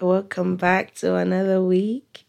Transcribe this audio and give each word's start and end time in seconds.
Welcome 0.00 0.56
back 0.56 0.94
to 0.96 1.14
another 1.14 1.62
week. 1.62 2.26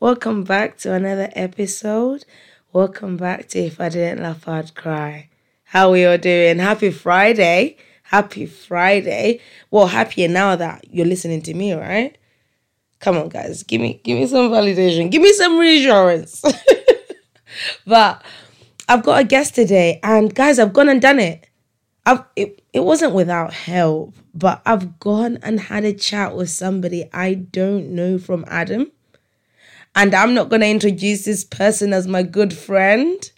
Welcome 0.00 0.42
back 0.42 0.76
to 0.78 0.92
another 0.92 1.30
episode. 1.36 2.24
Welcome 2.72 3.16
back 3.16 3.46
to 3.50 3.60
If 3.60 3.80
I 3.80 3.88
Didn't 3.88 4.22
Laugh, 4.24 4.48
I'd 4.48 4.74
Cry. 4.74 5.28
How 5.62 5.92
we 5.92 6.04
all 6.04 6.18
doing? 6.18 6.58
Happy 6.58 6.90
Friday. 6.90 7.76
Happy 8.02 8.46
Friday. 8.46 9.40
Well, 9.70 9.86
happier 9.86 10.26
now 10.26 10.56
that 10.56 10.84
you're 10.90 11.06
listening 11.06 11.42
to 11.42 11.54
me, 11.54 11.72
right? 11.72 12.18
Come 12.98 13.16
on, 13.16 13.28
guys. 13.28 13.62
Give 13.62 13.80
me 13.80 14.00
give 14.02 14.18
me 14.18 14.26
some 14.26 14.50
validation. 14.50 15.10
Give 15.10 15.22
me 15.22 15.32
some 15.34 15.56
reassurance. 15.56 16.42
but 17.86 18.24
I've 18.88 19.04
got 19.04 19.20
a 19.20 19.24
guest 19.24 19.54
today, 19.54 20.00
and 20.02 20.34
guys, 20.34 20.58
I've 20.58 20.72
gone 20.72 20.88
and 20.88 21.00
done 21.00 21.20
it. 21.20 21.46
I've 22.06 22.24
it, 22.34 22.60
it 22.72 22.80
wasn't 22.80 23.14
without 23.14 23.52
help, 23.52 24.14
but 24.34 24.60
I've 24.66 24.98
gone 24.98 25.38
and 25.42 25.60
had 25.60 25.84
a 25.84 25.92
chat 25.92 26.36
with 26.36 26.50
somebody 26.50 27.08
I 27.12 27.34
don't 27.34 27.90
know 27.90 28.18
from 28.18 28.44
Adam. 28.48 28.90
And 29.94 30.12
I'm 30.14 30.34
not 30.34 30.48
gonna 30.48 30.66
introduce 30.66 31.24
this 31.24 31.44
person 31.44 31.92
as 31.92 32.08
my 32.08 32.24
good 32.24 32.52
friend. 32.52 33.30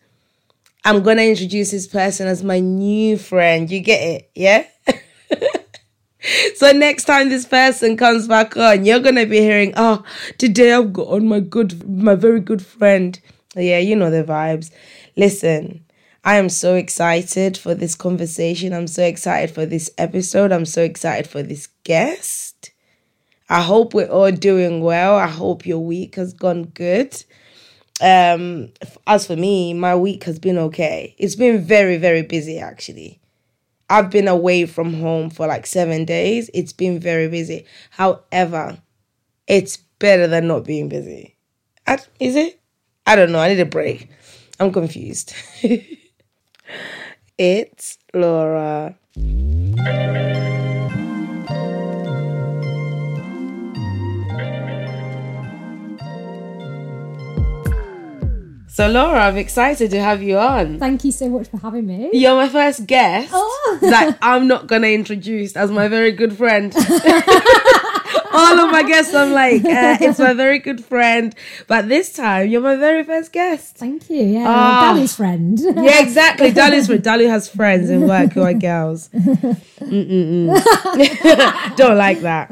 I'm 0.84 1.02
gonna 1.02 1.22
introduce 1.22 1.70
this 1.72 1.86
person 1.86 2.26
as 2.26 2.42
my 2.42 2.60
new 2.60 3.18
friend. 3.18 3.70
You 3.70 3.80
get 3.80 4.00
it, 4.00 4.30
yeah? 4.34 4.66
so 6.54 6.72
next 6.72 7.04
time 7.04 7.28
this 7.28 7.44
person 7.44 7.98
comes 7.98 8.26
back 8.26 8.56
on, 8.56 8.86
you're 8.86 9.00
gonna 9.00 9.26
be 9.26 9.40
hearing, 9.40 9.74
oh, 9.76 10.02
today 10.38 10.72
I've 10.72 10.94
got 10.94 11.08
on 11.08 11.28
my 11.28 11.40
good 11.40 11.86
my 11.86 12.14
very 12.14 12.40
good 12.40 12.64
friend. 12.64 13.20
Yeah, 13.54 13.78
you 13.78 13.96
know 13.96 14.10
the 14.10 14.24
vibes. 14.24 14.70
Listen, 15.16 15.84
I 16.26 16.38
am 16.38 16.48
so 16.48 16.74
excited 16.74 17.56
for 17.56 17.72
this 17.72 17.94
conversation. 17.94 18.72
I'm 18.72 18.88
so 18.88 19.04
excited 19.04 19.54
for 19.54 19.64
this 19.64 19.88
episode. 19.96 20.50
I'm 20.50 20.64
so 20.64 20.82
excited 20.82 21.30
for 21.30 21.40
this 21.40 21.68
guest. 21.84 22.72
I 23.48 23.62
hope 23.62 23.94
we're 23.94 24.10
all 24.10 24.32
doing 24.32 24.80
well. 24.80 25.14
I 25.14 25.28
hope 25.28 25.64
your 25.64 25.78
week 25.78 26.16
has 26.16 26.32
gone 26.32 26.64
good. 26.64 27.22
Um, 28.00 28.70
as 29.06 29.28
for 29.28 29.36
me, 29.36 29.72
my 29.72 29.94
week 29.94 30.24
has 30.24 30.40
been 30.40 30.58
okay. 30.58 31.14
It's 31.16 31.36
been 31.36 31.62
very, 31.62 31.96
very 31.96 32.22
busy 32.22 32.58
actually. 32.58 33.20
I've 33.88 34.10
been 34.10 34.26
away 34.26 34.66
from 34.66 34.94
home 34.94 35.30
for 35.30 35.46
like 35.46 35.64
seven 35.64 36.04
days. 36.04 36.50
It's 36.52 36.72
been 36.72 36.98
very 36.98 37.28
busy. 37.28 37.66
However, 37.90 38.82
it's 39.46 39.76
better 40.00 40.26
than 40.26 40.48
not 40.48 40.64
being 40.64 40.88
busy. 40.88 41.36
Is 42.18 42.34
it? 42.34 42.60
I 43.06 43.14
don't 43.14 43.30
know. 43.30 43.38
I 43.38 43.46
need 43.46 43.60
a 43.60 43.64
break. 43.64 44.10
I'm 44.58 44.72
confused. 44.72 45.32
it's 47.38 47.98
Laura. 48.14 48.94
So 58.68 58.88
Laura, 58.88 59.20
I'm 59.20 59.38
excited 59.38 59.90
to 59.92 60.00
have 60.02 60.22
you 60.22 60.36
on. 60.36 60.78
Thank 60.78 61.02
you 61.04 61.10
so 61.12 61.30
much 61.30 61.48
for 61.48 61.56
having 61.58 61.86
me. 61.86 62.10
You're 62.12 62.36
my 62.36 62.48
first 62.50 62.86
guest 62.86 63.30
Oh. 63.32 63.78
that 63.80 64.18
I'm 64.20 64.46
not 64.48 64.66
gonna 64.66 64.88
introduce 64.88 65.56
as 65.56 65.70
my 65.70 65.88
very 65.88 66.12
good 66.12 66.36
friend. 66.36 66.74
All 68.36 68.58
of 68.60 68.70
my 68.70 68.82
guests, 68.82 69.14
I'm 69.14 69.32
like, 69.32 69.64
uh, 69.64 69.96
it's 70.00 70.18
my 70.18 70.34
very 70.34 70.58
good 70.58 70.84
friend, 70.84 71.34
but 71.66 71.88
this 71.88 72.12
time 72.12 72.48
you're 72.50 72.60
my 72.60 72.76
very 72.76 73.02
first 73.04 73.32
guest. 73.32 73.76
Thank 73.78 74.10
you. 74.10 74.22
Yeah, 74.22 74.44
Ah. 74.46 74.92
Danny's 74.94 75.16
friend. 75.16 75.58
Yeah, 75.58 76.00
exactly. 76.00 76.52
Dalu's 76.52 76.86
friend. 76.86 77.02
Dalu 77.02 77.28
has 77.28 77.48
friends 77.48 77.88
in 77.90 78.06
work 78.06 78.32
who 78.34 78.42
are 78.42 78.52
girls. 78.54 79.08
Don't 81.76 81.96
like 81.96 82.20
that. 82.20 82.48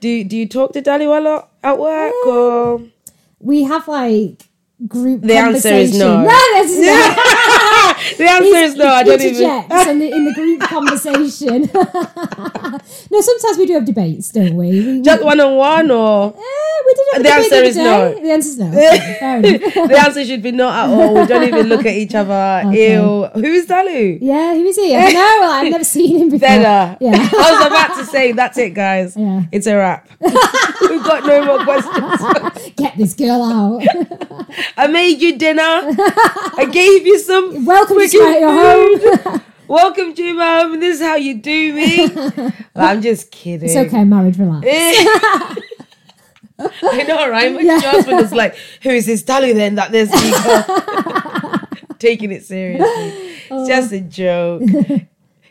Do 0.00 0.24
Do 0.24 0.36
you 0.36 0.48
talk 0.48 0.72
to 0.72 0.82
Dalu 0.82 1.16
a 1.16 1.20
lot 1.20 1.50
at 1.62 1.78
work 1.78 2.14
or? 2.26 2.82
we 3.40 3.62
have 3.64 3.86
like 3.88 4.42
group. 4.86 5.20
The 5.22 5.36
answer 5.36 5.68
is 5.74 5.96
no. 5.98 6.22
No, 6.22 6.38
this 6.54 6.70
is 6.72 6.86
not. 6.86 7.18
The 8.18 8.28
answer 8.28 8.56
is 8.56 8.74
no. 8.76 8.86
I 8.88 9.02
don't 9.04 9.20
even. 9.20 9.42
in 9.44 9.98
the, 10.00 10.12
in 10.12 10.24
the 10.24 10.34
group 10.34 10.60
conversation. 10.62 11.62
no, 13.10 13.20
sometimes 13.20 13.58
we 13.58 13.66
do 13.66 13.74
have 13.74 13.84
debates, 13.84 14.30
don't 14.30 14.56
we? 14.56 14.70
we, 14.70 15.02
Just 15.02 15.22
one 15.22 15.38
on 15.40 15.56
one 15.56 15.90
or? 15.90 16.34
Eh, 16.36 16.42
have 17.14 17.22
The 17.22 17.32
answer 17.32 17.54
is 17.62 17.74
day. 17.76 17.84
no. 17.84 18.14
The 18.20 18.30
answer 18.30 18.48
is 18.48 18.58
no. 18.58 18.68
Okay, 18.68 19.58
the 19.88 20.00
answer 20.04 20.24
should 20.24 20.42
be 20.42 20.52
no 20.52 20.68
at 20.68 20.88
all. 20.88 21.14
We 21.14 21.26
don't 21.26 21.44
even 21.46 21.68
look 21.68 21.86
at 21.86 21.94
each 21.94 22.14
other. 22.14 22.68
Okay. 22.68 22.94
Ew. 22.94 23.26
Who 23.34 23.44
is 23.44 23.66
Dalu? 23.66 24.18
Yeah, 24.20 24.54
who 24.54 24.64
is 24.64 24.76
he? 24.76 24.96
I 24.96 25.12
know. 25.12 25.48
I've 25.50 25.70
never 25.70 25.84
seen 25.84 26.18
him 26.18 26.28
before. 26.30 26.48
Stella. 26.48 26.96
Yeah. 27.00 27.12
I 27.14 27.52
was 27.52 27.66
about 27.66 27.96
to 27.98 28.04
say, 28.06 28.32
that's 28.32 28.58
it, 28.58 28.74
guys. 28.74 29.16
Yeah. 29.16 29.44
It's 29.52 29.66
a 29.66 29.76
wrap. 29.76 30.08
We've 30.20 31.04
got 31.04 31.24
no 31.24 31.44
more 31.44 31.64
questions. 31.64 32.72
Get 32.76 32.96
this 32.96 33.14
girl 33.14 33.42
out. 33.42 33.82
I 34.76 34.86
made 34.86 35.20
you 35.20 35.38
dinner. 35.38 35.62
I 35.62 36.68
gave 36.70 37.06
you 37.06 37.18
some. 37.18 37.64
Welcome 37.64 37.98
to 38.12 38.18
freaking 38.18 39.22
my 39.22 39.30
home. 39.30 39.42
Welcome 39.68 40.14
to 40.14 40.34
my 40.34 40.60
home. 40.62 40.80
This 40.80 41.00
is 41.00 41.06
how 41.06 41.16
you 41.16 41.34
do 41.34 41.72
me. 41.74 42.08
I'm 42.74 43.02
just 43.02 43.30
kidding. 43.30 43.68
It's 43.68 43.76
okay, 43.76 44.04
marriage, 44.04 44.38
relax. 44.38 44.66
I 46.82 47.04
know, 47.06 47.28
right? 47.28 47.52
My 47.52 47.78
husband 47.78 48.20
is 48.20 48.32
like, 48.32 48.56
"Who 48.82 48.90
is 48.90 49.06
this 49.06 49.22
Dalu 49.22 49.54
then? 49.54 49.76
That 49.76 49.92
there's 49.92 50.10
ego." 50.12 51.58
taking 51.98 52.32
it 52.32 52.44
seriously. 52.44 52.86
It's 52.86 53.46
oh. 53.50 53.68
just 53.68 53.92
a 53.92 54.00
joke. 54.00 54.62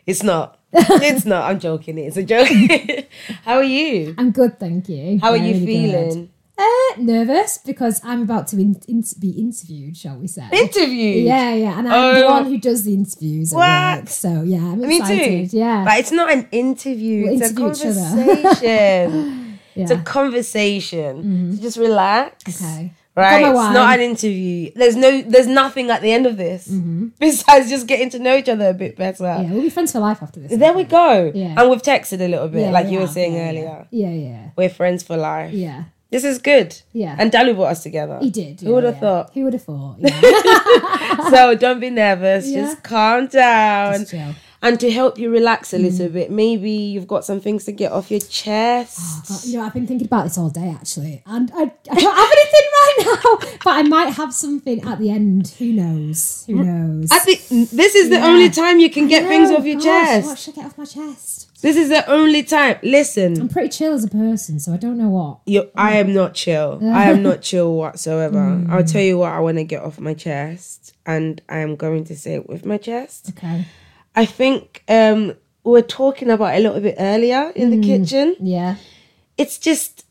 It's 0.06 0.22
not. 0.22 0.58
It's 0.72 1.24
not. 1.24 1.50
I'm 1.50 1.60
joking. 1.60 1.98
It's 1.98 2.16
a 2.16 2.22
joke. 2.22 2.48
How 3.44 3.56
are 3.56 3.62
you? 3.62 4.14
I'm 4.18 4.30
good, 4.30 4.58
thank 4.58 4.88
you. 4.88 5.18
How 5.20 5.30
are 5.30 5.36
Yeah, 5.36 5.54
you 5.54 5.66
really 5.66 5.90
good. 5.90 6.30
Uh, 6.58 7.00
nervous 7.00 7.58
because 7.58 8.00
I'm 8.02 8.22
about 8.22 8.48
to 8.48 8.56
in- 8.60 8.80
in- 8.88 9.04
be 9.20 9.30
interviewed, 9.30 9.96
shall 9.96 10.16
we 10.18 10.26
say? 10.26 10.42
Interview. 10.52 11.22
Yeah, 11.22 11.54
yeah, 11.54 11.78
and 11.78 11.86
I'm 11.88 12.14
the 12.16 12.24
Oh. 12.26 12.30
one 12.32 12.46
who 12.46 12.58
does 12.58 12.82
the 12.84 12.94
interviews 12.94 13.52
at 13.54 13.58
work. 14.00 14.08
So 14.08 14.42
yeah, 14.42 14.58
I'm 14.58 14.80
Me 14.80 14.98
excited. 14.98 15.50
too. 15.50 15.56
Yeah, 15.56 15.84
But 15.84 15.98
it's 16.00 16.10
not 16.10 16.32
an 16.32 16.48
interview. 16.50 17.26
We'll 17.26 17.40
it's 17.40 17.52
a 17.52 17.60
interview 17.60 17.90
other. 17.90 18.00
conversation. 18.34 19.44
It's 19.76 19.92
a 19.92 19.94
Yeah. 19.94 20.02
conversation. 20.02 21.54
So 21.56 21.62
just 21.62 21.76
relax. 21.78 22.60
Okay. 22.62 22.92
Right. 23.14 23.40
It's 23.46 23.54
not 23.74 23.94
an 23.96 24.00
interview. 24.00 24.70
There's 24.74 24.96
no 24.96 25.22
there's 25.22 25.46
nothing 25.46 25.90
at 25.90 26.02
the 26.02 26.10
end 26.12 26.26
of 26.26 26.36
this. 26.36 26.68
Besides 27.18 27.68
just 27.68 27.86
getting 27.86 28.10
to 28.10 28.18
know 28.18 28.36
each 28.36 28.48
other 28.48 28.68
a 28.70 28.74
bit 28.74 28.96
better. 28.96 29.22
Mm-hmm. 29.24 29.42
yeah, 29.44 29.52
we'll 29.52 29.62
be 29.62 29.70
friends 29.70 29.92
for 29.92 30.00
life 30.00 30.20
after 30.22 30.40
this. 30.40 30.56
There 30.58 30.72
we 30.72 30.84
go. 30.84 31.30
Yeah. 31.34 31.54
And 31.60 31.70
we've 31.70 31.82
texted 31.82 32.20
a 32.20 32.28
little 32.28 32.48
bit, 32.48 32.62
Yeah, 32.62 32.70
like 32.70 32.88
you 32.88 32.98
were 33.00 33.06
saying 33.08 33.34
Yeah, 33.34 33.48
earlier. 33.48 33.86
Yeah, 33.90 34.10
yeah, 34.10 34.42
We're 34.56 34.68
friends 34.68 35.02
for 35.04 35.16
life. 35.16 35.52
yeah. 35.52 35.84
This 36.10 36.24
is 36.24 36.38
good. 36.38 36.80
Yeah. 36.92 37.16
And 37.18 37.30
Dalu 37.30 37.54
brought 37.54 37.72
us 37.72 37.82
together. 37.82 38.18
He 38.20 38.30
did. 38.30 38.60
Who 38.60 38.68
yeah, 38.68 38.74
would 38.74 38.84
have 38.84 38.94
yeah. 38.94 39.00
thought? 39.00 39.34
Who 39.34 39.44
would 39.44 39.52
have 39.52 39.62
thought? 39.62 39.96
Yeah. 40.00 41.30
so 41.30 41.54
don't 41.54 41.80
be 41.80 41.90
nervous. 41.90 42.50
Just 42.50 42.82
calm 42.82 43.26
down. 43.26 44.00
Just. 44.06 44.14
And 44.60 44.80
to 44.80 44.90
help 44.90 45.18
you 45.18 45.30
relax 45.30 45.72
a 45.72 45.78
Mm. 45.78 45.82
little 45.82 46.08
bit, 46.08 46.30
maybe 46.32 46.70
you've 46.70 47.06
got 47.06 47.24
some 47.24 47.40
things 47.40 47.64
to 47.66 47.72
get 47.72 47.92
off 47.92 48.10
your 48.10 48.18
chest. 48.20 49.28
God, 49.28 49.44
you 49.44 49.58
know, 49.58 49.64
I've 49.64 49.72
been 49.74 49.86
thinking 49.86 50.06
about 50.06 50.24
this 50.24 50.36
all 50.36 50.48
day 50.50 50.70
actually, 50.70 51.22
and 51.26 51.48
I, 51.54 51.62
I 51.90 51.94
don't 52.00 52.16
have 52.16 52.32
anything 52.38 52.66
right 52.80 52.96
now, 53.06 53.58
but 53.64 53.70
I 53.76 53.82
might 53.82 54.10
have 54.14 54.34
something 54.34 54.82
at 54.82 54.98
the 54.98 55.10
end. 55.10 55.48
Who 55.60 55.72
knows? 55.72 56.44
Who 56.48 56.64
knows? 56.64 57.08
I 57.12 57.20
think 57.20 57.40
this 57.70 57.94
is 57.94 58.08
the 58.10 58.20
only 58.20 58.50
time 58.50 58.80
you 58.80 58.90
can 58.90 59.06
get 59.06 59.24
I 59.24 59.28
things 59.28 59.50
off 59.52 59.64
your 59.64 59.76
gosh, 59.76 59.84
chest. 59.84 60.26
What 60.26 60.38
should 60.38 60.54
I 60.54 60.62
get 60.62 60.66
off 60.66 60.78
my 60.78 60.84
chest? 60.86 61.37
This 61.60 61.76
is 61.76 61.88
the 61.88 62.08
only 62.10 62.42
time. 62.44 62.76
Listen, 62.82 63.40
I'm 63.40 63.48
pretty 63.48 63.68
chill 63.70 63.92
as 63.92 64.04
a 64.04 64.08
person, 64.08 64.60
so 64.60 64.72
I 64.72 64.76
don't 64.76 64.96
know 64.96 65.08
what. 65.08 65.38
you, 65.46 65.68
I 65.74 65.96
am 65.96 66.14
not 66.14 66.34
chill. 66.34 66.78
I 66.82 67.10
am 67.10 67.22
not 67.22 67.42
chill 67.48 67.74
whatsoever. 67.74 68.38
Mm. 68.38 68.70
I'll 68.70 68.84
tell 68.84 69.02
you 69.02 69.18
what 69.18 69.32
I 69.32 69.40
want 69.40 69.58
to 69.58 69.64
get 69.64 69.82
off 69.82 69.98
my 69.98 70.14
chest, 70.14 70.94
and 71.04 71.40
I 71.48 71.58
am 71.58 71.74
going 71.76 72.04
to 72.04 72.16
say 72.16 72.34
it 72.34 72.48
with 72.48 72.64
my 72.64 72.76
chest. 72.78 73.30
Okay. 73.30 73.64
I 74.14 74.24
think 74.24 74.82
um, 74.88 75.34
we 75.64 75.72
were 75.72 75.82
talking 75.82 76.30
about 76.30 76.54
a 76.54 76.60
little 76.60 76.80
bit 76.80 76.94
earlier 76.98 77.52
in 77.56 77.70
Mm. 77.70 77.80
the 77.82 77.86
kitchen. 77.88 78.36
Yeah. 78.40 78.76
It's 79.36 79.58
just, 79.58 80.04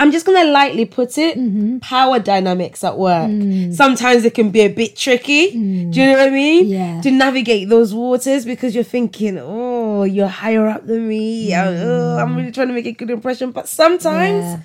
I'm 0.00 0.10
just 0.10 0.24
gonna 0.26 0.50
lightly 0.50 0.86
put 0.86 1.18
it. 1.18 1.38
Mm-hmm. 1.38 1.78
Power 1.78 2.18
dynamics 2.18 2.82
at 2.82 2.96
work. 2.98 3.28
Mm. 3.30 3.74
Sometimes 3.74 4.24
it 4.24 4.34
can 4.34 4.50
be 4.50 4.60
a 4.62 4.68
bit 4.68 4.96
tricky. 4.96 5.50
Do 5.52 5.58
you 6.00 6.06
know 6.06 6.12
what 6.12 6.28
I 6.28 6.30
mean? 6.30 6.66
Yeah. 6.68 7.00
To 7.02 7.10
navigate 7.10 7.68
those 7.68 7.92
waters 7.94 8.44
because 8.46 8.74
you're 8.74 8.82
thinking, 8.82 9.38
oh, 9.38 10.04
you're 10.04 10.26
higher 10.26 10.66
up 10.66 10.86
than 10.86 11.06
me. 11.06 11.54
Oh, 11.54 12.16
I'm 12.18 12.34
really 12.34 12.50
trying 12.50 12.68
to 12.68 12.74
make 12.74 12.86
a 12.86 12.92
good 12.92 13.10
impression, 13.10 13.52
but 13.52 13.68
sometimes. 13.68 14.44
Mm. 14.44 14.56
Yeah. 14.56 14.60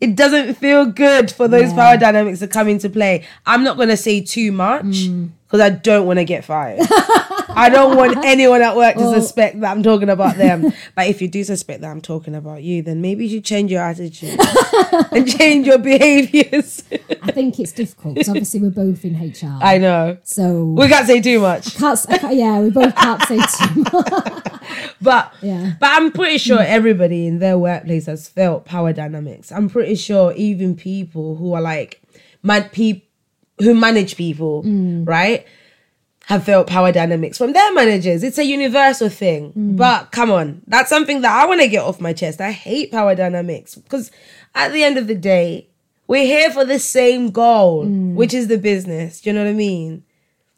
It 0.00 0.16
doesn't 0.16 0.54
feel 0.54 0.86
good 0.86 1.30
for 1.30 1.46
those 1.46 1.70
Yeah. 1.70 1.76
power 1.76 1.96
dynamics 1.98 2.38
to 2.38 2.48
come 2.48 2.68
into 2.68 2.88
play. 2.88 3.22
I'm 3.44 3.62
not 3.62 3.76
gonna 3.76 3.98
say 3.98 4.22
too 4.22 4.50
much 4.50 4.86
Mm. 5.08 5.28
Because 5.50 5.60
I 5.60 5.70
don't 5.70 6.06
want 6.06 6.20
to 6.20 6.24
get 6.24 6.44
fired. 6.44 6.78
I 6.82 7.68
don't 7.72 7.96
want 7.96 8.16
anyone 8.24 8.62
at 8.62 8.76
work 8.76 8.94
to 8.94 9.10
suspect 9.20 9.60
that 9.60 9.68
I'm 9.70 9.82
talking 9.82 10.08
about 10.08 10.36
them. 10.36 10.72
But 10.94 11.08
if 11.08 11.20
you 11.20 11.26
do 11.26 11.42
suspect 11.42 11.80
that 11.80 11.88
I'm 11.90 12.00
talking 12.00 12.36
about 12.36 12.62
you, 12.62 12.82
then 12.82 13.00
maybe 13.00 13.24
you 13.26 13.38
should 13.38 13.44
change 13.44 13.72
your 13.72 13.82
attitude 13.82 14.38
and 15.12 15.28
change 15.28 15.66
your 15.66 15.78
behaviors. 15.78 16.84
I 17.22 17.32
think 17.32 17.58
it's 17.58 17.72
difficult 17.72 18.14
because 18.14 18.28
obviously 18.28 18.60
we're 18.60 18.70
both 18.70 19.04
in 19.04 19.14
HR. 19.20 19.58
I 19.60 19.78
know. 19.78 20.18
so 20.22 20.66
We 20.78 20.86
can't 20.86 21.06
say 21.08 21.20
too 21.20 21.40
much. 21.40 21.76
can't, 21.76 21.98
I 22.08 22.18
can't- 22.18 22.34
yeah, 22.36 22.60
we 22.60 22.70
both 22.70 22.94
can't 22.94 23.22
say 23.22 23.38
too 23.38 23.80
much. 23.92 24.60
But 25.02 25.34
Yeah. 25.42 25.72
but 25.80 25.90
I'm 25.92 26.12
pretty 26.12 26.38
sure 26.38 26.60
everybody 26.60 27.26
in 27.26 27.40
their 27.40 27.58
workplace 27.58 28.06
has 28.06 28.28
felt 28.28 28.64
power 28.66 28.92
dynamics. 28.92 29.50
I'm 29.50 29.68
pretty 29.68 29.96
sure 29.96 30.32
even 30.36 30.76
people 30.76 31.34
who 31.36 31.54
are 31.54 31.60
like 31.60 32.00
mad 32.42 32.70
people 32.70 33.08
who 33.60 33.74
manage 33.74 34.16
people, 34.16 34.62
mm. 34.62 35.06
right? 35.06 35.46
Have 36.26 36.44
felt 36.44 36.68
power 36.68 36.92
dynamics 36.92 37.38
from 37.38 37.52
their 37.52 37.72
managers. 37.74 38.22
It's 38.22 38.38
a 38.38 38.44
universal 38.44 39.08
thing. 39.08 39.52
Mm. 39.52 39.76
But 39.76 40.12
come 40.12 40.30
on, 40.30 40.62
that's 40.66 40.88
something 40.88 41.22
that 41.22 41.32
I 41.32 41.46
want 41.46 41.60
to 41.60 41.68
get 41.68 41.82
off 41.82 42.00
my 42.00 42.12
chest. 42.12 42.40
I 42.40 42.52
hate 42.52 42.92
power 42.92 43.14
dynamics 43.14 43.74
because 43.74 44.10
at 44.54 44.72
the 44.72 44.84
end 44.84 44.96
of 44.96 45.06
the 45.06 45.14
day, 45.14 45.68
we're 46.06 46.26
here 46.26 46.50
for 46.50 46.64
the 46.64 46.78
same 46.78 47.30
goal, 47.30 47.84
mm. 47.84 48.14
which 48.14 48.34
is 48.34 48.48
the 48.48 48.58
business. 48.58 49.20
Do 49.20 49.30
you 49.30 49.34
know 49.34 49.44
what 49.44 49.50
I 49.50 49.54
mean? 49.54 50.04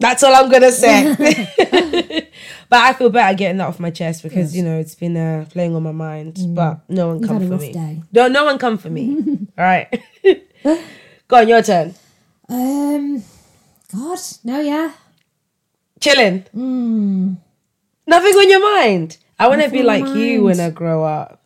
That's 0.03 0.23
all 0.25 0.35
I'm 0.35 0.51
gonna 0.51 0.73
say. 0.73 1.15
but 2.69 2.81
I 2.81 2.93
feel 2.95 3.09
better 3.09 3.37
getting 3.37 3.59
that 3.59 3.69
off 3.69 3.79
my 3.79 3.91
chest 3.91 4.23
because 4.23 4.57
you 4.57 4.63
know 4.63 4.79
it's 4.79 4.97
been 4.97 5.17
uh, 5.17 5.47
playing 5.49 5.77
on 5.77 5.83
my 5.83 5.93
mind. 5.93 6.39
But 6.49 6.81
no 6.89 7.09
one 7.09 7.21
You've 7.21 7.29
come 7.29 7.49
for 7.49 7.57
me. 7.57 7.73
day. 7.73 8.03
No, 8.13 8.29
no 8.29 8.45
one 8.45 8.59
come 8.59 8.79
for 8.79 8.91
me. 8.91 9.17
all 9.59 9.65
right. 9.65 10.03
Go 11.29 11.37
on, 11.37 11.49
your 11.49 11.63
turn. 11.63 11.95
Um, 12.49 13.23
God, 13.93 14.19
no, 14.45 14.61
yeah. 14.61 14.93
Chilling. 16.01 16.45
Nothing 18.07 18.35
on 18.35 18.51
your 18.51 18.61
mind. 18.61 19.19
I 19.39 19.49
want 19.49 19.63
to 19.63 19.71
be. 19.71 19.83
Like 19.83 20.05
my 20.05 20.15
you 20.15 20.45
when. 20.45 20.61
I 20.61 20.71
grow 20.71 21.05
up. 21.05 21.41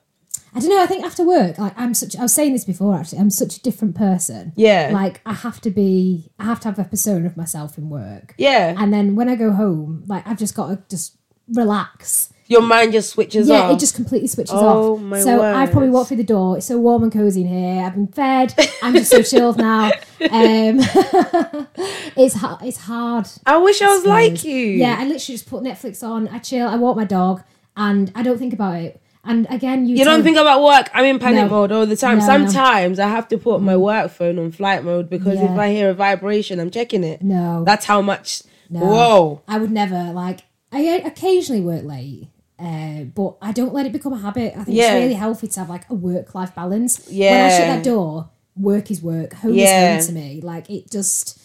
I 0.55 0.61
don't 0.61 0.71
know. 0.71 0.83
I 0.83 0.87
think 0.87 1.05
after 1.05 1.23
work, 1.25 1.59
like 1.59 1.75
I'm 1.77 1.93
such. 1.93 2.17
I 2.17 2.23
was 2.23 2.33
saying 2.33 2.53
this 2.55 2.65
before. 2.65 2.95
Actually, 2.97 3.19
I'm 3.19 3.31
such 3.31 3.57
a 3.59 3.63
different 3.63 3.95
person. 3.95 4.53
Yeah. 4.57 4.91
Like 4.93 5.21
I 5.27 5.35
have 5.35 5.61
to 5.63 5.71
be. 5.71 6.31
I 6.39 6.45
have 6.45 6.61
to 6.61 6.69
have 6.69 6.79
a 6.79 6.85
persona 6.85 7.27
of 7.27 7.37
myself 7.37 7.77
in 7.77 7.91
work. 7.91 8.35
Yeah. 8.39 8.75
And 8.79 8.93
then 8.93 9.17
when 9.17 9.29
I 9.29 9.37
go 9.37 9.53
home, 9.53 10.05
like 10.07 10.27
I've 10.27 10.39
just 10.39 10.55
got 10.55 10.69
to 10.69 10.83
just 10.89 11.19
relax. 11.49 12.31
Your 12.49 12.63
mind 12.63 12.93
just 12.93 13.11
switches 13.11 13.49
yeah, 13.49 13.63
off. 13.63 13.73
it 13.73 13.81
just 13.81 13.97
completely 13.97 14.29
switches 14.29 14.55
Oh, 14.55 14.95
off. 14.95 15.01
my 15.01 15.21
so 15.21 15.43
I 15.43 15.67
probably 15.67 15.89
word. 15.89 15.95
walk 15.95 16.09
through 16.09 16.19
the 16.19 16.23
door. 16.25 16.57
It's 16.57 16.67
so 16.67 16.79
warm 16.79 17.03
and 17.03 17.13
cozy 17.13 17.41
in 17.43 17.49
here. 17.49 17.83
I've 17.85 17.95
been 17.95 18.07
fed. 18.07 18.55
I'm 18.83 18.95
just 18.95 19.11
so 19.11 19.21
chilled 19.23 19.57
now. 19.59 19.87
Um, 19.87 20.79
it's 22.17 22.35
ha- 22.37 22.59
it's 22.63 22.79
hard. 22.79 23.27
I 23.47 23.57
wish 23.59 23.83
I 23.83 23.89
was 23.89 23.99
It's 24.01 24.07
like 24.07 24.45
you. 24.45 24.55
Yeah, 24.57 24.97
I 24.99 25.03
literally 25.05 25.19
just 25.19 25.49
put 25.49 25.63
Netflix 25.63 26.03
on. 26.03 26.29
I 26.29 26.39
chill. 26.39 26.69
I 26.69 26.77
walk 26.77 26.97
my 26.97 27.05
dog, 27.05 27.43
and 27.77 28.13
I 28.15 28.23
don't 28.23 28.39
think 28.39 28.53
about 28.53 28.77
it. 28.77 29.01
And 29.25 29.49
again, 29.51 29.87
you 29.87 29.97
You 29.97 30.05
don't 30.05 30.23
think 30.23 30.37
about 30.37 30.63
work. 30.63 30.89
I'm 30.95 31.05
in 31.05 31.19
panic 31.19 31.45
No. 31.45 31.49
mode 31.49 31.73
all 31.73 31.85
the 31.85 31.97
time. 31.97 32.19
No, 32.19 32.27
no. 32.27 32.33
Sometimes 32.33 33.01
I 33.01 33.09
have 33.09 33.27
to 33.29 33.39
put 33.39 33.61
my 33.61 33.77
work 33.77 34.13
phone 34.13 34.39
on 34.39 34.53
flight 34.53 34.85
mode 34.85 35.11
because 35.11 35.41
if 35.41 35.51
I 35.51 35.71
hear 35.71 35.91
a 35.91 35.95
vibration, 35.95 36.61
I'm 36.61 36.71
checking 36.71 37.03
it. 37.03 37.23
No. 37.23 37.65
That's 37.65 37.87
how 37.87 38.01
much. 38.03 38.43
No. 38.71 38.81
Whoa. 38.81 39.43
I 39.49 39.59
would 39.59 39.73
never 39.73 40.13
like. 40.13 40.43
I 40.73 40.81
occasionally 41.05 41.61
work 41.63 41.85
late, 41.85 42.29
uh, 42.59 43.05
but 43.15 43.37
I 43.43 43.53
don't 43.53 43.75
let 43.75 43.87
it 43.87 43.93
become 43.93 44.13
a 44.13 44.19
habit. 44.19 44.55
I 44.57 44.65
think 44.65 44.77
Yeah. 44.77 44.95
it's 44.95 45.03
really 45.03 45.15
healthy 45.15 45.49
to 45.49 45.61
have 45.61 45.69
like 45.69 45.89
a 45.91 45.95
work 45.95 46.35
life 46.35 46.55
balance. 46.55 47.07
Yeah. 47.11 47.31
When 47.33 47.45
I 47.45 47.49
shut 47.51 47.67
that 47.69 47.85
door, 47.85 48.31
work 48.57 48.91
is 48.91 49.03
work, 49.03 49.35
home 49.35 49.55
Yeah. 49.55 49.97
is 49.99 50.07
home 50.07 50.15
to 50.15 50.21
me. 50.21 50.41
Like 50.43 50.71
it 50.71 50.91
just, 50.91 51.39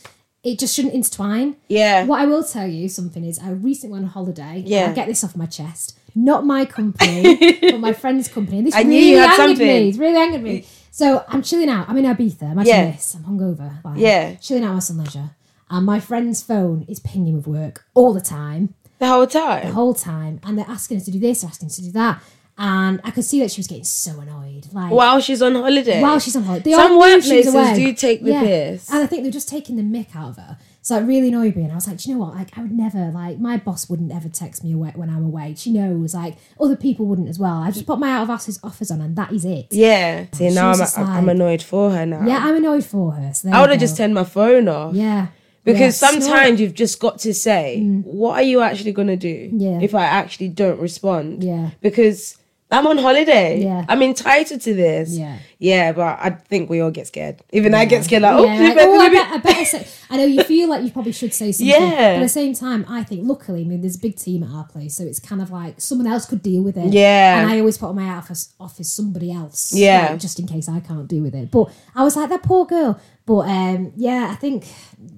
it 0.44 0.58
just 0.60 0.74
shouldn't 0.76 0.94
intertwine. 0.94 1.56
Yeah. 1.68 2.06
What 2.06 2.20
I 2.22 2.26
will 2.26 2.44
tell 2.44 2.66
you 2.68 2.88
something 2.90 3.24
is, 3.26 3.40
I 3.40 3.50
recently 3.52 3.94
went 3.94 4.06
on 4.06 4.12
holiday. 4.12 4.64
Yeah. 4.66 4.88
I'll 4.88 4.96
get 4.96 5.08
this 5.08 5.24
off 5.24 5.36
my 5.36 5.46
chest. 5.46 5.98
Not 6.16 6.46
my 6.46 6.66
company, 6.66 7.58
but 7.62 7.80
my 7.80 7.94
friend's 7.94 8.28
company. 8.28 8.58
And 8.60 8.68
this 8.68 8.76
I 8.76 8.82
really 8.82 9.10
you 9.12 9.18
had 9.18 9.30
angered 9.40 9.58
something. 9.58 9.68
me. 9.68 9.90
It's 9.90 9.98
really 9.98 10.18
angered 10.18 10.44
me. 10.44 10.66
So 10.92 11.24
I'm 11.28 11.42
chilling 11.42 11.70
out. 11.70 11.88
I'm 11.90 11.98
in 11.98 12.06
Ibiza. 12.06 12.52
Imagine 12.52 12.66
Yeah. 12.68 12.92
this. 12.92 13.16
I'm 13.16 13.24
hungover. 13.24 13.84
Like, 13.84 13.98
Yeah. 14.00 14.36
Chilling 14.36 14.64
out 14.66 14.74
on 14.74 14.82
some 14.82 14.98
leisure. 14.98 15.32
And 15.70 15.86
my 15.86 16.02
friend's 16.02 16.42
phone 16.42 16.86
is 16.90 17.00
pinging 17.00 17.36
with 17.38 17.48
work 17.48 17.86
all 17.94 18.12
the 18.14 18.20
time 18.20 18.74
The 19.02 19.08
whole 19.08 19.26
time? 19.26 19.66
the 19.66 19.74
whole 19.74 19.96
time 19.96 20.40
and 20.44 20.58
they're 20.58 20.70
asking 20.70 21.00
her 21.00 21.06
to 21.06 21.12
do 21.12 21.20
this, 21.20 21.42
they're 21.42 21.50
asking 21.50 21.70
her 21.70 21.74
to 21.76 21.82
do 21.82 21.92
that. 21.94 22.22
And 22.58 23.02
I 23.04 23.10
could 23.10 23.24
see 23.26 23.40
that 23.40 23.50
she 23.50 23.60
was 23.60 23.66
getting 23.66 23.84
so 23.84 24.20
annoyed. 24.20 24.68
Like 24.72 24.92
While 24.92 25.20
she's 25.20 25.42
on 25.42 25.56
holiday. 25.56 26.00
while 26.00 26.20
she's 26.20 26.36
on 26.36 26.44
holiday. 26.44 26.66
They 26.70 26.72
Some 26.74 26.92
all 26.92 27.20
she 27.20 27.38
was 27.38 27.48
workplaces 27.48 27.76
do 27.76 27.94
take 27.94 28.24
the 28.24 28.34
piss. 28.34 28.92
And 28.92 29.04
I 29.04 29.08
think 29.08 29.24
they're 29.24 29.32
just 29.32 29.50
taking 29.50 29.76
the 29.78 29.82
mick 29.82 30.16
out 30.16 30.30
of 30.30 30.38
her. 30.38 30.58
So 30.84 30.98
it 30.98 31.02
really 31.02 31.30
annoyed 31.30 31.56
me. 31.56 31.64
And 31.64 31.72
I 31.72 31.76
was 31.76 31.88
like, 31.88 31.98
do 31.98 32.10
you 32.10 32.16
know 32.16 32.22
what? 32.24 32.36
Like 32.36 32.56
I 32.56 32.62
would 32.62 32.72
never 32.72 33.10
like 33.10 33.40
my 33.40 33.58
boss 33.58 33.90
wouldn't 33.90 34.12
ever 34.12 34.30
text 34.30 34.64
me 34.64 34.74
away 34.74 34.92
when 34.94 35.10
I'm 35.10 35.26
away. 35.26 35.56
She 35.58 35.72
knows 35.72 36.14
like 36.14 36.38
other 36.60 36.76
people 36.76 37.08
wouldn't 37.08 37.30
as 37.30 37.40
well. 37.40 37.64
I 37.64 37.72
just 37.72 37.88
put 37.88 37.98
my 37.98 38.12
out 38.12 38.24
of 38.24 38.30
office 38.30 38.60
offers 38.64 38.92
on 38.92 39.02
and 39.02 39.16
that 39.16 39.32
is 39.32 39.46
it. 39.46 39.68
Yeah. 39.72 40.26
See, 40.34 40.50
now 40.52 40.70
was 40.70 40.80
I'm, 40.80 40.86
just 40.86 41.00
I'm 41.00 41.30
annoyed 41.30 41.64
for 41.64 41.90
her 41.90 42.06
now. 42.06 42.28
Yeah, 42.28 42.38
I'm 42.46 42.58
annoyed 42.58 42.86
for 42.86 43.14
her. 43.14 43.34
So 43.34 43.50
I 43.50 43.62
would 43.62 43.72
have 43.72 43.80
just 43.80 43.98
turned 43.98 44.14
my 44.14 44.24
phone 44.24 44.68
off. 44.68 44.94
Yeah. 44.94 45.28
Because 45.64 46.02
Yeah, 46.02 46.10
snort. 46.10 46.24
sometimes 46.24 46.60
you've 46.60 46.74
just 46.74 47.00
got 47.00 47.20
to 47.20 47.34
say, 47.34 47.80
mm. 47.84 48.04
what 48.04 48.34
are 48.34 48.42
you 48.44 48.62
actually 48.62 48.94
going 48.94 49.08
to 49.10 49.16
do 49.16 49.50
Yeah. 49.54 49.80
if 49.82 49.94
I 49.94 50.06
actually 50.06 50.50
don't 50.50 50.80
respond? 50.80 51.44
Yeah. 51.44 51.70
Because 51.82 52.38
I'm 52.72 52.88
on 52.88 52.98
holiday. 52.98 53.62
Yeah. 53.62 53.86
I'm 53.90 54.02
entitled 54.02 54.62
to 54.62 54.74
this. 54.74 55.18
Yeah. 55.18 55.38
Yeah, 55.60 55.92
but 55.92 56.18
I 56.20 56.30
think 56.30 56.70
we 56.70 56.80
all 56.80 56.90
get 56.90 57.06
scared. 57.06 57.42
Even 57.52 57.74
I 57.76 57.84
get 57.84 58.06
scared 58.06 58.24
like, 58.24 58.34
oh, 58.34 58.46
Yeah, 58.46 58.60
like, 58.60 58.76
better 58.76 58.90
oh, 58.90 59.00
I, 59.00 59.10
bet, 59.10 59.28
I 59.28 59.38
better 59.38 59.66
say. 59.66 59.88
I 60.10 60.18
know 60.18 60.26
you 60.26 60.42
feel 60.44 60.70
like 60.70 60.82
you 60.84 60.90
probably 60.90 61.12
should 61.12 61.34
say 61.34 61.52
something. 61.52 61.68
Yeah. 61.68 61.90
But 61.90 62.16
at 62.16 62.20
the 62.22 62.30
same 62.30 62.54
time, 62.56 62.86
I 62.88 63.04
think 63.04 63.28
luckily, 63.28 63.62
I 63.62 63.66
mean, 63.66 63.82
there's 63.82 63.98
a 63.98 64.00
big 64.00 64.16
team 64.16 64.42
at 64.44 64.50
our 64.52 64.64
place, 64.64 64.96
so 64.96 65.04
it's 65.04 65.20
kind 65.20 65.42
of 65.42 65.52
like 65.52 65.82
someone 65.82 66.08
else 66.08 66.26
could 66.26 66.42
deal 66.42 66.64
with 66.64 66.78
it. 66.78 66.94
Yeah. 66.94 67.42
And 67.42 67.52
I 67.52 67.60
always 67.60 67.78
put 67.78 67.90
on 67.90 67.96
my 67.96 68.10
office 68.10 68.54
office 68.60 68.92
somebody 68.92 69.32
else. 69.34 69.74
Yeah. 69.76 70.08
like, 70.12 70.20
just 70.20 70.40
in 70.40 70.48
case 70.48 70.70
I 70.70 70.80
can't 70.80 71.08
deal 71.08 71.24
with 71.24 71.36
it. 71.36 71.52
But 71.52 71.72
I 71.94 72.04
was 72.04 72.16
like, 72.16 72.30
that 72.30 72.42
poor 72.42 72.66
girl. 72.66 73.00
But 73.26 73.48
um, 73.48 73.94
yeah, 73.96 74.30
I 74.32 74.36
think 74.36 74.66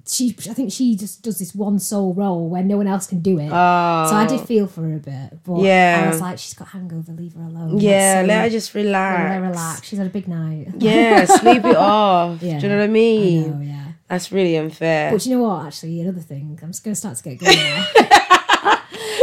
she, 0.06 0.36
I 0.48 0.52
think 0.52 0.70
she 0.72 0.94
just 0.94 1.22
does 1.22 1.38
this 1.38 1.54
one 1.54 1.78
sole 1.78 2.12
role 2.14 2.48
where 2.50 2.62
no 2.62 2.76
one 2.76 2.86
else 2.86 3.06
can 3.06 3.20
do 3.20 3.38
it. 3.38 3.48
Oh. 3.50 4.06
so 4.08 4.14
I 4.14 4.26
did 4.28 4.40
feel 4.42 4.66
for 4.66 4.82
her 4.82 4.96
a 4.96 4.98
bit, 4.98 5.42
but 5.42 5.62
Yeah. 5.62 6.02
I 6.04 6.10
was 6.10 6.20
like, 6.20 6.38
she's 6.38 6.52
got 6.54 6.68
hangover, 6.68 7.12
leave 7.12 7.32
her 7.32 7.42
alone. 7.42 7.78
Yeah, 7.78 8.22
let 8.26 8.42
her 8.44 8.50
just 8.50 8.74
let 8.74 8.82
relax. 8.84 9.32
her 9.34 9.40
relax. 9.40 9.82
She's 9.88 9.98
had 9.98 10.06
a 10.06 10.10
big 10.10 10.28
night. 10.28 10.68
Yeah, 10.78 11.24
sleep 11.24 11.64
it 11.64 11.76
off. 11.76 12.42
Yeah. 12.42 12.58
Do 12.58 12.66
you 12.66 12.72
know 12.72 12.76
what 12.78 12.82
I 12.82 12.84
I 12.84 12.88
mean? 12.88 13.50
know, 13.58 13.60
yeah. 13.64 13.84
That's 14.06 14.30
really 14.30 14.56
unfair. 14.58 15.10
But 15.10 15.24
you 15.24 15.36
know 15.36 15.42
what? 15.44 15.66
Actually, 15.66 16.00
another 16.02 16.20
thing, 16.20 16.58
I'm 16.62 16.68
just 16.68 16.84
going 16.84 16.92
to 16.92 16.98
start 17.00 17.16
to 17.16 17.22
get 17.22 17.38
going 17.40 17.56
now. 17.56 17.86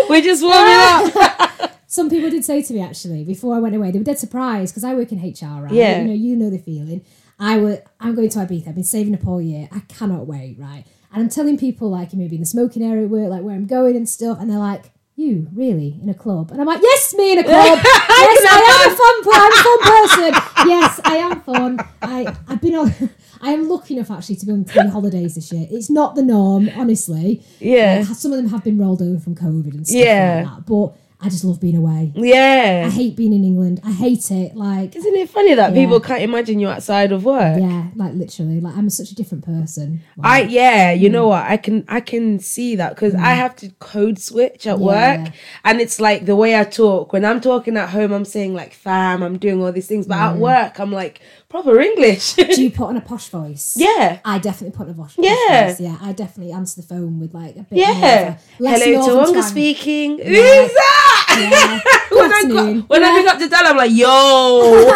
We're 0.10 0.22
just 0.22 0.44
warming 0.44 0.74
up. 0.76 1.72
Some 1.88 2.10
people 2.10 2.30
did 2.30 2.44
say 2.46 2.62
to 2.62 2.74
me 2.74 2.82
actually 2.82 3.24
before 3.26 3.56
I 3.56 3.60
went 3.60 3.76
away, 3.76 3.92
they 3.92 4.00
were 4.00 4.04
dead 4.06 4.18
surprised 4.18 4.74
because 4.74 4.84
I 4.84 4.94
work 4.96 5.12
in 5.12 5.20
HR, 5.20 5.64
right? 5.64 5.72
Yeah. 5.74 6.02
You 6.02 6.08
know, 6.08 6.14
you 6.14 6.36
know 6.36 6.50
the 6.50 6.58
feeling. 6.58 7.06
I 7.42 7.58
would, 7.58 7.84
I'm 8.00 8.14
going 8.16 8.30
to 8.30 8.40
Ibiza. 8.40 8.68
I've 8.70 8.76
been 8.76 8.84
saving 8.84 9.16
up 9.16 9.28
all 9.28 9.42
year. 9.42 9.68
I 9.72 9.80
cannot 9.82 10.28
wait, 10.28 10.58
right? 10.60 10.86
And 11.12 11.24
I'm 11.24 11.30
telling 11.30 11.58
people 11.58 11.90
like 11.90 12.14
you 12.14 12.20
maybe 12.20 12.36
in 12.36 12.42
the 12.42 12.48
smoking 12.48 12.84
area 12.84 13.08
work, 13.08 13.30
like 13.30 13.42
where 13.42 13.56
I'm 13.56 13.66
going 13.66 13.96
and 13.98 14.08
stuff, 14.08 14.38
and 14.40 14.50
they're 14.50 14.58
like, 14.60 14.92
"You 15.16 15.48
really 15.54 16.00
in 16.02 16.08
a 16.08 16.14
club?" 16.14 16.52
And 16.52 16.62
I'm 16.62 16.68
like, 16.68 16.82
"Yes, 16.82 17.14
me 17.16 17.34
in 17.34 17.40
a 17.40 17.44
club. 17.52 17.80
yes, 17.84 18.46
I 18.50 18.84
am 18.86 18.92
a 18.92 18.96
fun. 18.96 19.42
I'm 19.44 19.52
a 19.52 19.64
fun 19.64 19.80
person. 20.62 20.70
Yes, 20.70 21.02
I 21.04 21.16
am 21.18 21.42
fun. 21.42 21.80
I 22.02 22.36
I've 22.48 22.62
been 22.62 22.76
on." 22.76 23.10
I 23.44 23.54
am 23.54 23.68
lucky 23.68 23.96
enough 23.96 24.12
actually 24.12 24.36
to 24.36 24.46
be 24.46 24.52
on 24.52 24.66
three 24.66 24.88
holidays 24.88 25.34
this 25.34 25.52
year. 25.52 25.66
It's 25.72 25.90
not 25.90 26.14
the 26.14 26.22
norm, 26.22 26.70
honestly. 26.76 27.44
Yeah. 27.60 28.06
Uh, 28.08 28.14
some 28.14 28.32
of 28.32 28.38
them 28.38 28.50
have 28.50 28.64
been 28.64 28.78
rolled 28.78 29.02
over 29.02 29.20
from 29.20 29.34
COVID 29.34 29.74
and 29.74 29.88
stuff 29.88 30.00
Yeah. 30.00 30.44
like 30.46 30.58
that. 30.58 30.66
But 30.68 30.96
I 31.24 31.30
just 31.30 31.44
love 31.44 31.60
being 31.62 31.76
away. 31.78 32.12
Yeah. 32.16 32.86
I 32.88 32.90
hate 32.90 33.16
being 33.16 33.32
in 33.34 33.44
England. 33.44 33.80
I 33.84 33.92
hate 33.92 34.32
it. 34.32 34.56
Like, 34.56 34.96
Isn't 34.96 35.16
it 35.16 35.30
funny 35.30 35.54
that 35.54 35.74
Yeah. 35.76 35.82
people 35.84 36.00
can't 36.00 36.22
imagine 36.24 36.60
you 36.60 36.68
outside 36.68 37.12
of 37.12 37.24
work? 37.26 37.60
yeah, 37.60 37.86
like 37.96 38.14
literally, 38.16 38.60
like 38.60 38.76
I'm 38.76 38.90
such 38.90 39.12
a 39.12 39.16
different 39.16 39.46
person. 39.46 40.02
I 40.24 40.42
yeah, 40.44 40.92
you 40.92 41.10
Mm. 41.10 41.12
know 41.14 41.28
what? 41.28 41.44
I 41.46 41.58
can 41.58 41.86
I 41.88 42.00
can 42.00 42.40
see 42.40 42.76
that 42.78 42.96
because 42.96 43.14
I 43.16 43.34
have 43.44 43.56
to 43.58 43.70
code 43.80 44.18
switch 44.20 44.66
at 44.66 44.80
Yeah. 44.80 44.86
work, 44.94 45.32
and 45.64 45.80
it's 45.80 46.00
like 46.02 46.26
the 46.26 46.36
way 46.36 46.58
I 46.60 46.64
talk. 46.64 47.14
When 47.14 47.24
I'm 47.24 47.40
talking 47.40 47.78
at 47.78 47.90
home, 47.90 48.12
I'm 48.12 48.26
saying 48.26 48.54
like 48.56 48.74
"fam," 48.74 49.22
I'm 49.22 49.38
doing 49.38 49.62
all 49.64 49.72
these 49.72 49.88
things, 49.88 50.08
but 50.08 50.18
at 50.18 50.38
work, 50.38 50.80
I'm 50.80 50.92
like 50.92 51.22
proper 51.50 51.80
English. 51.80 52.34
do 52.34 52.64
you 52.64 52.72
put 52.80 52.88
on 52.88 52.98
a 52.98 53.02
posh 53.02 53.28
voice? 53.30 53.76
yeah, 53.78 54.20
I 54.26 54.40
definitely 54.40 54.76
put 54.76 54.86
on 54.88 54.92
a 54.92 54.98
posh, 54.98 55.16
Yeah. 55.20 55.68
voice. 55.68 55.80
Yeah, 55.80 55.90
Yeah. 55.92 55.98
I 56.02 56.14
definitely 56.14 56.54
answer 56.54 56.82
the 56.82 56.88
phone 56.88 57.20
with 57.20 57.34
like 57.34 57.56
a 57.58 57.64
bit 57.70 57.78
yeah. 57.80 58.38
Hello, 58.58 59.08
Tawanga 59.08 59.44
speaking. 59.44 60.18
Who's 60.18 60.74
that? 60.82 61.11
Yeah. 61.38 61.80
when 62.12 62.32
I 62.34 62.44
got, 62.48 62.90
when 62.90 63.04
I 63.04 63.18
pick 63.18 63.28
up 63.32 63.40
the 63.40 63.48
dial, 63.50 63.68
I'm 63.68 63.78
like, 63.78 63.92
yo. 63.92 64.92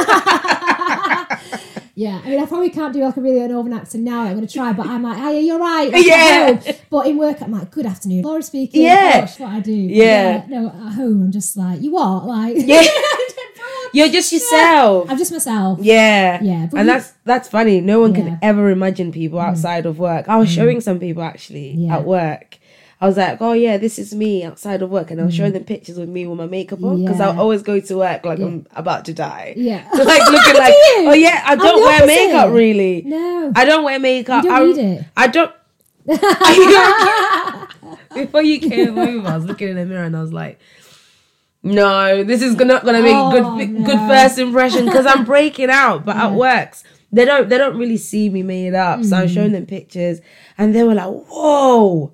Yeah, 1.97 2.19
I 2.25 2.29
mean, 2.29 2.41
I 2.41 2.45
probably 2.45 2.69
can't 2.71 2.91
do 2.91 2.99
like 3.05 3.15
a 3.15 3.21
really 3.21 3.47
northern 3.47 3.71
accent 3.71 4.03
now. 4.03 4.23
I'm 4.23 4.35
going 4.35 4.45
to 4.45 4.53
try, 4.53 4.73
but 4.73 4.85
I'm 4.85 5.01
like, 5.01 5.15
"Hey, 5.17 5.39
you're 5.39 5.57
right." 5.57 5.89
Like, 5.89 6.05
Yeah. 6.05 6.59
But 6.89 7.07
in 7.07 7.17
work, 7.17 7.41
I'm 7.41 7.53
like, 7.53 7.71
"Good 7.71 7.85
afternoon, 7.85 8.23
Laura 8.23 8.43
speaking." 8.43 8.81
Yeah. 8.81 9.21
Gosh, 9.21 9.39
what 9.39 9.49
I 9.51 9.59
do. 9.61 9.71
Yeah. 9.71 10.43
No, 10.49 10.67
at 10.67 10.91
home, 10.95 11.21
I'm 11.23 11.31
just 11.31 11.55
like, 11.55 11.81
"You 11.81 11.91
what?" 11.93 12.25
Like, 12.25 12.55
Yeah. 12.57 12.83
You're 13.93 14.09
just 14.09 14.33
yourself. 14.33 15.09
I'm 15.09 15.17
just 15.17 15.31
myself. 15.31 15.79
Yeah. 15.81 16.43
Yeah, 16.43 16.63
And 16.63 16.73
you- 16.73 16.83
that's 16.83 17.13
that's 17.23 17.47
funny. 17.47 17.79
No 17.79 18.01
one 18.01 18.13
Yeah. 18.13 18.21
Mm. 18.23 18.25
can 18.25 18.39
ever 18.41 18.69
imagine 18.71 19.13
people 19.13 19.39
outside 19.39 19.85
of 19.85 19.97
work. 19.97 20.27
I 20.27 20.35
was 20.35 20.51
showing 20.51 20.81
some 20.81 20.99
people 20.99 21.23
actually 21.23 21.75
Yeah. 21.77 21.95
at 21.99 22.03
work. 22.05 22.57
I 23.01 23.07
was 23.07 23.17
like, 23.17 23.41
oh 23.41 23.51
yeah, 23.53 23.77
this 23.77 23.99
is 23.99 24.15
me 24.15 24.43
outside 24.43 24.81
of 24.81 24.89
work, 24.89 25.11
and 25.11 25.19
I 25.21 25.25
was 25.25 25.35
showing 25.35 25.51
them 25.51 25.65
pictures 25.65 25.97
with 25.99 26.07
me 26.09 26.25
with 26.27 26.37
my 26.37 26.47
makeup 26.47 26.81
on 26.83 27.03
because 27.03 27.19
I 27.19 27.27
Mm. 27.33 27.37
Always 27.37 27.61
go 27.61 27.79
to 27.79 27.97
work 27.97 28.25
like 28.25 28.39
I'm 28.39 28.65
about 28.75 29.05
to 29.05 29.13
die. 29.13 29.53
Yeah. 29.57 29.87
like 29.93 30.21
looking 30.31 30.55
like, 30.57 30.73
oh 31.09 31.13
yeah, 31.13 31.43
I 31.45 31.55
don't 31.55 31.81
wear 31.81 32.05
makeup 32.07 32.51
really. 32.53 33.01
No. 33.05 33.51
I 33.55 33.65
don't 33.65 33.83
wear 33.83 33.99
makeup. 33.99 34.43
You 34.45 34.49
don't 34.49 34.61
I, 34.61 34.65
need 34.65 34.77
it. 34.99 35.05
I 35.17 35.27
don't. 35.27 35.51
Before 38.13 38.41
you 38.41 38.59
came 38.59 38.97
over, 38.97 39.27
I 39.27 39.35
was 39.35 39.45
looking 39.45 39.69
in 39.69 39.75
the 39.75 39.85
mirror 39.85 40.05
and 40.05 40.15
I 40.15 40.21
was 40.21 40.31
like, 40.31 40.59
no, 41.63 42.23
this 42.23 42.41
is 42.41 42.55
not 42.55 42.85
gonna 42.85 43.01
make 43.01 43.13
Oh, 43.15 43.31
good 43.57 43.69
no. 43.71 43.85
good 43.85 43.97
first 44.07 44.37
impression 44.39 44.85
because 44.85 45.05
I'm 45.05 45.25
breaking 45.25 45.69
out. 45.69 46.05
But 46.05 46.15
at 46.15 46.31
works, 46.33 46.83
they 47.11 47.25
don't 47.25 47.49
they 47.49 47.57
don't 47.57 47.77
really 47.77 47.97
see 47.97 48.29
me 48.29 48.41
made 48.43 48.73
up. 48.73 49.03
So 49.03 49.15
Mm. 49.15 49.19
I'm 49.21 49.27
showing 49.27 49.51
them 49.51 49.65
pictures, 49.65 50.21
and 50.57 50.73
they 50.73 50.83
were 50.83 50.93
like, 50.93 51.09
whoa, 51.27 52.13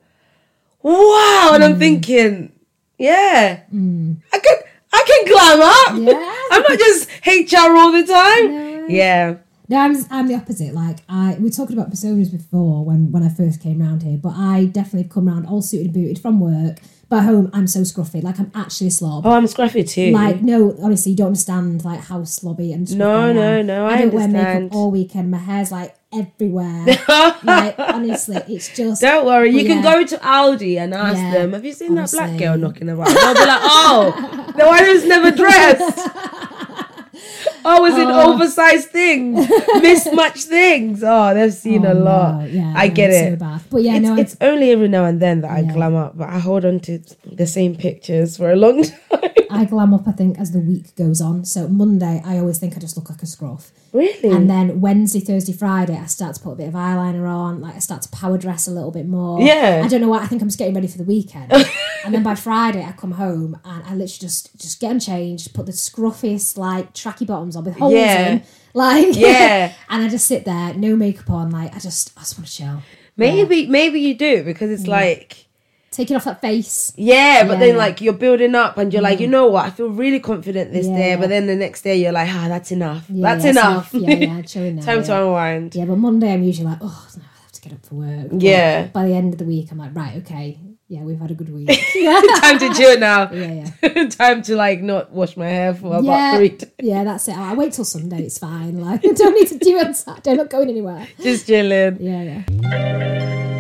wow, 0.83 1.51
and 1.53 1.63
Mm. 1.63 1.69
I'm 1.73 1.79
thinking, 1.79 2.51
yeah, 2.97 3.61
I 3.71 4.39
can 4.39 4.57
I 4.93 5.03
can 5.07 5.33
climb 5.33 5.61
up. 5.61 6.13
Yeah. 6.13 6.35
I'm 6.51 6.61
not 6.63 6.77
just 6.79 7.09
HR 7.25 7.75
all 7.75 7.91
the 7.91 8.05
time. 8.05 8.89
Yeah. 8.89 9.38
No, 9.69 9.77
I'm, 9.77 9.95
I'm 10.11 10.27
the 10.27 10.35
opposite. 10.35 10.73
Like 10.73 10.97
I, 11.07 11.38
we 11.39 11.50
talked 11.50 11.71
about 11.71 11.89
personas 11.91 12.29
before 12.31 12.83
when 12.83 13.11
when 13.11 13.23
I 13.23 13.29
first 13.29 13.61
came 13.61 13.79
round 13.81 14.03
here, 14.03 14.17
but 14.17 14.33
I 14.35 14.65
definitely 14.65 15.07
come 15.09 15.27
round 15.29 15.47
all 15.47 15.61
suited 15.61 15.88
and 15.88 15.93
booted 15.93 16.19
from 16.19 16.39
work. 16.41 16.79
But 17.07 17.19
at 17.19 17.25
home, 17.25 17.50
I'm 17.53 17.67
so 17.67 17.81
scruffy. 17.81 18.21
Like 18.23 18.38
I'm 18.39 18.51
actually 18.53 18.88
a 18.88 18.91
slob. 18.91 19.25
Oh, 19.25 19.31
I'm 19.31 19.45
scruffy 19.45 19.88
too. 19.89 20.11
Like 20.11 20.41
no, 20.41 20.75
honestly, 20.81 21.11
you 21.13 21.17
don't 21.17 21.27
understand 21.27 21.85
like 21.85 22.01
how 22.01 22.19
slobby 22.21 22.73
and 22.73 22.85
scruffy 22.88 22.97
No, 22.97 23.11
I 23.21 23.29
am. 23.29 23.35
no, 23.35 23.61
no, 23.61 23.85
I 23.85 23.97
don't 23.97 24.13
wear 24.13 24.23
understand. 24.25 24.63
makeup 24.65 24.75
all 24.75 24.91
weekend. 24.91 25.31
My 25.31 25.38
hair's 25.38 25.71
like 25.71 25.95
everywhere. 26.13 26.86
like 27.44 27.75
honestly, 27.80 28.38
it's 28.48 28.70
just. 28.75 29.01
Don't 29.01 29.25
worry, 29.25 29.50
you 29.51 29.63
But 29.63 29.68
can 29.68 29.82
go 29.84 30.06
to 30.06 30.18
Aldi 30.18 30.77
and 30.77 30.94
ask 30.94 31.18
Yeah, 31.18 31.32
them, 31.32 31.53
have 31.53 31.65
you 31.65 31.74
seen 31.74 31.96
that 31.96 32.12
black 32.12 32.38
girl 32.38 32.58
knocking 32.58 32.89
around? 32.89 33.13
They'll 33.13 33.34
be 33.34 33.39
like, 33.39 33.62
oh, 33.63 34.53
the 34.58 34.65
one 34.65 34.84
who's 34.84 35.06
never 35.06 35.32
dressed. 35.32 36.00
Oh, 37.63 37.86
it's 37.86 37.96
in 37.96 38.08
oh. 38.10 38.34
oversized 38.34 38.89
things, 38.89 39.48
mismatched 39.82 40.46
things. 40.46 41.03
Oh, 41.06 41.34
they've 41.34 41.53
seen 41.53 41.86
oh, 41.86 41.91
a 41.91 41.96
Oh, 41.96 42.03
lot. 42.03 42.39
no, 42.39 42.46
yeah, 42.46 42.74
I 42.75 42.88
get 42.88 43.12
it. 43.12 43.39
So. 43.39 43.60
But 43.70 43.84
yeah, 43.84 43.96
it's, 43.98 44.01
no, 44.03 44.15
it's 44.18 44.38
only 44.41 44.72
every 44.72 44.88
now 44.88 45.06
and 45.06 45.20
then 45.22 45.41
that 45.41 45.51
I 45.51 45.60
Yeah. 45.60 45.74
glam 45.74 45.96
up, 45.96 46.18
but 46.18 46.30
I 46.30 46.39
hold 46.39 46.65
on 46.65 46.80
to 46.82 47.00
the 47.25 47.46
same 47.46 47.75
pictures 47.75 48.38
for 48.38 48.51
a 48.51 48.56
long 48.56 48.84
time. 48.84 49.21
I 49.51 49.65
glam 49.65 49.93
up. 49.93 50.08
I 50.08 50.12
think 50.12 50.39
as 50.39 50.51
the 50.51 50.60
week 50.60 50.96
goes 50.96 51.22
on. 51.22 51.46
So 51.46 51.67
Monday, 51.67 52.22
I 52.25 52.38
always 52.39 52.58
think 52.58 52.75
I 52.75 52.79
just 52.79 52.96
look 52.98 53.10
like 53.10 53.22
a 53.22 53.25
scruff. 53.25 53.72
really? 53.93 54.29
And 54.36 54.50
then 54.50 54.81
Wednesday, 54.81 55.20
Thursday, 55.20 55.53
Friday, 55.53 55.98
I 55.98 56.05
start 56.05 56.36
to 56.36 56.41
put 56.41 56.51
a 56.51 56.55
bit 56.55 56.67
of 56.70 56.74
eyeliner 56.74 57.27
on. 57.29 57.62
Like 57.62 57.75
I 57.75 57.79
start 57.79 58.01
to 58.03 58.10
power 58.10 58.38
dress 58.38 58.67
a 58.67 58.72
little 58.72 58.91
bit 58.91 59.08
more. 59.08 59.41
Yeah. 59.41 59.81
I 59.84 59.88
don't 59.88 60.01
know 60.01 60.10
why. 60.10 60.20
I 60.24 60.27
think 60.27 60.41
I'm 60.41 60.48
just 60.48 60.60
getting 60.60 60.74
ready 60.75 60.88
for 60.88 60.98
the 60.98 61.03
weekend. 61.03 61.51
and 62.05 62.13
then 62.13 62.24
by 62.24 62.36
Friday, 62.36 62.84
I 62.84 62.91
come 62.93 63.12
home 63.12 63.60
and 63.65 63.84
I 63.84 63.89
literally 63.91 64.08
just 64.08 64.58
just 64.60 64.79
get 64.79 64.91
unchanged, 64.91 65.53
put 65.53 65.65
the 65.65 65.72
scruffiest 65.74 66.58
like 66.58 66.93
tracky 66.93 67.25
bottoms 67.27 67.55
on 67.55 67.63
with 67.63 67.77
holes 67.77 67.93
Yeah. 67.93 68.29
in, 68.29 68.43
like 68.74 69.15
Yeah. 69.15 69.74
and 69.89 70.03
I 70.03 70.08
just 70.10 70.27
sit 70.27 70.46
there, 70.46 70.74
no 70.74 70.96
makeup 70.96 71.29
on. 71.29 71.51
Like 71.51 71.75
I 71.75 71.79
just 71.79 72.12
I 72.17 72.22
just 72.22 72.38
want 72.38 72.48
to 72.48 72.53
chill. 72.55 72.81
maybe, 73.17 73.67
maybe 73.67 74.00
you 74.00 74.13
do 74.15 74.43
because 74.43 74.72
it's 74.72 74.88
like, 74.88 75.46
Taking 75.91 76.15
off 76.15 76.24
that 76.24 76.39
face. 76.39 76.93
yeah, 76.95 77.43
but 77.45 77.53
Yeah. 77.53 77.60
then 77.67 77.77
like 77.77 78.00
you're 78.00 78.13
building 78.13 78.55
up 78.55 78.77
and 78.77 78.93
you're 78.93 79.01
like, 79.01 79.19
you 79.19 79.27
know 79.27 79.48
what? 79.48 79.65
I 79.65 79.69
feel 79.71 79.89
really 79.89 80.21
confident 80.21 80.71
this 80.71 80.88
day, 80.88 81.10
Yeah. 81.10 81.17
but 81.17 81.27
then 81.27 81.48
the 81.48 81.55
next 81.55 81.81
day 81.81 81.98
you're 82.01 82.13
like, 82.13 82.29
ah, 82.31 82.45
that's 82.48 82.71
enough. 82.71 83.05
That's 83.10 83.43
it's 83.43 83.57
enough. 83.57 83.93
Yeah, 83.93 84.10
yeah, 84.15 84.41
chilling 84.51 84.77
now. 84.77 84.83
Time 84.83 85.03
to 85.03 85.21
unwind. 85.21 85.75
Yeah, 85.75 85.83
but 85.86 85.98
Monday 85.98 86.33
I'm 86.33 86.43
usually 86.43 86.67
like, 86.69 86.77
oh, 86.81 87.07
no, 87.17 87.24
I 87.24 87.41
have 87.41 87.51
to 87.51 87.62
get 87.62 87.74
up 87.74 87.86
for 87.86 87.95
work. 87.95 88.29
But 88.31 88.41
Yeah. 88.41 88.88
By 88.88 89.05
the 89.07 89.13
end 89.15 89.33
of 89.33 89.39
the 89.39 89.43
week, 89.45 89.69
I'm 89.69 89.77
like, 89.79 89.93
right, 89.93 90.15
okay, 90.19 90.57
yeah, 90.88 91.01
we've 91.01 91.19
had 91.19 91.31
a 91.31 91.33
good 91.33 91.53
week. 91.53 91.67
yeah, 91.95 92.21
Time 92.39 92.57
to 92.60 92.74
chill 92.74 92.98
now. 92.98 93.29
yeah, 93.33 93.69
yeah. 93.83 94.07
Time 94.07 94.41
to 94.43 94.55
like 94.55 94.81
not 94.81 95.12
wash 95.12 95.36
my 95.36 95.48
hair 95.50 95.74
for 95.74 95.98
about 95.98 96.38
three 96.38 96.50
days. 96.50 96.69
yeah. 96.81 97.03
That's 97.03 97.27
it. 97.27 97.36
I 97.38 97.53
wait 97.53 97.74
till 97.74 97.83
Sunday. 97.86 98.24
It's 98.24 98.38
fine. 98.38 98.79
Like, 98.79 99.05
I 99.05 99.12
don't 99.12 99.33
need 99.36 99.48
to 99.50 99.57
do 99.57 99.77
it 99.77 99.88
on 99.88 99.93
Saturday. 99.93 100.31
I'm 100.31 100.38
not 100.38 100.50
going 100.50 100.69
anywhere. 100.69 101.05
Just 101.21 101.48
chilling. 101.48 101.98
Yeah, 102.00 102.41
yeah. 102.62 103.50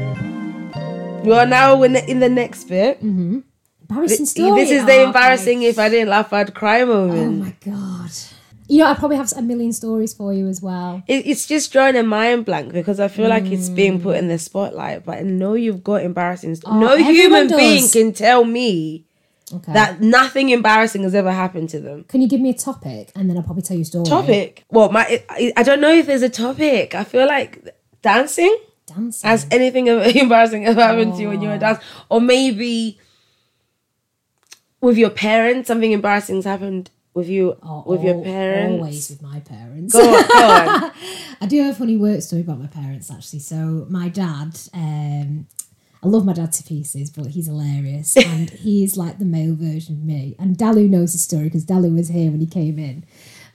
Well, 1.23 1.47
now 1.47 1.75
we're 1.75 1.89
ne- 1.89 2.07
in 2.07 2.19
the 2.19 2.29
next 2.29 2.65
bit. 2.65 3.01
Embarrassing 3.01 4.25
stories. 4.25 4.25
This 4.25 4.67
story. 4.69 4.79
is 4.79 4.85
the 4.85 4.91
okay. 4.93 5.03
embarrassing 5.03 5.61
if 5.63 5.77
I 5.79 5.89
didn't 5.89 6.09
laugh 6.09 6.31
I'd 6.33 6.53
cry 6.53 6.83
moment. 6.85 7.19
Oh 7.19 7.45
my 7.45 7.55
god. 7.77 8.11
You 8.67 8.77
know, 8.79 8.85
I 8.85 8.93
probably 8.93 9.17
have 9.17 9.31
a 9.35 9.41
million 9.41 9.73
stories 9.73 10.13
for 10.13 10.31
you 10.33 10.47
as 10.47 10.61
well. 10.61 11.03
It, 11.05 11.27
it's 11.27 11.45
just 11.45 11.73
drawing 11.73 11.97
a 11.97 12.03
mind 12.03 12.45
blank 12.45 12.71
because 12.71 13.01
I 13.01 13.09
feel 13.09 13.27
like 13.27 13.45
it's 13.45 13.67
being 13.67 13.99
put 14.01 14.15
Mm. 14.15 14.19
in 14.19 14.27
the 14.29 14.39
spotlight. 14.39 15.03
But 15.03 15.17
I 15.17 15.21
know 15.23 15.55
you've 15.55 15.83
got 15.83 16.03
embarrassing. 16.03 16.55
St- 16.55 16.63
Oh, 16.73 16.79
no 16.79 16.95
human 16.95 17.49
being 17.49 17.89
can 17.89 18.13
tell 18.13 18.45
me 18.45 19.05
Okay. 19.53 19.73
that 19.73 19.99
nothing 19.99 20.47
embarrassing 20.49 21.03
has 21.03 21.13
ever 21.13 21.33
happened 21.33 21.67
to 21.71 21.81
them. 21.81 22.05
Can 22.07 22.21
you 22.21 22.29
give 22.29 22.39
me 22.39 22.51
a 22.51 22.53
topic 22.53 23.11
and 23.13 23.29
then 23.29 23.35
I'll 23.35 23.43
probably 23.43 23.63
tell 23.63 23.75
you 23.75 23.81
a 23.81 23.85
story? 23.85 24.05
Topic. 24.05 24.63
Well, 24.71 24.89
my 24.89 25.21
I, 25.29 25.51
I 25.57 25.63
don't 25.63 25.81
know 25.81 25.91
if 25.91 26.05
there's 26.05 26.21
a 26.21 26.29
topic. 26.29 26.95
I 26.95 27.03
feel 27.03 27.27
like 27.27 27.75
dancing. 28.01 28.55
Dancing. 28.95 29.29
Has 29.29 29.45
anything 29.51 29.87
embarrassing 29.87 30.65
ever 30.65 30.81
happened 30.81 31.15
to 31.15 31.21
you 31.21 31.29
when 31.29 31.41
you 31.41 31.49
were 31.49 31.57
dancing? 31.57 31.83
Or 32.09 32.21
maybe 32.21 32.99
with 34.81 34.97
your 34.97 35.09
parents, 35.09 35.67
something 35.67 35.91
embarrassing 35.91 36.35
has 36.37 36.45
happened 36.45 36.89
with 37.13 37.27
you 37.29 37.57
Oh, 37.61 37.83
with 37.85 38.03
your 38.03 38.21
parents. 38.23 38.79
Always 38.81 39.09
with 39.09 39.21
my 39.21 39.39
parents. 39.41 39.93
Go 39.93 39.99
on, 40.01 40.27
go 40.27 40.83
on. 40.85 40.91
I 41.41 41.45
do 41.47 41.61
have 41.61 41.75
a 41.75 41.77
funny 41.77 41.97
work 41.97 42.21
story 42.21 42.41
about 42.41 42.59
my 42.59 42.67
parents 42.67 43.11
actually. 43.11 43.39
So 43.39 43.85
my 43.89 44.09
dad, 44.09 44.57
um, 44.73 45.47
I 46.03 46.07
love 46.07 46.25
my 46.25 46.33
dad 46.33 46.51
to 46.53 46.63
pieces, 46.63 47.09
but 47.11 47.27
he's 47.27 47.47
hilarious 47.47 48.15
and 48.25 48.49
he's 48.49 48.97
like 48.97 49.19
the 49.19 49.25
male 49.25 49.55
version 49.55 49.95
of 49.95 50.03
me. 50.03 50.35
And 50.39 50.57
Dalu 50.57 50.89
knows 50.89 51.11
his 51.13 51.21
story 51.21 51.45
because 51.45 51.65
Dalu 51.65 51.95
was 51.95 52.07
here 52.09 52.31
when 52.31 52.39
he 52.39 52.47
came 52.47 52.79
in. 52.79 53.03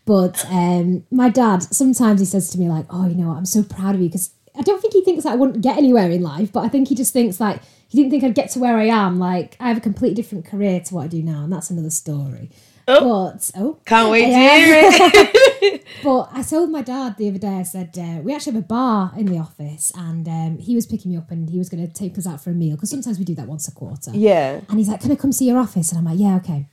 But 0.05 0.45
um, 0.50 1.05
my 1.11 1.28
dad, 1.31 1.62
sometimes 1.64 2.21
he 2.21 2.26
says 2.26 2.49
to 2.50 2.59
me 2.61 2.69
like, 2.69 2.87
"Oh, 2.90 3.09
you 3.09 3.16
know, 3.16 3.26
what, 3.28 3.38
I'm 3.38 3.47
so 3.47 3.62
proud 3.64 3.97
of 3.97 4.00
you 4.00 4.09
because." 4.09 4.31
I 4.59 4.63
don't 4.63 4.81
think 4.81 4.93
he 4.95 5.03
thinks 5.05 5.25
that 5.25 5.33
I 5.33 5.37
wouldn't 5.37 5.63
get 5.63 5.77
anywhere 5.77 6.11
in 6.11 6.23
life, 6.23 6.53
but 6.53 6.61
I 6.61 6.69
think 6.69 6.89
he 6.89 6.95
just 6.95 7.13
thinks 7.13 7.41
like 7.41 7.61
he 7.89 7.99
didn't 7.99 8.11
think 8.11 8.25
I'd 8.25 8.35
get 8.35 8.51
to 8.51 8.59
where 8.59 8.77
I 8.77 8.87
am. 8.87 9.19
Like 9.19 9.57
I 9.61 9.69
have 9.69 9.77
a 9.79 9.81
completely 9.81 10.15
different 10.15 10.45
career 10.45 10.81
to 10.81 10.95
what 10.95 11.05
I 11.05 11.07
do 11.09 11.23
now, 11.23 11.45
and 11.45 11.53
that's 11.53 11.71
another 11.71 11.91
story. 11.91 12.51
But 12.87 13.51
oh, 13.57 13.79
Can't 13.85 14.11
wait 14.13 14.27
to 14.27 14.35
hear 14.35 14.77
it. 14.79 15.85
but 16.05 16.29
I 16.33 16.43
told 16.43 16.71
my 16.71 16.83
dad 16.83 17.17
the 17.17 17.29
other 17.29 17.39
day. 17.39 17.57
I 17.57 17.63
said 17.65 17.99
uh, 17.99 18.21
we 18.23 18.33
actually 18.33 18.55
have 18.55 18.63
a 18.63 18.67
bar 18.67 19.13
in 19.17 19.27
the 19.27 19.39
office, 19.39 19.93
and 19.97 20.27
um, 20.29 20.59
he 20.59 20.77
was 20.77 20.87
picking 20.87 21.11
me 21.11 21.17
up, 21.17 21.31
and 21.33 21.51
he 21.51 21.59
was 21.59 21.69
going 21.69 21.85
to 21.85 21.93
take 21.93 22.17
us 22.17 22.29
out 22.29 22.41
for 22.41 22.51
a 22.51 22.55
meal 22.55 22.77
because 22.77 22.91
sometimes 22.91 23.19
we 23.19 23.25
do 23.25 23.35
that 23.35 23.49
once 23.49 23.67
a 23.67 23.73
quarter. 23.73 24.13
yeah. 24.15 24.61
And 24.69 24.79
he's 24.79 24.89
like, 24.89 25.01
"Can 25.01 25.11
I 25.11 25.17
come 25.17 25.33
see 25.33 25.47
your 25.49 25.59
office?" 25.59 25.91
And 25.91 25.99
I'm 25.99 26.05
like, 26.05 26.19
"Yeah, 26.21 26.37
okay." 26.37 26.69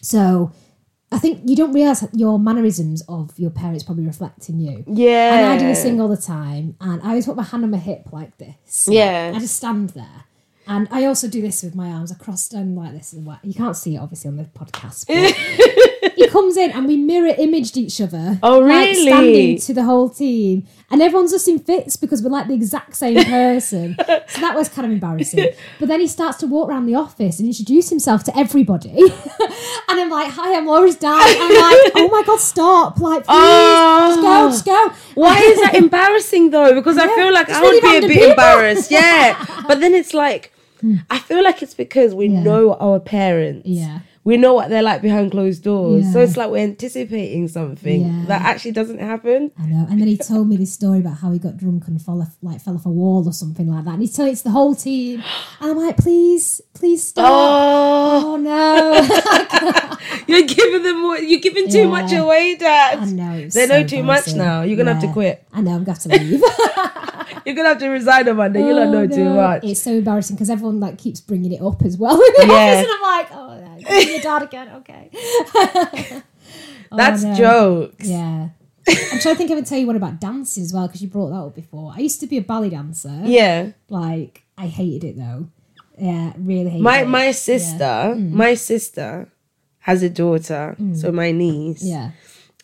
So 0.00 0.52
I 1.10 1.18
think 1.18 1.40
you 1.46 1.56
don't 1.56 1.72
realize 1.72 2.06
your 2.12 2.38
mannerisms 2.38 3.02
of 3.08 3.38
your 3.38 3.50
parents 3.50 3.82
probably 3.82 4.06
reflect 4.06 4.48
in 4.48 4.60
you. 4.60 4.84
Yeah. 4.86 5.36
And 5.36 5.46
I 5.46 5.58
do 5.58 5.66
this 5.66 5.82
thing 5.82 6.00
all 6.00 6.08
the 6.08 6.16
time, 6.18 6.76
and 6.80 7.02
I 7.02 7.08
always 7.08 7.26
put 7.26 7.36
my 7.36 7.42
hand 7.42 7.64
on 7.64 7.70
my 7.70 7.78
hip 7.78 8.12
like 8.12 8.36
this. 8.36 8.88
Yeah. 8.90 9.32
I 9.34 9.38
just 9.38 9.56
stand 9.56 9.90
there. 9.90 10.24
And 10.66 10.86
I 10.90 11.06
also 11.06 11.28
do 11.28 11.40
this 11.40 11.62
with 11.62 11.74
my 11.74 11.88
arms. 11.90 12.12
I 12.12 12.16
cross 12.16 12.48
them 12.48 12.76
like 12.76 12.92
this. 12.92 13.14
You 13.42 13.54
can't 13.54 13.74
see 13.74 13.94
it 13.94 13.98
obviously 13.98 14.28
on 14.28 14.36
the 14.36 14.44
podcast. 14.44 15.06
But 15.06 15.34
he 16.16 16.28
comes 16.28 16.56
in 16.56 16.70
and 16.70 16.86
we 16.86 16.96
mirror 16.96 17.34
imaged 17.38 17.76
each 17.76 18.00
other. 18.00 18.38
Oh, 18.42 18.60
Like 18.60 18.88
really? 18.88 19.02
standing 19.02 19.58
to 19.60 19.74
the 19.74 19.84
whole 19.84 20.08
team. 20.08 20.66
And 20.90 21.02
everyone's 21.02 21.32
just 21.32 21.46
in 21.48 21.58
fits 21.58 21.96
because 21.96 22.22
we're 22.22 22.30
like 22.30 22.48
the 22.48 22.54
exact 22.54 22.96
same 22.96 23.22
person. 23.24 23.94
so 24.26 24.40
that 24.40 24.54
was 24.54 24.68
kind 24.70 24.86
of 24.86 24.92
embarrassing. 24.92 25.50
But 25.78 25.88
then 25.88 26.00
he 26.00 26.06
starts 26.06 26.38
to 26.38 26.46
walk 26.46 26.70
around 26.70 26.86
the 26.86 26.94
office 26.94 27.38
and 27.38 27.46
introduce 27.46 27.90
himself 27.90 28.24
to 28.24 28.38
everybody. 28.38 28.90
and 28.98 30.00
I'm 30.00 30.08
like, 30.10 30.30
hi, 30.32 30.56
I'm 30.56 30.66
Laura's 30.66 30.96
dad. 30.96 31.22
I'm 31.22 31.50
like, 31.50 31.92
oh 31.96 32.08
my 32.10 32.22
God, 32.24 32.40
stop. 32.40 32.98
Like, 32.98 33.24
please, 33.24 33.28
oh. 33.28 34.50
just 34.50 34.64
go, 34.64 34.72
just 34.72 34.94
go. 34.94 35.20
Why 35.20 35.38
is 35.38 35.60
that 35.60 35.74
embarrassing 35.84 36.50
though? 36.50 36.74
Because 36.74 36.96
I 36.96 37.14
feel 37.14 37.32
like 37.32 37.50
I 37.50 37.60
would 37.60 37.82
really 37.82 38.00
be 38.00 38.04
a 38.04 38.08
bit 38.08 38.14
people. 38.14 38.30
embarrassed. 38.30 38.90
Yeah. 38.90 39.44
but 39.68 39.80
then 39.80 39.94
it's 39.94 40.14
like, 40.14 40.52
hmm. 40.80 40.96
I 41.10 41.18
feel 41.18 41.44
like 41.44 41.62
it's 41.62 41.74
because 41.74 42.14
we 42.14 42.28
know 42.28 42.74
our 42.74 42.98
parents. 42.98 43.68
Yeah. 43.68 44.00
We 44.28 44.36
know 44.36 44.52
what 44.52 44.68
they're 44.68 44.82
like 44.82 45.00
behind 45.00 45.30
closed 45.30 45.62
doors. 45.64 46.04
So 46.12 46.20
it's 46.20 46.36
like 46.36 46.50
we're 46.50 46.58
anticipating 46.72 47.48
something 47.48 48.00
Yeah. 48.02 48.24
that 48.26 48.42
actually 48.42 48.72
doesn't 48.72 48.98
happen. 48.98 49.50
I 49.58 49.64
know. 49.64 49.86
And 49.88 49.98
then 50.00 50.06
he 50.06 50.18
told 50.18 50.48
me 50.50 50.56
this 50.58 50.70
story 50.70 50.98
about 50.98 51.16
how 51.22 51.32
he 51.32 51.38
got 51.38 51.56
drunk 51.56 51.88
and 51.88 51.96
fell 52.06 52.20
off, 52.20 52.36
like 52.42 52.60
fell 52.60 52.74
off 52.74 52.84
a 52.84 52.90
wall 52.90 53.26
or 53.26 53.32
something 53.32 53.66
like 53.72 53.84
that. 53.86 53.92
And 53.94 54.02
he's 54.02 54.12
telling 54.14 54.32
it's 54.32 54.42
the 54.42 54.50
whole 54.50 54.74
team. 54.74 55.22
And 55.60 55.70
I'm 55.70 55.78
like, 55.78 55.96
please, 55.96 56.60
please 56.74 57.02
stop. 57.08 57.24
Oh, 57.26 58.34
Oh, 58.34 58.36
no. 58.36 59.96
you're 60.26 60.46
giving 60.46 60.82
them 60.82 61.00
more, 61.00 61.16
you're 61.18 61.40
giving 61.40 61.70
too 61.70 61.78
Yeah. 61.78 61.86
much 61.86 62.12
away, 62.12 62.56
Dad. 62.56 62.98
I 62.98 63.04
know. 63.06 63.40
They 63.48 63.48
so 63.48 63.66
know 63.66 63.82
too 63.86 64.02
much 64.02 64.34
now. 64.34 64.60
You're 64.62 64.76
gonna 64.76 64.92
have 64.92 65.02
to 65.02 65.12
quit. 65.12 65.42
I 65.54 65.62
know. 65.62 65.72
I'm 65.74 65.84
to 65.86 65.92
have 65.92 66.00
to 66.00 66.08
leave. 66.10 66.42
You're 67.46 67.54
gonna 67.54 67.68
have 67.70 67.78
to 67.78 67.88
resign, 67.88 68.28
Amanda. 68.28 68.58
You 68.58 68.74
don't 68.74 68.88
Oh, 68.88 68.92
know 68.92 69.06
too 69.06 69.24
much. 69.30 69.64
It's 69.64 69.80
so 69.80 69.92
embarrassing 69.92 70.36
because 70.36 70.50
everyone 70.50 70.80
like 70.80 70.98
keeps 70.98 71.20
bringing 71.22 71.52
it 71.52 71.62
up 71.62 71.80
as 71.82 71.96
well 71.96 72.20
Yeah. 72.38 72.80
and 72.80 72.86
I'm 72.90 73.00
like, 73.02 73.28
oh, 73.32 73.54
no, 73.58 74.17
your 74.24 74.38
dad 74.38 74.42
again. 74.42 74.68
Okay. 74.76 75.10
That's 76.92 77.24
Oh, 77.24 77.28
no. 77.28 77.34
jokes. 77.36 78.06
Yeah. 78.08 78.48
I'm 78.88 79.18
trying 79.20 79.34
to 79.34 79.34
think. 79.34 79.50
I 79.50 79.54
would 79.54 79.66
tell 79.66 79.78
you 79.78 79.86
one 79.86 79.96
about 79.96 80.18
dancing 80.20 80.62
as 80.62 80.72
well 80.72 80.86
because 80.86 81.02
you 81.02 81.08
brought 81.08 81.28
that 81.30 81.36
up 81.36 81.54
before. 81.54 81.92
I 81.94 81.98
used 82.00 82.20
to 82.20 82.26
be 82.26 82.38
a 82.38 82.42
ballet 82.42 82.70
dancer. 82.70 83.20
Yeah. 83.24 83.72
Like 83.90 84.44
I 84.56 84.66
hated 84.66 85.04
it 85.06 85.16
though. 85.18 85.48
Yeah, 85.98 86.32
really 86.38 86.70
hated 86.70 86.82
My 86.82 87.02
it. 87.02 87.08
my 87.08 87.32
sister, 87.32 88.14
my 88.16 88.54
sister 88.54 89.28
has 89.80 90.02
a 90.02 90.08
daughter, 90.08 90.76
so 90.94 91.12
my 91.12 91.32
niece. 91.32 91.82
Yeah. 91.82 92.12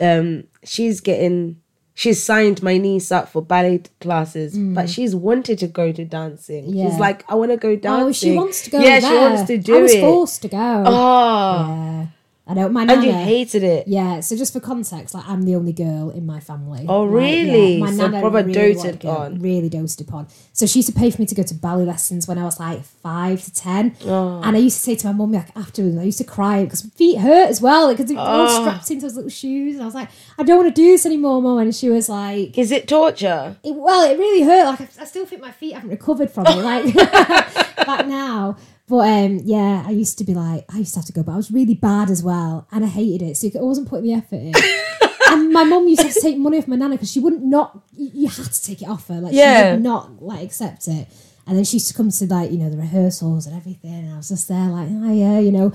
um 0.00 0.44
she's 0.64 1.00
getting 1.00 1.60
she's 1.94 2.20
signed 2.22 2.60
my 2.62 2.76
niece 2.76 3.12
up 3.12 3.28
for 3.28 3.40
ballet 3.40 3.80
classes 4.00 4.56
but 4.58 4.90
she's 4.90 5.14
wanted 5.14 5.58
to 5.58 5.66
go 5.68 5.92
to 5.92 6.04
dancing 6.04 6.64
Mm. 6.66 6.74
Yeah. 6.74 6.90
she's 6.90 6.98
like 6.98 7.24
i 7.30 7.34
want 7.34 7.50
to 7.52 7.56
go 7.56 7.76
dancing 7.76 8.08
Oh, 8.08 8.12
she 8.12 8.32
wants 8.36 8.62
to 8.64 8.70
go. 8.70 8.80
yeah 8.80 8.98
she 9.00 9.14
wants 9.14 9.42
to 9.44 9.58
do 9.58 9.74
it. 9.74 9.78
I 9.78 9.82
was 9.82 9.94
it 9.94 10.00
forced 10.00 10.42
to 10.42 10.48
go. 10.48 10.84
oh 10.86 11.58
Yeah. 11.68 12.06
I 12.46 12.52
know 12.52 12.68
my 12.68 12.82
and 12.82 12.88
nana. 12.88 13.06
you 13.06 13.12
hated 13.12 13.62
it 13.62 13.88
yeah, 13.88 14.20
so 14.20 14.36
just 14.36 14.52
for 14.52 14.60
context, 14.60 15.14
like 15.14 15.26
I'm 15.26 15.42
the 15.44 15.54
only 15.54 15.72
girl 15.72 16.10
in 16.10 16.26
my 16.26 16.40
family. 16.40 16.84
Oh, 16.86 17.04
Like, 17.04 17.14
really? 17.14 17.78
my 17.80 17.90
So 17.90 18.06
nana 18.08 18.28
really 18.30 18.52
doted 18.52 19.02
on. 19.06 19.38
Really 19.40 19.70
dosed 19.70 19.98
upon. 20.02 20.26
So 20.52 20.66
she 20.66 20.80
used 20.80 20.88
to 20.92 20.94
pay 20.94 21.10
for 21.10 21.22
me 21.22 21.26
to 21.26 21.34
go 21.34 21.42
to 21.42 21.54
ballet 21.54 21.86
lessons 21.86 22.28
when 22.28 22.36
I 22.36 22.44
was 22.44 22.60
like 22.60 22.84
five 22.84 23.42
to 23.44 23.50
ten. 23.54 23.96
Oh. 24.04 24.42
And 24.44 24.56
I 24.56 24.58
used 24.58 24.76
to 24.76 24.82
say 24.82 24.94
to 24.94 25.06
my 25.06 25.12
mum 25.14 25.32
like 25.32 25.56
afterwards, 25.56 25.96
I 25.96 26.02
used 26.02 26.18
to 26.18 26.24
cry 26.24 26.64
because 26.64 26.82
feet 26.82 27.16
hurt 27.18 27.48
as 27.48 27.62
well 27.62 27.88
because 27.90 28.06
they 28.06 28.14
were 28.14 28.20
all 28.20 28.46
Oh. 28.46 28.60
strapped 28.62 28.90
into 28.90 29.06
those 29.06 29.14
little 29.16 29.30
shoes. 29.30 29.76
And 29.76 29.82
I 29.82 29.86
was 29.86 29.94
like, 29.94 30.10
I 30.38 30.42
don't 30.42 30.58
want 30.62 30.68
to 30.74 30.78
do 30.82 30.88
this 30.90 31.06
anymore, 31.06 31.40
mum. 31.40 31.56
And 31.58 31.74
she 31.74 31.88
was 31.88 32.10
like, 32.10 32.58
is 32.58 32.70
it 32.72 32.86
torture 32.86 33.56
it, 33.64 33.74
well, 33.74 34.04
it 34.10 34.18
really 34.18 34.42
hurt. 34.42 34.66
Like 34.66 34.80
I, 34.82 34.88
I 35.00 35.04
still 35.06 35.24
think 35.24 35.40
my 35.40 35.50
feet 35.50 35.72
haven't 35.72 35.88
recovered 35.88 36.30
from 36.30 36.44
it. 36.46 36.56
Like 36.56 36.94
back 37.86 38.06
now. 38.06 38.58
But 38.86 39.08
um, 39.08 39.40
yeah, 39.44 39.82
I 39.86 39.90
used 39.92 40.18
to 40.18 40.24
be 40.24 40.34
like, 40.34 40.66
I 40.72 40.78
used 40.78 40.92
to 40.94 41.00
have 41.00 41.06
to 41.06 41.12
go, 41.12 41.22
but 41.22 41.32
I 41.32 41.36
was 41.36 41.50
really 41.50 41.74
bad 41.74 42.10
as 42.10 42.22
well, 42.22 42.66
and 42.70 42.84
I 42.84 42.88
hated 42.88 43.22
it. 43.22 43.36
So 43.36 43.48
I 43.58 43.62
wasn't 43.62 43.88
putting 43.88 44.04
the 44.06 44.12
effort 44.14 44.36
in. 44.36 44.52
and 45.30 45.52
my 45.52 45.64
mum 45.64 45.88
used 45.88 46.00
to 46.02 46.06
have 46.08 46.14
to 46.14 46.20
take 46.20 46.36
money 46.36 46.58
off 46.58 46.68
my 46.68 46.76
nana 46.76 46.94
because 46.96 47.10
she 47.10 47.18
wouldn't 47.20 47.42
not. 47.44 47.80
You 47.96 48.10
you 48.12 48.28
had 48.28 48.52
to 48.52 48.62
take 48.62 48.82
it 48.82 48.88
off 48.88 49.08
her. 49.08 49.14
Like 49.20 49.32
Yeah. 49.32 49.70
she 49.70 49.74
would 49.76 49.82
not 49.82 50.22
like 50.22 50.42
accept 50.44 50.86
it. 50.88 51.08
And 51.46 51.56
then 51.56 51.64
she 51.64 51.76
used 51.76 51.88
to 51.88 51.94
come 51.94 52.10
to 52.10 52.26
like 52.26 52.50
you 52.50 52.58
know 52.58 52.68
the 52.70 52.76
rehearsals 52.76 53.46
and 53.46 53.56
everything, 53.56 53.92
and 53.94 54.12
I 54.14 54.16
was 54.18 54.28
just 54.28 54.48
there 54.48 54.68
like, 54.68 54.88
oh 54.90 55.12
yeah, 55.12 55.38
you 55.38 55.52
know. 55.52 55.72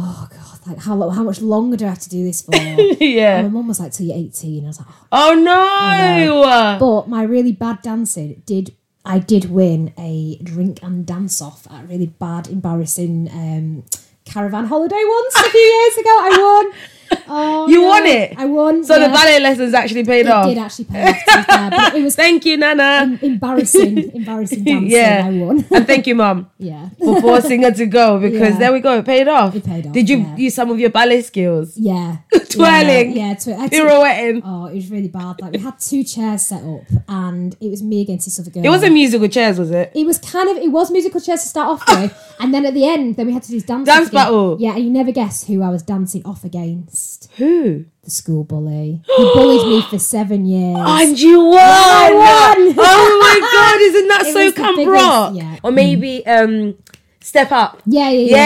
Oh 0.00 0.28
god! 0.30 0.60
Like 0.64 0.78
how 0.78 1.10
how 1.10 1.24
much 1.24 1.40
longer 1.40 1.76
do 1.76 1.84
I 1.84 1.88
have 1.88 1.98
to 1.98 2.08
do 2.08 2.22
this 2.24 2.40
for? 2.42 2.54
yeah 3.00 3.38
And 3.38 3.48
my 3.48 3.52
mum 3.58 3.66
was 3.66 3.80
like, 3.80 3.90
"Till 3.92 4.06
you're 4.06 4.16
18." 4.16 4.64
I 4.64 4.68
was 4.68 4.78
like, 4.78 4.88
oh, 5.10 5.32
oh 5.32 5.34
no 5.34 6.42
but 6.78 7.08
my 7.08 7.24
really 7.24 7.50
bad 7.50 7.82
dancing 7.82 8.40
did 8.46 8.76
I 9.04 9.18
did 9.18 9.50
win 9.50 9.92
a 9.98 10.36
drink 10.42 10.82
and 10.82 11.06
dance 11.06 11.40
off 11.40 11.66
at 11.70 11.84
a 11.84 11.86
really 11.86 12.06
bad, 12.06 12.48
embarrassing 12.48 13.28
um, 13.32 13.84
caravan 14.24 14.66
holiday 14.66 15.02
once 15.06 15.34
a 15.36 15.50
few 15.50 15.60
years 15.60 15.96
ago. 15.96 16.10
I 16.10 16.38
won. 16.38 16.97
Oh, 17.30 17.68
You 17.68 17.82
no. 17.82 17.88
won 17.88 18.06
it? 18.06 18.34
I 18.38 18.46
won. 18.46 18.82
so 18.84 18.94
the 18.98 19.08
ballet 19.08 19.38
lessons 19.40 19.74
actually 19.74 20.02
paid 20.04 20.24
It 20.26 20.32
off 20.32 20.46
did 20.46 20.56
actually 20.58 20.86
pay 20.86 21.10
off. 21.10 21.44
Fair, 21.46 21.70
but 21.70 21.94
it 21.94 22.02
was 22.02 22.16
thank 22.22 22.46
you 22.46 22.56
nana 22.56 22.82
em- 23.02 23.18
embarrassing, 23.20 24.10
embarrassing 24.14 24.64
dancing. 24.70 24.90
yeah 24.90 25.24
I 25.26 25.30
won. 25.32 25.64
and 25.70 25.86
thank 25.86 26.06
you 26.06 26.14
mom 26.14 26.50
yeah. 26.58 26.88
for 26.98 27.20
forcing 27.20 27.62
her 27.64 27.70
to 27.72 27.84
go 27.86 28.18
because 28.18 28.54
Yeah. 28.54 28.58
there 28.58 28.72
we 28.72 28.80
go 28.80 28.96
it 28.98 29.04
paid 29.04 29.28
off 29.28 29.54
It 29.54 29.64
paid 29.64 29.86
off, 29.86 29.92
did 29.92 30.08
you 30.08 30.18
yeah. 30.18 30.36
use 30.36 30.54
some 30.54 30.70
of 30.70 30.80
your 30.80 30.90
ballet 30.90 31.20
skills 31.22 31.76
Yeah. 31.76 32.16
Twirling. 32.48 33.12
Yeah, 33.16 33.34
yeah 33.46 33.68
pirouetting 33.68 34.42
Oh, 34.44 34.66
it 34.66 34.74
was 34.76 34.90
really 34.90 35.08
bad. 35.08 35.40
Like 35.42 35.52
we 35.52 35.58
had 35.58 35.78
two 35.78 36.02
chairs 36.04 36.42
set 36.42 36.62
up, 36.64 36.84
and 37.08 37.54
it 37.60 37.68
was 37.68 37.82
me 37.82 38.00
against 38.00 38.24
this 38.26 38.40
other 38.40 38.50
girl. 38.50 38.64
it 38.64 38.70
wasn't 38.70 38.94
musical 38.94 39.28
chairs 39.28 39.58
was 39.58 39.70
it 39.70 39.92
It 39.94 40.06
was 40.06 40.18
kind 40.18 40.48
of 40.48 40.56
it 40.56 40.70
was 40.72 40.90
musical 40.90 41.20
chairs 41.20 41.42
to 41.42 41.48
start 41.48 41.68
off 41.68 41.82
with, 41.88 42.12
and 42.40 42.54
then 42.54 42.64
at 42.64 42.72
the 42.74 42.86
end, 42.88 43.16
then 43.16 43.26
we 43.26 43.32
had 43.34 43.42
to 43.44 43.50
do 43.50 43.60
dance 43.60 43.86
Dance 43.86 44.08
again. 44.08 44.18
battle. 44.24 44.56
Yeah, 44.58 44.74
and 44.76 44.84
you 44.84 44.90
never 44.90 45.12
guess 45.12 45.44
who 45.46 45.62
I 45.62 45.68
was 45.68 45.82
dancing 45.82 46.22
off 46.24 46.42
against. 46.44 46.97
Who 47.36 47.84
The 48.04 48.10
school 48.10 48.44
bully. 48.44 49.02
He 49.16 49.22
bullied 49.34 49.66
me 49.68 49.82
for 49.82 49.98
seven 49.98 50.46
years. 50.46 50.78
And 50.80 51.18
you 51.18 51.44
won! 51.44 51.58
I 51.58 52.10
won! 52.12 52.74
Oh 52.78 53.08
my 53.24 53.36
god, 53.54 53.80
isn't 53.88 54.08
that 54.08 54.26
It 54.26 54.32
so 54.32 54.52
camp 54.52 54.88
rock? 54.88 55.32
yeah. 55.34 55.58
Or 55.62 55.70
maybe 55.72 56.24
um 56.26 56.74
Step 57.20 57.52
Up. 57.52 57.82
yeah, 57.84 58.08
yeah, 58.08 58.20
yeah. 58.20 58.36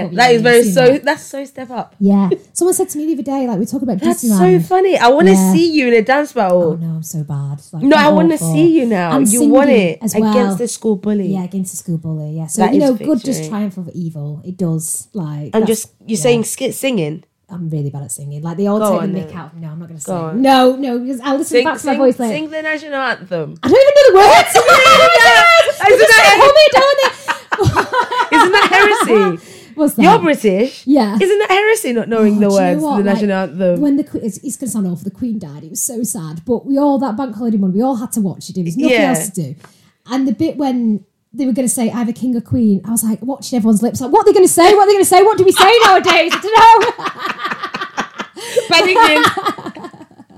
Yeah, 0.00 0.04
Up, 0.06 0.10
that 0.12 0.28
yeah, 0.30 0.36
is 0.36 0.42
very 0.42 0.62
so 0.64 0.84
that. 0.92 1.04
that's 1.04 1.22
so 1.22 1.44
Step 1.46 1.70
Up. 1.70 1.94
Yeah, 1.98 2.28
someone 2.52 2.74
said 2.74 2.90
to 2.90 2.98
me 2.98 3.06
the 3.06 3.12
other 3.14 3.22
day, 3.22 3.46
like 3.48 3.58
we 3.58 3.64
talking 3.64 3.88
about 3.88 4.00
That's 4.00 4.20
so 4.28 4.60
funny. 4.60 4.98
I 4.98 5.08
want 5.08 5.28
to 5.28 5.32
Yeah. 5.32 5.52
see 5.54 5.72
you 5.72 5.88
in 5.88 5.94
a 5.94 6.02
dance 6.02 6.34
battle. 6.34 6.72
Oh 6.72 6.76
no, 6.76 6.96
I'm 6.96 7.02
so 7.02 7.22
bad. 7.24 7.62
Like, 7.72 7.82
no, 7.84 7.96
I 7.96 8.08
want 8.08 8.30
to 8.32 8.38
see 8.38 8.76
you 8.78 8.84
now. 8.84 9.16
And 9.16 9.26
you 9.26 9.48
want 9.48 9.70
it 9.70 10.00
as 10.02 10.14
well. 10.14 10.30
against 10.32 10.58
the 10.58 10.68
school 10.68 10.96
bully. 10.96 11.28
Yeah, 11.32 11.44
against 11.44 11.70
the 11.72 11.76
school 11.78 11.96
bully. 11.96 12.32
Yeah, 12.36 12.46
so 12.48 12.62
That 12.62 12.74
you 12.74 12.80
know, 12.80 12.92
good 12.94 13.20
does 13.22 13.38
victory. 13.38 13.48
triumph 13.48 13.78
over 13.78 13.92
evil. 13.94 14.42
It 14.44 14.58
does. 14.58 15.08
Like, 15.14 15.50
And 15.54 15.66
just 15.66 15.94
you're 16.00 16.18
yeah. 16.18 16.22
saying 16.22 16.44
skit 16.44 16.74
singing. 16.74 17.24
I'm 17.48 17.68
really 17.70 17.90
bad 17.90 18.02
at 18.02 18.10
singing. 18.12 18.42
Like 18.42 18.56
they 18.56 18.66
all 18.66 18.78
Go 18.80 18.92
take 18.94 19.02
on 19.02 19.12
the 19.12 19.20
mick 19.20 19.28
then. 19.28 19.36
out. 19.36 19.56
No, 19.56 19.68
I'm 19.70 19.78
not 19.78 19.86
going 19.88 19.98
to 19.98 20.02
sing. 20.04 20.14
on. 20.14 20.42
No, 20.42 20.74
no, 20.76 20.98
because 20.98 21.20
I'll 21.20 21.36
listen 21.38 21.62
back 21.62 21.78
to 21.80 21.86
my 21.86 21.96
voice 21.96 22.18
later. 22.18 22.34
sing 22.34 22.50
the 22.50 22.60
national 22.62 22.94
anthem. 22.94 23.54
I 23.62 23.68
don't 23.68 23.80
even 23.80 23.94
know 23.96 24.10
the 24.10 24.16
words. 24.18 24.48
Isn't 25.86 26.08
that- 26.08 26.24
like, 26.26 26.40
hum 26.42 26.54
it, 26.56 26.72
don't 26.76 27.00
it? 27.06 28.36
Isn't 28.36 28.52
that 28.52 28.68
heresy? 29.38 29.52
What's 29.76 29.94
that? 29.94 30.02
You're 30.02 30.18
British. 30.20 30.86
Yeah. 30.86 31.14
Isn't 31.20 31.38
that 31.38 31.50
heresy 31.50 31.92
not 31.92 32.08
knowing 32.08 32.36
Oh, 32.36 32.40
the 32.40 32.40
do 32.40 32.44
you 32.44 32.48
know 32.48 32.56
words 32.56 32.80
to 32.80 32.84
what? 32.86 32.96
the 32.96 33.04
Like, 33.04 33.14
national 33.14 33.32
anthem? 33.36 33.80
When 33.80 33.96
the 33.96 34.04
que- 34.04 34.20
it's, 34.22 34.38
it's 34.38 34.56
going 34.56 34.68
to 34.68 34.72
sound 34.72 34.86
awful. 34.86 35.04
The 35.04 35.10
Queen 35.10 35.38
died. 35.38 35.64
It 35.64 35.70
was 35.70 35.82
so 35.82 36.02
sad. 36.02 36.44
But 36.46 36.64
we 36.66 36.78
all 36.78 36.98
that 36.98 37.16
bank 37.16 37.36
holiday 37.36 37.58
month. 37.58 37.74
We 37.74 37.82
all 37.82 37.96
had 37.96 38.10
to 38.12 38.20
watch 38.22 38.48
it. 38.48 38.54
There 38.54 38.64
was 38.64 38.76
nothing 38.76 38.96
Yeah. 38.96 39.10
else 39.10 39.28
to 39.30 39.42
do. 39.52 39.54
And 40.06 40.26
the 40.26 40.32
bit 40.32 40.56
when 40.56 41.04
they 41.32 41.46
were 41.46 41.52
going 41.52 41.68
to 41.68 41.74
say 41.74 41.90
either 41.90 42.12
king 42.12 42.36
or 42.36 42.40
queen, 42.40 42.80
I 42.84 42.90
was 42.90 43.04
like 43.04 43.22
watching 43.22 43.56
everyone's 43.56 43.82
lips. 43.82 44.00
Like, 44.00 44.12
what 44.12 44.22
are 44.22 44.24
they 44.24 44.32
going 44.32 44.46
to 44.46 44.52
say? 44.52 44.74
What 44.74 44.84
are 44.84 44.86
they 44.86 44.92
going 44.92 45.04
to 45.04 45.08
say? 45.08 45.22
What 45.22 45.38
do 45.38 45.44
we 45.44 45.52
say 45.52 45.78
nowadays? 45.84 46.32
I 46.34 46.40
don't 46.40 46.54
know. 46.54 46.60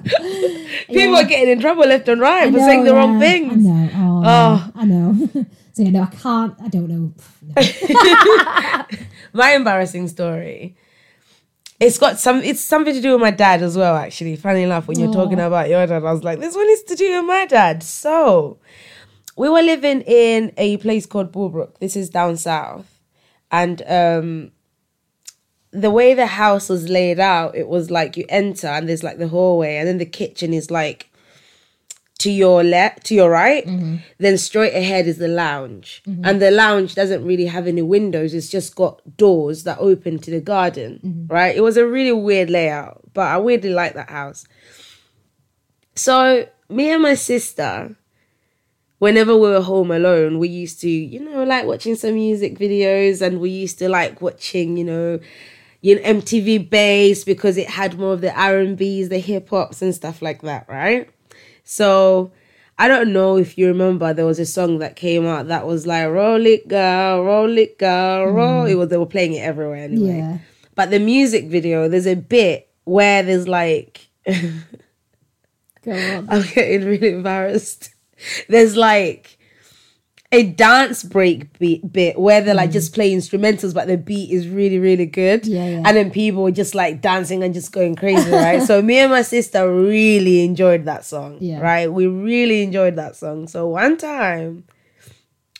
People 0.89 1.17
are 1.17 1.25
getting 1.25 1.51
in 1.51 1.61
trouble 1.61 1.87
left 1.87 2.09
and 2.09 2.21
right 2.21 2.49
I 2.49 2.51
for 2.51 2.59
know, 2.59 2.67
saying 2.67 2.85
the 2.85 2.95
wrong 2.95 3.15
yeah. 3.15 3.21
things. 3.21 3.53
I 3.53 3.57
know. 3.57 3.91
Oh, 3.95 4.23
Oh. 4.25 4.71
I 4.75 4.85
know. 4.85 5.29
so 5.73 5.83
yeah, 5.83 5.91
no, 5.91 6.03
I 6.03 6.07
can't. 6.07 6.55
I 6.63 6.69
don't 6.69 6.89
know. 6.89 7.13
No. 7.43 8.85
my 9.33 9.53
embarrassing 9.53 10.09
story. 10.09 10.77
It's 11.81 11.99
got 11.99 12.19
some. 12.19 12.43
It's 12.43 12.61
something 12.61 12.95
to 12.95 13.01
do 13.01 13.13
with 13.13 13.21
my 13.21 13.31
dad 13.31 13.63
as 13.63 13.77
well. 13.77 13.97
Actually, 13.97 14.35
funny 14.37 14.65
enough, 14.65 14.89
when 14.89 14.99
you're 14.99 15.11
oh. 15.11 15.13
talking 15.13 15.39
about 15.39 15.69
your 15.69 15.87
dad, 15.87 16.05
I 16.05 16.13
was 16.13 16.25
like, 16.25 16.41
this 16.41 16.57
one 16.57 16.69
is 16.69 16.83
to 16.85 16.97
do 16.97 17.19
with 17.19 17.27
my 17.27 17.47
dad. 17.47 17.83
So, 17.83 18.59
we 19.39 19.49
were 19.49 19.63
living 19.63 20.03
in 20.03 20.53
a 20.57 20.77
place 20.79 21.07
called 21.07 21.33
Bullbrook. 21.33 21.79
This 21.79 21.97
is 21.97 22.11
down 22.11 22.37
south, 22.37 23.01
and 23.51 23.83
um, 23.87 24.51
the 25.71 25.91
way 25.91 26.13
the 26.13 26.27
house 26.27 26.69
was 26.69 26.89
laid 26.89 27.21
out, 27.21 27.55
it 27.55 27.69
was 27.69 27.91
like 27.91 28.17
you 28.17 28.25
enter 28.29 28.67
and 28.67 28.89
there's 28.89 29.05
like 29.05 29.19
the 29.19 29.29
hallway, 29.29 29.77
and 29.77 29.87
then 29.87 29.99
the 29.99 30.07
kitchen 30.07 30.53
is 30.53 30.71
like 30.71 31.09
to 32.19 32.33
your 32.33 32.65
left, 32.65 33.07
to 33.07 33.15
your 33.15 33.31
right. 33.31 33.65
Mm-hmm. 33.65 33.97
Then 34.19 34.39
straight 34.39 34.75
ahead 34.75 35.07
is 35.07 35.19
the 35.19 35.29
lounge, 35.29 36.03
mm-hmm. 36.07 36.25
and 36.25 36.43
the 36.43 36.51
lounge 36.51 36.97
doesn't 36.97 37.25
really 37.25 37.47
have 37.47 37.69
any 37.69 37.83
windows. 37.83 38.35
It's 38.35 38.51
just 38.51 38.75
got 38.75 39.17
doors 39.17 39.63
that 39.63 39.79
open 39.79 40.19
to 40.19 40.33
the 40.33 40.41
garden. 40.41 41.01
Mm-hmm. 41.05 41.33
Right? 41.33 41.57
It 41.57 41.61
was 41.61 41.77
a 41.77 41.87
really 41.87 42.13
weird 42.13 42.51
layout, 42.51 43.03
but 43.15 43.29
I 43.29 43.39
really 43.39 43.71
like 43.71 43.95
that 43.95 44.11
house. 44.11 44.47
So 45.95 46.49
me 46.69 46.91
and 46.91 47.03
my 47.03 47.15
sister, 47.15 47.97
whenever 48.99 49.35
we 49.35 49.49
were 49.49 49.61
home 49.61 49.91
alone, 49.91 50.39
we 50.39 50.49
used 50.49 50.81
to, 50.81 50.91
you 50.91 51.21
know, 51.21 51.45
like 51.45 51.67
watching 51.67 51.95
some 51.95 52.15
music 52.15 52.59
videos, 52.59 53.23
and 53.23 53.41
we 53.41 53.51
used 53.51 53.79
to 53.79 53.89
like 53.89 54.21
watching, 54.21 54.77
you 54.77 54.85
know, 54.85 55.21
you 55.81 55.97
know 55.97 56.03
MTV 56.03 56.69
Bass 56.69 57.25
because 57.25 57.57
it 57.57 57.69
had 57.69 57.99
more 57.99 58.15
of 58.15 58.21
the 58.21 58.35
R 58.39 58.59
and 58.59 58.77
B's, 58.77 59.09
the 59.09 59.19
hip 59.19 59.49
hops, 59.51 59.83
and 59.83 59.95
stuff 59.95 60.21
like 60.23 60.43
that, 60.43 60.69
right? 60.69 61.09
So 61.65 62.33
I 62.79 62.89
don't 62.89 63.13
know 63.13 63.37
if 63.37 63.59
you 63.59 63.67
remember, 63.69 64.13
there 64.13 64.27
was 64.27 64.39
a 64.39 64.47
song 64.47 64.79
that 64.79 64.97
came 64.97 65.27
out 65.27 65.49
that 65.49 65.67
was 65.67 65.87
like 65.87 66.09
"Roll 66.09 66.45
it, 66.47 66.69
girl, 66.69 67.25
roll 67.25 67.57
it, 67.59 67.79
girl, 67.79 68.27
roll." 68.27 68.65
Mm. 68.65 68.71
It 68.71 68.75
was 68.77 68.89
they 68.89 68.97
were 68.97 69.07
playing 69.07 69.35
it 69.35 69.41
everywhere 69.41 69.85
anyway. 69.85 70.19
Yeah. 70.19 70.39
But 70.75 70.91
the 70.91 71.01
music 71.01 71.47
video, 71.47 71.89
there's 71.89 72.07
a 72.07 72.17
bit 72.17 72.69
where 72.85 73.23
there's 73.23 73.49
like. 73.49 74.09
I'm 75.87 76.43
getting 76.43 76.85
really 76.85 77.15
embarrassed. 77.15 77.95
There's 78.49 78.77
like 78.77 79.39
a 80.31 80.43
dance 80.43 81.03
break 81.03 81.59
beat 81.59 81.91
bit 81.91 82.19
where 82.19 82.43
they're 82.43 82.55
like 82.55 82.71
mm. 82.71 82.75
just 82.75 82.95
play 82.95 83.15
instrumentals, 83.15 83.73
but 83.73 83.87
the 83.87 83.97
beat 83.97 84.31
is 84.31 84.47
really, 84.47 84.79
really 84.79 85.07
good. 85.07 85.47
Yeah, 85.47 85.67
yeah. 85.67 85.83
And 85.87 85.97
then 85.97 86.11
people 86.11 86.43
were 86.43 86.51
just 86.51 86.75
like 86.75 87.01
dancing 87.01 87.43
and 87.43 87.55
just 87.55 87.73
going 87.73 87.95
crazy, 87.95 88.31
right? 88.31 88.63
so 88.63 88.83
me 88.83 88.99
and 88.99 89.11
my 89.11 89.23
sister 89.23 89.73
really 89.73 90.45
enjoyed 90.45 90.85
that 90.85 91.05
song. 91.05 91.39
Yeah. 91.41 91.61
Right? 91.61 91.91
We 91.91 92.07
really 92.07 92.63
enjoyed 92.63 92.97
that 92.97 93.17
song. 93.17 93.49
So 93.49 93.69
one 93.69 93.97
time 93.97 94.65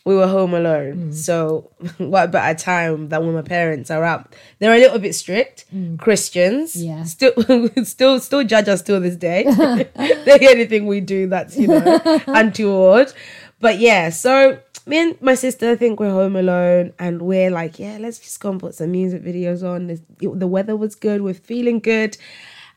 we 0.09 0.15
were 0.15 0.27
home 0.27 0.55
alone. 0.55 1.11
Mm. 1.11 1.13
So 1.13 1.69
what 1.99 2.31
better 2.31 2.57
time 2.57 3.09
than 3.09 3.25
when 3.25 3.35
my 3.35 3.43
parents 3.43 3.91
are 3.91 4.03
up? 4.03 4.33
They're 4.57 4.73
a 4.73 4.79
little 4.79 4.97
bit 4.97 5.13
strict, 5.13 5.65
mm. 5.73 5.99
Christians. 5.99 6.75
Yeah. 6.75 7.03
Still 7.03 7.33
still 7.83 8.19
still 8.19 8.43
judge 8.43 8.67
us 8.67 8.81
till 8.81 8.99
this 8.99 9.15
day. 9.15 9.43
they 9.95 10.39
anything 10.49 10.87
we 10.87 10.99
do 10.99 11.27
that's, 11.27 11.55
you 11.55 11.67
know, 11.67 12.01
untoward. 12.25 13.13
But 13.59 13.77
yeah, 13.77 14.09
so 14.09 14.59
me 14.87 14.97
and 14.97 15.21
my 15.21 15.35
sister 15.35 15.69
I 15.71 15.75
think 15.75 15.99
we're 15.99 16.09
home 16.09 16.35
alone 16.35 16.93
and 16.97 17.21
we're 17.21 17.51
like, 17.51 17.77
yeah, 17.77 17.99
let's 18.01 18.17
just 18.17 18.39
go 18.39 18.49
and 18.49 18.59
put 18.59 18.73
some 18.73 18.91
music 18.91 19.23
videos 19.23 19.61
on. 19.63 19.85
The, 19.85 20.01
the 20.19 20.47
weather 20.47 20.75
was 20.75 20.95
good, 20.95 21.21
we're 21.21 21.35
feeling 21.35 21.79
good. 21.79 22.17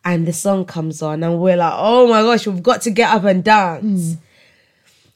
And 0.05 0.27
the 0.27 0.33
song 0.35 0.67
comes 0.67 1.01
on 1.01 1.23
and 1.23 1.39
we're 1.39 1.57
like, 1.57 1.75
oh 1.77 2.09
my 2.09 2.21
gosh, 2.23 2.47
we've 2.47 2.63
got 2.63 2.83
to 2.83 2.91
get 2.91 3.15
up 3.15 3.25
and 3.25 3.43
dance. 3.43 4.17
Mm. 4.17 4.19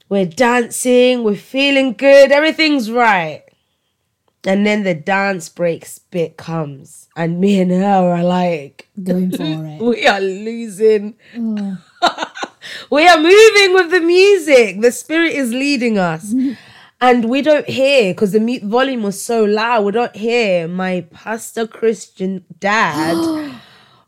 We're 0.09 0.27
dancing, 0.27 1.25
we're 1.25 1.35
feeling 1.35 1.93
good, 1.95 2.31
everything's 2.31 2.91
right. 2.91 3.43
And 4.45 4.65
then 4.65 4.85
the 4.85 4.95
dance 4.95 5.49
breaks 5.49 5.99
bit 5.99 6.37
comes, 6.37 7.09
and 7.17 7.41
me 7.41 7.61
and 7.61 7.73
her 7.73 8.15
are 8.15 8.23
like, 8.23 8.89
Going 9.03 9.33
for 9.33 9.43
it. 9.43 9.83
we 9.83 10.07
are 10.07 10.21
losing. 10.21 11.17
Mm. 11.35 11.83
we 12.91 13.09
are 13.09 13.17
moving 13.17 13.75
with 13.75 13.91
the 13.91 14.01
music. 14.01 14.81
The 14.81 14.93
spirit 14.93 15.33
is 15.33 15.51
leading 15.53 15.99
us. 15.99 16.33
Mm-hmm. 16.33 16.53
And 17.01 17.29
we 17.29 17.43
don't 17.43 17.69
hear 17.69 18.15
because 18.15 18.33
the 18.33 18.41
mute 18.41 18.63
volume 18.63 19.03
was 19.03 19.21
so 19.21 19.45
loud. 19.45 19.85
We 19.85 19.93
don't 19.93 20.17
hear 20.17 20.69
my 20.69 21.03
pastor 21.13 21.67
Christian 21.67 22.45
dad 22.61 23.53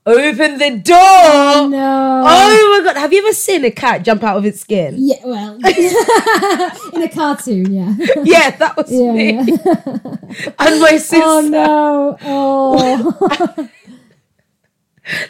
open 0.08 0.58
the 0.58 0.70
door. 0.78 1.68
No. 1.68 2.24
Oh 2.26 2.78
my 2.80 2.84
god! 2.84 2.96
Have 2.98 3.12
you 3.12 3.20
ever 3.24 3.32
seen 3.32 3.64
a 3.64 3.70
cat 3.70 4.02
jump 4.04 4.22
out 4.24 4.36
of 4.36 4.44
its 4.44 4.60
skin? 4.60 4.94
Yeah, 4.98 5.16
well, 5.24 5.54
in 6.94 7.02
a 7.02 7.08
cartoon, 7.08 7.72
yeah. 7.72 7.94
Yeah, 8.24 8.50
that 8.56 8.76
was 8.76 8.90
Yeah, 8.90 9.12
me. 9.12 9.32
yeah. 9.34 9.44
And 10.58 10.80
my 10.80 10.90
oh, 10.92 10.98
sister. 10.98 11.16
Oh 11.22 11.40
no! 11.48 12.16
Oh, 12.22 13.68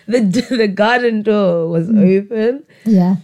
The 0.06 0.20
the 0.50 0.68
garden 0.68 1.22
door 1.22 1.68
was 1.68 1.88
mm. 1.88 2.02
open. 2.24 2.64
yeah. 2.84 3.16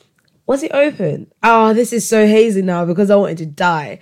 Was 0.46 0.62
it 0.62 0.72
open? 0.74 1.32
Oh, 1.42 1.72
this 1.72 1.90
is 1.92 2.06
so 2.06 2.26
hazy 2.26 2.60
now 2.62 2.84
because 2.84 3.10
I 3.10 3.16
wanted 3.16 3.38
to 3.38 3.46
die. 3.46 3.98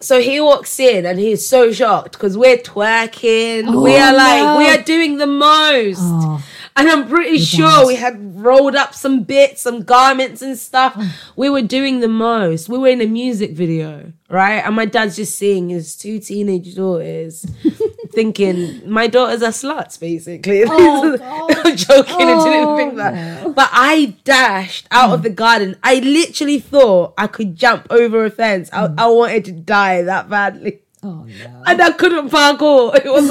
So 0.00 0.20
he 0.20 0.40
walks 0.40 0.80
in 0.80 1.06
and 1.06 1.18
he's 1.18 1.46
so 1.46 1.72
shocked 1.72 2.12
because 2.12 2.36
we're 2.36 2.56
twerking. 2.56 3.82
we 3.82 3.94
Oh, 3.96 4.00
are 4.00 4.12
like, 4.12 4.42
no. 4.42 4.58
we 4.58 4.66
are 4.68 4.82
doing 4.82 5.18
the 5.18 5.26
most. 5.28 6.00
Oh. 6.02 6.42
And 6.76 6.88
I'm 6.88 7.08
pretty 7.08 7.38
sure 7.38 7.86
we 7.86 7.96
had 7.96 8.36
rolled 8.40 8.74
up 8.74 8.94
some 8.94 9.24
bits, 9.24 9.62
some 9.62 9.82
garments 9.82 10.40
and 10.40 10.56
stuff. 10.58 10.96
we 11.36 11.50
were 11.50 11.62
doing 11.62 12.00
the 12.00 12.08
most. 12.08 12.68
We 12.68 12.78
were 12.78 12.88
in 12.88 13.00
a 13.00 13.06
music 13.06 13.52
video, 13.52 14.12
right? 14.30 14.58
And 14.64 14.76
my 14.76 14.84
dad's 14.86 15.16
just 15.16 15.36
seeing 15.36 15.68
his 15.68 15.96
two 15.96 16.20
teenage 16.20 16.74
daughters, 16.76 17.44
thinking, 18.12 18.88
my 18.90 19.06
daughters 19.08 19.42
are 19.42 19.50
sluts, 19.50 19.98
basically. 20.00 20.64
Oh, 20.66 21.16
God. 21.18 21.66
I'm 21.66 21.76
joking, 21.76 22.14
I 22.16 22.44
didn't 22.44 22.68
Oh, 22.68 22.76
think 22.76 22.96
that. 22.96 23.14
no. 23.44 23.52
But 23.52 23.68
I 23.72 24.16
dashed 24.24 24.86
out 24.90 25.12
of 25.12 25.22
the 25.22 25.30
garden. 25.30 25.76
I 25.82 25.96
literally 26.00 26.60
thought 26.60 27.14
I 27.18 27.26
could 27.26 27.56
jump 27.56 27.86
over 27.90 28.24
a 28.24 28.30
fence. 28.30 28.70
I, 28.72 28.92
I 28.96 29.06
wanted 29.08 29.44
to 29.46 29.52
die 29.52 30.02
that 30.02 30.28
badly. 30.30 30.80
Oh 31.02 31.24
no! 31.24 31.62
And 31.66 31.80
I 31.80 31.92
couldn't 31.92 32.28
parkour. 32.28 32.94
It 32.94 33.10
was 33.10 33.24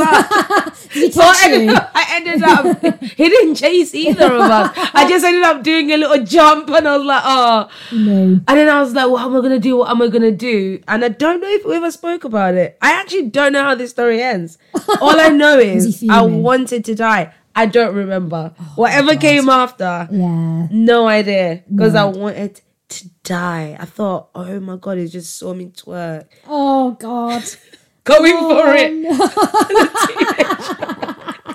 he 0.92 1.12
So 1.12 1.22
I 1.24 1.42
ended, 1.46 1.70
up, 1.70 1.92
I 1.94 2.06
ended 2.16 2.44
up, 2.44 3.02
he 3.04 3.30
didn't 3.30 3.56
chase 3.56 3.94
either 3.94 4.26
of 4.34 4.42
us. 4.42 4.72
I 4.94 5.08
just 5.08 5.24
ended 5.24 5.44
up 5.44 5.62
doing 5.62 5.92
a 5.92 5.98
little 5.98 6.26
jump 6.26 6.70
and 6.70 6.88
I 6.88 6.98
was 6.98 7.06
like, 7.06 7.22
oh. 7.26 7.70
No. 7.92 8.22
And 8.22 8.44
then 8.48 8.70
I 8.70 8.82
was 8.82 8.94
like, 8.94 9.10
what 9.10 9.22
am 9.22 9.36
I 9.36 9.40
going 9.40 9.52
to 9.52 9.60
do? 9.60 9.78
What 9.78 9.90
am 9.92 10.02
I 10.02 10.08
going 10.08 10.24
to 10.24 10.32
do? 10.32 10.82
And 10.88 11.06
I 11.06 11.10
don't 11.10 11.42
know 11.42 11.48
if 11.50 11.64
we 11.64 11.76
ever 11.76 11.92
spoke 11.92 12.24
about 12.24 12.56
it. 12.56 12.76
I 12.82 12.94
actually 12.94 13.28
don't 13.30 13.54
know 13.54 13.64
how 13.64 13.76
this 13.76 13.92
story 13.92 14.22
ends. 14.22 14.58
All 15.02 15.20
I 15.20 15.30
know 15.30 15.60
is 15.60 16.04
I 16.10 16.22
wanted 16.24 16.86
to 16.86 16.96
die. 16.96 17.34
I 17.56 17.66
don't 17.68 17.94
remember. 17.94 18.54
Whatever 18.76 19.16
came 19.16 19.50
after, 19.50 20.08
Yeah. 20.12 20.68
no 20.72 21.08
idea. 21.08 21.64
Because 21.70 21.94
I 21.94 22.06
wanted 22.06 22.56
to 22.56 22.62
die. 23.30 23.78
I 23.80 23.86
thought, 23.86 24.30
oh 24.36 24.60
my 24.60 24.76
God, 24.78 24.98
he 24.98 25.08
just 25.08 25.38
saw 25.38 25.54
me 25.54 25.68
twerk. 25.68 26.26
Oh 26.48 26.92
God. 27.00 27.44
Going 28.04 28.34
Oh, 28.36 28.50
for 28.50 28.74
it. 28.76 28.90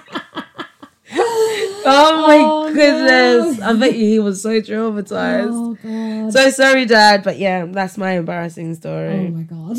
Oh 1.87 2.23
my 2.27 2.39
Oh, 2.41 2.73
goodness. 2.73 3.61
I 3.61 3.73
bet 3.75 3.95
you 3.95 4.07
he 4.07 4.19
was 4.19 4.41
so 4.43 4.61
traumatized. 4.61 5.51
Oh 5.53 5.75
God. 5.83 6.33
So 6.33 6.51
sorry, 6.51 6.87
Dad, 6.87 7.23
but 7.23 7.39
yeah, 7.39 7.67
that's 7.67 7.99
my 7.99 8.13
embarrassing 8.13 8.75
story. 8.75 9.27
oh 9.27 9.31
my 9.31 9.43
God. 9.43 9.77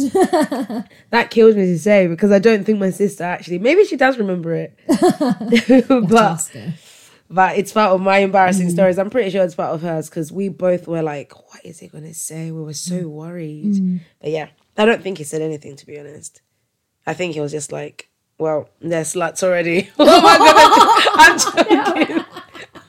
That 1.10 1.32
kills 1.32 1.56
me 1.56 1.66
to 1.66 1.80
say 1.80 2.06
because 2.08 2.32
I 2.32 2.40
don't 2.40 2.64
think 2.64 2.78
my 2.80 2.92
sister 2.92 3.24
actually, 3.24 3.60
maybe 3.60 3.86
she 3.86 3.96
does 3.98 4.18
remember 4.20 4.54
it. 4.54 4.78
but, 4.88 6.52
but 7.30 7.58
it's 7.58 7.72
part 7.72 7.92
of 7.94 8.02
my 8.02 8.20
Mm. 8.22 8.26
embarrassing 8.26 8.70
stories. 8.70 8.98
I'm 9.00 9.10
pretty 9.10 9.32
sure 9.32 9.44
it's 9.44 9.56
part 9.56 9.74
of 9.74 9.82
hers 9.82 10.08
because 10.10 10.32
we 10.32 10.50
both 10.50 10.88
were 10.88 11.02
like, 11.02 11.34
is 11.66 11.80
he 11.80 11.88
going 11.88 12.04
to 12.06 12.14
say? 12.14 12.52
We 12.52 12.62
were 12.64 12.74
so 12.74 13.02
Mm. 13.04 13.10
worried. 13.10 14.00
But 14.22 14.32
yeah, 14.32 14.48
I 14.78 14.86
don't 14.86 15.02
think 15.04 15.18
he 15.18 15.24
said 15.24 15.42
anything, 15.42 15.76
to 15.78 15.86
be 15.86 16.00
honest. 16.00 16.42
I 17.08 17.14
think 17.14 17.34
he 17.34 17.40
was 17.42 17.52
just 17.52 17.72
like, 17.72 18.10
well, 18.38 18.70
they're 18.82 19.04
sluts 19.04 19.44
already. 19.44 19.90
what 19.96 20.08
am 20.08 20.26
I 20.26 21.28
going 21.28 21.40
to 21.40 21.54
do? 21.66 21.66
I'm 21.96 22.06
joking. 22.08 22.26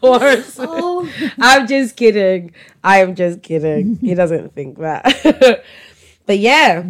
Oh. 0.02 1.10
I'm 1.40 1.66
just 1.66 1.96
kidding. 1.96 2.52
I 2.84 2.98
am 3.00 3.16
just 3.16 3.42
kidding. 3.42 3.96
he 3.96 4.14
doesn't 4.14 4.54
think 4.54 4.78
that. 4.78 5.64
but 6.26 6.38
yeah. 6.38 6.84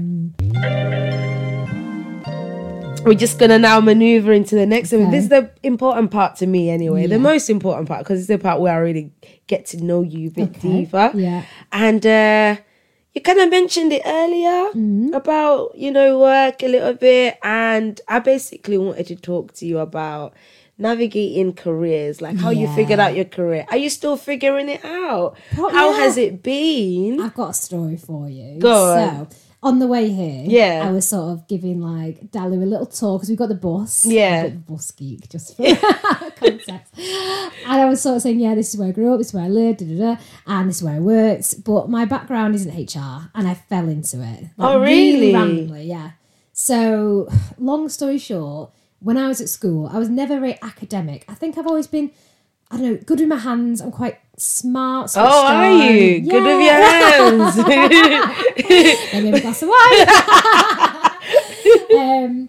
We're 3.07 3.15
just 3.15 3.39
gonna 3.39 3.59
now 3.59 3.81
maneuver 3.81 4.33
into 4.33 4.57
the 4.57 4.67
next 4.67 4.91
one. 4.93 5.11
This 5.13 5.25
is 5.25 5.29
the 5.31 5.51
important 5.63 6.11
part 6.11 6.37
to 6.37 6.47
me, 6.47 6.71
anyway. 6.71 7.07
The 7.07 7.19
most 7.21 7.49
important 7.49 7.87
part 7.89 8.01
because 8.01 8.19
it's 8.19 8.29
the 8.29 8.39
part 8.39 8.61
where 8.61 8.75
I 8.75 8.79
really 8.79 9.13
get 9.47 9.65
to 9.67 9.77
know 9.83 10.03
you 10.03 10.29
a 10.29 10.31
bit 10.33 10.49
Okay. 10.57 10.69
deeper. 10.85 11.13
Yeah. 11.15 11.45
And 11.71 12.05
uh, 12.05 12.57
you 13.15 13.21
kind 13.21 13.39
of 13.39 13.49
mentioned 13.51 13.93
it 13.93 14.03
earlier 14.05 14.71
Mm-hmm. 14.75 15.15
about 15.15 15.77
you 15.77 15.91
know 15.93 16.19
work 16.19 16.63
a 16.63 16.69
little 16.69 16.95
bit, 16.95 17.39
and 17.45 18.01
I 18.09 18.19
basically 18.19 18.77
wanted 18.77 19.07
to 19.07 19.17
talk 19.17 19.53
to 19.55 19.67
you 19.67 19.79
about 19.79 20.35
navigating 20.79 21.55
careers, 21.55 22.21
like 22.21 22.37
how 22.37 22.51
you 22.51 22.67
figured 22.75 22.99
out 22.99 23.15
your 23.15 23.25
career. 23.25 23.65
Are 23.71 23.79
you 23.79 23.89
still 23.89 24.17
figuring 24.17 24.69
it 24.69 24.85
out? 24.85 25.39
How 25.53 25.71
yeah. 25.93 25.97
has 25.97 26.19
it 26.19 26.43
been? 26.43 27.21
I've 27.21 27.35
got 27.35 27.51
a 27.51 27.55
story 27.55 27.97
for 27.97 28.29
you. 28.29 28.59
Go 28.59 29.29
so, 29.29 29.29
on. 29.67 29.79
the 29.79 29.87
way 29.87 30.09
here, 30.11 30.45
Yeah. 30.47 30.87
I 30.89 30.91
was 30.93 31.07
sort 31.09 31.33
of 31.33 31.47
giving 31.49 31.81
like 31.81 32.31
Dalu 32.31 32.63
a 32.63 32.67
little 32.67 32.87
tour 32.87 33.19
because 33.19 33.29
we 33.31 33.37
got 33.37 33.49
the 33.49 33.55
bus. 33.55 34.07
Yeah. 34.07 34.41
a 34.41 34.43
bit 34.45 34.53
of 34.53 34.59
a 34.59 34.73
bus 34.73 34.91
geek, 34.93 35.29
just 35.29 35.57
for 35.57 35.63
context. 36.37 36.93
And 36.99 37.53
I 37.81 37.85
was 37.87 38.01
sort 38.01 38.17
of 38.17 38.23
saying, 38.23 38.41
yeah, 38.41 38.55
this 38.55 38.73
is 38.73 38.79
where 38.81 38.89
I 38.89 38.93
grew 38.93 39.13
up, 39.13 39.19
this 39.19 39.29
is 39.29 39.35
where 39.35 39.45
I 39.45 39.49
lived, 39.49 39.81
da, 39.81 39.87
da, 39.87 40.15
da, 40.15 40.21
and 40.47 40.69
this 40.69 40.77
is 40.77 40.83
where 40.83 40.95
I 40.97 41.01
worked. 41.01 41.65
But 41.65 41.89
my 41.91 42.05
background 42.05 42.55
isn't 42.55 42.73
HR, 42.75 43.31
and 43.35 43.47
I 43.49 43.55
fell 43.55 43.89
into 43.89 44.23
it. 44.23 44.45
Like, 44.57 44.75
Oh, 44.77 44.81
really? 44.81 45.33
randomly, 45.35 45.85
yeah. 45.85 46.13
So, 46.53 47.29
long 47.59 47.89
story 47.89 48.19
short, 48.19 48.71
when 49.01 49.17
I 49.19 49.29
was 49.29 49.41
at 49.41 49.49
school, 49.49 49.89
I 49.93 49.99
was 49.99 50.09
never 50.09 50.41
very 50.41 50.59
academic. 50.63 51.25
I 51.29 51.35
think 51.35 51.59
I've 51.59 51.67
always 51.67 51.87
been, 51.87 52.11
I 52.71 52.77
don't 52.77 52.85
know, 52.85 52.97
good 53.05 53.21
with 53.21 53.29
my 53.29 53.37
hands. 53.37 53.81
I'm 53.81 53.93
quite 53.93 54.19
smart. 54.37 55.13
Oh, 55.17 55.47
are 55.47 55.65
on. 55.67 55.81
you 55.81 56.21
good 56.21 56.43
with 56.43 56.61
your 56.61 56.75
hands? 56.75 57.57
maybe 59.13 59.39
a 59.39 59.41
glass 59.41 59.63
of 59.63 59.69
wine. 59.69 60.09
um, 61.99 62.49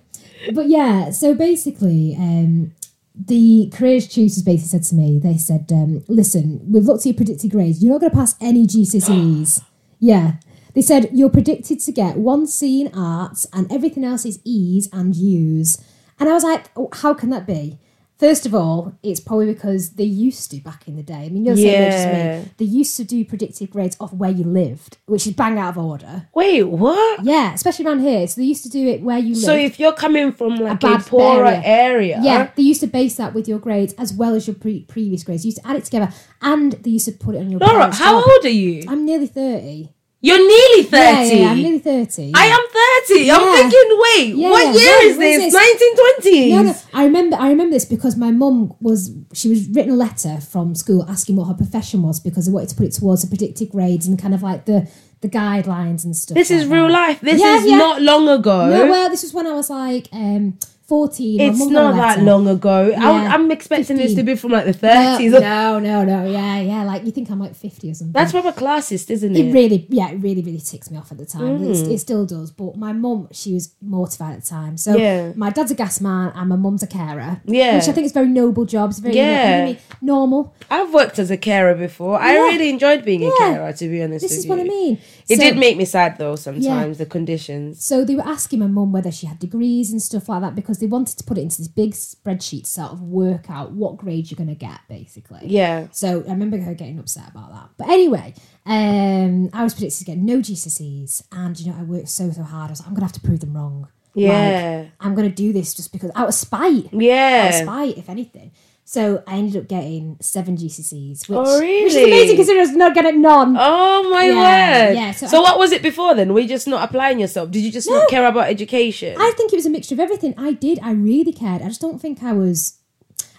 but 0.53 0.67
yeah, 0.67 1.11
so 1.11 1.35
basically, 1.35 2.15
um, 2.17 2.73
the 3.15 3.71
careers 3.73 4.07
tutors 4.07 4.41
basically 4.43 4.79
said 4.79 4.83
to 4.83 4.95
me, 4.95 5.19
they 5.19 5.37
said, 5.37 5.71
um, 5.71 6.03
listen, 6.07 6.61
we've 6.71 6.85
looked 6.85 7.01
at 7.01 7.05
your 7.07 7.15
predicted 7.15 7.51
grades. 7.51 7.83
You're 7.83 7.93
not 7.93 8.01
going 8.01 8.11
to 8.11 8.17
pass 8.17 8.35
any 8.41 8.65
GCSEs. 8.65 9.63
yeah. 9.99 10.33
They 10.73 10.81
said 10.81 11.09
you're 11.11 11.29
predicted 11.29 11.79
to 11.79 11.91
get 11.91 12.17
one 12.17 12.45
C 12.45 12.81
in 12.81 12.93
arts 12.93 13.47
and 13.51 13.71
everything 13.71 14.03
else 14.03 14.25
is 14.25 14.39
E's 14.43 14.87
and 14.93 15.15
U's. 15.15 15.83
And 16.19 16.29
I 16.29 16.33
was 16.33 16.43
like, 16.43 16.69
oh, 16.75 16.89
how 16.93 17.15
can 17.15 17.31
that 17.31 17.47
be? 17.47 17.79
First 18.19 18.47
of 18.47 18.55
all, 18.55 18.93
it's 19.03 19.19
probably 19.19 19.45
because 19.53 19.91
they 19.91 20.03
used 20.03 20.49
to 20.49 20.57
back 20.61 20.87
in 20.87 20.95
the 20.95 21.03
day. 21.03 21.25
I 21.25 21.29
mean, 21.29 21.45
you're 21.45 21.55
saying 21.55 21.67
Yeah. 21.67 22.39
just 22.39 22.45
me. 22.47 22.51
They 22.57 22.65
used 22.65 22.97
to 22.97 23.03
do 23.03 23.23
predicted 23.23 23.69
grades 23.69 23.95
off 23.99 24.11
where 24.11 24.31
you 24.31 24.43
lived, 24.43 24.97
which 25.05 25.27
is 25.27 25.33
bang 25.33 25.59
out 25.59 25.77
of 25.77 25.85
order. 25.85 26.27
Wait, 26.33 26.63
what? 26.63 27.23
Yeah, 27.23 27.53
especially 27.53 27.85
around 27.85 27.99
here. 27.99 28.27
So 28.27 28.41
they 28.41 28.47
used 28.47 28.63
to 28.63 28.69
do 28.69 28.87
it 28.87 29.03
where 29.03 29.19
you 29.19 29.35
live. 29.35 29.43
So 29.43 29.53
if 29.53 29.79
you're 29.79 29.93
coming 29.93 30.31
from 30.31 30.55
like 30.55 30.83
a, 30.83 30.87
bad 30.87 31.05
poorer 31.05 31.45
area. 31.45 31.61
area, 31.63 32.19
yeah, 32.23 32.49
they 32.55 32.63
used 32.63 32.81
to 32.81 32.87
base 32.87 33.15
that 33.17 33.35
with 33.35 33.47
your 33.47 33.59
grades 33.59 33.93
as 33.99 34.13
well 34.13 34.33
as 34.33 34.47
your 34.47 34.55
pre- 34.55 34.85
previous 34.85 35.23
grades. 35.23 35.43
They 35.43 35.47
used 35.47 35.57
to 35.61 35.67
add 35.67 35.75
it 35.75 35.85
together, 35.85 36.11
and 36.41 36.71
they 36.73 36.89
used 36.89 37.05
to 37.05 37.11
put 37.11 37.35
it 37.35 37.39
on 37.39 37.51
your. 37.51 37.59
Laura, 37.59 37.93
how 37.93 38.19
job. 38.19 38.29
old 38.29 38.45
are 38.45 38.49
you? 38.49 38.83
I'm 38.87 39.05
nearly 39.05 39.27
thirty. 39.27 39.93
You're 40.27 40.45
nearly 40.53 40.83
thirty. 40.83 41.37
yeah, 41.37 41.49
I'm 41.51 41.57
nearly 41.61 41.79
thirty. 41.79 42.31
I 42.35 42.45
am 42.45 42.63
30. 43.07 43.23
Yeah. 43.23 43.37
I'm 43.39 43.69
thinking, 43.69 43.89
wait, 44.05 44.35
Yeah, 44.35 44.49
what 44.49 44.75
year 44.75 44.95
right, 44.95 45.05
is 45.05 45.17
this? 45.17 45.53
this? 45.53 46.25
1920s. 46.25 46.49
No, 46.51 46.61
no, 46.63 46.75
I 46.93 47.03
remember. 47.05 47.37
I 47.39 47.49
remember 47.49 47.73
this 47.73 47.85
because 47.85 48.15
my 48.17 48.31
mum 48.31 48.73
was. 48.81 49.11
She 49.33 49.47
was 49.49 49.67
written 49.69 49.93
a 49.93 49.95
letter 49.95 50.39
from 50.41 50.75
school 50.75 51.05
asking 51.09 51.35
what 51.37 51.45
her 51.45 51.53
profession 51.53 52.01
was 52.03 52.19
because 52.19 52.45
they 52.45 52.51
wanted 52.51 52.69
to 52.69 52.75
put 52.75 52.87
it 52.87 52.91
towards 52.93 53.21
the 53.21 53.27
predicted 53.29 53.69
grades 53.69 54.07
and 54.07 54.19
kind 54.21 54.33
of 54.33 54.41
like 54.43 54.65
the 54.65 54.89
the 55.21 55.29
guidelines 55.29 56.03
and 56.03 56.15
stuff. 56.15 56.35
This 56.35 56.51
is 56.51 56.63
like 56.65 56.73
real 56.73 56.87
that. 56.87 56.93
life. 56.93 57.19
This 57.21 57.39
Yeah, 57.41 57.57
is 57.57 57.65
yeah. 57.65 57.77
not 57.77 58.01
long 58.01 58.27
ago. 58.29 58.69
No, 58.69 58.87
well, 58.91 59.09
this 59.09 59.23
was 59.23 59.33
when 59.33 59.47
I 59.47 59.53
was 59.53 59.69
like 59.69 60.07
um, 60.11 60.59
fourteen. 60.87 61.39
It's 61.41 61.59
mum 61.59 61.73
not 61.73 61.95
that 61.95 62.23
long 62.23 62.47
ago. 62.47 62.85
I, 62.85 62.89
Yeah, 62.89 63.33
I'm 63.33 63.51
expecting 63.51 63.97
this 63.97 64.15
to 64.15 64.23
be 64.23 64.35
from 64.35 64.51
like 64.51 64.65
the 64.65 64.73
30s. 64.73 65.31
no, 65.41 65.79
no, 65.79 66.03
no. 66.05 66.25
Yeah, 66.25 66.59
yeah. 66.61 66.83
Like 66.83 67.03
you 67.05 67.11
think 67.11 67.29
I'm 67.29 67.39
like 67.39 67.55
fifty 67.55 67.91
or 67.91 67.93
something. 67.93 68.13
That's 68.13 68.31
proper 68.31 68.51
classist, 68.51 69.09
isn't 69.11 69.35
it? 69.35 69.45
It 69.47 69.53
really, 69.53 69.85
yeah, 69.89 70.09
it 70.09 70.15
really, 70.17 70.41
really 70.41 70.59
ticks 70.61 70.89
me 70.89 70.97
off 70.97 71.11
at 71.11 71.17
the 71.17 71.25
time. 71.25 71.59
Mm. 71.59 71.91
it 71.91 71.97
still 71.99 72.25
does. 72.25 72.51
But 72.51 72.77
my 72.77 72.93
mum, 72.93 73.27
she 73.31 73.53
was 73.53 73.73
mortified 73.81 74.35
at 74.35 74.43
the 74.43 74.49
time. 74.49 74.77
So 74.77 74.95
Yeah. 74.97 75.33
my 75.35 75.49
dad's 75.49 75.71
a 75.71 75.75
gas 75.75 75.99
man 76.01 76.31
and 76.35 76.49
my 76.49 76.55
mum's 76.55 76.83
a 76.83 76.87
carer. 76.87 77.41
Yeah. 77.45 77.75
Which 77.75 77.87
I 77.87 77.91
think 77.91 78.05
is 78.05 78.11
very 78.13 78.27
noble 78.29 78.65
jobs. 78.65 78.99
Very, 78.99 79.15
Yeah. 79.15 79.73
normal. 80.01 80.53
I've 80.69 80.93
worked 80.93 81.19
as 81.19 81.29
a 81.31 81.37
carer 81.37 81.75
before. 81.75 82.19
I 82.19 82.33
really 82.33 82.69
enjoyed 82.69 83.03
being 83.03 83.25
a 83.25 83.31
carer, 83.37 83.73
to 83.73 83.87
be 83.89 84.01
honest 84.01 84.21
This 84.23 84.31
with 84.31 84.37
is 84.39 84.45
you. 84.45 84.49
what 84.51 84.59
I 84.59 84.63
mean. 84.63 84.97
It 85.29 85.37
So- 85.37 85.43
did 85.43 85.57
make 85.57 85.75
me 85.77 85.83
sad 85.85 86.17
though 86.17 86.35
sometimes, 86.35 86.97
the 86.99 87.05
conditions. 87.05 87.83
So 87.83 88.05
they 88.05 88.15
were 88.15 88.25
asking 88.27 88.59
my 88.59 88.67
mum 88.67 88.91
whether 88.91 89.11
she 89.11 89.25
had 89.27 89.39
degrees 89.39 89.91
and 89.91 90.01
stuff 90.01 90.29
like 90.29 90.41
that 90.41 90.55
because 90.55 90.79
they 90.79 90.87
wanted 90.87 91.17
to 91.17 91.23
put 91.23 91.37
it 91.37 91.41
into 91.41 91.57
this 91.57 91.67
big 91.67 91.91
spreadsheet 91.93 92.63
to 92.63 92.69
sort 92.69 92.91
of 92.93 93.01
work 93.01 93.49
out 93.49 93.71
what 93.73 93.97
grade 93.97 94.31
you're 94.31 94.37
going 94.37 94.47
to 94.47 94.55
get, 94.55 94.79
basically. 94.87 95.41
Yeah. 95.43 95.87
So 95.91 96.23
I 96.27 96.31
remember 96.31 96.57
her 96.59 96.73
getting 96.73 96.97
upset 96.99 97.29
about 97.29 97.51
that. 97.51 97.69
But 97.77 97.89
anyway, 97.89 98.33
um, 98.65 99.49
I 99.53 99.63
was 99.63 99.73
predicted 99.73 99.99
to 99.99 100.05
get 100.05 100.17
no 100.17 100.37
GCSEs, 100.39 101.23
and 101.31 101.59
you 101.59 101.71
know 101.71 101.77
I 101.79 101.83
worked 101.83 102.09
so 102.09 102.31
so 102.31 102.43
hard. 102.43 102.69
I 102.69 102.71
was 102.71 102.79
like, 102.79 102.87
I'm 102.87 102.93
gonna 102.93 103.05
have 103.05 103.13
to 103.13 103.21
prove 103.21 103.39
them 103.41 103.55
wrong. 103.55 103.87
Yeah. 104.13 104.79
Like, 104.83 104.91
I'm 104.99 105.13
gonna 105.15 105.29
do 105.29 105.53
this 105.53 105.73
just 105.73 105.91
because 105.91 106.11
out 106.15 106.27
of 106.29 106.33
spite. 106.33 106.89
Yeah. 106.91 107.43
Out 107.45 107.49
of 107.49 107.53
Yeah. 107.55 107.63
spite, 107.63 107.97
if 107.97 108.09
anything. 108.09 108.51
So 108.89 109.21
I 109.27 109.35
ended 109.35 109.57
up 109.61 109.67
getting 109.67 110.15
seven 110.21 110.55
GCSEs, 110.55 111.27
which, 111.27 111.37
Oh, 111.37 111.59
which 111.59 111.91
is 111.91 111.95
amazing 111.97 112.37
considering 112.37 112.61
I 112.65 112.69
was 112.69 112.75
not 112.77 112.93
getting 112.95 113.21
none. 113.21 113.57
Oh 113.59 114.09
my 114.09 114.27
Yeah, 114.27 114.87
word. 114.87 114.95
yeah, 114.95 115.11
So, 115.11 115.27
so 115.27 115.37
I- 115.39 115.41
what 115.41 115.59
was 115.59 115.73
it 115.73 115.81
before 115.81 116.15
then? 116.15 116.33
Were 116.33 116.39
you 116.39 116.47
just 116.47 116.69
not 116.69 116.87
applying 116.87 117.19
yourself? 117.19 117.51
Did 117.51 117.63
you 117.63 117.71
just 117.71 117.89
not 117.89 118.07
care 118.07 118.25
about 118.25 118.47
education? 118.47 119.17
I 119.19 119.33
think 119.35 119.51
it 119.51 119.57
was 119.57 119.65
a 119.65 119.69
mixture 119.69 119.93
of 119.95 119.99
everything. 119.99 120.33
I 120.37 120.53
did. 120.53 120.79
I 120.81 120.91
really 120.91 121.33
cared. 121.33 121.61
I 121.61 121.67
just 121.67 121.81
don't 121.81 121.99
think 122.01 122.23
I 122.23 122.31
was. 122.31 122.77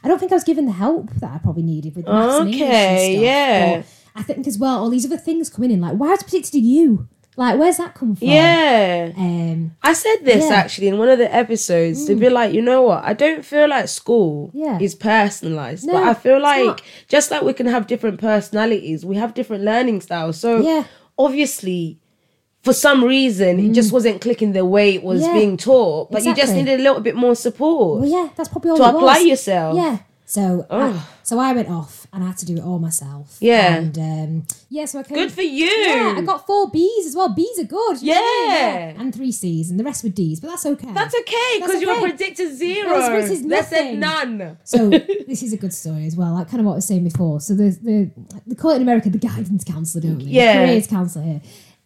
I 0.04 0.08
don't 0.08 0.18
think 0.18 0.32
I 0.32 0.34
was 0.34 0.44
given 0.44 0.66
the 0.66 0.72
help 0.72 1.11
that 1.14 1.30
I 1.32 1.38
probably 1.38 1.62
needed 1.62 1.96
with 1.96 2.06
maths 2.06 2.40
and 2.40 2.48
English 2.50 2.68
and 2.68 2.70
Okay, 2.70 3.12
stuff. 3.14 3.22
yeah. 3.24 3.76
But 3.78 3.87
I 4.20 4.22
think 4.24 4.46
as 4.46 4.58
well, 4.58 4.78
all 4.82 4.90
these 4.90 5.06
other 5.06 5.16
things 5.16 5.48
coming 5.48 5.70
in, 5.70 5.80
like 5.80 5.96
why 5.96 6.08
was 6.11 6.22
predicted 6.24 6.52
to 6.52 6.61
you? 6.61 7.08
Like, 7.38 7.57
where's 7.59 7.77
that 7.77 7.94
come 7.94 8.16
from? 8.16 8.27
yeah. 8.29 9.12
Um. 9.16 9.72
I 9.83 9.92
said 9.92 10.16
this 10.24 10.44
Yeah. 10.44 10.51
Mm. 10.51 10.57
actually 10.62 10.88
in 10.88 10.98
one 10.98 11.09
of 11.09 11.18
the 11.18 11.33
episodes 11.33 12.05
to 12.07 12.16
be 12.16 12.29
like, 12.29 12.53
you 12.53 12.61
know 12.61 12.83
what? 12.83 13.05
I 13.05 13.12
don't 13.14 13.44
feel 13.44 13.68
like 13.68 13.87
school 13.88 14.51
Yeah. 14.53 14.77
is 14.81 14.94
personalized, 14.96 15.87
No, 15.87 15.92
but 15.94 16.03
I 16.03 16.14
feel 16.14 16.40
like 16.42 16.81
just 17.09 17.31
like 17.31 17.42
we 17.42 17.53
can 17.53 17.66
have 17.66 17.87
different 17.87 18.18
personalities, 18.20 19.07
we 19.07 19.16
have 19.16 19.35
different 19.35 19.62
learning 19.62 20.01
styles. 20.01 20.37
So 20.40 20.61
Yeah. 20.61 20.83
obviously, 21.16 22.01
for 22.64 22.72
some 22.72 23.05
reason, 23.05 23.61
it 23.61 23.72
just 23.72 23.92
wasn't 23.92 24.20
clicking 24.20 24.53
the 24.53 24.64
way 24.64 24.94
it 24.96 25.05
was 25.05 25.22
Mm. 25.22 25.27
Yeah. 25.27 25.33
being 25.35 25.57
taught, 25.57 26.11
but 26.11 26.24
you 26.24 26.33
just 26.35 26.51
Exactly. 26.51 26.62
needed 26.64 26.81
a 26.81 26.83
little 26.83 27.01
bit 27.01 27.14
more 27.14 27.37
support. 27.37 28.01
Well, 28.01 28.09
yeah, 28.11 28.29
that's 28.37 28.48
probably 28.48 28.72
all 28.72 28.77
To 28.79 28.85
apply 28.96 29.18
was. 29.20 29.24
yourself. 29.27 29.77
Yeah. 29.77 29.98
So, 30.30 30.66
I, 30.68 31.02
so 31.22 31.38
I 31.38 31.54
went 31.54 31.70
off 31.70 32.06
and 32.12 32.22
I 32.22 32.26
had 32.26 32.36
to 32.36 32.44
do 32.44 32.56
it 32.58 32.62
all 32.62 32.78
myself. 32.78 33.38
Yeah. 33.40 33.76
And 33.76 33.98
um, 33.98 34.46
yeah, 34.68 34.84
so 34.84 34.98
I 34.98 35.02
came, 35.02 35.16
Good 35.16 35.32
for 35.32 35.40
you. 35.40 35.64
Yeah, 35.64 36.16
I 36.18 36.20
got 36.20 36.46
four 36.46 36.70
B's 36.70 37.06
as 37.06 37.16
well. 37.16 37.30
B's 37.30 37.58
are 37.58 37.64
good. 37.64 38.02
you 38.02 38.12
know 38.12 38.20
what 38.20 38.50
I 38.50 38.66
mean? 38.76 38.94
Yeah. 38.96 39.00
And 39.00 39.14
three 39.14 39.32
C's, 39.32 39.70
and 39.70 39.80
the 39.80 39.84
rest 39.84 40.04
were 40.04 40.10
D's, 40.10 40.38
but 40.40 40.48
that's 40.48 40.66
okay. 40.66 40.92
That's 40.92 41.14
okay 41.18 41.32
That's 41.60 41.66
because 41.68 41.80
you 41.80 41.86
were 41.88 41.94
okay. 41.94 42.08
predicted 42.10 42.54
zero. 42.54 42.90
That 42.90 42.96
was 42.98 43.26
predicted 43.26 43.50
They 43.50 43.62
said 43.62 43.98
nothing. 43.98 44.38
none. 44.38 44.58
So 44.64 44.90
this 45.26 45.42
is 45.42 45.54
a 45.54 45.56
good 45.56 45.72
story 45.72 46.06
as 46.06 46.14
well. 46.14 46.34
Like 46.34 46.48
kind 46.50 46.60
of 46.60 46.66
what 46.66 46.72
I 46.72 46.76
was 46.76 46.86
saying 46.86 47.04
before. 47.04 47.40
So 47.40 47.54
the 47.54 47.70
the 47.82 48.10
they 48.46 48.54
call 48.54 48.72
it 48.72 48.76
in 48.76 48.82
America 48.82 49.08
the 49.08 49.16
guidance 49.16 49.64
counselor, 49.64 50.02
don't 50.02 50.18
we? 50.18 50.24
The 50.24 50.30
Yeah. 50.30 50.66
careers 50.66 50.86
counselor 50.86 51.24
here. 51.24 51.40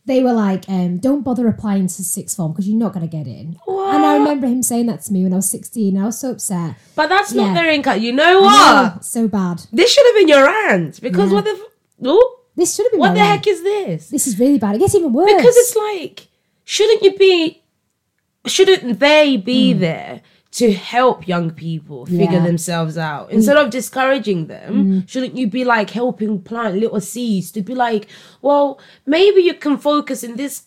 They 0.05 0.21
were 0.23 0.33
like, 0.33 0.65
um, 0.69 0.99
don't 0.99 1.23
bother 1.23 1.47
applying 1.47 1.87
to 1.87 2.03
sixth 2.03 2.37
form 2.37 2.51
because 2.53 2.69
you're 2.69 2.77
not 2.79 2.93
going 2.93 3.09
to 3.09 3.17
get 3.17 3.27
in. 3.29 3.57
And 3.69 4.05
I 4.05 4.17
remember 4.17 4.49
him 4.49 4.63
saying 4.65 4.87
that 4.87 5.03
to 5.03 5.13
me 5.13 5.23
when 5.23 5.33
I 5.33 5.37
was 5.37 5.49
16. 5.51 5.97
I 5.97 6.07
was 6.07 6.19
so 6.19 6.33
upset. 6.33 6.75
But 6.97 7.09
that's 7.09 7.33
not 7.33 7.49
Yeah. 7.49 7.55
their 7.55 7.71
income. 7.71 8.01
You 8.01 8.13
know 8.13 8.41
what? 8.41 8.95
know, 8.95 8.99
so 9.01 9.29
bad. 9.29 9.63
This 9.73 9.93
should 9.93 10.05
have 10.07 10.17
been 10.17 10.27
your 10.29 10.49
aunt 10.49 11.01
because 11.01 11.31
Yeah. 11.31 11.35
what 11.37 11.45
the 11.45 11.51
f- 11.53 12.07
oh, 12.07 12.39
This 12.57 12.75
should 12.75 12.87
have 12.87 12.91
been 12.93 13.01
what 13.01 13.15
the 13.15 13.21
life. 13.21 13.29
heck 13.29 13.47
is 13.47 13.63
this? 13.63 14.09
This 14.09 14.27
is 14.27 14.39
really 14.41 14.59
bad. 14.59 14.75
It 14.75 14.81
gets 14.81 14.95
even 14.97 15.13
worse. 15.13 15.31
Because 15.33 15.57
it's 15.57 15.77
like, 15.77 16.27
shouldn't 16.65 17.03
you 17.03 17.17
be? 17.17 17.63
Shouldn't 18.47 18.99
they 18.99 19.37
be 19.37 19.73
there 19.73 20.21
to 20.53 20.73
help 20.73 21.27
young 21.27 21.51
people 21.51 22.05
figure. 22.07 22.25
Yeah. 22.25 22.41
Mm. 22.41 22.45
themselves 22.45 22.99
out 22.99 23.31
instead 23.31 23.57
of 23.57 23.71
discouraging 23.71 24.47
them? 24.49 25.07
Shouldn't 25.07 25.37
you 25.37 25.47
be 25.47 25.65
like 25.65 25.91
helping 25.91 26.43
plant 26.43 26.77
little 26.77 27.01
seeds 27.01 27.51
to 27.53 27.63
be 27.63 27.75
like, 27.75 28.07
well, 28.43 28.79
maybe 29.07 29.41
you 29.43 29.55
can 29.55 29.79
focus 29.79 30.23
in 30.23 30.37
this 30.37 30.65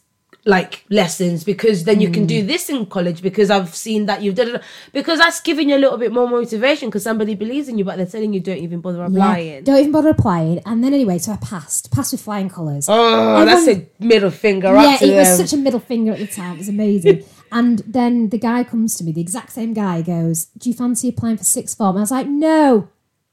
like 0.48 0.86
lessons 0.92 1.44
because 1.44 1.86
then 1.86 2.00
you 2.00 2.10
can 2.12 2.28
do 2.28 2.44
Mm. 2.44 2.48
this 2.48 2.70
in 2.70 2.86
college 2.86 3.24
because 3.24 3.50
I've 3.50 3.74
seen 3.74 4.06
that 4.06 4.22
you've 4.22 4.36
done 4.36 4.56
it 4.56 4.62
because 4.94 5.18
that's 5.18 5.40
giving 5.42 5.70
you 5.70 5.76
a 5.76 5.82
little 5.84 5.98
bit 5.98 6.12
more 6.12 6.28
motivation 6.30 6.90
because 6.90 7.02
somebody 7.04 7.34
believes 7.34 7.68
in 7.68 7.80
you 7.80 7.84
but 7.86 7.98
they're 7.98 8.06
telling 8.06 8.32
you 8.32 8.40
don't 8.40 8.60
even 8.60 8.80
bother 8.80 9.00
Yeah. 9.00 9.08
applying. 9.08 9.64
Don't 9.64 9.80
even 9.80 9.92
bother 9.92 10.10
applying. 10.10 10.62
And 10.66 10.84
then 10.84 10.94
anyway, 10.94 11.18
so 11.18 11.32
I 11.32 11.38
passed. 11.38 11.92
Passed 11.92 12.12
with 12.12 12.22
flying 12.22 12.50
colours. 12.50 12.86
Oh, 12.88 13.44
that's 13.44 13.68
a 13.68 13.88
middle 14.00 14.30
finger 14.30 14.68
yeah, 14.74 14.98
it 15.02 15.16
was 15.16 15.36
such 15.36 15.54
a 15.54 15.58
middle 15.58 15.80
finger 15.80 16.12
at 16.14 16.20
the 16.20 16.28
time. 16.28 16.54
It 16.56 16.58
was 16.60 16.70
amazing. 16.70 17.24
and 17.56 17.80
then 17.80 18.30
the 18.30 18.38
guy 18.38 18.64
comes 18.64 18.96
to 18.98 19.04
me, 19.04 19.12
the 19.12 19.22
exact 19.22 19.52
same 19.54 19.74
guy 19.74 20.02
goes, 20.02 20.46
Do 20.58 20.70
you 20.70 20.76
fancy 20.76 21.10
applying 21.10 21.38
for 21.38 21.44
sixth 21.46 21.78
form? 21.78 21.98
I 21.98 22.02
was 22.02 22.12
like, 22.12 22.28
No, 22.28 22.90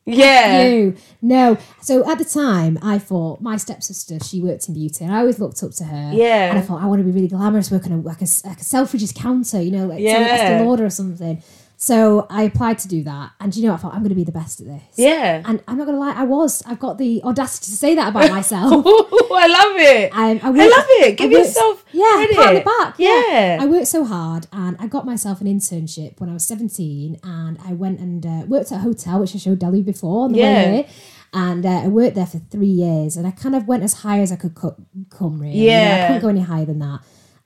yeah. 0.07 0.63
you, 0.69 0.97
no. 1.21 1.59
So 1.81 2.09
at 2.11 2.19
the 2.19 2.25
time, 2.25 2.79
I 2.83 2.99
thought 2.99 3.41
my 3.41 3.57
stepsister, 3.57 4.19
she 4.25 4.41
worked 4.41 4.69
in 4.69 4.75
beauty, 4.75 5.05
and 5.05 5.15
I 5.15 5.19
always 5.21 5.39
looked 5.39 5.63
up 5.63 5.73
to 5.73 5.85
her. 5.85 6.11
Yeah. 6.15 6.51
And 6.51 6.59
I 6.59 6.63
thought, 6.63 6.83
I 6.83 6.87
want 6.87 7.01
to 7.01 7.05
be 7.05 7.11
really 7.13 7.29
glamorous, 7.29 7.71
working 7.71 8.03
like 8.03 8.21
a, 8.23 8.29
like 8.47 8.61
a 8.61 8.65
Selfridges 8.65 9.15
counter, 9.15 9.61
you 9.61 9.71
know, 9.73 9.87
like 9.87 10.01
Yeah. 10.01 10.21
yeah. 10.21 10.35
Estee 10.35 10.65
Lauder 10.65 10.85
or 10.87 10.91
something. 10.91 11.43
So 11.85 12.29
I 12.31 12.45
applied 12.45 12.79
to 12.79 12.87
do 12.89 13.03
that. 13.03 13.33
And 13.41 13.57
you 13.57 13.65
know, 13.65 13.73
what? 13.73 13.81
I 13.81 13.83
thought, 13.83 13.95
I'm 13.95 14.03
going 14.03 14.11
to 14.11 14.15
be 14.15 14.23
the 14.23 14.31
best 14.31 14.61
at 14.61 14.69
this. 14.69 14.83
Yeah. 14.95 15.43
And 15.45 15.61
I'm 15.67 15.77
not 15.79 15.87
going 15.89 15.97
to 15.97 16.01
lie, 16.01 16.13
I 16.15 16.23
was. 16.23 16.63
I've 16.65 16.79
got 16.79 16.97
the 16.97 17.21
audacity 17.25 17.73
to 17.73 17.77
say 17.77 17.97
that 17.97 18.11
about 18.11 18.31
myself. 18.39 18.71
I 18.87 19.47
love 19.49 19.77
it. 19.81 20.13
Um, 20.13 20.19
I, 20.21 20.31
I 20.47 20.51
worked- 20.51 20.77
love 20.77 20.87
it. 21.01 21.17
Give 21.19 21.33
worked- 21.33 21.47
yourself 21.47 21.85
yeah, 21.91 22.05
credit. 22.15 22.37
pat 22.37 22.49
on 22.49 22.55
the 22.55 22.61
back. 22.61 22.95
Yeah. 22.99 23.59
I 23.61 23.67
worked 23.67 23.89
so 23.89 24.05
hard, 24.05 24.47
and 24.53 24.77
I 24.79 24.87
got 24.87 25.05
myself 25.05 25.41
an 25.41 25.49
internship 25.49 26.21
when 26.21 26.31
I 26.31 26.35
was 26.35 26.45
seventeen, 26.47 27.19
and 27.25 27.59
I 27.67 27.73
went 27.73 27.99
and 27.99 28.25
uh, 28.25 28.43
worked 28.47 28.71
at 28.71 28.77
a 28.79 28.83
hotel, 28.83 29.19
which 29.19 29.35
I 29.35 29.39
showed 29.39 29.59
Dalu 29.59 29.85
before 29.85 30.27
on 30.27 30.33
the 30.35 30.39
Yeah. 30.39 30.55
way 30.65 30.73
here. 30.75 30.87
And 31.35 31.67
uh, 31.67 31.81
I 31.81 31.89
worked 31.89 32.15
there 32.15 32.27
for 32.27 32.39
three 32.39 32.67
years, 32.69 33.17
and 33.17 33.27
I 33.27 33.33
kind 33.33 33.57
of 33.57 33.67
went 33.67 33.83
as 33.83 33.95
high 33.95 34.21
as 34.21 34.31
I 34.31 34.37
could 34.37 34.55
co- 34.55 34.77
come. 35.11 35.41
Really, 35.41 35.63
You 35.65 35.71
know, 35.71 35.95
I 36.05 36.07
couldn't 36.07 36.23
go 36.23 36.29
any 36.29 36.43
higher 36.43 36.65
than 36.67 36.79
that. 36.79 37.01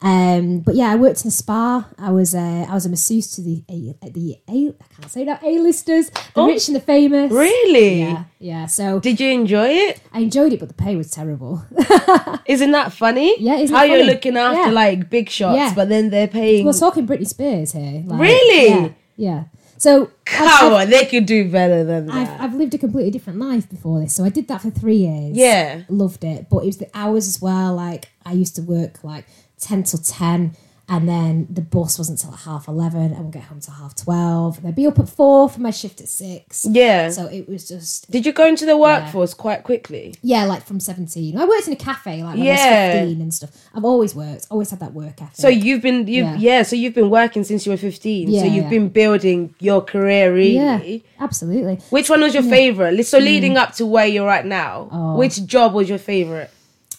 Um, 0.06 0.60
but 0.60 0.76
yeah, 0.76 0.90
I 0.92 0.94
worked 0.96 1.22
in 1.24 1.28
a 1.28 1.30
spa. 1.32 1.88
I 1.98 2.12
was 2.12 2.32
uh, 2.32 2.66
I 2.70 2.72
was 2.74 2.86
a 2.86 2.88
masseuse 2.88 3.28
to 3.32 3.40
the 3.42 3.64
a, 3.68 4.08
the 4.10 4.36
a 4.48 4.68
I 4.68 4.84
can't 4.94 5.10
say 5.10 5.24
that 5.24 5.42
a 5.42 5.58
listers, 5.58 6.10
the 6.10 6.20
Oh. 6.36 6.46
rich 6.46 6.68
and 6.68 6.76
the 6.76 6.80
famous. 6.80 7.32
Really? 7.32 8.00
Yeah, 8.02 8.24
yeah. 8.38 8.66
So 8.66 9.00
Did 9.00 9.18
you 9.18 9.30
enjoy 9.32 9.68
it? 9.68 10.00
I 10.12 10.20
enjoyed 10.20 10.52
it, 10.52 10.60
but 10.60 10.68
the 10.68 10.74
pay 10.74 10.94
was 10.94 11.10
terrible. 11.10 11.64
Isn't 12.46 12.70
that 12.70 12.92
funny? 12.92 13.34
Yeah, 13.40 13.56
isn't 13.56 13.74
How 13.74 13.84
it 13.84 13.90
you're 13.90 14.04
looking 14.04 14.36
after 14.36 14.68
Yeah. 14.68 14.70
like 14.70 15.10
big 15.10 15.28
shots, 15.28 15.56
Yeah. 15.56 15.72
but 15.74 15.88
then 15.88 16.10
they're 16.10 16.28
paying. 16.28 16.64
We're 16.64 16.72
talking 16.72 17.04
Britney 17.06 17.26
Spears 17.26 17.72
here. 17.72 18.04
like, 18.06 18.20
Really? 18.20 18.68
Yeah. 18.68 18.88
yeah. 19.16 19.44
So 19.78 20.10
Come 20.24 20.72
on, 20.72 20.88
they 20.88 21.04
could 21.04 21.26
do 21.26 21.50
better 21.50 21.84
than 21.84 22.08
I've, 22.10 22.26
that. 22.28 22.40
I've 22.40 22.54
lived 22.54 22.72
a 22.74 22.78
completely 22.78 23.10
different 23.10 23.38
life 23.40 23.68
before 23.68 24.00
this, 24.00 24.14
so 24.14 24.24
I 24.24 24.30
did 24.30 24.48
that 24.48 24.62
for 24.62 24.70
three 24.70 24.96
years. 25.08 25.36
Yeah. 25.36 25.82
loved 25.88 26.24
it, 26.24 26.46
but 26.48 26.58
it 26.58 26.66
was 26.66 26.78
the 26.78 26.88
hours 26.94 27.26
as 27.28 27.42
well. 27.42 27.74
Like 27.74 28.08
I 28.24 28.32
used 28.32 28.54
to 28.56 28.62
work 28.62 29.04
like 29.04 29.26
ten 29.60 29.82
till 29.82 29.98
ten, 30.00 30.56
and 30.88 31.08
then 31.08 31.48
the 31.50 31.62
bus 31.62 31.98
wasn't 31.98 32.20
till 32.20 32.30
like 32.30 32.40
half 32.40 32.68
eleven. 32.68 33.12
I 33.12 33.20
would 33.20 33.32
get 33.32 33.42
home 33.42 33.58
till 33.58 33.74
half 33.74 33.96
twelve. 33.96 34.58
And 34.58 34.68
I'd 34.68 34.76
be 34.76 34.86
up 34.86 34.98
at 35.00 35.08
four 35.08 35.48
for 35.48 35.60
my 35.60 35.72
shift 35.72 36.00
at 36.00 36.08
six. 36.08 36.64
yeah. 36.70 37.10
So 37.10 37.26
it 37.26 37.48
was 37.48 37.66
just 37.66 38.08
Did 38.08 38.24
you 38.24 38.32
go 38.32 38.46
into 38.46 38.66
the 38.66 38.76
workforce 38.76 39.34
quite 39.34 39.64
quickly? 39.64 40.14
yeah, 40.22 40.44
like 40.44 40.64
from 40.64 40.78
seventeen. 40.78 41.36
I 41.38 41.44
worked 41.44 41.66
in 41.66 41.72
a 41.72 41.76
cafe 41.76 42.22
like 42.22 42.34
when 42.34 42.42
I 42.42 42.46
Yeah. 42.46 42.86
was 42.86 43.00
fifteen 43.00 43.20
and 43.20 43.34
stuff. 43.34 43.50
I've 43.74 43.84
always 43.84 44.14
worked, 44.14 44.46
always 44.48 44.70
had 44.70 44.78
that 44.78 44.92
work 44.92 45.20
ethic. 45.20 45.34
So 45.34 45.48
you've 45.48 45.82
been 45.82 46.06
you 46.06 46.22
Yeah. 46.22 46.36
yeah. 46.36 46.62
So 46.62 46.76
you've 46.76 46.94
been 46.94 47.10
working 47.10 47.42
since 47.42 47.66
you 47.66 47.72
were 47.72 47.78
fifteen. 47.78 48.30
Yeah, 48.30 48.42
so 48.42 48.46
you've 48.46 48.64
yeah. 48.64 48.70
been 48.70 48.88
building 48.88 49.54
your 49.58 49.80
career 49.80 50.32
really. 50.32 50.54
yeah, 50.54 50.98
absolutely. 51.18 51.80
Which 51.90 52.08
one 52.08 52.20
was 52.20 52.32
your 52.32 52.44
favorite? 52.44 53.02
So 53.06 53.18
hmm. 53.18 53.24
leading 53.24 53.56
up 53.56 53.74
to 53.76 53.86
where 53.86 54.06
you're 54.06 54.30
at 54.30 54.46
now, 54.46 54.88
Oh. 54.92 55.16
which 55.16 55.44
job 55.46 55.74
was 55.74 55.88
your 55.88 55.98
favorite? 55.98 56.50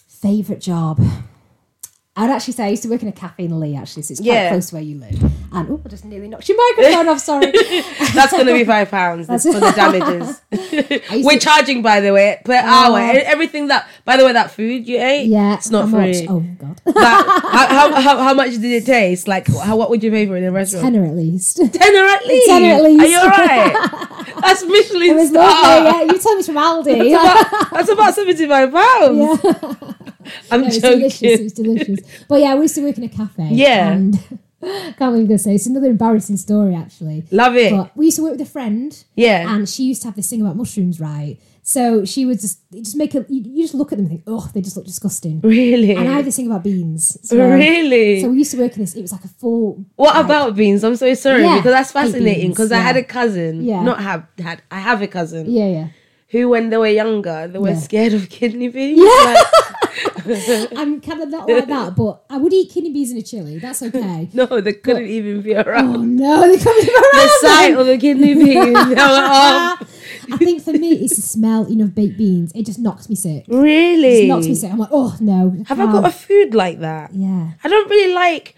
Favorite 0.08 0.60
job. 0.60 1.00
I'd 2.20 2.30
actually 2.30 2.54
say 2.54 2.64
I 2.64 2.68
used 2.70 2.82
to 2.82 2.88
work 2.88 3.02
in 3.02 3.08
a 3.08 3.12
cafe 3.12 3.44
in 3.44 3.58
Leigh, 3.60 3.76
actually, 3.76 4.02
so 4.02 4.12
it's 4.12 4.20
quite 4.20 4.26
Yeah. 4.26 4.48
close 4.50 4.70
to 4.70 4.74
where 4.74 4.82
you 4.82 4.98
live. 4.98 5.22
And 5.52 5.70
oh, 5.70 5.80
I 5.84 5.88
just 5.88 6.04
nearly 6.04 6.28
knocked 6.28 6.48
your 6.48 6.58
microphone 6.76 7.08
off. 7.12 7.20
Sorry. 7.20 7.52
That's 8.14 8.32
gonna 8.32 8.52
be 8.52 8.64
five 8.74 8.90
pounds 8.90 9.26
for 9.26 9.60
the 9.60 9.72
damages. 9.74 10.40
We're 11.24 11.34
to- 11.34 11.38
charging 11.38 11.80
by 11.80 12.00
the 12.00 12.12
way 12.12 12.40
per 12.44 12.54
hour. 12.54 12.98
E- 12.98 13.18
Everything 13.34 13.68
that 13.68 13.88
by 14.04 14.16
the 14.16 14.24
way 14.24 14.32
that 14.32 14.50
food 14.50 14.86
you 14.88 14.98
ate, 15.00 15.26
Yeah, 15.26 15.54
it's 15.54 15.70
not 15.70 15.88
free. 15.90 16.26
Much? 16.26 16.28
Oh 16.28 16.40
god, 16.58 16.80
That- 16.86 17.40
how, 17.52 17.66
how, 17.68 18.00
how, 18.00 18.18
how 18.24 18.34
much 18.34 18.50
did 18.52 18.64
it 18.64 18.84
taste? 18.84 19.28
Like 19.28 19.46
how, 19.46 19.76
what 19.76 19.88
would 19.90 20.02
you 20.02 20.10
pay 20.10 20.26
for 20.26 20.36
in 20.36 20.44
a 20.44 20.50
restaurant? 20.52 20.84
tenner 20.84 21.04
at 21.06 21.14
least. 21.14 21.56
Tenner 21.56 22.06
at 22.08 22.26
least. 22.26 22.46
Tenner 22.48 22.74
at 22.74 22.82
least. 22.82 23.00
Are 23.04 23.06
you 23.06 23.18
alright? 23.18 23.90
That's 24.42 24.64
Michelin 24.64 25.10
It 25.10 25.14
was 25.14 25.28
star. 25.30 25.44
lovely. 25.44 25.90
Yeah, 25.90 26.02
you 26.12 26.18
told 26.18 26.34
me 26.36 26.40
it's 26.40 26.46
from 26.46 26.56
Aldi. 26.56 27.10
About- 27.14 27.70
That's 27.72 27.88
about 27.90 28.14
seventy-five 28.14 28.72
pounds. 28.72 29.40
yeah, 29.44 29.92
I'm 30.50 30.62
it 30.62 30.66
was 30.66 30.78
joking. 30.78 30.98
delicious. 30.98 31.22
It 31.22 31.42
was 31.42 31.52
delicious. 31.52 32.00
But 32.28 32.40
yeah, 32.40 32.54
we 32.54 32.62
used 32.62 32.74
to 32.76 32.82
work 32.82 32.98
in 32.98 33.04
a 33.04 33.08
cafe. 33.08 33.48
Yeah. 33.52 33.92
and 33.92 34.14
can't 34.98 34.98
believe 34.98 35.40
say 35.40 35.54
it's 35.54 35.66
another 35.66 35.88
embarrassing 35.90 36.36
story 36.36 36.74
actually. 36.74 37.24
Love 37.30 37.56
it. 37.56 37.70
But 37.72 37.96
we 37.96 38.06
used 38.06 38.16
to 38.16 38.22
work 38.22 38.32
with 38.32 38.40
a 38.40 38.46
friend. 38.50 39.04
Yeah. 39.14 39.54
And 39.54 39.68
she 39.68 39.84
used 39.84 40.02
to 40.02 40.08
have 40.08 40.16
this 40.16 40.28
thing 40.30 40.40
about 40.40 40.56
mushrooms, 40.56 41.00
right? 41.00 41.38
So 41.62 42.06
she 42.06 42.24
would 42.24 42.40
just 42.40 42.60
just 42.72 42.96
make 42.96 43.14
a 43.14 43.26
you, 43.28 43.62
just 43.62 43.74
look 43.74 43.92
at 43.92 43.98
them 43.98 44.06
and 44.06 44.08
think, 44.08 44.22
oh, 44.26 44.50
they 44.54 44.62
just 44.62 44.74
look 44.74 44.86
disgusting. 44.86 45.40
really? 45.42 45.90
And 45.94 46.08
I 46.08 46.12
have 46.14 46.24
this 46.24 46.36
thing 46.36 46.46
about 46.46 46.64
beans. 46.64 47.18
So, 47.28 47.36
really? 47.36 48.22
So 48.22 48.30
we 48.30 48.38
used 48.38 48.52
to 48.52 48.58
work 48.58 48.72
in 48.72 48.80
this. 48.80 48.94
It 48.94 49.02
was 49.02 49.12
like 49.12 49.24
a 49.24 49.28
full. 49.28 49.84
What 49.96 50.14
like- 50.14 50.24
about 50.24 50.56
beans? 50.56 50.82
I'm 50.82 50.96
so 50.96 51.12
sorry 51.12 51.42
Yeah, 51.42 51.56
because 51.56 51.72
that's 51.72 51.92
fascinating. 51.92 52.50
Because 52.50 52.72
I 52.72 52.78
had 52.78 52.96
a 52.96 53.02
cousin, 53.02 53.62
Yeah. 53.62 53.82
not 53.82 54.00
have 54.00 54.26
had, 54.38 54.62
I 54.70 54.78
have 54.80 55.02
a 55.02 55.06
cousin 55.06 55.50
Yeah, 55.50 55.66
yeah. 55.68 55.88
who, 56.30 56.48
when 56.48 56.70
they 56.70 56.78
were 56.78 56.88
younger, 56.88 57.48
they 57.48 57.58
were 57.58 57.68
Yeah. 57.68 57.76
scared 57.80 58.14
of 58.14 58.30
kidney 58.30 58.68
beans. 58.68 58.98
Like, 59.00 59.46
I'm 60.76 61.00
kind 61.00 61.22
of 61.22 61.28
not 61.28 61.48
like 61.48 61.66
that, 61.68 61.96
but 61.96 62.24
I 62.28 62.36
would 62.36 62.52
eat 62.52 62.70
kidney 62.70 62.92
beans 62.92 63.10
in 63.10 63.16
a 63.16 63.22
chili. 63.22 63.58
That's 63.58 63.82
okay. 63.82 64.28
no, 64.34 64.46
they 64.60 64.72
couldn't 64.74 65.06
even 65.06 65.42
be 65.42 65.54
around. 65.54 65.96
Oh 65.96 66.02
no, 66.02 66.48
they 66.48 66.56
couldn't 66.56 66.86
be 66.86 66.92
around. 66.92 67.12
The 67.12 67.38
sight 67.40 67.76
of 67.76 67.86
the 67.86 67.98
kidney 67.98 68.34
beans. 68.34 68.76
oh, 68.76 69.78
I 70.30 70.36
think 70.36 70.62
for 70.62 70.72
me, 70.72 70.92
it's 70.92 71.16
the 71.16 71.22
smell, 71.22 71.68
you 71.68 71.76
know, 71.76 71.84
of 71.84 71.94
baked 71.94 72.18
beans. 72.18 72.52
It 72.54 72.66
just 72.66 72.78
knocks 72.78 73.08
me 73.08 73.14
sick. 73.14 73.44
Really? 73.48 74.24
It 74.24 74.28
knocks 74.28 74.46
me 74.46 74.54
sick. 74.54 74.70
I'm 74.70 74.78
like, 74.78 74.90
oh 74.92 75.16
no. 75.20 75.56
Have 75.66 75.80
I 75.80 75.86
got 75.86 76.04
a 76.04 76.10
food 76.10 76.54
like 76.54 76.80
that? 76.80 77.14
Yeah. 77.14 77.52
I 77.62 77.68
don't 77.68 77.88
really 77.88 78.14
like. 78.14 78.54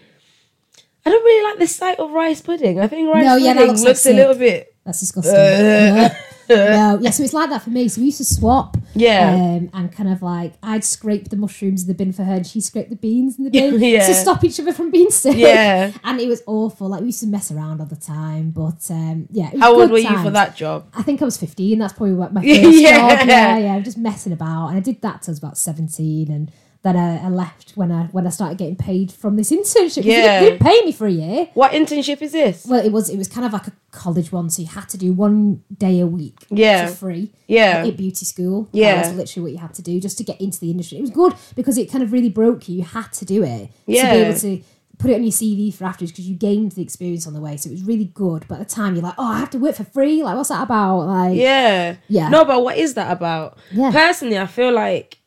I 1.05 1.09
don't 1.09 1.23
really 1.23 1.43
like 1.49 1.59
the 1.59 1.67
sight 1.67 1.99
of 1.99 2.11
rice 2.11 2.41
pudding. 2.41 2.79
I 2.79 2.87
think 2.87 3.11
rice 3.11 3.25
No, 3.25 3.35
yeah, 3.35 3.53
pudding 3.53 3.67
looks 3.69 3.81
looks, 3.81 4.05
like 4.05 4.13
a 4.13 4.17
little 4.17 4.35
bit. 4.35 4.75
That's 4.85 4.99
disgusting. 4.99 5.35
Uh, 5.35 6.09
Ugh. 6.11 6.30
no, 6.95 6.99
yeah, 7.01 7.09
so 7.11 7.23
it's 7.23 7.33
like 7.33 7.49
that 7.49 7.61
for 7.61 7.69
me. 7.69 7.87
So 7.87 8.01
we 8.01 8.05
used 8.05 8.17
to 8.17 8.25
swap. 8.25 8.77
Yeah. 8.93 9.33
Um, 9.33 9.69
and 9.73 9.91
kind 9.91 10.09
of 10.09 10.21
like, 10.21 10.53
I'd 10.61 10.83
scrape 10.83 11.29
the 11.29 11.37
mushrooms 11.37 11.83
in 11.83 11.87
the 11.87 11.93
bin 11.93 12.11
for 12.11 12.23
her 12.23 12.33
and 12.33 12.45
she'd 12.47 12.61
scrape 12.63 12.89
the 12.89 12.95
beans 12.95 13.37
in 13.37 13.45
the 13.45 13.49
bin 13.51 13.79
Yeah. 13.81 14.05
to 14.05 14.13
stop 14.13 14.43
each 14.43 14.59
other 14.59 14.73
from 14.73 14.91
being 14.91 15.09
sick. 15.11 15.37
Yeah. 15.37 15.91
And 16.03 16.19
it 16.19 16.27
was 16.27 16.43
awful. 16.47 16.89
Like, 16.89 17.01
we 17.01 17.07
used 17.07 17.21
to 17.21 17.27
mess 17.27 17.51
around 17.51 17.79
all 17.79 17.85
the 17.87 17.95
time. 17.95 18.51
But 18.51 18.89
um, 18.91 19.27
yeah. 19.31 19.47
it 19.47 19.53
was 19.53 19.61
How 19.61 19.79
old 19.79 19.91
were 19.91 19.97
you 19.99 20.17
for 20.23 20.29
that 20.31 20.55
job? 20.55 20.87
I 20.93 21.03
think 21.03 21.21
I 21.21 21.25
was 21.25 21.37
15. 21.37 21.79
That's 21.79 21.93
probably 21.93 22.15
what 22.15 22.33
my 22.33 22.41
first 22.41 22.61
Yeah. 22.81 23.17
job. 23.19 23.27
Yeah, 23.27 23.57
yeah. 23.57 23.79
Just 23.79 23.97
messing 23.97 24.33
about. 24.33 24.67
And 24.67 24.77
I 24.77 24.81
did 24.81 25.01
that 25.01 25.21
till 25.21 25.31
I 25.31 25.33
was 25.33 25.37
about 25.39 25.57
17. 25.57 26.29
And 26.31 26.51
then 26.83 26.97
I, 26.97 27.25
I 27.25 27.29
left 27.29 27.71
when 27.75 27.91
I 27.91 28.05
when 28.05 28.25
I 28.25 28.31
started 28.31 28.57
getting 28.57 28.75
paid 28.75 29.11
from 29.11 29.35
this 29.35 29.51
internship. 29.51 30.03
Yeah. 30.03 30.39
they 30.39 30.49
didn't 30.49 30.61
pay 30.61 30.81
me 30.83 30.91
for 30.91 31.05
a 31.05 31.11
year. 31.11 31.49
What 31.53 31.71
internship 31.73 32.21
is 32.21 32.31
this? 32.31 32.65
Well, 32.65 32.83
it 32.83 32.91
was 32.91 33.09
it 33.09 33.17
was 33.17 33.27
kind 33.27 33.45
of 33.45 33.53
like 33.53 33.67
a 33.67 33.71
college 33.91 34.31
one, 34.31 34.49
so 34.49 34.61
you 34.63 34.67
had 34.67 34.89
to 34.89 34.97
do 34.97 35.13
one 35.13 35.63
day 35.77 35.99
a 35.99 36.07
week 36.07 36.39
Yeah. 36.49 36.87
for 36.87 36.93
free. 36.95 37.31
Yeah. 37.47 37.83
at 37.85 37.97
beauty 37.97 38.25
school. 38.25 38.63
Uh, 38.63 38.67
yeah. 38.73 38.95
that 38.95 39.07
was 39.09 39.17
literally 39.17 39.43
what 39.43 39.51
you 39.53 39.59
had 39.59 39.73
to 39.75 39.81
do 39.83 39.99
just 39.99 40.17
to 40.17 40.23
get 40.23 40.41
into 40.41 40.59
the 40.59 40.71
industry. 40.71 40.97
It 40.97 41.01
was 41.01 41.11
good 41.11 41.33
because 41.55 41.77
it 41.77 41.91
kind 41.91 42.03
of 42.03 42.11
really 42.11 42.29
broke 42.29 42.67
you. 42.67 42.77
You 42.77 42.83
had 42.83 43.11
to 43.13 43.25
do 43.25 43.43
it 43.43 43.69
yeah. 43.85 44.07
to 44.07 44.11
be 44.13 44.19
able 44.23 44.39
to 44.39 44.63
put 44.97 45.09
it 45.11 45.15
on 45.15 45.23
your 45.23 45.31
CV 45.31 45.73
for 45.73 45.85
afterwards 45.85 46.11
because 46.11 46.27
you 46.27 46.35
gained 46.35 46.71
the 46.73 46.81
experience 46.81 47.25
on 47.27 47.33
the 47.33 47.41
way. 47.41 47.57
So 47.57 47.69
it 47.69 47.73
was 47.73 47.83
really 47.83 48.05
good. 48.05 48.45
But 48.47 48.59
at 48.59 48.69
the 48.69 48.73
time, 48.75 48.93
you're 48.95 49.03
like, 49.03 49.15
oh, 49.17 49.33
I 49.33 49.39
have 49.39 49.49
to 49.51 49.57
work 49.57 49.75
for 49.75 49.83
free. 49.83 50.23
Like, 50.23 50.35
what's 50.37 50.49
that 50.49 50.61
about? 50.63 51.01
Like, 51.07 51.35
Yeah. 51.37 51.95
Yeah. 52.07 52.29
No, 52.29 52.45
but 52.45 52.63
what 52.63 52.77
is 52.77 52.93
that 52.95 53.11
about? 53.11 53.57
Yeah. 53.71 53.91
Personally, 53.91 54.37
I 54.39 54.45
feel 54.47 54.71
like 54.73 55.17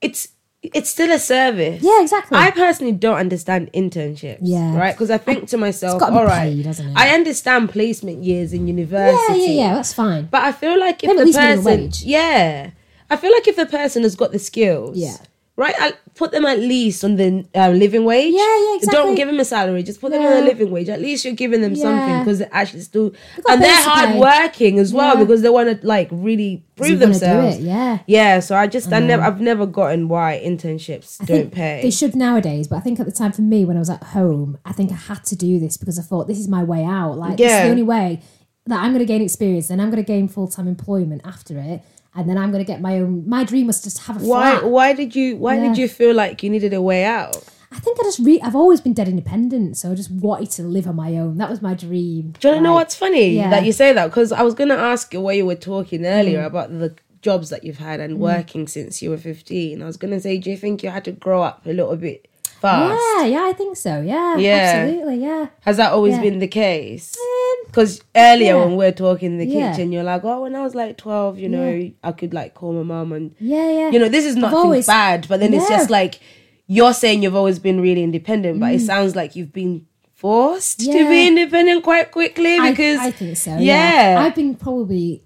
it's 0.00 0.28
it's 0.62 0.90
still 0.90 1.10
a 1.10 1.18
service. 1.18 1.82
Yeah, 1.82 2.02
exactly. 2.02 2.36
I 2.36 2.50
personally 2.50 2.92
don't 2.92 3.16
understand 3.16 3.70
internships. 3.72 4.38
Yeah. 4.42 4.76
Right? 4.76 4.94
Because 4.94 5.10
I 5.10 5.18
think 5.18 5.48
to 5.48 5.56
myself, 5.56 6.02
all 6.02 6.24
right, 6.24 6.64
paid? 6.64 6.92
I 6.96 7.10
understand 7.10 7.70
placement 7.70 8.22
years 8.22 8.52
in 8.52 8.68
university. 8.68 9.40
yeah, 9.40 9.46
yeah. 9.46 9.52
yeah, 9.52 9.74
That's 9.74 9.94
fine. 9.94 10.26
But 10.26 10.42
I 10.42 10.52
feel 10.52 10.78
like 10.78 11.02
if 11.02 11.08
Then 11.08 11.26
the 11.26 11.32
person, 11.32 11.90
yeah, 12.02 12.70
I 13.08 13.16
feel 13.16 13.32
like 13.32 13.48
if 13.48 13.56
the 13.56 13.66
person 13.66 14.02
has 14.02 14.14
got 14.14 14.32
the 14.32 14.38
skills, 14.38 14.96
Yeah. 14.96 15.16
Right, 15.60 15.74
I 15.78 15.92
put 16.14 16.32
them 16.32 16.44
at 16.46 16.58
least 16.58 17.04
on 17.04 17.16
the 17.16 17.46
uh, 17.54 17.68
living 17.70 18.04
wage. 18.04 18.32
Yeah, 18.34 18.40
yeah, 18.40 18.76
exactly. 18.76 18.96
Don't 18.98 19.14
give 19.14 19.28
them 19.28 19.38
a 19.38 19.44
salary, 19.44 19.82
just 19.82 20.00
put 20.00 20.10
them 20.12 20.22
on 20.22 20.32
Yeah. 20.32 20.40
a 20.42 20.44
living 20.50 20.70
wage. 20.70 20.88
At 20.88 21.00
least 21.00 21.24
you're 21.24 21.34
giving 21.44 21.60
them 21.60 21.76
something 21.76 22.18
because 22.20 22.38
they're 22.40 22.48
actually 22.62 22.80
still, 22.80 23.12
and 23.48 23.62
they're 23.62 23.82
hard 23.90 24.16
working 24.18 24.78
as 24.78 24.92
well 24.92 25.14
Yeah. 25.14 25.22
because 25.22 25.42
they 25.42 25.50
want 25.50 25.68
to 25.80 25.86
like 25.86 26.08
really 26.10 26.64
prove 26.76 26.90
you 26.90 26.94
wanna 26.96 27.06
do 27.06 27.12
themselves. 27.12 27.58
yeah. 27.60 27.98
yeah. 28.06 28.40
So 28.40 28.56
I 28.56 28.66
just, 28.66 28.92
I 28.92 29.00
never, 29.00 29.22
I've 29.22 29.40
never 29.40 29.66
gotten 29.66 30.08
why 30.08 30.40
internships 30.44 31.20
I 31.20 31.24
don't 31.26 31.52
pay. 31.52 31.80
They 31.82 31.90
should 31.90 32.16
nowadays, 32.16 32.66
but 32.68 32.76
I 32.76 32.80
think 32.80 32.98
at 32.98 33.06
the 33.06 33.12
time 33.12 33.32
for 33.32 33.42
me 33.42 33.64
when 33.64 33.76
I 33.76 33.80
was 33.80 33.90
at 33.90 34.02
home, 34.02 34.58
I 34.64 34.72
think 34.72 34.90
I 34.92 34.96
had 34.96 35.24
to 35.26 35.36
do 35.36 35.58
this 35.60 35.76
because 35.76 35.98
I 35.98 36.02
thought 36.02 36.26
this 36.26 36.38
is 36.38 36.48
my 36.48 36.64
way 36.64 36.84
out. 36.84 37.18
Like 37.18 37.36
this 37.36 37.52
is 37.52 37.62
the 37.64 37.70
only 37.70 37.82
way 37.82 38.20
that 38.66 38.78
I'm 38.82 38.90
going 38.92 39.00
to 39.00 39.06
gain 39.06 39.22
experience, 39.22 39.68
and 39.70 39.80
I'm 39.82 39.90
going 39.90 40.02
to 40.02 40.06
gain 40.06 40.28
full 40.28 40.46
time 40.48 40.68
employment 40.68 41.22
after 41.24 41.58
it, 41.58 41.82
and 42.14 42.28
then 42.28 42.36
I'm 42.38 42.50
going 42.50 42.64
to 42.64 42.66
get 42.72 42.80
my 42.80 42.98
own. 43.00 43.28
My 43.28 43.44
dream 43.44 43.66
was 43.68 43.82
just 43.82 43.98
have 44.06 44.22
a 44.22 44.24
why, 44.26 44.58
flat. 44.58 44.64
why 44.70 44.92
did 44.92 45.14
you, 45.14 45.36
why 45.36 45.56
Yeah. 45.56 45.68
did 45.68 45.78
you 45.78 45.88
feel 45.88 46.14
like 46.14 46.42
you 46.42 46.50
needed 46.50 46.72
a 46.74 46.82
way 46.82 47.04
out? 47.04 47.36
I 47.72 47.78
think 47.78 47.98
I 48.00 48.02
just 48.02 48.18
re- 48.18 48.40
I've 48.40 48.56
always 48.56 48.80
been 48.80 48.94
dead 48.94 49.06
independent, 49.08 49.76
so 49.76 49.92
I 49.92 49.94
just 49.94 50.10
wanted 50.10 50.50
to 50.52 50.64
live 50.64 50.88
on 50.88 50.96
my 50.96 51.16
own. 51.16 51.38
That 51.38 51.48
was 51.48 51.62
my 51.62 51.74
dream. 51.74 52.34
Do 52.40 52.48
you 52.48 52.54
wanna 52.54 52.64
know 52.64 52.74
what's 52.74 52.96
funny 52.96 53.36
Yeah. 53.36 53.48
that 53.50 53.64
you 53.64 53.70
say 53.72 53.92
that? 53.92 54.06
Because 54.06 54.32
I 54.32 54.42
was 54.42 54.54
gonna 54.54 54.74
ask 54.74 55.14
you 55.14 55.20
while 55.20 55.34
you 55.34 55.46
were 55.46 55.54
talking 55.54 56.04
earlier 56.04 56.40
Mm. 56.42 56.46
about 56.46 56.70
the 56.76 56.94
jobs 57.22 57.48
that 57.50 57.62
you've 57.62 57.78
had 57.78 58.00
and 58.00 58.18
working 58.18 58.66
since 58.66 59.02
you 59.02 59.10
were 59.10 59.18
fifteen. 59.18 59.82
I 59.82 59.86
was 59.86 59.96
gonna 59.96 60.18
say, 60.18 60.36
do 60.38 60.50
you 60.50 60.56
think 60.56 60.82
you 60.82 60.90
had 60.90 61.04
to 61.04 61.12
grow 61.12 61.42
up 61.42 61.64
a 61.64 61.72
little 61.72 61.94
bit 61.94 62.26
fast? 62.60 63.00
Yeah, 63.18 63.24
yeah, 63.26 63.44
I 63.48 63.52
think 63.52 63.76
so. 63.76 64.00
Yeah, 64.00 64.36
Yeah. 64.36 64.54
absolutely. 64.84 65.16
Yeah. 65.24 65.46
Has 65.60 65.76
that 65.78 65.92
always 65.92 66.14
Yeah. 66.14 66.22
been 66.22 66.38
the 66.38 66.48
case? 66.48 67.16
Um, 67.18 67.66
Because 67.66 68.00
earlier 68.16 68.54
yeah. 68.54 68.64
when 68.64 68.76
we 68.76 68.84
are 68.86 68.92
talking 68.92 69.32
in 69.32 69.38
the 69.38 69.46
Yeah. 69.46 69.70
kitchen, 69.72 69.92
you're 69.92 70.02
like, 70.02 70.24
oh, 70.24 70.42
when 70.42 70.54
I 70.56 70.62
was 70.62 70.74
like 70.74 70.96
twelve, 70.96 71.38
you 71.38 71.48
know, 71.48 71.90
I 72.02 72.12
could 72.12 72.34
like 72.34 72.54
call 72.54 72.72
my 72.72 72.82
mom 72.82 73.12
and 73.12 73.34
yeah, 73.38 73.70
yeah. 73.70 73.90
you 73.90 73.98
know, 73.98 74.08
this 74.08 74.24
is 74.24 74.36
nothing 74.36 74.58
always- 74.58 74.86
bad, 74.86 75.26
but 75.28 75.40
then 75.40 75.54
it's 75.54 75.68
just 75.68 75.90
like 75.90 76.20
you're 76.66 76.94
saying 76.94 77.22
you've 77.22 77.36
always 77.36 77.58
been 77.58 77.80
really 77.80 78.02
independent, 78.02 78.60
but 78.60 78.72
it 78.72 78.80
sounds 78.80 79.14
like 79.16 79.34
you've 79.36 79.52
been 79.52 79.86
forced 80.14 80.80
to 80.80 80.86
Mm. 80.86 81.08
Be 81.10 81.26
independent 81.28 81.82
quite 81.82 82.10
quickly 82.10 82.60
because 82.60 82.98
I, 82.98 83.10
think 83.10 83.36
so. 83.36 83.56
yeah. 83.56 84.16
I've 84.20 84.34
been 84.34 84.54
probably 84.54 85.22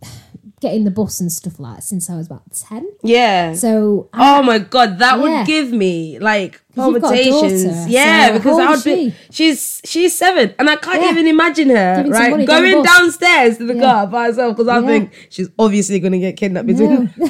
getting 0.60 0.84
the 0.84 0.90
bus 0.90 1.20
and 1.20 1.30
stuff 1.32 1.58
like 1.58 1.76
that 1.76 1.82
since 1.82 2.08
I 2.08 2.16
was 2.16 2.26
about 2.26 2.42
ten. 2.52 2.86
yeah. 3.02 3.54
So 3.54 4.08
I- 4.12 4.38
Oh 4.38 4.42
my 4.42 4.58
god, 4.60 4.98
that 5.00 5.16
Yeah. 5.18 5.22
would 5.22 5.46
give 5.46 5.72
me 5.72 6.18
like 6.20 6.60
'Cause 6.74 6.92
you've 6.92 7.02
got 7.02 7.08
conversations. 7.14 7.88
yeah, 7.88 8.28
so 8.28 8.32
because 8.34 8.58
I 8.58 8.68
would 8.70 8.76
is 8.78 8.84
be. 8.84 9.10
she? 9.10 9.14
She's 9.30 9.80
she's 9.84 10.18
seven, 10.18 10.54
and 10.58 10.68
I 10.70 10.76
can't 10.76 11.02
Yeah. 11.02 11.10
even 11.10 11.26
imagine 11.26 11.68
her 11.70 11.96
Giving 11.96 12.12
right 12.12 12.30
money 12.30 12.46
down 12.46 12.62
the 12.62 12.70
going 12.70 12.84
downstairs 12.84 13.58
to 13.58 13.64
the 13.66 13.74
Yeah. 13.74 13.80
car 13.82 14.06
by 14.06 14.26
herself 14.26 14.56
because 14.56 14.68
I 14.68 14.80
Yeah. 14.80 14.86
think 14.86 15.10
she's 15.30 15.48
obviously 15.58 16.00
going 16.00 16.12
to 16.12 16.18
get 16.18 16.36
kidnapped 16.36 16.66
No. 16.68 16.74
between. 16.74 17.14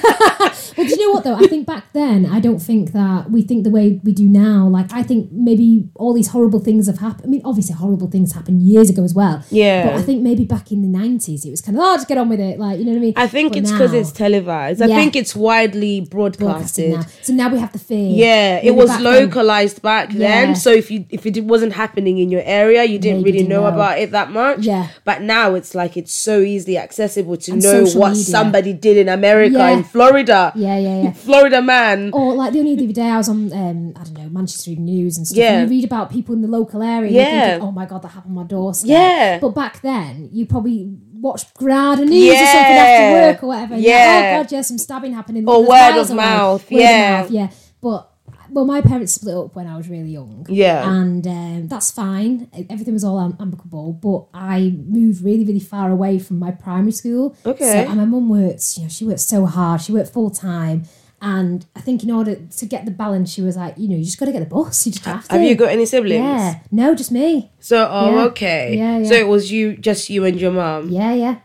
Well, 0.76 0.86
do 0.88 0.90
you 0.92 1.06
know 1.06 1.12
what 1.14 1.22
though? 1.24 1.36
I 1.36 1.46
think 1.46 1.66
back 1.68 1.92
then, 1.92 2.26
I 2.26 2.40
don't 2.40 2.58
think 2.58 2.92
that 2.92 3.30
we 3.30 3.42
think 3.42 3.62
the 3.62 3.70
way 3.70 4.00
we 4.02 4.12
do 4.12 4.24
now. 4.28 4.66
Like, 4.66 4.92
I 4.92 5.04
think 5.04 5.28
maybe 5.30 5.88
all 5.94 6.12
these 6.12 6.28
horrible 6.28 6.58
things 6.58 6.88
have 6.88 6.98
happened. 6.98 7.26
I 7.26 7.28
mean, 7.28 7.42
obviously, 7.44 7.74
horrible 7.76 8.08
things 8.08 8.32
happened 8.32 8.60
years 8.62 8.90
ago 8.90 9.04
as 9.04 9.14
well. 9.14 9.42
Yeah. 9.50 9.84
But 9.86 9.94
I 9.94 10.02
think 10.02 10.22
maybe 10.22 10.44
back 10.44 10.72
in 10.72 10.82
the 10.82 10.88
nineties, 10.88 11.44
it 11.44 11.50
was 11.50 11.60
kind 11.60 11.78
of 11.78 11.84
oh, 11.84 11.94
just 11.94 12.08
get 12.08 12.18
on 12.18 12.28
with 12.28 12.40
it. 12.40 12.58
Like, 12.58 12.78
you 12.80 12.84
know 12.86 12.90
what 12.92 12.96
I 12.98 13.00
mean? 13.00 13.12
I 13.16 13.28
think 13.28 13.52
But 13.52 13.58
it's 13.62 13.70
because 13.70 13.92
it's 13.92 14.10
televised. 14.10 14.82
I 14.82 14.88
think 14.88 15.14
it's 15.14 15.36
widely 15.36 16.00
broadcasted. 16.00 16.90
now. 16.94 17.02
So 17.22 17.32
now 17.32 17.48
we 17.50 17.58
have 17.60 17.72
the 17.72 17.78
fear. 17.78 18.08
Yeah, 18.10 18.56
it 18.56 18.64
Maybe 18.64 18.76
was 18.76 18.88
then- 18.90 19.02
localized 19.34 19.82
back 19.82 20.12
Yeah. 20.12 20.18
then. 20.46 20.56
So 20.56 20.70
if 20.70 20.90
you 20.90 21.04
if 21.10 21.26
it 21.26 21.44
wasn't 21.44 21.72
happening 21.72 22.18
in 22.18 22.30
your 22.30 22.42
area, 22.44 22.84
you 22.84 22.98
didn't 22.98 23.18
Maybe 23.18 23.32
really 23.32 23.38
didn't 23.38 23.50
know, 23.50 23.62
know. 23.68 23.74
about 23.74 23.98
it 23.98 24.10
that 24.12 24.30
much. 24.30 24.60
Yeah. 24.60 24.88
But 25.04 25.22
now 25.22 25.54
it's 25.54 25.74
like 25.74 25.96
it's 25.96 26.12
so 26.14 26.40
easily 26.40 26.78
accessible 26.78 27.36
to 27.38 27.52
And 27.52 27.62
know 27.62 27.84
what 28.00 28.10
media. 28.10 28.24
somebody 28.24 28.72
did 28.72 28.96
in 28.96 29.08
America, 29.08 29.58
Yeah. 29.58 29.70
in 29.70 29.84
Florida. 29.84 30.52
Yeah, 30.54 30.78
yeah, 30.78 31.02
yeah. 31.04 31.12
Florida 31.26 31.60
man. 31.62 32.10
Or 32.12 32.34
like 32.34 32.52
the 32.52 32.60
only 32.60 32.74
other 32.74 32.92
day 32.92 33.08
I 33.08 33.16
was 33.18 33.28
on, 33.28 33.52
um, 33.52 33.92
I 34.00 34.04
don't 34.04 34.18
know, 34.18 34.28
Manchester 34.30 34.70
News 34.72 35.16
and 35.18 35.26
stuff. 35.26 35.38
Yeah. 35.38 35.58
And 35.60 35.70
you 35.70 35.76
read 35.76 35.84
about 35.84 36.10
people 36.10 36.34
in 36.34 36.42
the 36.42 36.48
local 36.48 36.82
area. 36.82 37.10
Yeah. 37.10 37.40
Thinking, 37.50 37.68
oh 37.68 37.72
my 37.72 37.86
god, 37.86 38.02
that 38.02 38.08
happened 38.08 38.36
on 38.38 38.44
my 38.44 38.48
doorstep. 38.48 38.88
Yeah. 38.90 39.38
But 39.40 39.50
back 39.54 39.80
then, 39.82 40.28
you 40.32 40.46
probably 40.46 40.88
watched 41.20 41.54
Granada 41.54 42.04
News 42.04 42.34
or 42.34 42.36
something 42.36 42.76
after 42.84 43.02
Yeah. 43.02 43.12
work 43.30 43.42
or 43.42 43.46
whatever. 43.46 43.74
You're 43.76 43.82
like, 43.82 43.86
Yeah. 43.86 44.32
oh 44.36 44.42
god, 44.42 44.52
yeah, 44.52 44.60
some 44.62 44.78
stabbing 44.78 45.12
happening. 45.14 45.48
Or 45.48 45.64
word 45.66 45.96
of 45.98 46.10
mouth, 46.14 46.70
Word 46.70 46.76
of 46.78 46.82
yeah. 46.84 47.20
mouth, 47.22 47.30
yeah. 47.30 47.48
But 47.80 48.10
well, 48.54 48.64
my 48.64 48.80
parents 48.80 49.12
split 49.12 49.36
up 49.36 49.54
when 49.56 49.66
I 49.66 49.76
was 49.76 49.88
really 49.88 50.10
young. 50.10 50.46
Yeah. 50.48 50.88
And 50.90 51.26
um, 51.26 51.68
that's 51.68 51.90
fine. 51.90 52.48
Everything 52.70 52.94
was 52.94 53.04
all 53.04 53.20
am- 53.20 53.36
amicable. 53.40 53.92
But 53.92 54.26
I 54.32 54.70
moved 54.86 55.22
really, 55.24 55.44
really 55.44 55.60
far 55.60 55.90
away 55.90 56.18
from 56.20 56.38
my 56.38 56.52
primary 56.52 56.92
school. 56.92 57.36
Okay. 57.44 57.64
So, 57.84 57.90
and 57.90 57.96
my 57.96 58.04
mum 58.04 58.28
worked, 58.28 58.76
you 58.76 58.84
know, 58.84 58.88
she 58.88 59.04
worked 59.04 59.20
so 59.20 59.44
hard. 59.46 59.82
She 59.82 59.92
worked 59.92 60.12
full 60.12 60.30
time. 60.30 60.84
And 61.20 61.64
I 61.74 61.80
think 61.80 62.02
in 62.04 62.10
order 62.10 62.34
to 62.36 62.66
get 62.66 62.84
the 62.84 62.90
balance, 62.90 63.32
she 63.32 63.40
was 63.42 63.56
like, 63.56 63.74
you 63.78 63.88
know, 63.88 63.96
you 63.96 64.04
just 64.04 64.18
got 64.20 64.26
to 64.26 64.32
get 64.32 64.40
the 64.40 64.54
bus. 64.54 64.86
You 64.86 64.92
just 64.92 65.04
have 65.06 65.26
to. 65.28 65.32
Have 65.34 65.42
you 65.42 65.54
got 65.56 65.70
any 65.70 65.86
siblings? 65.86 66.22
Yeah. 66.22 66.60
No, 66.70 66.94
just 66.94 67.10
me. 67.10 67.50
So 67.60 67.88
oh 67.90 68.10
Yeah. 68.14 68.24
okay. 68.26 68.76
Yeah, 68.76 68.98
yeah. 68.98 69.08
So 69.08 69.14
it 69.14 69.26
was 69.26 69.50
you 69.50 69.76
just 69.76 70.10
you 70.10 70.24
and 70.26 70.38
your 70.40 70.52
mum. 70.52 70.90
Yeah, 70.90 71.14
yeah. 71.14 71.36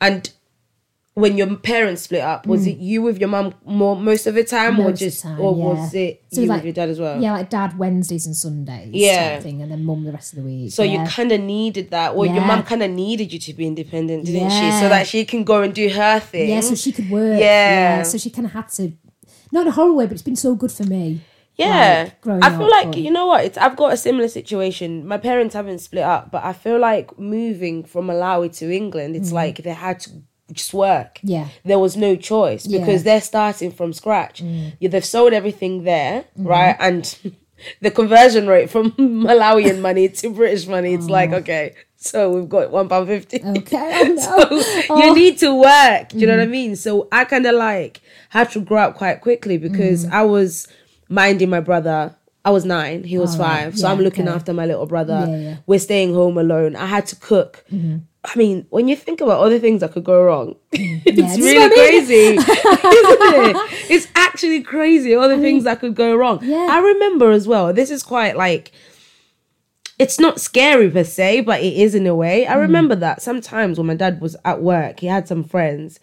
And 0.00 0.30
when 1.16 1.38
your 1.38 1.56
parents 1.56 2.02
split 2.02 2.20
up, 2.20 2.46
was 2.46 2.66
it 2.66 2.76
you 2.76 3.00
with 3.00 3.18
your 3.18 3.30
mum 3.30 3.54
more 3.64 3.96
most 3.96 4.26
of 4.26 4.34
the 4.34 4.44
time 4.44 4.78
or 4.78 4.84
Mm. 4.84 4.88
Most 4.90 4.98
the 5.00 5.04
just 5.06 5.22
time, 5.22 5.40
or 5.40 5.56
yeah. 5.56 5.64
was 5.64 5.94
it 5.94 6.22
So 6.30 6.42
you 6.42 6.46
like- 6.46 6.58
with 6.58 6.64
your 6.66 6.74
dad 6.74 6.90
as 6.90 7.00
well? 7.00 7.20
Yeah, 7.22 7.32
like 7.32 7.48
dad 7.48 7.78
Wednesdays 7.78 8.26
and 8.26 8.36
Sundays. 8.36 8.90
Yeah. 8.92 9.40
Thing, 9.40 9.62
and 9.62 9.72
then 9.72 9.82
mum 9.82 10.04
the 10.04 10.12
rest 10.12 10.34
of 10.34 10.40
the 10.40 10.44
week. 10.44 10.72
So 10.74 10.82
yeah. 10.82 11.02
you 11.04 11.08
kind 11.08 11.32
of 11.32 11.40
needed 11.40 11.90
that, 11.90 12.14
or 12.14 12.26
your 12.26 12.34
Yeah. 12.36 12.46
mum 12.46 12.62
kind 12.64 12.82
of 12.82 12.90
needed 12.90 13.32
you 13.32 13.38
to 13.38 13.54
be 13.54 13.66
independent, 13.66 14.26
didn't 14.26 14.50
she? 14.50 14.70
So 14.80 14.90
that 14.90 15.06
she 15.06 15.24
can 15.24 15.42
go 15.44 15.62
and 15.62 15.72
do 15.74 15.88
her 15.88 16.20
thing. 16.20 16.50
Yeah, 16.50 16.60
so 16.60 16.74
she 16.74 16.92
could 16.92 17.08
work. 17.10 17.40
Yeah. 17.40 18.02
So 18.02 18.18
she 18.18 18.28
kind 18.28 18.44
of 18.46 18.52
had 18.52 18.68
to, 18.72 18.92
not 19.52 19.62
in 19.62 19.68
a 19.68 19.70
horrible 19.70 19.96
way, 19.96 20.04
but 20.04 20.12
it's 20.12 20.22
been 20.22 20.36
so 20.36 20.54
good 20.54 20.70
for 20.70 20.84
me. 20.84 21.20
Yeah, 21.56 22.10
like, 22.26 22.44
I 22.44 22.50
feel 22.50 22.66
up, 22.66 22.70
like 22.70 22.86
but- 22.88 22.98
you 22.98 23.10
know 23.10 23.24
what? 23.28 23.42
It's 23.46 23.56
I've 23.56 23.76
got 23.76 23.94
a 23.94 23.96
similar 23.96 24.28
situation. 24.28 25.06
My 25.08 25.16
parents 25.16 25.54
haven't 25.54 25.78
split 25.78 26.02
up, 26.02 26.30
but 26.30 26.44
I 26.44 26.52
feel 26.52 26.78
like 26.78 27.18
moving 27.18 27.82
from 27.84 28.08
Malawi 28.08 28.54
to 28.58 28.70
England, 28.70 29.16
it's 29.16 29.32
like 29.32 29.62
they 29.62 29.70
had 29.72 30.00
to 30.00 30.10
just 30.52 30.72
work. 30.74 31.16
Mm. 31.16 31.20
Yeah. 31.24 31.48
there 31.64 31.78
was 31.78 31.96
no 31.96 32.16
choice 32.16 32.66
Yeah. 32.66 32.78
Mm. 32.78 32.82
because 32.86 33.02
they're 33.02 33.20
starting 33.20 33.72
from 33.72 33.92
scratch. 33.92 34.40
Yeah, 34.40 34.88
they've 34.90 35.04
sold 35.04 35.32
everything 35.32 35.84
there, 35.84 36.24
Mm-hmm. 36.38 36.46
right? 36.46 36.76
And 36.78 37.34
the 37.80 37.90
conversion 37.90 38.46
rate 38.46 38.70
from 38.70 38.92
Malawian 39.26 39.80
money 39.80 40.08
to 40.08 40.30
British 40.30 40.66
money, 40.66 40.94
it's 40.94 41.08
like 41.08 41.32
okay. 41.32 41.74
So 41.98 42.30
we've 42.30 42.48
got 42.48 42.70
one 42.70 42.88
pound 42.88 43.08
fifty. 43.08 43.40
Oh. 43.42 43.56
Okay, 43.56 43.92
oh 44.20 44.48
no. 44.50 44.60
So 44.60 44.96
you 44.98 45.14
need 45.14 45.38
to 45.38 45.54
work. 45.54 46.10
Do 46.10 46.18
you 46.18 46.26
know 46.26 46.36
what 46.36 46.42
I 46.42 46.46
mean? 46.46 46.76
So 46.76 47.08
I 47.10 47.24
kind 47.24 47.46
of 47.46 47.54
like 47.56 48.00
had 48.28 48.50
to 48.52 48.60
grow 48.60 48.82
up 48.82 48.94
quite 48.96 49.20
quickly 49.22 49.56
because 49.58 50.04
Mm. 50.06 50.12
I 50.12 50.22
was 50.22 50.68
minding 51.08 51.50
my 51.50 51.60
brother. 51.60 52.14
I 52.44 52.50
was 52.50 52.64
nine, 52.64 53.02
he 53.02 53.18
was 53.18 53.34
Alright, 53.40 53.64
five. 53.72 53.78
So 53.78 53.88
I'm 53.88 53.98
looking 53.98 54.28
okay. 54.28 54.36
after 54.36 54.52
my 54.54 54.66
little 54.66 54.86
brother. 54.86 55.24
Yeah, 55.28 55.36
yeah. 55.36 55.56
We're 55.66 55.80
staying 55.80 56.14
home 56.14 56.38
alone. 56.38 56.76
I 56.76 56.86
had 56.86 57.06
to 57.06 57.16
cook. 57.16 57.64
Mm-hmm. 57.72 57.96
I 58.26 58.36
mean, 58.36 58.66
when 58.70 58.88
you 58.88 58.96
think 58.96 59.20
about 59.20 59.38
all 59.38 59.48
the 59.48 59.60
things 59.60 59.80
that 59.80 59.92
could 59.92 60.04
go 60.04 60.22
wrong, 60.22 60.56
it's 60.72 61.34
is 61.34 61.38
really 61.38 61.64
I 61.64 61.68
mean. 61.68 61.78
crazy, 61.78 62.14
isn't 62.36 62.42
it? 62.42 63.90
It's 63.90 64.08
actually 64.16 64.62
crazy 64.62 65.14
all 65.14 65.28
the 65.28 65.38
things 65.38 65.64
that 65.64 65.80
could 65.80 65.94
go 65.94 66.16
wrong. 66.16 66.40
Yeah. 66.42 66.68
I 66.70 66.80
remember 66.80 67.30
as 67.30 67.46
well. 67.46 67.72
This 67.72 67.90
is 67.90 68.02
quite 68.02 68.36
like 68.36 68.72
it's 69.98 70.18
not 70.18 70.40
scary 70.40 70.90
per 70.90 71.04
se, 71.04 71.42
but 71.42 71.62
it 71.62 71.74
is 71.74 71.94
in 71.94 72.06
a 72.06 72.14
way. 72.14 72.44
Mm. 72.44 72.50
I 72.50 72.54
remember 72.56 72.94
that 72.96 73.22
sometimes 73.22 73.78
when 73.78 73.86
my 73.86 73.94
dad 73.94 74.20
was 74.20 74.36
at 74.44 74.60
work, 74.60 75.00
he 75.00 75.06
had 75.06 75.28
some 75.28 75.44
friends, 75.44 76.00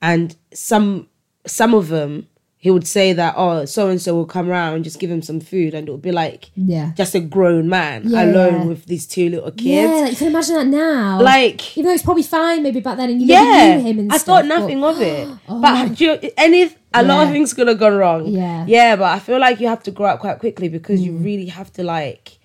and 0.00 0.34
some 0.52 1.08
some 1.46 1.74
of 1.74 1.88
them 1.88 2.26
he 2.58 2.70
would 2.70 2.86
say 2.86 3.12
that 3.12 3.34
oh 3.36 3.64
so 3.66 3.88
and 3.88 4.00
so 4.00 4.14
will 4.14 4.24
come 4.26 4.48
around 4.50 4.82
just 4.82 4.98
give 4.98 5.10
him 5.10 5.22
some 5.22 5.38
food 5.40 5.72
and 5.74 5.86
it 5.88 5.90
would 5.92 6.02
be 6.02 6.10
like 6.10 6.50
Yeah. 6.56 6.92
just 6.96 7.14
a 7.14 7.20
grown 7.20 7.68
man 7.68 8.02
Yeah. 8.06 8.24
alone 8.24 8.66
with 8.68 8.86
these 8.86 9.06
two 9.06 9.28
little 9.28 9.50
kids. 9.52 9.64
Yeah, 9.64 9.86
like, 10.02 10.10
you 10.12 10.16
can 10.16 10.26
imagine 10.28 10.54
that 10.56 10.66
now. 10.66 11.20
Like 11.22 11.76
even 11.78 11.88
though 11.88 11.94
it's 11.94 12.02
probably 12.02 12.22
fine 12.24 12.62
maybe 12.62 12.80
back 12.80 12.96
then, 12.96 13.10
and 13.10 13.20
you 13.20 13.26
yeah, 13.28 13.76
knew 13.76 13.84
him 13.88 13.98
and 14.00 14.12
I 14.12 14.16
stuff, 14.16 14.26
thought 14.26 14.48
but- 14.48 14.58
nothing 14.58 14.82
of 14.82 15.00
it. 15.00 15.28
But 15.48 15.94
do 15.94 16.04
you, 16.04 16.30
any 16.36 16.74
a 16.94 17.02
lot 17.02 17.26
of 17.26 17.32
things 17.32 17.52
could 17.52 17.68
have 17.68 17.78
gone 17.78 17.94
wrong. 17.94 18.26
Yeah. 18.26 18.64
Mm. 18.64 18.68
yeah, 18.68 18.96
but 18.96 19.04
I 19.04 19.18
feel 19.18 19.38
like 19.38 19.60
you 19.60 19.68
have 19.68 19.82
to 19.84 19.90
grow 19.90 20.06
up 20.06 20.20
quite 20.20 20.38
quickly 20.38 20.68
because 20.70 21.02
you 21.02 21.12
really 21.12 21.46
have 21.46 21.70
to 21.74 21.84
like 21.84 22.38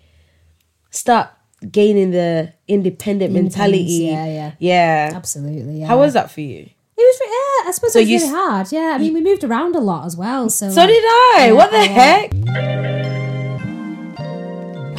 start 0.90 1.30
gaining 1.72 2.12
the 2.12 2.54
independent 2.68 3.34
mentality. 3.34 4.10
yeah, 4.12 4.26
yeah. 4.26 4.52
yeah. 4.60 5.12
Absolutely. 5.16 5.80
Yeah. 5.82 5.88
How 5.88 6.00
was 6.00 6.14
that 6.14 6.32
for 6.32 6.42
you? 6.42 6.70
It 7.02 7.04
was, 7.04 7.20
yeah, 7.26 7.70
I 7.70 7.72
suppose 7.72 7.94
So 7.94 8.00
it 8.00 8.04
was 8.04 8.10
you 8.10 8.20
really 8.20 8.30
hard. 8.30 8.72
Yeah, 8.72 8.94
I 8.94 9.00
mean, 9.00 9.14
we 9.16 9.22
moved 9.22 9.44
around 9.44 9.76
a 9.76 9.80
lot 9.80 10.06
as 10.06 10.16
well. 10.16 10.52
So, 10.52 10.70
So 10.70 10.86
did 10.86 11.04
I. 11.04 11.46
yeah, 11.48 11.52
what 11.54 11.72
the 11.72 11.78
I, 11.78 11.88
heck? 11.88 12.32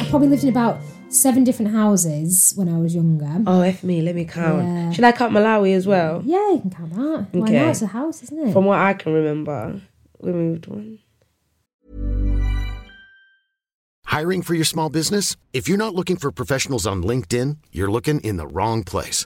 I 0.01 0.05
probably 0.09 0.27
lived 0.27 0.43
in 0.43 0.49
about 0.49 0.81
seven 1.07 1.45
different 1.45 1.71
houses 1.71 2.51
when 2.57 2.67
I 2.67 2.77
was 2.77 2.93
younger. 2.93 3.41
Oh, 3.47 3.61
if 3.61 3.85
me, 3.85 4.01
let 4.01 4.15
me 4.15 4.25
count. 4.25 4.63
Yeah. 4.63 4.91
Should 4.91 5.05
I 5.05 5.13
count 5.13 5.31
Malawi 5.33 5.73
as 5.75 5.87
well? 5.87 6.21
Yeah, 6.25 6.51
you 6.51 6.59
can 6.59 6.71
count 6.71 6.93
that. 6.93 7.27
Why 7.31 7.49
not? 7.49 7.69
It's 7.69 7.81
a 7.81 7.87
house, 7.87 8.21
isn't 8.23 8.49
it? 8.49 8.51
From 8.51 8.65
what 8.65 8.79
I 8.79 8.93
can 8.95 9.13
remember, 9.13 9.79
we 10.19 10.33
moved 10.33 10.67
one. 10.67 10.99
Hiring 14.05 14.41
for 14.41 14.55
your 14.55 14.65
small 14.65 14.89
business? 14.89 15.37
If 15.53 15.69
you're 15.69 15.77
not 15.77 15.95
looking 15.95 16.17
for 16.17 16.33
professionals 16.33 16.85
on 16.85 17.01
LinkedIn, 17.01 17.59
you're 17.71 17.89
looking 17.89 18.19
in 18.19 18.35
the 18.35 18.47
wrong 18.47 18.83
place. 18.83 19.25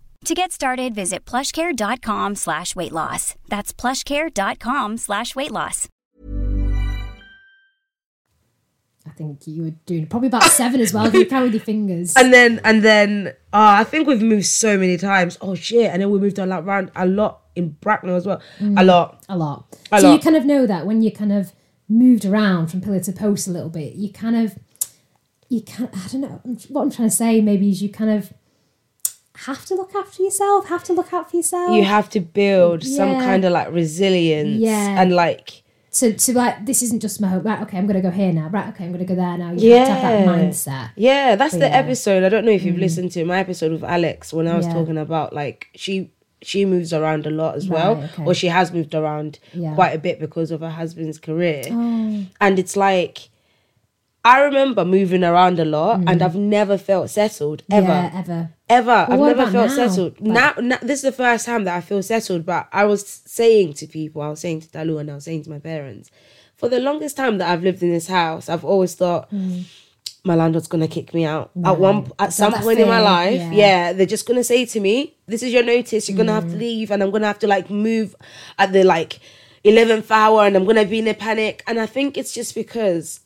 To 0.25 0.35
get 0.35 0.51
started, 0.51 0.93
visit 0.93 1.25
plushcare.com 1.25 2.35
slash 2.35 2.75
weight 2.75 2.91
loss. 2.91 3.35
That's 3.49 3.73
plushcare.com 3.73 4.97
slash 4.97 5.35
weight 5.35 5.51
loss. 5.51 5.87
I 9.03 9.09
think 9.17 9.47
you 9.47 9.63
were 9.63 9.73
doing 9.87 10.05
probably 10.05 10.27
about 10.27 10.43
seven 10.43 10.79
as 10.79 10.93
well. 10.93 11.05
'cause 11.05 11.15
You 11.15 11.25
count 11.25 11.45
with 11.45 11.53
your 11.55 11.63
fingers. 11.63 12.13
And 12.17 12.31
then 12.31 12.61
and 12.63 12.83
then 12.83 13.27
uh, 13.51 13.81
I 13.81 13.83
think 13.83 14.07
we've 14.07 14.21
moved 14.21 14.45
so 14.45 14.77
many 14.77 14.95
times. 14.97 15.39
Oh 15.41 15.55
shit! 15.55 15.89
And 15.91 16.01
then 16.03 16.11
we 16.11 16.19
moved 16.19 16.37
a 16.37 16.45
lot 16.45 16.65
around 16.65 16.91
a 16.95 17.07
lot 17.07 17.41
in 17.55 17.69
Bracknell 17.81 18.15
as 18.15 18.27
well. 18.27 18.41
A 18.77 18.83
lot. 18.83 19.25
a 19.27 19.35
lot. 19.35 19.75
A 19.91 19.99
so 20.01 20.13
you 20.13 20.19
kind 20.19 20.35
of 20.35 20.45
know 20.45 20.67
that 20.67 20.85
when 20.85 21.01
you 21.01 21.11
kind 21.11 21.33
of 21.33 21.51
moved 21.89 22.25
around 22.25 22.67
from 22.67 22.79
pillar 22.81 22.99
to 22.99 23.11
post 23.11 23.47
a 23.47 23.51
little 23.51 23.69
bit, 23.69 23.95
you 23.95 24.13
kind 24.13 24.35
of, 24.35 24.55
you 25.49 25.61
can 25.61 25.89
I 25.91 26.07
don't 26.09 26.21
know 26.21 26.39
what 26.69 26.83
I'm 26.83 26.91
trying 26.91 27.09
to 27.09 27.15
say. 27.15 27.41
Maybe 27.41 27.71
is 27.71 27.81
you 27.81 27.89
kind 27.89 28.11
of, 28.11 28.31
have 29.35 29.65
to 29.65 29.75
look 29.75 29.95
after 29.95 30.23
yourself, 30.23 30.67
have 30.67 30.83
to 30.85 30.93
look 30.93 31.13
out 31.13 31.29
for 31.31 31.37
yourself. 31.37 31.71
You 31.71 31.83
have 31.85 32.09
to 32.11 32.19
build 32.19 32.83
some 32.83 33.15
kind 33.19 33.45
of 33.45 33.51
like 33.53 33.71
resilience 33.71 34.57
Yeah. 34.59 35.01
and 35.01 35.13
like 35.13 35.63
to, 35.93 36.13
to 36.13 36.33
like, 36.33 36.65
this 36.65 36.81
isn't 36.83 37.01
just 37.01 37.19
my 37.19 37.27
home. 37.27 37.43
Right, 37.43 37.61
okay, 37.63 37.77
I'm 37.77 37.87
to 37.87 37.99
go 38.01 38.11
here 38.11 38.31
now. 38.31 38.47
Right, 38.47 38.69
okay, 38.69 38.85
I'm 38.85 38.97
to 38.97 39.03
go 39.03 39.15
there 39.15 39.37
now. 39.37 39.51
You 39.51 39.73
have 39.73 39.87
to 39.87 39.93
have 39.93 40.25
that 40.25 40.27
mindset. 40.27 40.91
Yeah, 40.95 41.35
that's 41.35 41.53
the 41.53 41.67
yeah. 41.67 41.77
episode. 41.77 42.23
I 42.23 42.29
don't 42.29 42.45
know 42.45 42.51
if 42.51 42.63
you've 42.63 42.77
listened 42.77 43.11
to 43.13 43.25
my 43.25 43.39
episode 43.39 43.71
with 43.73 43.83
Alex 43.83 44.31
when 44.31 44.47
I 44.47 44.55
was 44.55 44.67
Yeah. 44.67 44.73
talking 44.73 44.97
about 44.97 45.33
like 45.33 45.67
she 45.75 46.11
she 46.43 46.65
moves 46.65 46.91
around 46.91 47.27
a 47.27 47.29
lot 47.29 47.55
as 47.55 47.67
well, 47.69 48.03
okay. 48.03 48.25
or 48.25 48.33
she 48.33 48.47
has 48.47 48.71
moved 48.71 48.95
around 48.95 49.37
Yeah. 49.53 49.75
quite 49.75 49.91
a 49.93 49.99
bit 49.99 50.19
because 50.19 50.49
of 50.49 50.61
her 50.61 50.71
husband's 50.71 51.19
career. 51.19 51.63
Oh. 51.69 52.25
And 52.39 52.57
it's 52.57 52.75
like 52.75 53.29
I 54.23 54.41
remember 54.41 54.85
moving 54.85 55.23
around 55.23 55.59
a 55.59 55.65
lot, 55.65 56.03
and 56.07 56.21
I've 56.21 56.35
never 56.35 56.77
felt 56.77 57.09
settled 57.09 57.63
ever. 57.71 57.87
Mm. 58.13 58.49
Ever. 58.71 58.91
Ever. 59.09 59.13
I've 59.13 59.19
never 59.37 59.51
felt 59.51 59.69
now? 59.69 59.75
settled. 59.87 60.21
Now, 60.21 60.53
now, 60.59 60.77
this 60.81 60.99
is 60.99 61.01
the 61.03 61.11
first 61.11 61.45
time 61.45 61.63
that 61.65 61.75
I 61.75 61.81
feel 61.81 62.01
settled. 62.01 62.45
But 62.45 62.67
I 62.71 62.85
was 62.85 63.21
saying 63.25 63.73
to 63.75 63.87
people, 63.87 64.21
I 64.21 64.29
was 64.29 64.39
saying 64.39 64.61
to 64.61 64.67
Dalu, 64.69 64.99
and 65.01 65.11
I 65.11 65.15
was 65.15 65.25
saying 65.25 65.43
to 65.43 65.49
my 65.49 65.59
parents, 65.59 66.09
for 66.55 66.69
the 66.69 66.79
longest 66.79 67.17
time 67.17 67.37
that 67.39 67.49
I've 67.51 67.63
lived 67.63 67.81
in 67.83 67.91
this 67.91 68.07
house, 68.07 68.47
I've 68.49 68.63
always 68.63 68.93
thought 68.95 69.31
my 70.23 70.35
landlord's 70.35 70.67
gonna 70.67 70.87
kick 70.87 71.13
me 71.13 71.25
out 71.25 71.49
at 71.65 71.79
one 71.79 72.11
at 72.19 72.31
some 72.31 72.53
point 72.53 72.79
in 72.79 72.87
my 72.87 73.01
life. 73.01 73.35
Yeah. 73.41 73.51
Yeah. 73.51 73.93
they're 73.93 74.05
just 74.05 74.27
gonna 74.27 74.43
say 74.43 74.65
to 74.65 74.79
me, 74.79 75.15
"This 75.25 75.41
is 75.43 75.51
your 75.51 75.63
notice. 75.63 76.07
You're 76.07 76.17
gonna 76.17 76.33
have 76.33 76.45
Mm. 76.45 76.51
to 76.51 76.57
leave, 76.57 76.91
and 76.91 77.01
I'm 77.01 77.09
gonna 77.11 77.25
have 77.27 77.39
to 77.39 77.47
like 77.47 77.69
move 77.71 78.15
at 78.59 78.71
the 78.71 78.83
like 78.83 79.19
eleventh 79.63 80.11
hour, 80.11 80.45
and 80.45 80.55
I'm 80.55 80.65
gonna 80.65 80.85
be 80.85 80.99
in 80.99 81.07
a 81.07 81.15
panic." 81.15 81.63
And 81.67 81.79
I 81.79 81.87
think 81.87 82.17
it's 82.17 82.33
just 82.33 82.55
because. 82.55 83.21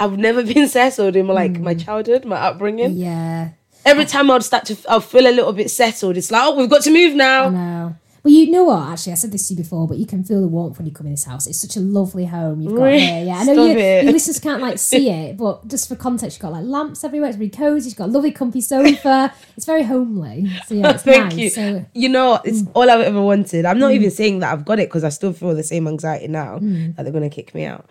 I've 0.00 0.18
never 0.18 0.42
been 0.54 0.66
settled 0.68 1.14
in 1.14 1.26
my, 1.26 1.34
like 1.34 1.60
my 1.60 1.74
childhood, 1.74 2.24
my 2.24 2.36
upbringing. 2.36 2.96
Mm. 2.96 2.98
Yeah. 2.98 3.48
Every 3.84 4.04
time 4.04 4.30
I'd 4.30 4.42
start 4.44 4.64
to, 4.66 4.76
I'll 4.88 5.00
feel 5.00 5.26
a 5.26 5.34
little 5.34 5.52
bit 5.52 5.70
settled. 5.70 6.16
It's 6.16 6.30
like, 6.30 6.42
oh, 6.44 6.54
we've 6.56 6.70
got 6.70 6.82
to 6.82 6.90
move 6.90 7.14
I 7.14 7.16
now. 7.16 7.48
know. 7.50 7.96
Well, 8.24 8.32
you 8.32 8.52
know 8.52 8.62
what? 8.62 8.88
Actually, 8.88 9.14
I 9.14 9.16
said 9.16 9.32
this 9.32 9.48
to 9.48 9.54
you 9.54 9.58
before, 9.64 9.88
but 9.88 9.98
you 9.98 10.06
can 10.06 10.22
feel 10.22 10.40
the 10.40 10.46
warmth 10.46 10.78
when 10.78 10.86
you 10.86 10.92
come 10.92 11.06
in 11.08 11.12
this 11.14 11.24
house. 11.24 11.48
It's 11.48 11.60
such 11.60 11.76
a 11.76 11.80
lovely 11.80 12.24
home 12.26 12.60
you've 12.60 12.76
got 12.76 12.92
here. 12.92 13.24
Yeah, 13.24 13.34
I 13.38 13.42
know 13.42 13.64
you, 13.66 13.76
it. 13.76 14.04
your 14.04 14.12
listeners 14.12 14.38
can't 14.38 14.62
like 14.62 14.78
see 14.78 15.10
it, 15.26 15.36
but 15.36 15.66
just 15.66 15.88
for 15.88 15.96
context, 15.96 16.36
you've 16.36 16.42
got 16.42 16.52
like 16.52 16.64
lamps 16.64 17.02
everywhere. 17.02 17.30
It's 17.30 17.36
really 17.38 17.50
cozy. 17.50 17.88
You've 17.88 17.98
got 17.98 18.10
a 18.10 18.12
lovely, 18.12 18.30
comfy 18.30 18.60
sofa. 18.60 19.34
it's 19.56 19.66
very 19.66 19.82
homely. 19.82 20.48
So 20.68 20.74
yeah, 20.76 20.90
it's 20.92 21.02
Thank 21.10 21.24
nice. 21.30 21.36
you. 21.36 21.50
So 21.50 21.60
Mm. 21.62 21.86
you 21.94 22.08
know, 22.08 22.40
it's 22.44 22.62
all 22.74 22.88
I've 22.88 23.00
ever 23.00 23.20
wanted. 23.20 23.64
I'm 23.66 23.80
not 23.80 23.90
even 23.90 24.12
saying 24.12 24.38
that 24.38 24.52
I've 24.52 24.64
got 24.64 24.78
it 24.78 24.88
because 24.88 25.02
I 25.02 25.08
still 25.08 25.32
feel 25.32 25.52
the 25.56 25.64
same 25.64 25.88
anxiety 25.88 26.28
now 26.28 26.60
Mm. 26.60 26.94
that 26.94 27.02
they're 27.02 27.12
gonna 27.12 27.28
kick 27.28 27.52
me 27.56 27.64
out. 27.64 27.86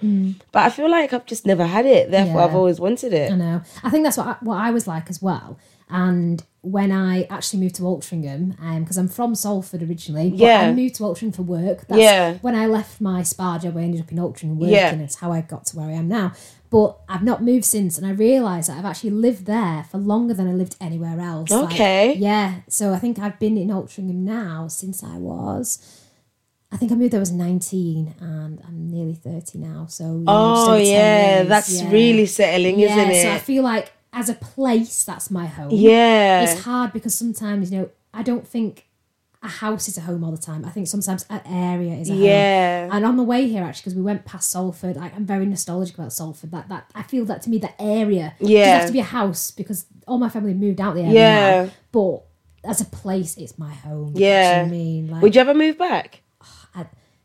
But 0.54 0.60
I 0.64 0.70
feel 0.70 0.90
like 0.90 1.12
I've 1.12 1.26
just 1.26 1.46
never 1.46 1.66
had 1.66 1.86
it. 1.86 2.10
Therefore, 2.10 2.40
I've 2.40 2.56
always 2.56 2.80
wanted 2.80 3.12
it. 3.12 3.34
I 3.34 3.36
know. 3.36 3.62
I 3.84 3.90
think 3.90 4.06
that's 4.06 4.16
what 4.16 4.28
I, 4.28 4.36
what 4.40 4.56
I 4.60 4.72
was 4.72 4.88
like 4.88 5.10
as 5.10 5.22
well. 5.22 5.60
And 5.92 6.44
when 6.62 6.92
I 6.92 7.24
actually 7.30 7.60
moved 7.64 7.76
to 7.76 7.82
Altrincham, 7.84 8.56
um, 8.62 8.80
because 8.82 8.98
I'm 8.98 9.08
from 9.08 9.34
Salford 9.36 9.82
originally, 9.84 10.30
but 10.30 10.40
Yeah. 10.40 10.60
I 10.62 10.74
moved 10.74 10.96
to 10.96 11.04
Altrincham 11.04 11.36
for 11.36 11.42
work. 11.42 11.86
That's 11.88 12.00
Yeah. 12.02 12.36
When 12.42 12.56
I 12.56 12.68
left 12.68 13.02
my 13.02 13.24
spa 13.24 13.58
job, 13.58 13.76
I 13.78 13.82
ended 13.82 14.02
up 14.02 14.12
in 14.12 14.18
Altrincham 14.20 14.56
working. 14.58 14.74
Yeah. 14.76 14.94
It's 14.94 15.16
how 15.16 15.32
I 15.32 15.42
got 15.42 15.66
to 15.68 15.78
where 15.78 15.88
I 15.88 15.94
am 15.94 16.08
now. 16.08 16.32
But 16.70 16.98
I've 17.10 17.24
not 17.24 17.44
moved 17.44 17.66
since, 17.66 17.98
and 17.98 18.08
I 18.08 18.12
realised 18.12 18.70
that 18.70 18.78
I've 18.78 18.86
actually 18.86 19.10
lived 19.10 19.46
there 19.46 19.86
for 19.92 19.98
longer 19.98 20.34
than 20.34 20.48
I 20.48 20.54
lived 20.54 20.78
anywhere 20.80 21.20
else. 21.20 21.50
Like, 21.50 21.74
Okay. 21.74 22.16
yeah. 22.18 22.62
So 22.70 22.94
I 22.94 23.00
think 23.00 23.20
I've 23.20 23.38
been 23.40 23.58
in 23.58 23.68
Altrincham 23.70 24.16
now 24.24 24.68
since 24.70 25.04
I 25.04 25.18
was. 25.18 25.80
I 26.72 26.78
think 26.78 26.94
I 26.94 26.96
moved 26.96 27.12
there 27.12 27.20
was 27.20 27.34
19 27.34 28.16
and 28.22 28.62
I'm 28.66 28.90
nearly 28.90 29.16
30 29.16 29.58
now. 29.58 29.88
So 29.90 30.04
you 30.06 30.20
know, 30.24 30.54
Oh 30.58 30.76
yeah, 30.78 31.44
that's 31.44 31.82
Yeah. 31.82 31.92
really 31.92 32.26
settling, 32.26 32.80
Yeah, 32.80 32.96
isn't 32.96 33.12
it? 33.12 33.22
so 33.24 33.32
I 33.32 33.40
feel 33.40 33.64
like 33.64 33.92
as 34.14 34.30
a 34.30 34.34
place, 34.34 35.04
that's 35.04 35.32
my 35.32 35.46
home. 35.46 35.70
Yeah. 35.72 36.42
It's 36.44 36.62
hard 36.64 36.94
because 36.94 37.14
sometimes, 37.16 37.72
you 37.72 37.80
know, 37.80 37.90
I 38.14 38.24
don't 38.24 38.48
think 38.48 38.88
a 39.44 39.48
house 39.48 39.88
is 39.88 39.98
a 39.98 40.02
home 40.02 40.24
all 40.24 40.32
the 40.32 40.38
time. 40.38 40.66
I 40.66 40.70
think 40.70 40.88
sometimes 40.88 41.26
an 41.30 41.42
area 41.46 41.94
is 41.96 42.10
a 42.10 42.14
home. 42.14 42.22
Yeah. 42.22 42.90
And 42.92 43.06
on 43.06 43.18
the 43.18 43.24
way 43.24 43.48
here, 43.48 43.64
actually, 43.64 43.82
because 43.82 43.96
we 43.96 44.02
went 44.04 44.26
past 44.26 44.52
Salford, 44.52 44.98
I, 44.98 45.12
I'm 45.16 45.26
very 45.26 45.46
nostalgic 45.46 45.96
about 45.98 46.14
Salford. 46.14 46.52
That 46.52 46.70
that 46.70 46.92
I 46.94 47.04
feel 47.04 47.26
that 47.26 47.42
to 47.44 47.50
me, 47.50 47.58
that 47.60 47.76
area 47.80 48.36
doesn't 48.40 48.54
Yeah. 48.56 48.78
have 48.78 48.88
to 48.88 48.94
be 48.94 49.00
a 49.00 49.04
house 49.04 49.50
because 49.50 49.86
all 50.08 50.18
my 50.20 50.30
family 50.30 50.54
moved 50.54 50.80
out 50.80 50.94
the 50.96 51.02
area. 51.02 51.14
Yeah. 51.14 51.64
now. 51.66 51.72
But 51.92 52.70
as 52.70 52.82
a 52.82 52.86
place, 52.86 53.38
it's 53.38 53.58
my 53.58 53.74
home. 53.74 54.14
Yeah. 54.16 54.66
Do 54.66 54.70
you 54.70 54.76
I 54.76 54.78
mean? 54.78 55.08
Like, 55.10 55.22
Would 55.24 55.36
you 55.36 55.42
ever 55.42 55.54
move 55.56 55.78
back? 55.78 56.22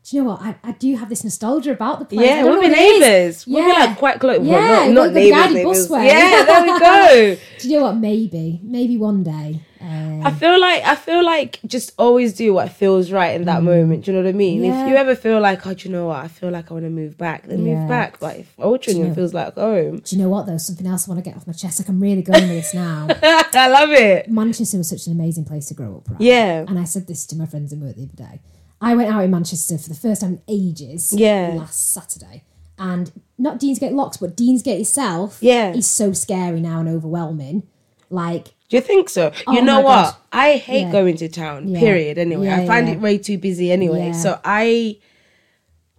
Do 0.09 0.15
you 0.15 0.23
know 0.23 0.29
what? 0.29 0.41
I, 0.41 0.55
I 0.63 0.71
do 0.71 0.95
have 0.95 1.09
this 1.09 1.25
nostalgia 1.25 1.71
about 1.73 1.99
the 1.99 2.05
place. 2.05 2.25
Yeah, 2.25 2.41
don't 2.43 2.45
we'll 2.45 2.55
know 2.55 2.61
be 2.61 2.69
what 2.69 2.77
it 2.77 2.81
is. 2.81 3.01
neighbours. 3.01 3.47
We'll 3.47 3.65
be 3.65 3.67
Yeah. 3.71 3.85
like 3.87 3.97
quite 3.97 4.19
close. 4.21 4.39
Yeah, 4.45 4.53
well, 4.55 4.85
not, 4.85 4.93
not 4.93 5.13
neighbours. 5.13 5.31
guided 5.37 5.55
neighbours. 5.57 5.87
busway. 5.89 6.05
Yeah, 6.07 6.43
there 6.45 6.61
we 6.63 6.79
go. 7.35 7.41
Do 7.59 7.69
you 7.69 7.77
know 7.77 7.83
what? 7.83 7.97
Maybe, 7.97 8.59
maybe 8.63 8.95
one 8.95 9.23
day. 9.23 9.59
Um, 9.81 10.25
I 10.25 10.31
feel 10.31 10.59
like 10.61 10.83
I 10.85 10.95
feel 10.95 11.25
like 11.25 11.59
just 11.65 11.91
always 11.99 12.33
do 12.33 12.53
what 12.53 12.71
feels 12.71 13.11
right 13.11 13.35
in 13.35 13.43
that 13.45 13.63
moment. 13.63 14.05
Do 14.05 14.11
you 14.11 14.17
know 14.17 14.23
what 14.23 14.29
I 14.29 14.31
mean? 14.31 14.61
Mm. 14.61 14.65
Yeah. 14.67 14.83
If 14.85 14.89
you 14.91 14.95
ever 14.95 15.13
feel 15.13 15.41
like, 15.41 15.67
oh, 15.67 15.73
do 15.73 15.87
you 15.89 15.93
know 15.93 16.07
what? 16.07 16.23
I 16.23 16.29
feel 16.29 16.51
like 16.51 16.71
I 16.71 16.73
want 16.73 16.85
to 16.85 16.89
move 16.89 17.17
back, 17.17 17.45
then 17.45 17.65
Yeah. 17.65 17.75
move 17.81 17.89
back. 17.89 18.17
But 18.19 18.37
if 18.37 18.55
Altrincham 18.57 19.13
feels 19.13 19.33
like 19.33 19.55
home, 19.55 19.97
do 19.99 20.15
you 20.15 20.21
know 20.23 20.29
what 20.29 20.45
though? 20.45 20.57
Something 20.57 20.87
else 20.87 21.07
I 21.07 21.11
want 21.11 21.23
to 21.23 21.29
get 21.29 21.35
off 21.37 21.45
my 21.45 21.51
chest. 21.53 21.79
Like 21.81 21.89
I'm 21.89 21.99
really 21.99 22.21
going 22.21 22.43
with 22.43 22.51
this 22.63 22.73
now. 22.73 23.07
I 23.21 23.67
love 23.67 23.89
it. 23.91 24.29
Manchester 24.31 24.77
was 24.77 24.87
such 24.89 25.05
an 25.07 25.11
amazing 25.13 25.43
place 25.43 25.67
to 25.67 25.73
grow 25.73 25.97
up, 25.97 26.09
right? 26.09 26.21
Yeah. 26.21 26.63
And 26.65 26.79
I 26.79 26.85
said 26.85 27.07
this 27.07 27.25
to 27.27 27.35
my 27.35 27.45
friends 27.45 27.73
in 27.73 27.81
work 27.81 27.97
the 27.97 28.03
other 28.03 28.15
day. 28.15 28.39
I 28.81 28.95
went 28.95 29.09
out 29.11 29.23
in 29.23 29.31
Manchester 29.31 29.77
for 29.77 29.89
the 29.89 29.95
first 29.95 30.21
time 30.21 30.33
in 30.33 30.41
ages. 30.47 31.13
Yeah. 31.15 31.53
Last 31.57 31.91
Saturday. 31.93 32.43
And 32.77 33.11
not 33.39 33.59
Deansgate 33.59 33.91
Locks, 33.93 34.17
but 34.17 34.37
Deansgate 34.37 34.79
itself 34.81 35.39
Yeah. 35.41 35.73
is 35.73 35.87
so 35.87 36.13
scary 36.13 36.61
now 36.61 36.79
and 36.79 36.87
overwhelming. 36.87 37.63
Like, 38.09 38.53
Do 38.69 38.77
you 38.77 38.81
think 38.81 39.09
so? 39.09 39.31
Oh 39.47 39.53
you 39.53 39.61
know 39.63 39.81
what? 39.81 40.05
gosh. 40.11 40.15
I 40.31 40.57
hate 40.57 40.81
Yeah. 40.81 40.91
going 40.91 41.17
to 41.17 41.27
town. 41.29 41.69
Yeah. 41.69 41.79
Period. 41.79 42.17
Anyway, 42.19 42.45
Yeah, 42.45 42.61
I 42.61 42.67
find 42.67 42.87
it 42.87 42.99
way 43.01 43.17
too 43.17 43.37
busy. 43.37 43.71
Anyway, 43.71 44.13
so 44.13 44.39
I 44.45 44.97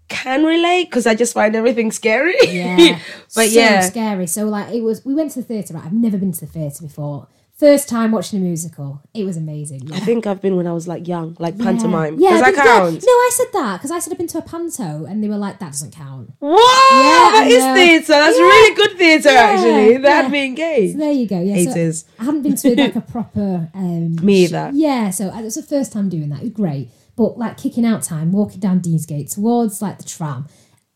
can 0.09 0.45
relate 0.45 0.85
because 0.85 1.07
I 1.07 1.14
just 1.14 1.35
find 1.35 1.55
everything 1.57 1.91
scary. 1.93 2.35
yeah. 2.47 2.99
but 3.35 3.49
so 3.49 3.59
yeah, 3.61 3.81
scary. 3.81 4.26
So 4.26 4.45
like 4.45 4.72
it 4.74 4.83
was 4.83 5.05
we 5.05 5.14
went 5.14 5.33
to 5.33 5.41
the 5.41 5.47
theatre, 5.47 5.74
right? 5.74 5.85
I've 5.85 5.93
never 5.93 6.16
been 6.16 6.33
to 6.33 6.41
the 6.41 6.47
theatre 6.47 6.83
before. 6.83 7.26
First 7.59 7.88
time 7.88 8.12
watching 8.12 8.38
a 8.38 8.42
musical. 8.42 9.02
It 9.12 9.24
was 9.24 9.36
amazing. 9.36 9.92
I 9.92 9.98
think 9.98 10.28
I've 10.28 10.40
been 10.40 10.54
when 10.54 10.68
I 10.68 10.72
was 10.72 10.86
like 10.86 11.09
young, 11.09 11.36
like 11.40 11.59
pantomime. 11.59 12.16
Yeah, 12.20 12.30
Does 12.30 12.40
that 12.42 12.54
count? 12.54 12.94
Yeah, 12.94 13.00
no, 13.04 13.12
I 13.12 13.30
said 13.32 13.46
that 13.52 13.76
because 13.78 13.90
I 13.90 13.98
said 13.98 14.12
I've 14.12 14.18
been 14.18 14.28
to 14.28 14.38
a 14.38 14.42
panto, 14.42 15.06
and 15.06 15.24
they 15.24 15.28
were 15.28 15.36
like, 15.38 15.59
"That 15.59 15.72
doesn't 15.72 15.90
count." 15.92 16.30
Whoa, 16.38 16.50
Yeah, 16.52 17.30
that 17.32 17.46
is 17.48 17.64
theatre. 17.74 18.12
That's 18.12 18.36
Yeah. 18.38 18.44
really 18.44 18.74
good 18.76 18.96
theatre, 18.96 19.32
Yeah, 19.32 19.40
actually. 19.40 19.96
They 19.96 20.02
yeah. 20.09 20.22
had 20.22 20.30
me 20.30 20.46
engaged. 20.46 20.92
So 20.92 20.98
there 21.00 21.11
you 21.11 21.26
go. 21.26 21.40
Yeah, 21.40 21.56
so 21.64 21.70
Haters. 21.70 22.04
I 22.20 22.24
hadn't 22.26 22.42
been 22.42 22.54
to 22.54 22.76
like 22.80 22.94
a 22.94 23.00
proper. 23.12 23.68
Um, 23.74 24.14
Me 24.24 24.44
either. 24.44 24.70
Yeah, 24.72 25.11
so 25.11 25.26
it 25.26 25.42
was 25.42 25.56
the 25.56 25.62
first 25.64 25.92
time 25.92 26.09
doing 26.09 26.28
that. 26.28 26.38
It 26.38 26.44
was 26.44 26.52
great, 26.52 26.90
but 27.16 27.38
like 27.38 27.56
kicking 27.56 27.84
out 27.84 28.04
time, 28.04 28.30
walking 28.30 28.61
down 28.61 28.80
Deansgate 28.80 29.32
towards 29.34 29.82
like 29.82 29.98
the 29.98 30.04
tram. 30.04 30.46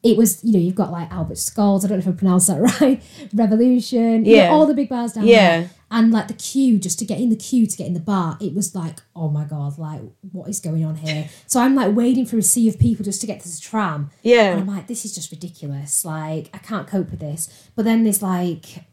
It 0.03 0.17
was, 0.17 0.43
you 0.43 0.53
know, 0.53 0.59
you've 0.59 0.75
got 0.75 0.91
like 0.91 1.11
Albert 1.13 1.39
Skulls, 1.39 1.85
I 1.85 1.89
don't 1.89 1.99
know 1.99 2.03
if 2.03 2.09
I 2.09 2.19
pronounced 2.19 2.49
that 2.49 2.61
right, 2.81 3.01
Revolution, 3.33 4.25
you 4.25 4.37
know, 4.37 4.43
Yeah. 4.45 4.49
all 4.51 4.67
the 4.67 4.75
big 4.75 4.89
bars 4.89 5.13
down 5.13 5.27
Yeah. 5.27 5.61
there. 5.61 5.71
And 5.91 6.11
like 6.11 6.29
the 6.29 6.35
queue, 6.35 6.79
just 6.79 6.99
to 7.01 7.05
get 7.05 7.21
in 7.21 7.29
the 7.29 7.37
queue 7.37 7.67
to 7.67 7.77
get 7.77 7.87
in 7.87 7.93
the 7.93 8.01
bar, 8.01 8.39
it 8.41 8.55
was 8.55 8.75
like, 8.75 9.01
oh 9.15 9.29
my 9.29 9.45
God, 9.45 9.79
like 9.79 10.01
what 10.33 10.49
is 10.49 10.59
going 10.59 10.85
on 10.85 10.97
here? 10.97 11.29
So 11.47 11.61
I'm 11.61 11.75
like 11.75 11.95
waiting 11.95 12.25
for 12.25 12.39
a 12.39 12.43
sea 12.43 12.67
of 12.69 12.79
people 12.79 13.05
just 13.05 13.21
to 13.21 13.27
get 13.27 13.41
to 13.41 13.49
the 13.49 13.61
tram. 13.61 14.11
Yeah. 14.23 14.53
And 14.53 14.61
I'm 14.61 14.67
like, 14.67 14.87
this 14.87 15.05
is 15.05 15.15
just 15.15 15.31
ridiculous. 15.31 16.03
Like, 16.05 16.49
I 16.55 16.59
can't 16.59 16.89
cope 16.89 17.11
with 17.11 17.21
this. 17.21 17.69
But 17.77 17.85
then 17.85 18.05
there's 18.05 18.23
like, 18.23 18.85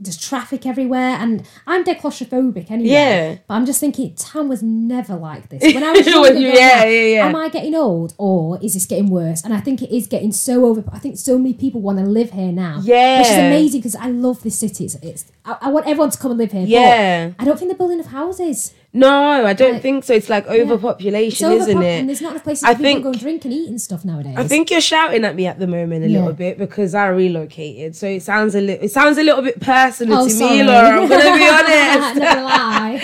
there's 0.00 0.16
traffic 0.18 0.66
everywhere, 0.66 1.16
and 1.20 1.46
I'm 1.66 1.84
dead 1.84 1.98
claustrophobic 1.98 2.70
anyway. 2.70 2.90
Yeah. 2.90 3.36
But 3.46 3.54
I'm 3.54 3.64
just 3.64 3.78
thinking, 3.80 4.14
town 4.16 4.48
was 4.48 4.62
never 4.62 5.14
like 5.14 5.48
this. 5.50 5.62
When 5.74 5.84
I 5.84 5.92
was 5.92 6.06
younger, 6.06 6.34
you- 6.34 6.48
going, 6.48 6.56
yeah, 6.56 6.84
yeah, 6.84 7.06
yeah. 7.14 7.26
Am 7.26 7.36
I 7.36 7.48
getting 7.48 7.74
old, 7.74 8.14
or 8.18 8.58
is 8.60 8.74
this 8.74 8.86
getting 8.86 9.08
worse? 9.08 9.42
And 9.44 9.54
I 9.54 9.60
think 9.60 9.82
it 9.82 9.94
is 9.94 10.06
getting 10.06 10.32
so 10.32 10.64
over. 10.66 10.82
I 10.92 10.98
think 10.98 11.16
so 11.16 11.38
many 11.38 11.54
people 11.54 11.80
want 11.80 11.98
to 11.98 12.04
live 12.04 12.30
here 12.32 12.52
now. 12.52 12.80
Yeah. 12.82 13.18
Which 13.18 13.28
is 13.28 13.38
amazing 13.38 13.80
because 13.80 13.94
I 13.96 14.08
love 14.08 14.42
this 14.42 14.58
city. 14.58 14.84
It's, 14.84 14.96
it's 14.96 15.24
I, 15.44 15.56
I 15.62 15.68
want 15.70 15.86
everyone 15.86 16.10
to 16.10 16.18
come 16.18 16.32
and 16.32 16.38
live 16.38 16.52
here. 16.52 16.62
but 16.62 16.68
Yeah. 16.70 17.32
I 17.38 17.44
don't 17.44 17.56
think 17.58 17.70
they're 17.70 17.78
building 17.78 17.98
enough 18.00 18.10
houses. 18.12 18.74
No, 18.96 19.10
I 19.44 19.52
don't 19.54 19.72
Like- 19.72 19.82
think 19.82 20.04
so. 20.04 20.14
It's 20.14 20.28
like 20.30 20.44
It's 20.48 20.62
overpopulation, 20.62 21.48
overpop- 21.50 21.56
isn't 21.62 21.82
it? 21.82 21.98
And 22.00 22.08
there's 22.08 22.20
not 22.22 22.30
enough 22.30 22.44
places 22.44 22.62
I 22.62 22.74
people 22.74 22.84
think- 22.84 22.98
to 22.98 23.10
go 23.10 23.12
drink 23.12 23.44
and 23.44 23.52
eat 23.52 23.68
and 23.68 23.80
stuff 23.80 24.04
nowadays. 24.04 24.34
I 24.36 24.44
think 24.46 24.70
you're 24.70 24.80
shouting 24.80 25.24
at 25.24 25.34
me 25.34 25.46
at 25.48 25.58
the 25.58 25.66
moment 25.66 26.04
a 26.04 26.08
Yeah. 26.08 26.20
little 26.20 26.32
bit 26.32 26.58
because 26.58 26.94
I 26.94 27.08
relocated, 27.08 27.96
so 27.96 28.06
it 28.06 28.22
sounds 28.22 28.54
a 28.54 28.60
little. 28.60 28.84
It 28.84 28.92
sounds 28.92 29.18
a 29.18 29.24
little 29.24 29.42
bit 29.42 29.58
personal 29.60 30.18
Oh, 30.20 30.24
to 30.24 30.30
sorry. 30.30 30.58
me, 30.58 30.62
Laura. 30.62 31.00
I'm 31.02 31.08
gonna 31.08 31.36
be 31.36 31.48
honest. 31.58 32.20
Gonna 32.20 32.42
lie. 32.44 33.00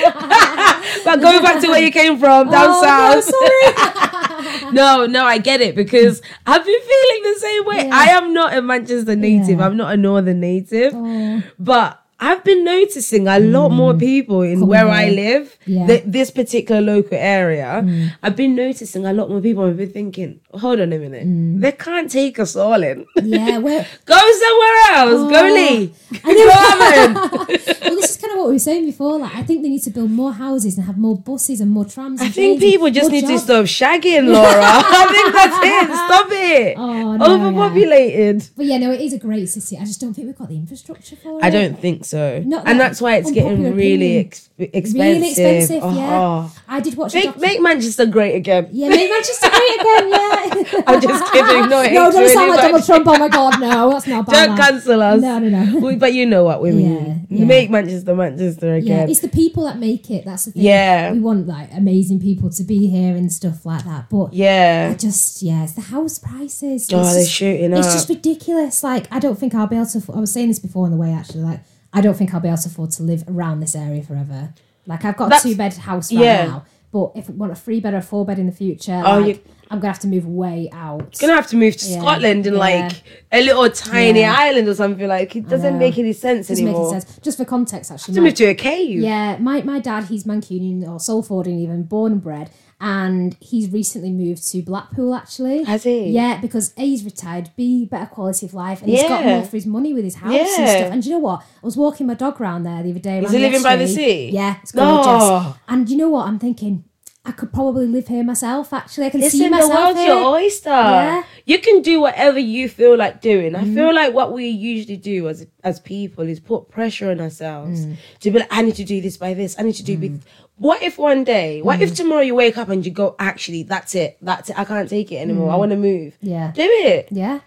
but 1.04 1.20
go 1.20 1.42
back 1.42 1.60
to 1.60 1.68
where 1.68 1.82
you 1.82 1.90
came 1.90 2.18
from, 2.18 2.50
down 2.50 2.66
Oh, 2.70 3.20
south. 3.20 4.72
no, 4.72 5.00
no, 5.00 5.06
no, 5.06 5.24
I 5.24 5.38
get 5.38 5.60
it 5.60 5.74
because 5.74 6.22
I've 6.46 6.64
been 6.64 6.80
feeling 6.80 7.32
the 7.34 7.40
same 7.40 7.64
way. 7.66 7.86
Yeah. 7.88 7.90
I 7.92 8.04
am 8.10 8.32
not 8.32 8.54
a 8.56 8.62
Manchester 8.62 9.16
native. 9.16 9.58
Yeah. 9.58 9.66
I'm 9.66 9.76
not 9.76 9.92
a 9.92 9.96
northern 9.96 10.40
native, 10.40 10.92
Oh. 10.94 11.42
but 11.58 11.99
I've 12.22 12.44
been 12.44 12.64
noticing 12.64 13.26
a 13.28 13.38
lot 13.40 13.70
more 13.70 13.94
mm. 13.94 13.98
people 13.98 14.42
in 14.42 14.56
Coming 14.60 14.68
where 14.68 14.88
I 14.88 15.08
live, 15.08 15.56
Yeah. 15.64 15.86
th- 15.86 16.04
this 16.06 16.30
particular 16.30 16.82
local 16.82 17.16
area. 17.16 17.80
Mm. 17.82 18.12
I've 18.22 18.36
been 18.36 18.54
noticing 18.54 19.06
a 19.06 19.12
lot 19.14 19.30
more 19.30 19.40
people. 19.40 19.64
I've 19.64 19.78
been 19.78 19.90
thinking, 19.90 20.40
hold 20.52 20.80
on 20.80 20.92
a 20.92 20.98
minute, 20.98 21.26
mm. 21.26 21.60
they 21.62 21.72
can't 21.72 22.10
take 22.10 22.38
us 22.38 22.56
all 22.56 22.82
in. 22.82 23.06
Yeah, 23.22 23.56
where 23.58 23.86
Go 24.04 24.18
somewhere 24.44 24.76
else. 24.98 25.30
Go 25.32 25.40
Oh, 25.40 25.54
Leigh. 25.54 25.86
Go 25.86 26.20
well, 26.24 27.46
this 27.46 28.10
is 28.10 28.16
kind 28.18 28.32
of 28.34 28.38
what 28.40 28.48
we 28.48 28.54
were 28.54 28.58
saying 28.58 28.84
before. 28.84 29.18
Like, 29.18 29.34
I 29.34 29.42
think 29.42 29.62
they 29.62 29.70
need 29.70 29.82
to 29.84 29.90
build 29.90 30.10
more 30.10 30.32
houses 30.34 30.76
and 30.76 30.86
have 30.86 30.98
more 30.98 31.16
buses 31.16 31.60
and 31.62 31.70
more 31.70 31.86
trams. 31.86 32.20
I 32.20 32.28
think 32.28 32.60
people 32.60 32.90
just 32.90 33.10
need 33.10 33.26
to 33.26 33.38
stop 33.38 33.64
shagging, 33.64 34.28
Laura. 34.28 34.60
I 34.62 35.06
think 35.14 35.34
that's 35.34 35.58
it. 35.72 35.96
Stop 36.06 36.26
it. 36.30 36.76
Oh, 36.76 37.16
no, 37.16 37.26
yeah. 37.26 37.32
Overpopulated. 37.32 38.48
But 38.56 38.66
yeah, 38.66 38.76
no, 38.76 38.90
it 38.92 39.00
is 39.00 39.14
a 39.14 39.18
great 39.18 39.48
city. 39.48 39.78
I 39.78 39.84
just 39.86 40.00
don't 40.00 40.12
think 40.12 40.26
we've 40.26 40.36
got 40.36 40.48
the 40.48 40.56
infrastructure 40.56 41.16
for 41.16 41.38
it. 41.38 41.44
I 41.44 41.48
don't 41.48 41.78
think 41.78 42.04
so. 42.04 42.09
Not 42.12 42.66
and 42.66 42.78
that's 42.80 43.00
why 43.00 43.16
it's 43.16 43.30
getting 43.30 43.74
really 43.74 44.18
ex- 44.18 44.48
expensive. 44.58 44.94
Really 45.00 45.28
expensive, 45.30 45.82
yeah. 45.94 46.18
Oh. 46.20 46.56
I 46.68 46.80
did 46.80 46.96
watch 46.96 47.14
Make, 47.14 47.36
make 47.38 47.60
Manchester 47.60 48.06
great 48.06 48.34
again. 48.36 48.68
Yeah, 48.72 48.88
make 48.88 49.10
Manchester 49.10 49.48
great 49.50 49.80
again, 49.80 50.08
yeah. 50.10 50.82
I'm 50.86 51.00
just 51.00 51.32
kidding. 51.32 51.68
No, 51.70 51.80
it 51.82 51.92
no, 51.92 52.10
don't 52.10 52.12
sound 52.12 52.24
really 52.26 52.48
like 52.48 52.60
Donald. 52.60 52.84
Trump. 52.86 53.06
Oh 53.08 53.18
my 53.18 53.28
God, 53.28 53.60
no, 53.60 53.90
that's 53.90 54.06
not 54.06 54.26
bad. 54.26 54.46
Don't 54.46 54.56
cancel 54.56 55.02
us. 55.02 55.20
No, 55.20 55.38
no, 55.38 55.48
no. 55.64 55.96
But 55.98 56.12
you 56.14 56.26
know 56.26 56.44
what 56.44 56.62
we 56.62 56.72
mean. 56.72 57.26
Yeah, 57.28 57.38
yeah. 57.38 57.44
Make 57.44 57.70
Manchester 57.70 58.14
Manchester 58.14 58.78
Yeah, 58.78 58.82
again. 58.94 59.10
it's 59.10 59.20
the 59.20 59.28
people 59.28 59.64
that 59.64 59.78
make 59.78 60.10
it. 60.10 60.24
That's 60.24 60.44
the 60.46 60.52
thing. 60.52 60.62
Yeah. 60.62 61.12
we 61.12 61.20
want 61.20 61.46
like 61.46 61.70
amazing 61.72 62.20
people 62.20 62.50
to 62.50 62.64
be 62.64 62.86
here 62.86 63.16
and 63.16 63.32
stuff 63.32 63.64
like 63.66 63.84
that. 63.84 64.08
But 64.10 64.32
yeah, 64.32 64.86
I 64.86 64.90
yeah. 64.90 64.94
just 64.94 65.42
yeah, 65.42 65.64
it's 65.64 65.72
the 65.74 65.80
house 65.82 66.18
prices. 66.18 66.88
Oh, 66.92 67.00
It's 67.00 67.12
they're 67.12 67.22
just- 67.22 67.32
shooting 67.32 67.72
It's 67.72 67.86
up. 67.86 67.92
just 67.94 68.08
ridiculous. 68.08 68.82
Like 68.82 69.06
I 69.12 69.18
don't 69.18 69.38
think 69.38 69.54
I'll 69.54 69.66
be 69.66 69.76
able 69.76 69.86
to. 69.86 70.02
I 70.14 70.20
was 70.20 70.32
saying 70.32 70.48
this 70.48 70.58
before 70.58 70.84
on 70.86 70.90
the 70.92 70.96
way 70.96 71.12
actually. 71.12 71.40
Like 71.42 71.60
I 71.92 72.00
don't 72.00 72.14
think 72.16 72.32
I'll 72.34 72.40
be 72.40 72.48
able 72.48 72.58
to 72.58 72.68
afford 72.68 72.90
to 72.92 73.02
live 73.02 73.24
around 73.28 73.60
this 73.60 73.74
area 73.74 74.02
forever. 74.02 74.54
Like 74.86 75.04
I've 75.04 75.16
got 75.16 75.28
That's- 75.28 75.44
a 75.44 75.48
two 75.50 75.56
bed 75.56 75.74
house 75.74 76.12
right 76.12 76.24
yeah. 76.24 76.46
now, 76.46 76.64
but 76.92 77.12
if 77.14 77.28
I 77.28 77.32
want 77.32 77.52
a 77.52 77.56
three 77.56 77.80
bed 77.80 77.94
or 77.94 78.00
four 78.00 78.24
bed 78.24 78.38
in 78.38 78.46
the 78.46 78.52
future, 78.52 79.02
Oh, 79.04 79.18
like, 79.20 79.44
I'm 79.70 79.78
gonna 79.78 79.92
have 79.92 80.00
to 80.00 80.08
move 80.08 80.26
way 80.26 80.68
out. 80.72 81.16
Gonna 81.20 81.34
have 81.34 81.46
to 81.48 81.56
move 81.56 81.76
to 81.76 81.86
Yeah, 81.88 82.00
Scotland 82.00 82.46
and 82.46 82.56
yeah. 82.56 82.60
like 82.60 82.92
a 83.30 83.40
little 83.42 83.70
tiny 83.70 84.20
Yeah. 84.20 84.34
island 84.36 84.66
or 84.68 84.74
something. 84.74 85.06
Like 85.06 85.36
it 85.36 85.48
doesn't 85.48 85.78
make 85.78 85.96
any 85.98 86.12
sense 86.12 86.48
Doesn't 86.48 86.64
make 86.64 86.74
anymore. 86.74 86.92
any 86.92 87.00
sense. 87.02 87.18
Just 87.22 87.38
for 87.38 87.44
context, 87.44 87.90
actually, 87.92 88.14
To 88.14 88.20
move 88.20 88.34
to 88.34 88.46
a 88.46 88.54
cave. 88.54 89.00
Yeah, 89.00 89.36
my, 89.38 89.62
my 89.62 89.78
dad, 89.78 90.04
he's 90.04 90.24
Mancunian 90.24 90.82
or 90.82 90.98
Salfordian 90.98 91.60
even, 91.60 91.84
born 91.84 92.12
and 92.12 92.22
bred. 92.22 92.50
And 92.82 93.36
he's 93.40 93.68
recently 93.70 94.10
moved 94.10 94.46
to 94.52 94.62
Blackpool 94.62 95.14
actually. 95.14 95.64
Has 95.64 95.82
he? 95.82 96.08
Yeah, 96.08 96.40
because 96.40 96.72
A, 96.78 96.80
he's 96.80 97.04
retired, 97.04 97.50
B, 97.54 97.84
better 97.84 98.06
quality 98.06 98.46
of 98.46 98.54
life, 98.54 98.80
and 98.80 98.90
he's 98.90 99.02
got 99.02 99.22
more 99.24 99.44
for 99.44 99.56
his 99.56 99.66
money 99.66 99.92
with 99.92 100.04
his 100.04 100.14
house 100.14 100.32
and 100.32 100.46
stuff. 100.68 100.92
And 100.92 101.04
you 101.04 101.12
know 101.12 101.18
what? 101.18 101.40
I 101.40 101.66
was 101.66 101.76
walking 101.76 102.06
my 102.06 102.14
dog 102.14 102.40
around 102.40 102.62
there 102.62 102.82
the 102.82 102.90
other 102.90 102.98
day. 102.98 103.18
Is 103.22 103.32
he 103.32 103.38
living 103.38 103.62
by 103.62 103.76
the 103.76 103.86
sea? 103.86 104.30
Yeah, 104.30 104.56
it's 104.62 104.72
gorgeous. 104.72 105.06
Oh. 105.06 105.58
And 105.68 105.90
you 105.90 105.96
know 105.98 106.08
what? 106.08 106.26
I'm 106.26 106.38
thinking, 106.38 106.84
I 107.22 107.32
could 107.32 107.52
probably 107.52 107.86
live 107.86 108.08
here 108.08 108.24
myself 108.24 108.72
actually. 108.72 109.04
I 109.06 109.10
can 109.10 109.22
see 109.28 109.44
the 109.44 109.50
myself 109.50 109.74
world's 109.74 109.98
here. 110.00 110.14
your 110.14 110.24
oyster. 110.24 110.70
Yeah. 110.70 111.22
You 111.44 111.58
can 111.58 111.82
do 111.82 112.00
whatever 112.00 112.38
you 112.38 112.66
feel 112.66 112.96
like 112.96 113.20
doing. 113.20 113.54
I 113.54 113.64
feel 113.74 113.94
like 113.94 114.14
what 114.14 114.32
we 114.32 114.46
usually 114.48 114.96
do 114.96 115.28
as 115.28 115.46
as 115.62 115.80
people 115.80 116.26
is 116.26 116.40
put 116.40 116.70
pressure 116.70 117.10
on 117.10 117.20
ourselves 117.20 117.84
Mm. 117.84 117.96
to 118.20 118.30
be 118.30 118.38
like, 118.38 118.48
I 118.50 118.62
need 118.62 118.76
to 118.76 118.84
do 118.84 119.02
this 119.02 119.18
by 119.18 119.34
this. 119.34 119.54
I 119.58 119.62
need 119.64 119.74
to 119.74 119.82
do 119.84 119.98
this. 119.98 120.12
What 120.60 120.82
if 120.82 120.98
one 120.98 121.24
day, 121.24 121.62
what 121.62 121.78
Mm. 121.78 121.82
if 121.84 121.94
tomorrow 121.94 122.20
you 122.20 122.34
wake 122.34 122.58
up 122.58 122.68
and 122.68 122.84
you 122.84 122.92
go, 122.92 123.16
actually, 123.18 123.62
that's 123.62 123.94
it. 123.94 124.18
That's 124.20 124.50
it. 124.50 124.58
I 124.58 124.64
can't 124.64 124.90
take 124.90 125.10
it 125.10 125.16
anymore. 125.16 125.50
I 125.50 125.56
want 125.56 125.70
to 125.70 125.76
move. 125.78 126.12
Mm. 126.22 126.30
Yeah. 126.34 126.52
Do 126.54 126.62
it. 126.62 127.08
Yeah. 127.10 127.38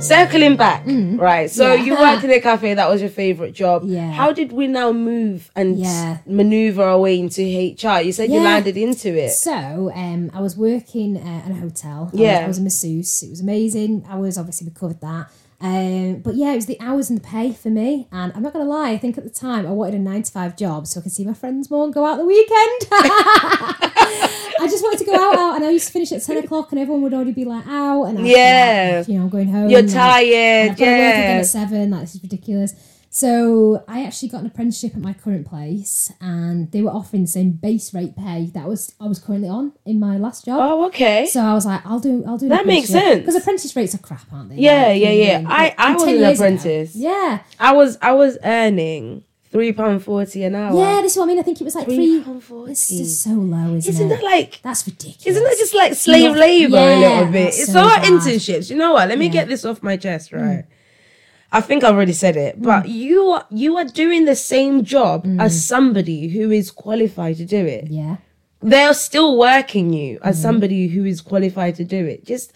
Circling 0.00 0.56
back, 0.56 0.82
right? 1.18 1.50
So 1.50 1.64
Mm. 1.66 1.78
Yeah. 1.78 1.84
you 1.84 1.92
worked 1.98 2.24
in 2.24 2.30
a 2.30 2.40
cafe. 2.40 2.72
That 2.72 2.88
was 2.88 3.02
your 3.02 3.10
favorite 3.10 3.52
job. 3.52 3.82
Yeah. 3.84 4.10
How 4.12 4.32
did 4.32 4.50
we 4.52 4.66
now 4.66 4.92
move 4.92 5.50
and 5.54 5.78
Yeah. 5.78 6.18
maneuver 6.26 6.82
our 6.84 6.98
way 7.00 7.18
into 7.18 7.42
HR? 7.42 8.00
You 8.00 8.12
said 8.12 8.30
you 8.30 8.40
landed 8.40 8.78
into 8.78 9.14
it. 9.14 9.32
So, 9.32 9.90
um, 9.94 10.30
I 10.34 10.40
was 10.40 10.56
working 10.56 11.18
at 11.18 11.50
a 11.50 11.54
hotel. 11.54 12.08
I 12.12 12.16
was- 12.16 12.20
Yeah. 12.20 12.40
I 12.44 12.48
was, 12.48 12.58
a 12.58 12.62
masseuse. 12.62 13.22
It 13.22 13.28
was 13.30 13.40
amazing. 13.40 14.04
I 14.10 14.16
was 14.18 14.38
obviously 14.38 14.68
we 14.68 14.72
covered 14.78 15.00
that. 15.02 15.26
Um, 15.58 16.16
but 16.20 16.34
yeah, 16.34 16.52
it 16.52 16.56
was 16.56 16.66
the 16.66 16.78
hours 16.80 17.08
and 17.08 17.18
the 17.18 17.22
pay 17.26 17.50
for 17.52 17.70
me. 17.70 18.08
And 18.12 18.30
I'm 18.34 18.42
not 18.42 18.52
gonna 18.52 18.66
lie, 18.66 18.90
I 18.90 18.98
think 18.98 19.16
at 19.16 19.24
the 19.24 19.30
time 19.30 19.66
I 19.66 19.70
wanted 19.70 19.94
a 19.94 19.98
nine 19.98 20.22
to 20.22 20.30
five 20.30 20.54
job 20.56 20.86
so 20.86 21.00
I 21.00 21.02
could 21.02 21.12
see 21.12 21.24
my 21.24 21.32
friends 21.32 21.70
more 21.70 21.84
and 21.84 21.94
go 21.94 22.04
out 22.04 22.16
the 22.18 22.26
weekend. 22.26 22.88
I 24.58 24.66
just 24.70 24.82
wanted 24.82 24.98
to 25.00 25.04
go 25.06 25.14
out, 25.14 25.38
out, 25.38 25.56
and 25.56 25.64
I 25.64 25.70
used 25.70 25.86
to 25.86 25.92
finish 25.92 26.12
at 26.12 26.22
ten 26.22 26.38
o'clock, 26.38 26.72
and 26.72 26.80
everyone 26.80 27.02
would 27.02 27.14
already 27.14 27.32
be 27.32 27.44
like 27.44 27.66
out, 27.66 28.04
and 28.04 28.18
be 28.18 28.30
Yeah. 28.30 28.96
like, 28.98 29.08
you 29.08 29.14
know, 29.18 29.24
I'm 29.24 29.28
going 29.28 29.48
home. 29.48 29.70
You're 29.70 29.82
like, 29.82 29.92
tired, 29.92 30.32
and 30.34 30.70
I've 30.72 30.76
got 30.78 30.84
to 30.84 30.90
work 30.90 31.14
again 31.14 31.38
at 31.40 31.46
seven. 31.46 31.90
Like 31.90 32.00
this 32.02 32.14
is 32.16 32.22
ridiculous. 32.22 32.74
So 33.20 33.82
I 33.88 34.04
actually 34.04 34.28
got 34.28 34.42
an 34.42 34.46
apprenticeship 34.48 34.92
at 34.94 35.00
my 35.00 35.14
current 35.14 35.46
place, 35.48 36.12
and 36.20 36.70
they 36.70 36.82
were 36.82 36.90
offering 36.90 37.22
the 37.22 37.28
same 37.28 37.52
base 37.52 37.94
rate 37.94 38.14
pay 38.14 38.50
that 38.52 38.68
was 38.68 38.94
I 39.00 39.06
was 39.06 39.18
currently 39.18 39.48
on 39.48 39.72
in 39.86 39.98
my 39.98 40.18
last 40.18 40.44
job. 40.44 40.58
Oh, 40.60 40.84
okay. 40.88 41.24
So 41.24 41.40
I 41.40 41.54
was 41.54 41.64
like, 41.64 41.80
I'll 41.86 41.98
do, 41.98 42.22
I'll 42.26 42.36
do. 42.36 42.50
That 42.50 42.66
makes 42.66 42.90
sense. 42.90 43.20
because 43.20 43.34
apprentice 43.36 43.74
rates 43.74 43.94
are 43.94 43.98
crap, 44.08 44.30
aren't 44.30 44.50
they? 44.50 44.56
Yeah, 44.56 44.88
Like, 44.88 45.00
yeah, 45.00 45.08
know, 45.08 45.14
yeah. 45.14 45.44
I- 45.48 45.74
I 45.78 45.94
was 45.94 46.02
an 46.02 46.08
years 46.10 46.20
ago- 46.20 46.32
apprentice. 46.34 46.94
Yeah, 46.94 47.38
I 47.58 47.72
was 47.72 47.96
I 48.02 48.12
was 48.12 48.36
earning 48.44 49.24
three 49.50 49.72
pound 49.72 50.04
forty 50.04 50.44
an 50.44 50.54
hour. 50.54 50.78
yeah. 50.78 51.00
This 51.00 51.12
is 51.12 51.16
what 51.18 51.24
I 51.24 51.28
mean. 51.28 51.38
I 51.38 51.42
think 51.42 51.58
it 51.58 51.64
was 51.64 51.74
like 51.74 51.86
three. 51.86 52.22
£3.40. 52.22 52.68
It's 52.68 52.88
just 52.90 53.22
so 53.22 53.30
low, 53.30 53.76
isn't, 53.76 53.94
Isn't 53.94 54.12
it? 54.12 54.16
that 54.16 54.22
like 54.24 54.60
That's 54.62 54.86
ridiculous. 54.86 55.26
isn't 55.26 55.42
that 55.42 55.56
just 55.58 55.74
like 55.74 55.94
slave 55.94 56.36
labor 56.36 56.76
a 56.76 57.00
little 57.00 57.32
bit? 57.32 57.54
It's 57.54 57.72
so 57.72 57.88
internships. 57.88 58.68
You 58.68 58.76
know 58.76 58.92
what? 58.92 59.08
Let 59.08 59.18
me 59.18 59.24
Yeah. 59.28 59.32
get 59.32 59.48
this 59.48 59.64
off 59.64 59.82
my 59.82 59.96
chest, 59.96 60.32
mm. 60.32 60.42
right? 60.42 60.64
I 61.52 61.60
think 61.60 61.84
I've 61.84 61.94
already 61.94 62.12
said 62.12 62.36
it, 62.36 62.60
but 62.60 62.84
Mm. 62.84 62.94
you 62.94 63.20
are 63.30 63.46
you 63.50 63.76
are 63.76 63.84
doing 63.84 64.24
the 64.24 64.34
same 64.36 64.84
job 64.84 65.26
as 65.38 65.64
somebody 65.64 66.28
who 66.28 66.50
is 66.50 66.70
qualified 66.70 67.36
to 67.38 67.44
do 67.44 67.64
it. 67.64 67.88
Yeah, 67.88 68.16
They're 68.60 68.94
still 68.94 69.38
working 69.38 69.92
you 69.92 70.18
Mm. 70.18 70.26
as 70.28 70.40
somebody 70.42 70.88
who 70.88 71.04
is 71.04 71.20
qualified 71.20 71.74
to 71.76 71.84
do 71.84 72.04
it. 72.04 72.24
Just 72.26 72.52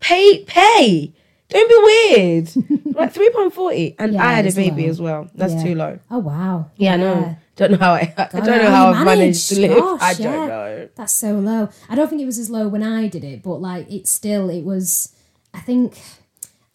pay 0.00 0.44
pay. 0.44 1.12
Don't 1.50 1.68
be 1.68 1.80
weird. 1.90 2.46
like 2.96 3.12
three 3.12 3.30
pound 3.30 3.52
forty, 3.52 3.94
and 3.98 4.14
Yeah, 4.14 4.26
I 4.26 4.32
had 4.34 4.46
a 4.46 4.52
baby 4.52 4.84
low. 4.84 4.88
as 4.90 5.00
well. 5.00 5.28
That's 5.34 5.54
Yeah. 5.54 5.64
too 5.64 5.74
low. 5.74 5.98
Oh 6.10 6.18
wow. 6.18 6.66
Yeah, 6.76 6.94
I 6.94 6.96
know. 6.96 7.36
Don't 7.56 7.72
know 7.72 7.78
how 7.78 7.92
I. 7.94 8.14
I 8.16 8.40
don't 8.40 8.46
know 8.46 8.70
how 8.70 8.92
how 8.94 9.00
I've 9.00 9.04
managed 9.04 9.48
to 9.50 9.60
live. 9.60 9.76
Gosh, 9.78 10.00
I 10.00 10.14
don't 10.14 10.48
know. 10.48 10.88
That's 10.96 11.12
so 11.12 11.32
low. 11.34 11.68
I 11.90 11.94
don't 11.94 12.08
think 12.08 12.22
it 12.22 12.26
was 12.26 12.38
as 12.38 12.48
low 12.48 12.68
when 12.68 12.82
I 12.82 13.08
did 13.08 13.24
it, 13.24 13.42
but 13.42 13.60
like 13.60 13.90
it 13.92 14.06
still 14.08 14.48
it 14.48 14.64
was. 14.64 15.12
I 15.52 15.58
think 15.60 15.98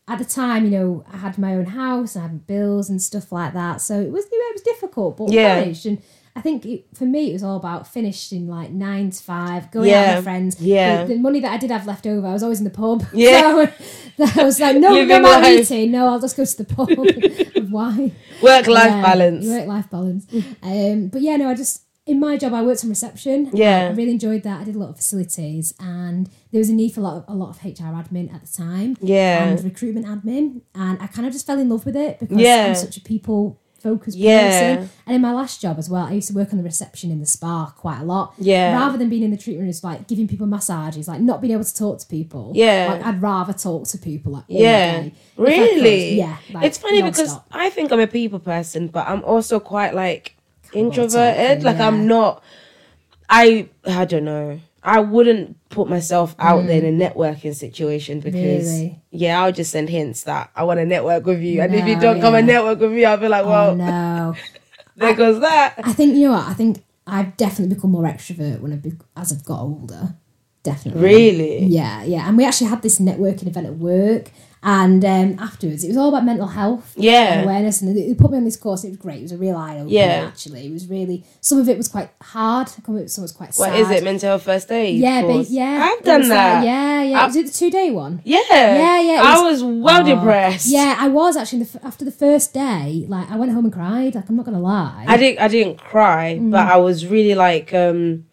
at 0.08 0.20
the 0.20 0.26
time, 0.26 0.66
you 0.66 0.72
know, 0.72 1.04
I 1.12 1.18
had 1.18 1.38
my 1.38 1.54
own 1.56 1.66
house, 1.66 2.16
I 2.16 2.22
had 2.22 2.46
bills 2.46 2.90
and 2.90 3.02
stuff 3.02 3.32
like 3.32 3.54
that, 3.54 3.82
so 3.82 4.00
it 4.00 4.12
was 4.12 4.26
it 4.32 4.54
was 4.54 4.62
difficult, 4.62 5.18
but 5.18 5.32
Yeah. 5.32 5.60
managed. 5.60 5.86
And 5.88 6.02
I 6.38 6.42
think 6.42 6.66
it, 6.66 6.86
for 6.94 7.06
me, 7.06 7.30
it 7.30 7.34
was 7.34 7.44
all 7.44 7.56
about 7.56 7.88
finishing 7.88 8.48
like 8.48 8.70
nine 8.70 9.10
to 9.10 9.24
five, 9.24 9.72
going 9.72 9.90
out 9.94 10.16
with 10.18 10.24
friends. 10.26 10.62
yeah. 10.62 11.06
the, 11.06 11.14
the 11.14 11.20
money 11.20 11.40
that 11.40 11.52
I 11.52 11.58
did 11.58 11.72
have 11.72 11.88
left 11.88 12.06
over, 12.06 12.28
I 12.28 12.34
was 12.34 12.44
always 12.44 12.60
in 12.60 12.66
the 12.66 12.70
pub. 12.72 13.06
Yeah. 13.14 13.72
so 14.18 14.26
I 14.42 14.44
was 14.44 14.60
like, 14.60 14.76
no, 14.78 14.92
Living 14.92 15.22
no 15.22 15.30
life. 15.30 15.72
eating. 15.72 15.92
No, 15.92 16.08
I'll 16.10 16.20
just 16.20 16.36
go 16.38 16.44
to 16.46 16.58
the 16.58 16.66
pub 16.66 16.90
wine. 17.72 18.12
Work 18.44 18.68
life 18.68 19.02
balance. 19.04 19.48
Work 19.48 19.68
life 19.68 19.90
balance. 19.90 20.26
um, 20.62 21.08
but 21.08 21.22
yeah, 21.22 21.38
no, 21.38 21.50
I 21.50 21.54
just 21.56 21.85
in 22.06 22.20
my 22.20 22.38
job 22.38 22.54
I 22.54 22.62
worked 22.62 22.84
on 22.84 22.90
reception. 22.90 23.50
Yeah. 23.54 23.88
I 23.88 23.96
really 23.96 24.12
enjoyed 24.12 24.44
that. 24.44 24.62
I 24.62 24.64
did 24.64 24.76
a 24.76 24.80
lot 24.80 24.90
of 24.90 24.96
facilities, 24.98 25.74
and 25.80 26.30
there 26.52 26.60
was 26.60 26.70
a 26.70 26.74
need 26.74 26.94
for 26.94 27.00
a 27.00 27.04
lot 27.04 27.18
of 27.18 27.26
a 27.28 27.34
lot 27.34 27.50
of 27.50 27.64
HR 27.66 27.94
admin 27.94 28.34
at 28.34 28.46
the 28.46 28.52
time. 28.64 28.96
Yeah. 29.02 29.46
and 29.50 29.64
recruitment 29.64 30.06
admin, 30.06 30.62
and 30.76 31.02
I 31.02 31.08
kind 31.08 31.26
of 31.28 31.34
just 31.34 31.46
fell 31.48 31.60
in 31.60 31.70
love 31.70 31.86
with 31.86 31.96
it 31.96 32.20
because 32.20 32.38
Yeah. 32.38 32.66
I'm 32.70 32.76
such 32.76 32.98
a 32.98 33.02
people 33.02 33.60
focused 33.80 34.18
Yeah. 34.18 34.76
person. 34.78 34.90
And 35.06 35.16
in 35.16 35.22
my 35.22 35.32
last 35.32 35.62
job 35.62 35.78
as 35.78 35.92
well, 35.92 36.06
I 36.06 36.14
used 36.14 36.28
to 36.30 36.34
work 36.34 36.52
on 36.52 36.58
the 36.58 36.64
reception 36.64 37.12
in 37.12 37.20
the 37.20 37.26
spa 37.28 37.72
quite 37.78 38.00
a 38.00 38.04
lot. 38.04 38.34
Yeah. 38.40 38.74
rather 38.74 38.98
than 38.98 39.10
being 39.10 39.22
in 39.22 39.30
the 39.30 39.38
treatment 39.38 39.66
rooms, 39.66 39.84
like 39.84 40.08
giving 40.08 40.28
people 40.28 40.48
massages, 40.48 41.08
like 41.08 41.22
not 41.22 41.40
being 41.40 41.54
able 41.54 41.64
to 41.64 41.76
talk 41.76 42.00
to 42.00 42.08
people. 42.08 42.52
Yeah. 42.56 42.88
like 42.94 43.06
I'd 43.06 43.22
rather 43.22 43.54
talk 43.54 43.86
to 43.90 43.98
people. 44.00 44.32
Like 44.34 44.46
Yeah, 44.48 45.02
day, 45.02 45.08
if 45.08 45.14
I 45.14 45.44
could. 45.44 45.44
really. 45.76 46.16
Yeah, 46.18 46.38
like, 46.52 46.66
it's 46.66 46.80
funny 46.80 47.02
because 47.04 47.28
non-stop. 47.28 47.48
I 47.52 47.70
think 47.70 47.92
I'm 47.92 48.00
a 48.00 48.08
people 48.08 48.40
person, 48.40 48.88
but 48.88 49.08
I'm 49.08 49.24
also 49.24 49.60
quite 49.60 49.94
like 49.94 50.35
introverted. 50.74 51.64
Like 51.64 51.78
yeah. 51.78 51.88
I'm 51.88 52.08
not. 52.08 52.44
I 53.30 53.70
I 53.86 54.06
don't 54.06 54.26
know. 54.26 54.60
I 54.84 55.00
wouldn't 55.00 55.58
put 55.70 55.90
myself 55.90 56.36
out 56.38 56.68
there 56.68 56.84
in 56.84 57.02
a 57.02 57.10
networking 57.10 57.56
situation 57.56 58.20
because 58.20 58.40
Mm. 58.40 58.80
Really? 58.82 59.02
yeah, 59.10 59.42
I'll 59.42 59.52
just 59.52 59.72
send 59.72 59.90
hints 59.90 60.24
that 60.24 60.52
I 60.56 60.64
want 60.64 60.80
to 60.80 60.86
network 60.86 61.26
with 61.26 61.42
you, 61.42 61.62
and 61.62 61.74
if 61.74 61.88
you 61.88 62.00
don't 62.00 62.22
come 62.22 62.36
and 62.36 62.46
network 62.46 62.80
with 62.80 62.92
me, 62.92 63.04
I'll 63.04 63.18
be 63.18 63.28
like, 63.28 63.46
well, 63.46 63.72
oh 63.72 63.76
no. 63.76 64.36
there 64.96 65.16
goes 65.16 65.42
that. 65.42 65.74
I 65.84 65.92
think 65.94 66.16
you 66.16 66.28
know 66.28 66.34
what 66.34 66.48
I 66.48 66.54
think. 66.54 66.84
I've 67.08 67.38
definitely 67.38 67.76
become 67.76 67.92
more 67.92 68.04
extrovert 68.04 68.62
when 68.62 68.74
I've 68.74 68.82
be- 68.82 68.94
as 69.16 69.32
I've 69.32 69.44
got 69.46 69.60
older. 69.62 70.16
definitely. 70.64 71.02
Really? 71.04 71.66
Yeah, 71.66 72.04
yeah. 72.04 72.28
And 72.28 72.36
we 72.38 72.44
actually 72.46 72.68
had 72.72 72.82
this 72.82 73.00
networking 73.00 73.46
event 73.48 73.68
at 73.68 73.76
work. 73.76 74.32
And 74.68 75.06
um, 75.06 75.38
afterwards, 75.40 75.84
it 75.84 75.90
was 75.90 75.98
all 75.98 76.10
about 76.10 76.26
mental 76.26 76.48
health 76.48 76.92
Yeah. 76.98 77.34
and 77.36 77.44
awareness. 77.46 77.84
And 77.84 77.96
they 77.96 78.16
put 78.16 78.32
me 78.32 78.38
on 78.38 78.46
this 78.46 78.58
course. 78.58 78.84
It 78.84 78.90
was 78.90 78.98
great. 78.98 79.20
It 79.20 79.22
was 79.22 79.32
a 79.34 79.38
real 79.38 79.56
eye 79.56 79.76
opener, 79.76 79.90
Yeah. 79.92 80.26
actually. 80.28 80.66
It 80.66 80.72
was 80.74 80.88
really, 80.88 81.24
some 81.40 81.60
of 81.60 81.70
it 81.70 81.78
was 81.78 81.88
quite 81.88 82.10
hard. 82.20 82.68
Some 82.70 82.96
of 82.96 83.02
it 83.02 83.12
was 83.16 83.32
quite 83.32 83.54
What 83.56 83.70
sad. 83.70 83.80
is 83.80 83.92
it? 83.92 84.04
Mental 84.04 84.30
health 84.30 84.42
first 84.42 84.72
aid. 84.72 85.00
Yeah, 85.00 85.22
course? 85.22 85.52
yeah. 85.52 85.88
I've 85.94 86.04
done 86.04 86.22
was 86.22 86.30
like- 86.30 86.38
that. 86.38 86.66
yeah, 86.66 87.04
yeah. 87.04 87.20
I- 87.22 87.28
was 87.28 87.36
it 87.36 87.46
the 87.46 87.52
two 87.54 87.70
day 87.70 87.92
one? 87.92 88.22
Yeah. 88.24 88.40
Yeah, 88.50 89.00
yeah, 89.02 89.20
it 89.20 89.26
I 89.26 89.42
was- 89.44 89.62
was 89.62 89.64
well 89.84 90.02
Oh, 90.02 90.16
depressed. 90.16 90.66
Yeah, 90.66 90.96
I 90.98 91.10
was 91.10 91.38
actually 91.38 91.64
the, 91.66 91.86
after 91.86 92.04
the 92.04 92.12
first 92.12 92.52
day. 92.52 93.06
Like, 93.08 93.30
I 93.30 93.36
went 93.38 93.52
home 93.52 93.66
and 93.66 93.74
cried. 93.74 94.16
Like, 94.16 94.28
I'm 94.30 94.36
not 94.36 94.46
gonna 94.46 94.60
lie. 94.60 95.06
I 95.08 95.16
didn't. 95.18 95.40
I 95.42 95.48
didn't 95.48 95.78
cry, 95.78 96.40
but 96.42 96.68
I 96.68 96.78
was 96.78 97.06
really 97.06 97.36
like 97.36 97.72
um 97.72 98.26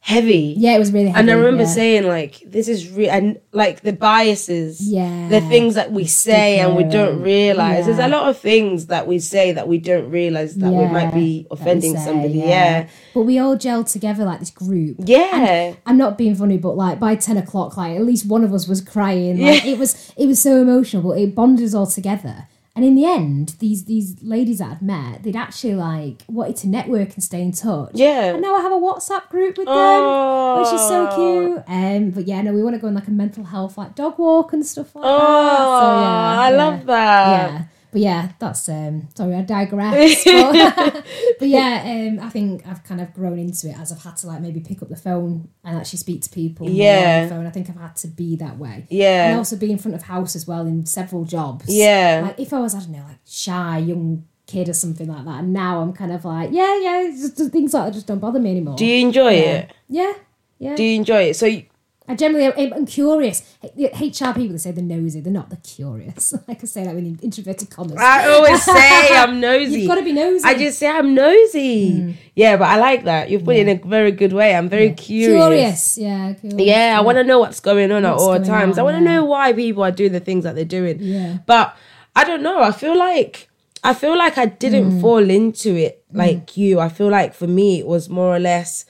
heavy. 0.00 0.54
yeah, 0.58 0.74
it 0.74 0.78
was 0.78 0.92
really. 0.92 1.10
And 1.14 1.30
I 1.30 1.34
remember 1.34 1.62
yeah. 1.64 1.68
saying 1.68 2.06
like, 2.08 2.40
"This 2.46 2.68
is 2.68 2.90
real," 2.90 3.10
and 3.10 3.38
like 3.52 3.82
the 3.82 3.92
biases, 3.92 4.80
Yeah. 4.80 5.28
the 5.28 5.40
things 5.42 5.74
that 5.74 5.92
we 5.92 6.04
say 6.06 6.58
and 6.58 6.76
we 6.76 6.84
don't 6.84 7.20
realize. 7.22 7.86
There's 7.86 7.98
a 7.98 8.08
lot 8.08 8.28
of 8.28 8.38
things 8.38 8.86
that 8.86 9.06
we 9.06 9.18
say 9.18 9.52
that 9.52 9.68
we 9.68 9.78
don't 9.78 10.10
realize 10.10 10.54
that 10.56 10.70
we 10.72 10.86
might 10.86 11.12
be 11.12 11.46
offending 11.50 11.96
say, 11.96 12.04
somebody. 12.04 12.38
Yeah, 12.38 12.88
But 13.14 13.22
we 13.22 13.38
all 13.38 13.56
gelled 13.56 13.90
together 13.90 14.24
like 14.24 14.40
this 14.40 14.50
group. 14.50 14.96
yeah, 15.04 15.74
I'm 15.86 15.96
not 15.98 16.16
being 16.18 16.34
funny, 16.34 16.56
but 16.58 16.76
like 16.76 16.98
by 16.98 17.14
ten 17.14 17.36
o'clock, 17.36 17.76
like 17.76 17.96
at 17.96 18.04
least 18.04 18.26
one 18.26 18.42
of 18.44 18.52
us 18.54 18.66
was 18.66 18.80
crying. 18.80 19.38
Like 19.40 19.64
Yeah. 19.64 19.70
it 19.72 19.78
was 19.78 20.12
it 20.16 20.26
was 20.26 20.40
so 20.40 20.60
emotional, 20.60 21.02
but 21.02 21.18
it 21.18 21.34
bonded 21.34 21.64
us 21.66 21.74
all 21.74 21.86
together. 21.86 22.46
And 22.80 22.88
in 22.88 22.94
the 22.94 23.04
end, 23.04 23.56
these 23.58 23.84
these 23.84 24.16
ladies 24.22 24.58
that 24.60 24.70
I'd 24.70 24.80
met, 24.82 25.22
they'd 25.22 25.36
actually 25.36 25.74
like 25.74 26.22
wanted 26.28 26.56
to 26.62 26.68
network 26.68 27.12
and 27.12 27.22
stay 27.22 27.42
in 27.42 27.52
touch. 27.52 27.90
Yeah. 27.92 28.32
And 28.32 28.40
now 28.40 28.54
I 28.54 28.62
have 28.62 28.72
a 28.72 28.76
WhatsApp 28.76 29.28
group 29.28 29.58
with 29.58 29.66
them, 29.66 29.76
Oh. 29.76 30.60
which 30.60 30.72
is 30.72 30.80
so 30.88 30.98
cute. 31.14 31.62
Um, 31.68 32.08
but 32.10 32.26
yeah, 32.26 32.40
no, 32.40 32.54
we 32.54 32.62
want 32.62 32.74
to 32.76 32.80
go 32.80 32.86
on 32.88 32.94
like 32.94 33.06
a 33.08 33.10
mental 33.10 33.44
health 33.44 33.76
like 33.76 33.94
dog 33.94 34.18
walk 34.18 34.54
and 34.54 34.64
stuff 34.64 34.94
like 34.94 35.04
Oh, 35.06 35.10
that. 35.10 35.58
So 35.58 36.00
yeah, 36.00 36.40
I 36.40 36.50
yeah. 36.50 36.56
love 36.56 36.86
that. 36.86 37.50
Yeah. 37.52 37.62
But 37.92 38.00
yeah, 38.00 38.32
that's 38.38 38.68
um 38.68 39.08
sorry, 39.14 39.34
I 39.34 39.42
digress. 39.42 40.24
But, 40.24 41.04
but 41.38 41.48
yeah, 41.48 41.82
um 41.84 42.24
I 42.24 42.28
think 42.30 42.66
I've 42.66 42.84
kind 42.84 43.00
of 43.00 43.12
grown 43.12 43.38
into 43.38 43.68
it 43.68 43.78
as 43.78 43.90
I've 43.92 44.02
had 44.02 44.16
to 44.18 44.26
like 44.28 44.40
maybe 44.40 44.60
pick 44.60 44.82
up 44.82 44.88
the 44.88 44.96
phone 44.96 45.48
and 45.64 45.76
actually 45.78 45.98
speak 45.98 46.22
to 46.22 46.30
people 46.30 46.68
Yeah. 46.68 47.22
on 47.22 47.28
the 47.28 47.34
phone. 47.34 47.46
I 47.46 47.50
think 47.50 47.68
I've 47.70 47.80
had 47.80 47.96
to 47.96 48.08
be 48.08 48.36
that 48.36 48.58
way. 48.58 48.86
Yeah. 48.90 49.30
And 49.30 49.38
also 49.38 49.56
be 49.56 49.70
in 49.70 49.78
front 49.78 49.94
of 49.94 50.02
house 50.02 50.36
as 50.36 50.46
well 50.46 50.66
in 50.66 50.86
several 50.86 51.24
jobs. 51.24 51.64
Yeah. 51.68 52.22
Like 52.24 52.38
if 52.38 52.52
I 52.52 52.60
was, 52.60 52.74
I 52.74 52.80
don't 52.80 52.90
know, 52.92 53.04
like 53.08 53.18
shy, 53.26 53.78
young 53.78 54.24
kid 54.46 54.68
or 54.68 54.72
something 54.72 55.06
like 55.08 55.24
that, 55.24 55.40
and 55.40 55.52
now 55.52 55.80
I'm 55.80 55.92
kind 55.92 56.12
of 56.12 56.24
like, 56.24 56.50
yeah, 56.52 56.76
yeah, 56.80 57.08
just, 57.10 57.36
things 57.52 57.72
like 57.72 57.86
that 57.86 57.94
just 57.94 58.06
don't 58.06 58.18
bother 58.18 58.40
me 58.40 58.50
anymore. 58.50 58.76
Do 58.76 58.84
you 58.86 59.00
enjoy 59.06 59.30
yeah. 59.30 59.40
it? 59.58 59.72
Yeah. 59.88 60.12
Yeah. 60.58 60.76
Do 60.76 60.82
you 60.82 60.96
enjoy 60.96 61.22
it? 61.30 61.34
So 61.36 61.46
I 62.10 62.14
generally 62.16 62.46
am 62.46 62.72
I'm 62.72 62.86
curious. 62.86 63.42
HR 63.62 64.32
people 64.34 64.48
they 64.52 64.58
say 64.58 64.72
they're 64.72 64.82
nosy, 64.82 65.20
they're 65.20 65.32
not. 65.32 65.48
They're 65.48 65.60
curious. 65.62 66.34
I 66.48 66.54
can 66.54 66.66
say 66.66 66.84
that 66.84 66.94
with 66.94 67.22
introverted 67.22 67.70
commas. 67.70 67.96
I 67.98 68.28
always 68.32 68.62
say 68.64 69.16
I'm 69.16 69.40
nosy. 69.40 69.80
You've 69.82 69.88
got 69.88 69.94
to 69.94 70.02
be 70.02 70.12
nosy. 70.12 70.44
I 70.44 70.54
just 70.54 70.78
say 70.78 70.88
I'm 70.88 71.14
nosy. 71.14 72.16
Yeah, 72.34 72.56
but 72.56 72.64
I 72.68 72.76
like 72.78 73.04
that. 73.04 73.30
You've 73.30 73.44
put 73.44 73.56
it 73.56 73.68
in 73.68 73.78
a 73.78 73.86
very 73.88 74.10
good 74.10 74.32
way. 74.32 74.54
I'm 74.56 74.68
very 74.68 74.90
curious. 74.92 75.94
Curious, 75.94 75.98
yeah. 75.98 76.32
Curious, 76.34 76.60
Yeah, 76.60 76.96
I 76.98 77.00
want 77.02 77.16
to 77.16 77.24
know 77.24 77.38
what's 77.38 77.60
going 77.60 77.92
on 77.92 78.02
What's 78.02 78.22
at 78.22 78.26
all 78.28 78.42
times. 78.42 78.76
I 78.78 78.82
want 78.82 78.96
to 78.98 79.04
yeah. 79.04 79.14
know 79.16 79.24
why 79.24 79.52
people 79.52 79.84
are 79.84 79.92
doing 79.92 80.12
the 80.12 80.20
things 80.20 80.42
that 80.44 80.54
they're 80.56 80.64
doing. 80.64 80.98
Yeah. 81.00 81.38
But 81.46 81.76
I 82.16 82.24
don't 82.24 82.42
know. 82.42 82.60
I 82.60 82.72
feel 82.72 82.98
like 82.98 83.48
I 83.84 83.94
feel 83.94 84.18
like 84.18 84.36
I 84.36 84.46
didn't 84.46 84.90
Mm. 84.92 85.00
fall 85.00 85.30
into 85.30 85.74
it 85.76 86.04
like 86.12 86.56
you. 86.56 86.80
I 86.80 86.88
feel 86.88 87.08
like 87.08 87.34
for 87.34 87.46
me 87.46 87.78
it 87.78 87.86
was 87.86 88.08
more 88.08 88.34
or 88.34 88.40
less 88.40 88.84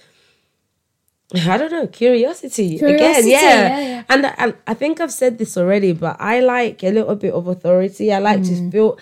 I 1.34 1.56
don't 1.56 1.70
know, 1.70 1.86
curiosity. 1.86 2.76
Again, 2.76 3.26
yeah. 3.28 3.40
yeah, 3.42 3.80
yeah. 3.80 4.02
And 4.08 4.26
I, 4.26 4.52
I 4.66 4.74
think 4.74 5.00
I've 5.00 5.12
said 5.12 5.38
this 5.38 5.56
already, 5.56 5.92
but 5.92 6.16
I 6.20 6.40
like 6.40 6.82
a 6.82 6.90
little 6.90 7.14
bit 7.14 7.32
of 7.32 7.46
authority. 7.46 8.12
I 8.12 8.18
like 8.18 8.42
to 8.44 8.70
feel 8.70 8.98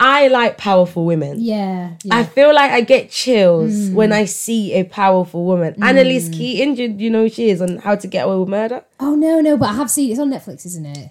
I 0.00 0.26
like 0.28 0.58
powerful 0.58 1.04
women. 1.04 1.36
Mm. 1.38 1.44
Yeah, 1.44 1.90
yeah. 2.02 2.16
I 2.16 2.24
feel 2.24 2.52
like 2.52 2.72
I 2.72 2.80
get 2.80 3.10
chills 3.10 3.72
Mm. 3.72 3.94
when 3.94 4.12
I 4.12 4.24
see 4.24 4.72
a 4.74 4.82
powerful 4.84 5.44
woman. 5.44 5.76
Annalise 5.80 6.28
Keating, 6.30 6.74
do 6.74 6.82
you 7.04 7.10
know 7.10 7.28
she 7.28 7.50
is 7.50 7.62
on 7.62 7.76
How 7.78 7.94
to 7.94 8.06
Get 8.08 8.26
Away 8.26 8.36
with 8.38 8.48
Murder? 8.48 8.82
oh 8.98 9.14
no, 9.14 9.40
no, 9.40 9.56
but 9.56 9.68
I 9.68 9.74
have 9.74 9.90
seen 9.90 10.10
it's 10.10 10.18
on 10.18 10.30
Netflix, 10.30 10.66
isn't 10.66 10.86
it? 10.86 11.10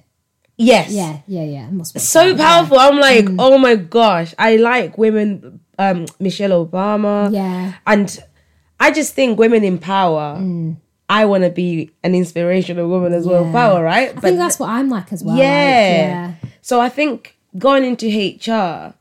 Yes. 0.58 0.92
Yeah, 0.92 1.20
yeah, 1.28 1.44
yeah. 1.44 1.70
Must 1.72 1.98
So 2.00 2.36
powerful. 2.36 2.78
I'm 2.78 2.98
like, 3.00 3.26
oh 3.40 3.58
my 3.58 3.76
gosh. 3.76 4.36
I 4.38 4.58
like 4.58 4.98
women, 4.98 5.62
um, 5.80 6.06
Michelle 6.20 6.66
Obama. 6.66 7.32
Yeah. 7.32 7.74
And 7.88 8.20
I 8.82 8.92
just 8.92 9.14
think 9.14 9.38
women 9.40 9.64
in 9.64 9.78
power. 9.78 10.28
I 11.08 11.26
want 11.26 11.44
to 11.44 11.50
be 11.50 11.92
an 12.04 12.16
inspirational 12.16 12.88
woman 12.90 13.14
as 13.14 13.26
well. 13.28 13.46
Yeah. 13.46 13.52
Power, 13.52 13.84
right? 13.84 14.10
I 14.18 14.20
think 14.22 14.38
that's 14.38 14.58
what 14.60 14.70
I'm 14.70 14.90
like 14.90 15.12
as 15.14 15.24
well. 15.24 15.36
like, 15.36 15.44
yeah. 15.46 16.34
So 16.62 16.80
I 16.82 16.90
think 16.90 17.36
going 17.58 17.84
into 17.84 18.08
HR, 18.08 18.94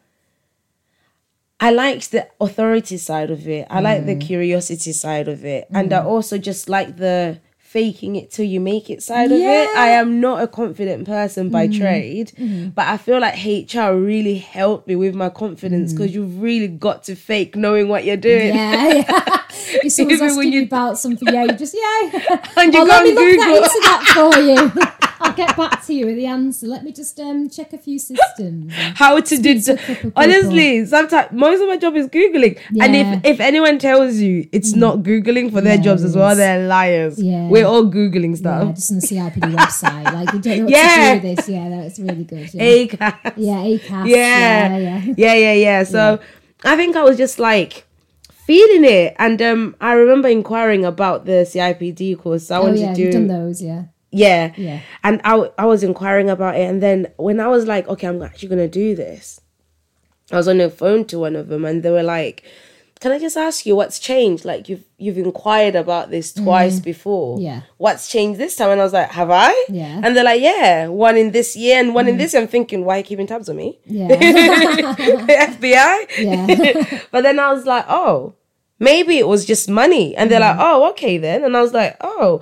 I 1.60 1.70
liked 1.70 2.10
the 2.10 2.26
authority 2.40 2.96
side 2.96 3.30
of 3.30 3.46
it. 3.46 3.66
I 3.70 3.80
like 3.80 4.06
the 4.06 4.16
Mm. 4.16 4.20
curiosity 4.20 4.92
side 4.92 5.28
of 5.28 5.44
it. 5.44 5.66
And 5.70 5.92
I 5.92 6.02
also 6.02 6.36
just 6.38 6.68
like 6.68 6.96
the 6.96 7.38
faking 7.70 8.16
it 8.16 8.32
till 8.32 8.44
you 8.44 8.58
make 8.58 8.90
it 8.90 9.00
side 9.00 9.30
of 9.30 9.38
it. 9.38 9.68
Mm. 9.70 9.76
I 9.76 9.88
am 9.90 10.20
not 10.20 10.42
a 10.42 10.48
confident 10.48 11.06
person 11.06 11.50
by 11.50 11.68
trade, 11.68 12.32
Mm-hmm. 12.36 12.70
but 12.70 12.88
I 12.88 12.96
feel 12.96 13.20
like 13.20 13.34
HR 13.44 13.92
really 13.94 14.38
helped 14.38 14.88
me 14.88 14.96
with 14.96 15.14
my 15.14 15.28
confidence 15.28 15.92
because 15.92 16.12
you've 16.12 16.40
really 16.42 16.66
got 16.66 17.04
to 17.04 17.14
fake 17.14 17.54
knowing 17.54 17.86
what 17.88 18.04
you're 18.04 18.16
doing. 18.16 18.54
Mm. 18.54 18.56
Yeah, 18.56 18.92
yeah. 18.94 19.42
if 19.84 19.92
someone's 19.92 20.20
asking 20.20 20.52
you 20.52 20.64
about 20.64 20.98
something, 20.98 21.32
yeah, 21.32 21.44
you 21.44 21.52
just 21.52 21.74
yeah. 21.76 22.44
And 22.56 22.74
you 22.74 22.80
oh, 22.80 22.84
go 22.86 22.90
let 22.90 23.04
me 23.04 23.10
on 23.10 23.14
look 23.14 23.24
Google. 23.24 23.44
that 23.44 23.62
into 23.62 23.80
that 23.86 24.02
for 24.14 24.40
you. 24.40 25.09
I'll 25.20 25.32
get 25.34 25.56
back 25.56 25.84
to 25.86 25.94
you 25.94 26.06
with 26.06 26.16
the 26.16 26.26
answer. 26.26 26.66
Let 26.66 26.82
me 26.84 26.92
just 26.92 27.18
um 27.20 27.48
check 27.50 27.72
a 27.72 27.78
few 27.78 27.98
systems. 27.98 28.72
how 28.94 29.20
to 29.20 29.36
do 29.38 29.60
to 29.60 29.72
a 29.72 29.76
couple 29.76 29.94
people. 29.94 30.12
honestly 30.16 30.86
sometimes 30.86 31.30
most 31.32 31.60
of 31.60 31.68
my 31.68 31.76
job 31.76 31.94
is 31.96 32.06
googling 32.08 32.58
and 32.80 32.94
Yeah. 32.94 33.14
Mm. 33.14 33.18
if 33.18 33.24
if 33.34 33.40
anyone 33.40 33.78
tells 33.78 34.16
you 34.16 34.48
it's 34.52 34.72
not 34.74 34.98
googling 35.02 35.52
for 35.52 35.60
their 35.60 35.76
Yeah, 35.76 35.82
jobs 35.82 36.04
as 36.04 36.16
well 36.16 36.34
they're 36.34 36.66
liars 36.66 37.20
Yeah. 37.22 37.48
we're 37.48 37.66
all 37.66 37.84
googling 37.84 38.36
stuff 38.36 38.64
Yeah, 38.66 38.72
just 38.72 38.90
on 38.92 38.98
the 39.00 39.06
CIPD 39.06 39.54
website. 39.56 40.04
Like 40.14 40.32
you 40.32 40.40
don't 40.40 40.58
know 40.58 40.64
what 40.64 40.70
Yeah. 40.72 41.14
to 41.14 41.20
do 41.20 41.28
with 41.28 41.36
this. 41.36 41.48
Yeah, 41.48 41.68
that's 41.68 41.98
really 41.98 42.24
good. 42.24 42.54
Yeah, 42.54 42.62
ACAS. 42.62 43.32
yeah, 43.36 43.60
ACAS. 43.72 44.06
yeah 44.08 44.76
Yeah, 44.78 45.02
yeah. 45.16 45.34
yeah 45.34 45.52
yeah 45.52 45.82
so 45.84 46.18
i 46.64 46.76
think 46.76 46.96
i 46.96 47.02
was 47.02 47.16
just 47.16 47.38
like 47.38 47.86
feeling 48.46 48.84
it 48.84 49.14
and 49.18 49.40
um 49.42 49.76
i 49.80 49.92
remember 49.92 50.28
inquiring 50.28 50.84
about 50.84 51.24
the 51.24 51.38
cipd 51.52 52.18
course 52.18 52.46
so 52.48 52.54
i 52.54 52.58
Oh 52.58 52.62
wanted 52.64 52.80
yeah, 52.80 52.94
to 52.94 53.00
you've 53.00 53.12
do 53.12 53.18
done 53.18 53.28
those. 53.28 53.62
Yeah. 53.62 53.82
Yeah. 54.10 54.52
Yeah. 54.56 54.80
And 55.04 55.20
I 55.24 55.64
was 55.66 55.82
inquiring 55.82 56.28
about 56.30 56.56
it. 56.56 56.62
And 56.68 56.82
then 56.82 57.06
when 57.16 57.38
I 57.40 57.48
was 57.48 57.66
like, 57.66 57.86
okay, 57.88 58.06
I'm 58.08 58.22
actually 58.22 58.48
going 58.48 58.58
to 58.58 58.68
do 58.68 58.94
this, 58.94 59.40
I 60.32 60.36
was 60.36 60.48
on 60.48 60.58
the 60.58 60.70
phone 60.70 61.04
to 61.06 61.18
one 61.18 61.36
of 61.36 61.48
them 61.48 61.64
and 61.64 61.82
they 61.82 61.90
were 61.90 62.02
like, 62.02 62.44
can 63.00 63.12
I 63.12 63.18
just 63.18 63.36
ask 63.38 63.64
you 63.64 63.74
what's 63.76 63.98
changed? 63.98 64.44
Like 64.44 64.68
you've 64.68 64.84
you've 64.98 65.16
inquired 65.16 65.74
about 65.74 66.10
this 66.10 66.34
twice 66.34 66.80
before. 66.80 67.38
Mm. 67.38 67.42
Yeah. 67.42 67.60
What's 67.78 68.08
changed 68.08 68.38
this 68.38 68.54
time? 68.56 68.70
And 68.70 68.80
I 68.80 68.84
was 68.84 68.92
like, 68.92 69.10
have 69.12 69.30
I? 69.30 69.52
Yeah. 69.70 69.96
Mm. 69.96 70.04
And 70.04 70.16
they're 70.16 70.24
like, 70.24 70.42
yeah, 70.42 70.86
one 70.88 71.16
in 71.16 71.30
this 71.30 71.56
year 71.56 71.80
and 71.80 71.94
one 71.94 72.08
in 72.08 72.18
this 72.18 72.34
year. 72.34 72.42
I'm 72.42 72.48
thinking, 72.48 72.84
why 72.84 72.96
are 72.96 72.98
you 72.98 73.04
keeping 73.04 73.26
tabs 73.26 73.48
on 73.48 73.56
me? 73.56 73.78
Yeah. 73.86 74.08
FBI? 74.88 76.06
yeah. 76.18 77.00
But 77.10 77.22
then 77.22 77.38
I 77.38 77.52
was 77.52 77.64
like, 77.66 77.86
oh, 77.88 78.34
maybe 78.78 79.18
it 79.18 79.26
was 79.26 79.44
just 79.46 79.68
money. 79.68 80.14
And 80.16 80.30
they're 80.30 80.40
like, 80.40 80.56
Mm. 80.56 80.60
oh, 80.60 80.90
okay 80.90 81.18
then. 81.18 81.44
And 81.44 81.56
I 81.56 81.62
was 81.62 81.72
like, 81.72 81.96
oh, 82.02 82.40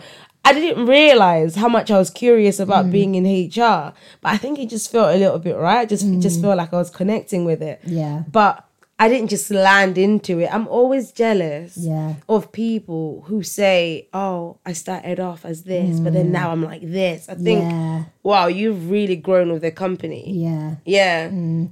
I 0.48 0.52
didn't 0.54 0.86
realize 0.86 1.54
how 1.62 1.68
much 1.68 1.90
I 1.90 1.98
was 1.98 2.10
curious 2.10 2.58
about 2.60 2.86
Mm. 2.86 2.92
being 2.96 3.14
in 3.16 3.24
HR. 3.26 3.92
But 4.22 4.28
I 4.34 4.36
think 4.38 4.58
it 4.58 4.68
just 4.70 4.90
felt 4.90 5.14
a 5.14 5.18
little 5.18 5.38
bit 5.38 5.56
right. 5.56 5.88
Just 5.88 6.04
it 6.06 6.20
just 6.20 6.40
felt 6.40 6.56
like 6.56 6.72
I 6.72 6.78
was 6.84 6.90
connecting 6.90 7.44
with 7.44 7.60
it. 7.62 7.80
Mm. 7.86 7.96
Yeah. 8.00 8.22
But 8.30 8.64
I 9.00 9.08
didn't 9.08 9.28
just 9.30 9.48
land 9.52 9.96
into 9.96 10.40
it. 10.40 10.48
I'm 10.52 10.66
always 10.66 11.12
jealous 11.12 11.76
Yeah. 11.76 12.14
of 12.28 12.50
people 12.50 13.22
who 13.28 13.44
say, 13.44 14.08
oh, 14.12 14.56
I 14.66 14.72
started 14.72 15.20
off 15.20 15.44
as 15.44 15.62
this, 15.62 16.00
but 16.00 16.12
then 16.14 16.32
now 16.32 16.50
I'm 16.50 16.64
like 16.64 16.82
this. 16.82 17.28
I 17.28 17.34
think, 17.34 17.60
Mm. 17.62 17.70
Yeah. 17.70 18.02
wow, 18.24 18.46
you've 18.48 18.90
really 18.90 19.14
grown 19.14 19.52
with 19.52 19.62
the 19.62 19.70
company. 19.70 20.24
Yeah. 20.46 20.66
Yeah. 20.84 21.28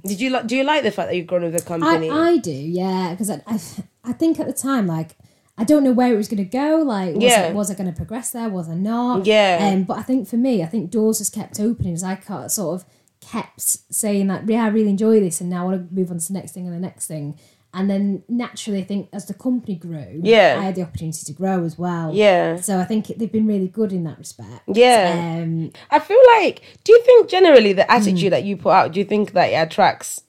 Did 0.09 0.21
you 0.21 0.29
like? 0.29 0.47
Do 0.47 0.55
you 0.55 0.63
like 0.63 0.83
the 0.83 0.91
fact 0.91 1.09
that 1.09 1.15
you've 1.17 1.27
grown 1.27 1.43
with 1.43 1.57
the 1.59 1.61
company? 1.71 2.09
I, 2.09 2.29
I 2.29 2.37
do, 2.37 2.51
yeah, 2.81 3.11
because 3.11 3.29
I, 3.29 3.41
I, 3.45 3.59
I 4.05 4.13
think 4.13 4.39
at 4.39 4.47
the 4.47 4.53
time, 4.53 4.87
like, 4.87 5.17
I 5.57 5.63
don't 5.63 5.83
know 5.83 5.91
where 5.91 6.13
it 6.13 6.17
was 6.17 6.27
going 6.27 6.37
to 6.37 6.43
go. 6.45 6.77
Like, 6.85 7.15
was, 7.15 7.23
Yeah. 7.23 7.47
it, 7.47 7.55
was 7.55 7.71
I 7.71 7.73
going 7.73 7.89
to 7.89 7.95
progress 7.95 8.31
there? 8.31 8.47
Was 8.49 8.69
I 8.69 8.75
not? 8.75 9.25
Yeah. 9.25 9.71
Um, 9.73 9.83
but 9.83 9.97
I 9.97 10.03
think 10.03 10.27
for 10.27 10.37
me, 10.37 10.61
I 10.61 10.67
think 10.67 10.91
doors 10.91 11.17
just 11.17 11.33
kept 11.33 11.59
opening 11.59 11.93
as 11.93 12.03
I 12.03 12.19
sort 12.47 12.81
of 12.81 12.87
kept 13.21 13.59
saying 13.61 14.27
that, 14.27 14.47
yeah, 14.47 14.63
I 14.65 14.67
really 14.67 14.89
enjoy 14.89 15.19
this, 15.19 15.41
and 15.41 15.49
now 15.49 15.63
I 15.63 15.65
want 15.71 15.89
to 15.89 15.95
move 15.95 16.11
on 16.11 16.19
to 16.19 16.27
the 16.27 16.33
next 16.33 16.51
thing 16.53 16.65
and 16.67 16.75
the 16.75 16.79
next 16.79 17.07
thing. 17.07 17.37
And 17.73 17.89
then 17.89 18.23
naturally, 18.29 18.79
I 18.79 18.83
think 18.85 19.09
as 19.13 19.25
the 19.25 19.33
company 19.33 19.75
grew, 19.75 20.21
Yeah. 20.23 20.57
I 20.59 20.63
had 20.63 20.75
the 20.75 20.83
opportunity 20.83 21.25
to 21.25 21.33
grow 21.33 21.63
as 21.63 21.77
well. 21.77 22.11
Yeah. 22.13 22.55
So 22.57 22.79
I 22.79 22.85
think 22.85 23.07
they've 23.07 23.31
been 23.31 23.45
really 23.45 23.67
good 23.67 23.91
in 23.91 24.03
that 24.05 24.17
respect. 24.17 24.61
Yeah. 24.73 25.39
Um, 25.43 25.71
I 25.91 25.99
feel 25.99 26.19
like, 26.37 26.61
do 26.83 26.93
you 26.93 27.01
think 27.03 27.29
generally 27.29 27.73
the 27.73 27.91
attitude 27.91 28.31
that 28.31 28.45
you 28.45 28.57
put 28.57 28.71
out, 28.71 28.93
do 28.93 28.99
you 28.99 29.05
think 29.05 29.33
that 29.33 29.47
it 29.51 29.55
attracts 29.55 30.21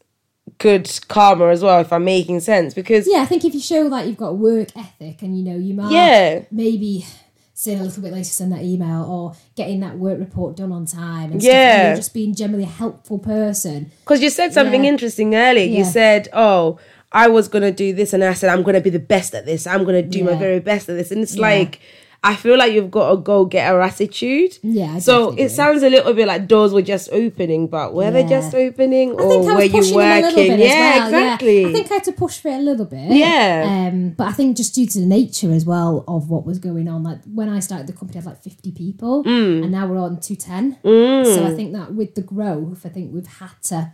good 0.59 0.91
karma 1.09 1.49
as 1.49 1.63
well, 1.63 1.81
if 1.81 1.93
I'm 1.93 2.05
making 2.05 2.41
sense? 2.41 2.75
Because, 2.75 3.09
yeah, 3.11 3.19
I 3.21 3.27
think 3.27 3.45
if 3.45 3.55
you 3.55 3.61
show 3.61 3.89
that 3.91 4.07
you've 4.07 4.17
got 4.17 4.37
work 4.37 4.69
ethic 4.77 5.23
and 5.23 5.39
you 5.39 5.45
know 5.45 5.57
you 5.57 5.75
might 5.75 5.91
Yeah. 5.93 6.41
maybe 6.51 7.07
staying 7.55 7.81
a 7.81 7.83
little 7.83 8.03
bit 8.03 8.13
later 8.13 8.25
to 8.25 8.31
send 8.31 8.53
that 8.53 8.63
email 8.63 9.03
or 9.05 9.33
getting 9.57 9.81
that 9.81 9.99
work 9.99 10.19
report 10.19 10.57
done 10.57 10.71
on 10.71 10.87
time 10.87 11.33
and 11.33 11.43
Yeah. 11.43 11.95
just 11.97 12.15
being 12.15 12.35
generally 12.35 12.65
a 12.65 12.69
helpful 12.69 13.19
person. 13.19 13.91
Because 14.05 14.21
you 14.23 14.31
said 14.31 14.53
something 14.53 14.85
Yeah. 14.85 14.91
interesting 14.91 15.35
earlier. 15.35 15.67
You 15.67 15.85
said, 15.85 16.29
"Oh, 16.33 16.79
I 17.11 17.27
was 17.29 17.49
gonna 17.49 17.73
do 17.73 17.93
this," 17.93 18.13
and 18.13 18.23
I 18.23 18.35
said, 18.35 18.51
"I'm 18.51 18.63
gonna 18.63 18.81
be 18.81 18.91
the 18.91 18.99
best 19.01 19.35
at 19.35 19.45
this. 19.47 19.67
I'm 19.67 19.85
gonna 19.85 20.03
do 20.03 20.23
my 20.25 20.35
very 20.37 20.61
best 20.61 20.89
at 20.89 20.97
this." 20.97 21.11
And 21.11 21.21
it's 21.23 21.35
Yeah. 21.35 21.43
like, 21.43 21.81
I 22.25 22.35
feel 22.35 22.59
like 22.59 22.73
you've 22.73 22.91
got 22.91 23.13
a 23.13 23.17
go 23.17 23.45
getter 23.45 23.81
attitude. 23.81 24.59
Yeah, 24.63 24.95
I 24.95 24.99
So 24.99 25.31
it 25.39 25.51
sounds 25.51 25.85
a 25.85 25.89
little 25.89 26.13
bit 26.15 26.27
like 26.27 26.49
doors 26.49 26.73
were 26.73 26.83
just 26.83 27.09
opening, 27.13 27.69
but 27.69 27.95
were 27.95 28.11
they 28.11 28.25
just 28.25 28.55
opening, 28.57 29.11
I 29.11 29.23
or 29.23 29.29
think 29.31 29.47
I 29.51 29.55
were 29.55 29.63
you 29.63 29.71
pushing 29.71 29.95
a 29.95 29.97
working? 29.97 30.35
bit 30.49 30.59
Yeah, 30.59 30.67
as 30.67 31.13
well. 31.13 31.23
exactly. 31.23 31.61
Yeah. 31.63 31.69
I 31.69 31.73
think 31.73 31.91
I 31.91 31.95
had 31.95 32.05
to 32.05 32.13
push 32.13 32.39
for 32.41 32.49
it 32.49 32.55
a 32.55 32.59
little 32.59 32.87
bit. 32.87 33.13
Yeah. 33.17 33.89
Um, 33.93 34.11
but 34.19 34.27
I 34.27 34.33
think 34.33 34.57
just 34.57 34.75
due 34.75 34.87
to 34.87 34.99
the 34.99 35.07
nature 35.07 35.53
as 35.53 35.65
well 35.65 36.05
of 36.09 36.29
what 36.29 36.45
was 36.45 36.59
going 36.59 36.89
on, 36.89 37.05
like 37.05 37.21
when 37.33 37.49
I 37.49 37.61
started 37.61 37.87
the 37.87 37.93
company, 37.93 38.19
I 38.19 38.23
had 38.25 38.31
like 38.31 38.43
50 38.43 38.73
people, 38.73 39.23
Mm. 39.23 39.63
and 39.63 39.71
now 39.71 39.87
we're 39.87 39.99
on 39.99 40.19
210. 40.19 40.79
So 41.25 41.47
I 41.47 41.55
think 41.55 41.73
that 41.75 41.95
with 41.95 42.17
the 42.17 42.23
growth, 42.23 42.85
I 42.85 42.89
think 42.89 43.15
we've 43.15 43.27
had 43.29 43.51
to 43.65 43.93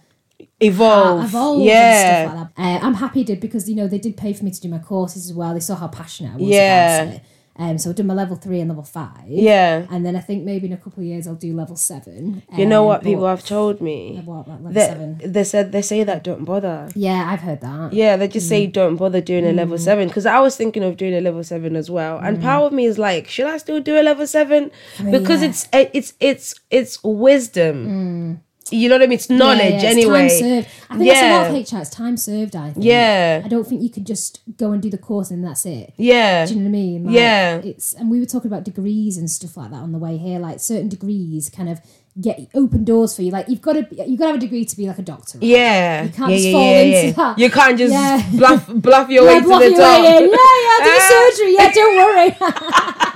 evolve. 0.61 1.25
evolve 1.25 1.61
yeah. 1.62 1.75
and 1.75 2.31
stuff 2.31 2.39
like 2.41 2.57
that. 2.57 2.62
Uh, 2.83 2.87
I'm 2.87 2.95
happy 2.95 3.22
did 3.25 3.41
because 3.41 3.68
you 3.68 3.77
know 3.77 3.87
they 3.87 3.99
did 3.99 4.16
pay 4.16 4.33
for 4.33 4.45
me 4.45 4.51
to 4.51 4.61
do 4.61 4.68
my 4.68 4.79
courses 4.79 5.29
as 5.29 5.35
well. 5.37 5.53
They 5.55 5.61
saw 5.61 5.75
how 5.77 5.89
passionate 5.89 6.33
I 6.33 6.37
was 6.37 6.45
Yeah. 6.49 7.03
about 7.03 7.14
it. 7.16 7.22
Um, 7.57 7.78
so 7.78 7.90
I've 7.90 7.96
done 7.96 8.09
my 8.09 8.14
level 8.14 8.34
three 8.34 8.59
and 8.59 8.68
level 8.68 8.82
five. 8.82 9.26
Yeah. 9.28 9.86
And 9.88 10.05
then 10.05 10.16
I 10.16 10.20
think 10.20 10.42
maybe 10.44 10.66
in 10.66 10.72
a 10.72 10.76
couple 10.76 11.00
of 11.02 11.07
years 11.07 11.28
I'll 11.28 11.36
do 11.36 11.55
level 11.55 11.76
seven. 11.76 12.42
You 12.57 12.66
know 12.66 12.80
Um, 12.82 12.86
what 12.88 13.02
people 13.05 13.26
have 13.26 13.44
told 13.44 13.80
me? 13.80 14.20
What, 14.24 14.48
like 14.48 14.59
level 14.59 14.72
That 14.72 14.88
seven? 14.90 15.20
they 15.24 15.44
said 15.44 15.70
they 15.70 15.82
say 15.82 16.02
that 16.02 16.24
don't 16.24 16.44
bother. 16.44 16.88
Yeah, 16.96 17.28
I've 17.30 17.40
heard 17.42 17.61
that. 17.61 17.92
Yeah, 17.92 18.16
they 18.16 18.26
just 18.26 18.46
Mm. 18.46 18.48
say 18.48 18.66
don't 18.66 18.96
bother 18.96 19.20
doing 19.20 19.46
a 19.46 19.52
level 19.52 19.78
seven 19.78 20.09
because 20.09 20.26
I 20.26 20.40
was 20.40 20.57
thinking 20.57 20.82
of 20.82 20.96
doing 20.96 21.14
a 21.14 21.20
level 21.20 21.44
seven 21.44 21.76
as 21.76 21.88
well. 21.88 22.18
And 22.18 22.42
part 22.42 22.64
of 22.64 22.72
me 22.72 22.86
is 22.86 22.98
like, 22.98 23.28
should 23.28 23.46
I 23.46 23.59
still 23.59 23.80
do 23.80 24.00
a 24.00 24.02
level 24.02 24.26
seven? 24.26 24.72
Because 25.11 25.40
Mm. 25.40 25.42
yeah. 25.42 25.48
it's 25.48 25.68
it's 25.94 26.12
it's 26.20 26.55
it's 26.70 27.05
wisdom. 27.05 28.40
You 28.75 28.89
know 28.89 28.97
what 28.97 29.03
I 29.03 29.07
mean? 29.07 29.16
It's 29.16 29.31
knowledge 29.31 29.59
Yeah, 29.59 29.68
yeah, 29.68 29.75
it's 29.77 29.85
anyway. 29.85 30.29
Time 30.29 30.29
served. 30.31 30.68
I 30.91 30.97
think 30.99 31.11
that's 31.11 31.22
a 31.22 31.31
lot 31.53 31.61
of 31.61 31.72
HR. 31.72 31.81
It's 31.83 31.91
time 31.91 32.16
served. 32.16 32.57
I 32.57 32.70
think. 32.72 32.85
Yeah. 32.85 33.43
I 33.45 33.49
don't 33.49 33.66
think 33.66 33.83
you 33.83 33.91
could 33.91 34.07
just 34.07 34.41
go 34.57 34.72
and 34.72 34.83
do 34.83 34.91
the 34.91 34.99
course 34.99 35.31
and 35.31 35.45
that's 35.45 35.64
it. 35.66 35.93
Yeah. 35.97 36.45
Do 36.47 36.55
you 36.55 36.61
know 36.61 36.64
what 36.64 36.68
I 36.68 36.72
mean? 36.72 37.05
Like, 37.07 37.14
Yeah. 37.14 37.57
It's 37.64 37.95
and 37.95 38.11
we 38.11 38.20
were 38.20 38.27
talking 38.27 38.51
about 38.51 38.64
degrees 38.64 39.16
and 39.16 39.31
stuff 39.31 39.57
like 39.57 39.70
that 39.70 39.77
on 39.79 39.93
the 39.93 39.99
way 39.99 40.16
here. 40.18 40.39
Like 40.39 40.61
certain 40.61 40.89
degrees 40.89 41.49
kind 41.51 41.68
of 41.68 41.81
get 42.20 42.39
open 42.55 42.85
doors 42.85 43.16
for 43.16 43.22
you. 43.22 43.31
Like 43.33 43.49
you've 43.49 43.61
got 43.62 43.72
to 43.72 43.87
you've 44.07 44.18
got 44.20 44.27
to 44.27 44.33
have 44.33 44.37
a 44.37 44.41
degree 44.41 44.64
to 44.64 44.77
be 44.77 44.87
like 44.87 44.99
a 44.99 45.03
doctor. 45.03 45.39
right? 45.39 45.47
Yeah. 45.49 46.03
You 46.05 46.09
can't 46.11 46.31
yeah, 46.31 46.37
just 46.37 46.47
yeah, 46.47 46.53
fall 46.53 46.62
yeah, 46.70 46.81
into 46.83 47.07
yeah. 47.07 47.12
that. 47.12 47.39
You 47.39 47.51
can't 47.51 47.79
just 47.79 47.93
Yeah. 47.93 48.31
bluff 48.39 48.68
bluff 48.68 49.09
your 49.11 49.25
Yeah, 49.31 49.35
way 49.35 49.41
to 49.41 49.47
the 49.47 49.77
top. 49.77 50.03
way 50.03 50.16
in. 50.18 50.31
Yeah, 50.31 50.55
yeah, 50.62 50.77
I'll 50.79 50.85
do 50.85 51.01
surgery. 51.35 51.55
Yeah, 51.55 51.72
don't 51.72 51.97
worry. 51.97 52.37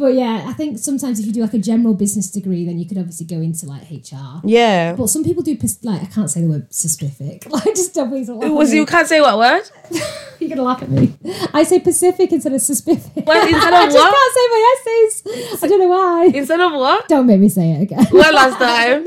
but 0.00 0.14
yeah, 0.14 0.46
I 0.48 0.54
think 0.54 0.78
sometimes 0.78 1.20
if 1.20 1.26
you 1.26 1.32
do 1.32 1.42
like 1.42 1.52
a 1.52 1.58
general 1.58 1.92
business 1.92 2.30
degree, 2.30 2.64
then 2.64 2.78
you 2.78 2.86
could 2.86 2.96
obviously 2.96 3.26
go 3.26 3.36
into 3.36 3.66
like 3.66 3.82
HR. 3.90 4.40
Yeah. 4.44 4.94
But 4.94 5.08
some 5.08 5.22
people 5.22 5.42
do 5.42 5.58
like 5.82 6.00
I 6.02 6.06
can't 6.06 6.30
say 6.30 6.40
the 6.40 6.48
word 6.48 6.72
specific. 6.72 7.46
Like 7.50 7.64
just 7.74 7.92
don't 7.94 8.08
please 8.08 8.28
don't 8.28 8.54
Was 8.54 8.72
you 8.72 8.86
can't 8.86 9.06
say 9.06 9.20
what 9.20 9.36
word? 9.36 9.62
You're 10.38 10.48
gonna 10.48 10.62
laugh 10.62 10.82
at 10.82 10.88
me. 10.88 11.12
I 11.52 11.64
say 11.64 11.80
Pacific 11.80 12.32
instead 12.32 12.54
of 12.54 12.62
specific. 12.62 13.26
Well, 13.26 13.46
instead 13.54 13.74
I 13.74 13.84
of 13.84 13.92
just 13.92 13.98
what? 13.98 14.14
can't 14.14 14.34
say 14.34 14.46
my 14.50 14.74
essays. 14.74 15.62
I 15.62 15.68
don't 15.68 15.80
know 15.80 15.88
why. 15.88 16.30
Instead 16.32 16.60
of 16.60 16.72
what? 16.72 17.08
Don't 17.08 17.26
make 17.26 17.40
me 17.40 17.50
say 17.50 17.72
it 17.72 17.82
again. 17.82 18.06
What 18.06 18.32
last 18.32 18.58
time? 18.58 19.04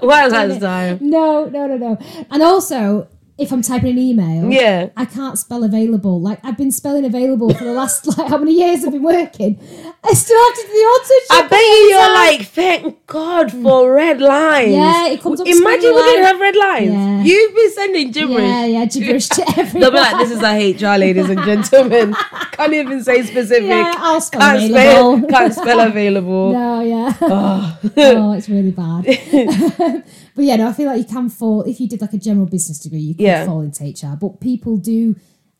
What 0.00 0.32
last 0.32 0.60
time? 0.60 0.98
No, 1.00 1.44
no, 1.44 1.68
no, 1.68 1.76
no. 1.76 1.98
And 2.30 2.42
also, 2.42 3.06
if 3.42 3.52
I'm 3.52 3.62
typing 3.62 3.90
an 3.90 3.98
email, 3.98 4.50
Yeah. 4.50 4.88
I 4.96 5.04
can't 5.04 5.38
spell 5.38 5.64
available. 5.64 6.20
Like 6.20 6.38
I've 6.44 6.56
been 6.56 6.70
spelling 6.72 7.04
available 7.04 7.52
for 7.54 7.64
the 7.64 7.72
last 7.72 8.06
like 8.18 8.28
how 8.28 8.38
many 8.38 8.52
years 8.54 8.84
I've 8.84 8.92
been 8.92 9.02
working. 9.02 9.58
I 10.04 10.14
still 10.14 10.42
have 10.44 10.54
to 10.54 10.62
do 10.62 10.68
the 10.68 10.78
auto 10.78 11.14
I 11.30 11.48
bet 11.48 11.60
you 11.60 11.88
you're 11.90 12.00
time. 12.00 12.14
like, 12.14 12.42
thank 12.48 13.06
God 13.06 13.52
for 13.52 13.92
red 13.92 14.20
lines. 14.20 14.72
Yeah, 14.72 15.08
it 15.08 15.20
comes 15.20 15.40
up 15.40 15.46
Imagine 15.46 15.94
we 15.94 16.02
didn't 16.02 16.24
have 16.24 16.40
red 16.40 16.56
lines. 16.56 16.92
Yeah. 16.92 17.22
You've 17.22 17.54
been 17.54 17.72
sending 17.72 18.10
gibberish. 18.10 18.42
Yeah, 18.42 18.64
yeah, 18.66 18.84
gibberish 18.86 19.28
to 19.28 19.44
everyone. 19.58 19.80
They'll 19.80 19.90
be 19.90 19.96
like, 19.96 20.16
this 20.18 20.30
is 20.30 20.42
a 20.42 20.72
HR, 20.94 20.98
ladies 20.98 21.28
and 21.28 21.42
gentlemen. 21.44 22.14
Can't 22.52 22.72
even 22.74 23.02
say 23.04 23.22
specific. 23.22 23.68
Yeah, 23.68 23.94
I'll 23.96 24.20
spell 24.20 24.40
can't 24.40 24.70
available. 24.70 25.18
spell, 25.18 25.28
can't 25.40 25.54
spell 25.54 25.80
available. 25.80 26.52
No, 26.52 26.80
yeah. 26.82 27.16
Oh. 27.22 27.78
oh, 27.96 28.32
it's 28.34 28.48
really 28.48 28.70
bad. 28.72 30.04
But 30.34 30.44
yeah, 30.44 30.56
no, 30.56 30.68
I 30.68 30.72
feel 30.72 30.86
like 30.86 30.98
you 30.98 31.04
can 31.04 31.28
fall 31.28 31.62
if 31.62 31.80
you 31.80 31.88
did 31.88 32.00
like 32.00 32.12
a 32.12 32.18
general 32.18 32.46
business 32.46 32.78
degree, 32.78 33.00
you 33.00 33.14
could 33.14 33.22
Yeah. 33.22 33.44
fall 33.46 33.60
into 33.60 33.84
HR. 33.84 34.16
But 34.16 34.40
people 34.40 34.76
do 34.76 35.16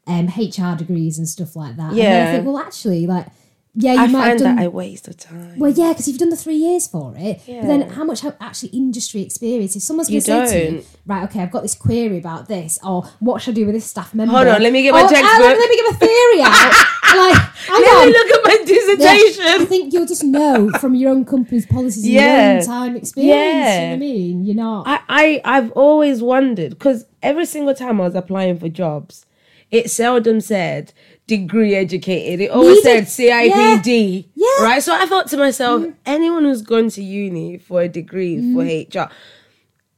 um, 0.06 0.26
HR 0.28 0.76
degrees 0.76 1.18
and 1.18 1.28
stuff 1.28 1.54
like 1.56 1.76
that. 1.76 1.90
And 1.90 1.96
Yeah. 1.96 2.26
I 2.28 2.32
think, 2.32 2.46
well, 2.46 2.58
actually, 2.58 3.06
like, 3.06 3.26
yeah, 3.74 3.94
you 3.94 4.00
I 4.00 4.06
might 4.06 4.20
have 4.20 4.28
find 4.32 4.38
done. 4.40 4.56
that 4.56 4.62
I 4.64 4.68
waste 4.68 5.08
of 5.08 5.16
time. 5.16 5.58
well, 5.58 5.70
yeah, 5.72 5.88
because 5.92 6.06
you've 6.06 6.18
done 6.18 6.28
the 6.28 6.36
three 6.36 6.56
years 6.56 6.86
for 6.86 7.14
it. 7.16 7.40
But 7.46 7.66
then, 7.66 7.88
how 7.90 8.04
much 8.04 8.22
actually 8.40 8.68
industry 8.70 9.22
experience? 9.22 9.74
If 9.76 9.82
someone's 9.82 10.08
going 10.08 10.20
to 10.20 10.26
say 10.26 10.68
to 10.68 10.72
you, 10.76 10.84
right, 11.06 11.24
okay, 11.24 11.40
I've 11.40 11.50
got 11.50 11.62
this 11.62 11.74
query 11.74 12.18
about 12.18 12.48
this, 12.48 12.78
or 12.86 13.04
what 13.20 13.40
should 13.40 13.52
I 13.52 13.56
do 13.56 13.64
with 13.66 13.74
this 13.74 13.86
staff 13.86 14.14
member? 14.14 14.34
Hold 14.34 14.48
on, 14.48 14.62
let 14.62 14.72
me 14.72 14.82
get 14.82 14.92
my 14.92 15.02
Oh, 15.02 15.08
textbook. 15.08 15.40
let, 15.40 15.58
let 15.58 15.70
me 15.70 15.76
get 15.76 15.90
my 15.90 15.96
theory 16.06 16.42
out. 16.42 16.88
like, 17.16 17.68
Let 17.68 18.06
me 18.06 18.12
look 18.12 18.30
at 18.30 18.44
my 18.44 18.52
Yeah, 18.52 19.10
I 19.10 19.16
dissertation. 19.32 19.66
think 19.66 19.92
you'll 19.92 20.06
just 20.06 20.24
know 20.24 20.70
from 20.80 20.94
your 20.94 21.10
own 21.10 21.24
company's 21.24 21.64
policies 21.66 22.04
and 22.04 22.12
Yeah. 22.12 22.52
your 22.52 22.60
own 22.60 22.66
time 22.66 22.96
experience. 22.96 23.34
You 23.74 23.80
know 23.80 23.86
what 23.88 23.92
I 23.94 23.96
mean? 23.96 24.44
You're 24.44 24.54
not. 24.56 24.86
I, 24.86 25.00
I, 25.08 25.40
I've 25.44 25.70
always 25.72 26.22
wondered 26.22 26.70
because 26.70 27.06
every 27.22 27.46
single 27.46 27.74
time 27.74 28.00
I 28.00 28.04
was 28.04 28.14
applying 28.14 28.58
for 28.58 28.68
jobs, 28.68 29.24
it 29.70 29.90
seldom 29.90 30.40
said 30.42 30.92
degree 31.26 31.74
educated. 31.74 32.40
It 32.40 32.50
always 32.50 32.84
Needed- 32.84 33.08
said 33.08 33.28
CIPD. 33.28 34.26
Yeah. 34.34 34.48
Yeah. 34.58 34.64
Right. 34.64 34.82
So 34.82 34.94
I 34.94 35.06
thought 35.06 35.28
to 35.28 35.36
myself, 35.36 35.86
anyone 36.04 36.44
who's 36.44 36.62
gone 36.62 36.88
to 36.90 37.02
uni 37.02 37.58
for 37.58 37.82
a 37.82 37.88
degree 37.88 38.36
for 38.36 38.62
mm. 38.62 38.94
HR, 38.94 39.10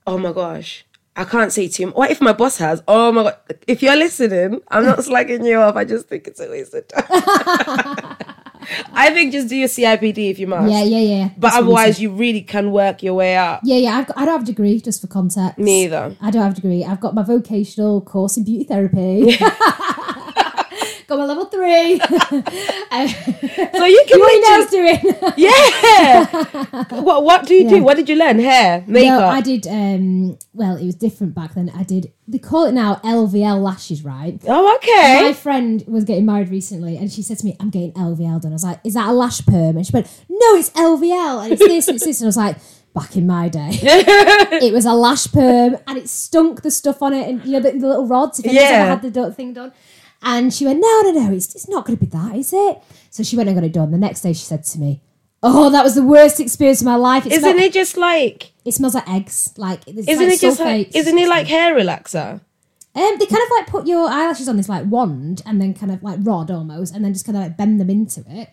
oh 0.06 0.18
my 0.18 0.32
gosh. 0.32 0.84
I 1.16 1.24
can't 1.24 1.52
say 1.52 1.68
to 1.68 1.82
him, 1.82 1.90
what 1.90 2.10
if 2.10 2.20
my 2.20 2.32
boss 2.32 2.58
has? 2.58 2.82
Oh 2.88 3.12
my 3.12 3.22
God. 3.22 3.36
If 3.68 3.82
you're 3.82 3.96
listening, 3.96 4.60
I'm 4.68 4.84
not 4.84 4.98
slagging 5.08 5.46
you 5.46 5.58
off. 5.58 5.76
I 5.76 5.84
just 5.84 6.08
think 6.08 6.26
it's 6.26 6.40
a 6.40 6.50
waste 6.50 6.74
of 6.74 6.88
time. 6.88 8.16
I 8.94 9.10
think 9.10 9.32
just 9.32 9.48
do 9.48 9.56
your 9.56 9.68
CIPD 9.68 10.30
if 10.30 10.38
you 10.38 10.46
must. 10.46 10.72
yeah, 10.72 10.82
yeah, 10.82 10.98
yeah. 10.98 11.28
But 11.36 11.48
That's 11.48 11.56
otherwise, 11.56 12.00
you 12.00 12.10
really 12.10 12.40
can 12.40 12.72
work 12.72 13.02
your 13.02 13.14
way 13.14 13.36
up. 13.36 13.60
Yeah, 13.62 13.76
yeah. 13.76 13.98
I've 13.98 14.06
got, 14.06 14.18
I 14.18 14.24
don't 14.24 14.34
have 14.34 14.42
a 14.42 14.46
degree, 14.46 14.80
just 14.80 15.00
for 15.00 15.06
context. 15.06 15.58
Neither. 15.58 16.16
I 16.20 16.30
don't 16.30 16.42
have 16.42 16.52
a 16.52 16.54
degree. 16.56 16.84
I've 16.84 17.00
got 17.00 17.14
my 17.14 17.22
vocational 17.22 18.00
course 18.00 18.36
in 18.36 18.44
beauty 18.44 18.64
therapy. 18.64 19.36
got 21.06 21.18
my 21.18 21.24
level 21.26 21.44
three. 21.46 22.00
So 23.74 23.84
you 23.86 24.04
can 24.08 24.20
what 24.20 24.30
are 24.30 24.36
make 24.36 24.44
you 24.44 24.50
nails 24.50 24.70
doing? 24.70 25.34
Yeah. 25.36 27.00
what 27.00 27.24
What 27.24 27.46
do 27.46 27.54
you 27.54 27.68
do? 27.68 27.82
What 27.82 27.96
did 27.96 28.08
you 28.08 28.16
learn? 28.16 28.38
Hair, 28.38 28.84
makeup. 28.86 29.20
No, 29.20 29.26
I 29.26 29.40
did. 29.40 29.66
Um, 29.66 30.38
well, 30.52 30.76
it 30.76 30.84
was 30.86 30.94
different 30.94 31.34
back 31.34 31.54
then. 31.54 31.70
I 31.74 31.82
did. 31.82 32.12
They 32.26 32.38
call 32.38 32.64
it 32.64 32.72
now 32.72 32.96
LVL 33.04 33.60
lashes, 33.62 34.04
right? 34.04 34.40
Oh, 34.48 34.74
okay. 34.76 35.20
My 35.22 35.32
friend 35.32 35.84
was 35.86 36.04
getting 36.04 36.24
married 36.26 36.48
recently, 36.48 36.96
and 36.96 37.10
she 37.12 37.22
said 37.22 37.38
to 37.38 37.44
me, 37.44 37.56
"I'm 37.60 37.70
getting 37.70 37.92
LVL 37.92 38.40
done." 38.42 38.52
I 38.52 38.54
was 38.54 38.64
like, 38.64 38.80
"Is 38.84 38.94
that 38.94 39.08
a 39.08 39.12
lash 39.12 39.44
perm?" 39.44 39.76
And 39.76 39.86
she 39.86 39.92
went, 39.92 40.06
"No, 40.28 40.54
it's 40.56 40.70
LVL, 40.70 41.44
and 41.44 41.52
it's 41.52 41.60
this, 41.66 41.88
and 41.88 41.96
it's 41.96 42.04
this." 42.04 42.20
And 42.20 42.26
I 42.26 42.28
was 42.28 42.36
like, 42.36 42.56
"Back 42.94 43.16
in 43.16 43.26
my 43.26 43.48
day, 43.48 43.70
it 44.62 44.72
was 44.72 44.86
a 44.86 44.94
lash 44.94 45.26
perm, 45.32 45.76
and 45.86 45.98
it 45.98 46.08
stunk 46.08 46.62
the 46.62 46.70
stuff 46.70 47.02
on 47.02 47.12
it, 47.12 47.28
and 47.28 47.44
you 47.44 47.52
know 47.52 47.60
the, 47.60 47.72
the 47.72 47.86
little 47.88 48.06
rods. 48.06 48.38
If 48.40 48.46
Yeah. 48.52 48.60
ever 48.62 48.90
had 48.90 49.12
the 49.12 49.32
thing 49.32 49.52
done." 49.52 49.72
And 50.24 50.52
she 50.52 50.64
went, 50.66 50.80
"No, 50.80 51.02
no, 51.02 51.10
no, 51.12 51.32
it's, 51.32 51.54
it's 51.54 51.68
not 51.68 51.84
going 51.86 51.98
to 51.98 52.04
be 52.04 52.10
that, 52.10 52.34
is 52.34 52.52
it?" 52.52 52.78
So 53.10 53.22
she 53.22 53.36
went 53.36 53.48
and 53.48 53.56
got 53.56 53.64
it 53.64 53.72
done. 53.72 53.90
The 53.92 53.98
next 53.98 54.22
day, 54.22 54.32
she 54.32 54.44
said 54.44 54.64
to 54.64 54.78
me. 54.80 55.00
Oh, 55.46 55.68
that 55.68 55.84
was 55.84 55.94
the 55.94 56.02
worst 56.02 56.40
experience 56.40 56.80
of 56.80 56.86
my 56.86 56.94
life. 56.96 57.26
It 57.26 57.32
Isn't 57.32 57.42
smelled- 57.42 57.60
it 57.60 57.72
just 57.74 57.98
like? 57.98 58.52
It 58.64 58.72
smells 58.72 58.94
like 58.94 59.06
eggs. 59.06 59.52
Like 59.58 59.86
it's 59.86 60.08
Isn't 60.08 60.24
like 60.24 60.34
it 60.36 60.40
just 60.40 60.58
like? 60.58 60.96
Isn't 60.96 61.18
it 61.18 61.28
like 61.28 61.46
hair 61.46 61.74
relaxer? 61.74 62.40
Um, 62.96 63.14
they 63.18 63.26
kind 63.26 63.42
of 63.42 63.50
like 63.58 63.66
put 63.66 63.86
your 63.86 64.08
eyelashes 64.08 64.48
on 64.48 64.56
this 64.56 64.68
like 64.70 64.86
wand 64.86 65.42
and 65.44 65.60
then 65.60 65.74
kind 65.74 65.92
of 65.92 66.02
like 66.02 66.18
rod 66.22 66.50
almost, 66.50 66.94
and 66.94 67.04
then 67.04 67.12
just 67.12 67.26
kind 67.26 67.36
of 67.36 67.42
like 67.42 67.58
bend 67.58 67.78
them 67.78 67.90
into 67.90 68.24
it, 68.26 68.48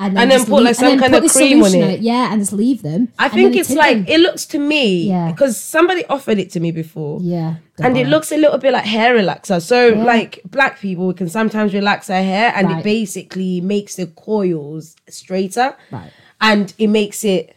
and 0.00 0.16
And 0.18 0.30
then 0.30 0.44
put, 0.46 0.62
like, 0.62 0.76
some 0.76 0.96
kind 0.98 1.12
of 1.14 1.20
cream 1.32 1.62
on 1.62 1.70
solution 1.70 1.90
it. 1.90 2.00
Yeah, 2.00 2.30
and 2.32 2.40
just 2.40 2.52
leave 2.52 2.82
them. 2.82 3.08
I 3.18 3.28
think 3.28 3.56
it's 3.56 3.70
like 3.74 3.96
them. 3.98 4.06
it 4.08 4.20
looks 4.20 4.46
to 4.46 4.58
me 4.58 5.08
Yeah. 5.08 5.30
because 5.32 5.58
somebody 5.60 6.04
offered 6.06 6.38
it 6.38 6.50
to 6.52 6.60
me 6.60 6.70
before. 6.70 7.18
Yeah, 7.20 7.54
And 7.80 7.96
it 7.96 8.06
looks 8.06 8.30
a 8.32 8.36
little 8.36 8.58
bit 8.58 8.72
like 8.72 8.84
hair 8.84 9.14
relaxer. 9.16 9.60
So, 9.60 9.88
like 10.12 10.40
black 10.50 10.78
people, 10.78 11.08
we 11.08 11.14
can 11.14 11.28
sometimes 11.28 11.74
relax 11.74 12.08
our 12.10 12.22
hair, 12.22 12.52
and 12.54 12.68
Right. 12.68 12.78
it 12.78 12.84
basically 12.84 13.60
makes 13.60 13.96
the 13.96 14.06
coils 14.06 14.94
straighter, 15.08 15.74
Right. 15.90 16.10
and 16.40 16.72
it 16.78 16.88
makes 16.88 17.24
it 17.24 17.56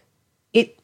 it 0.52 0.78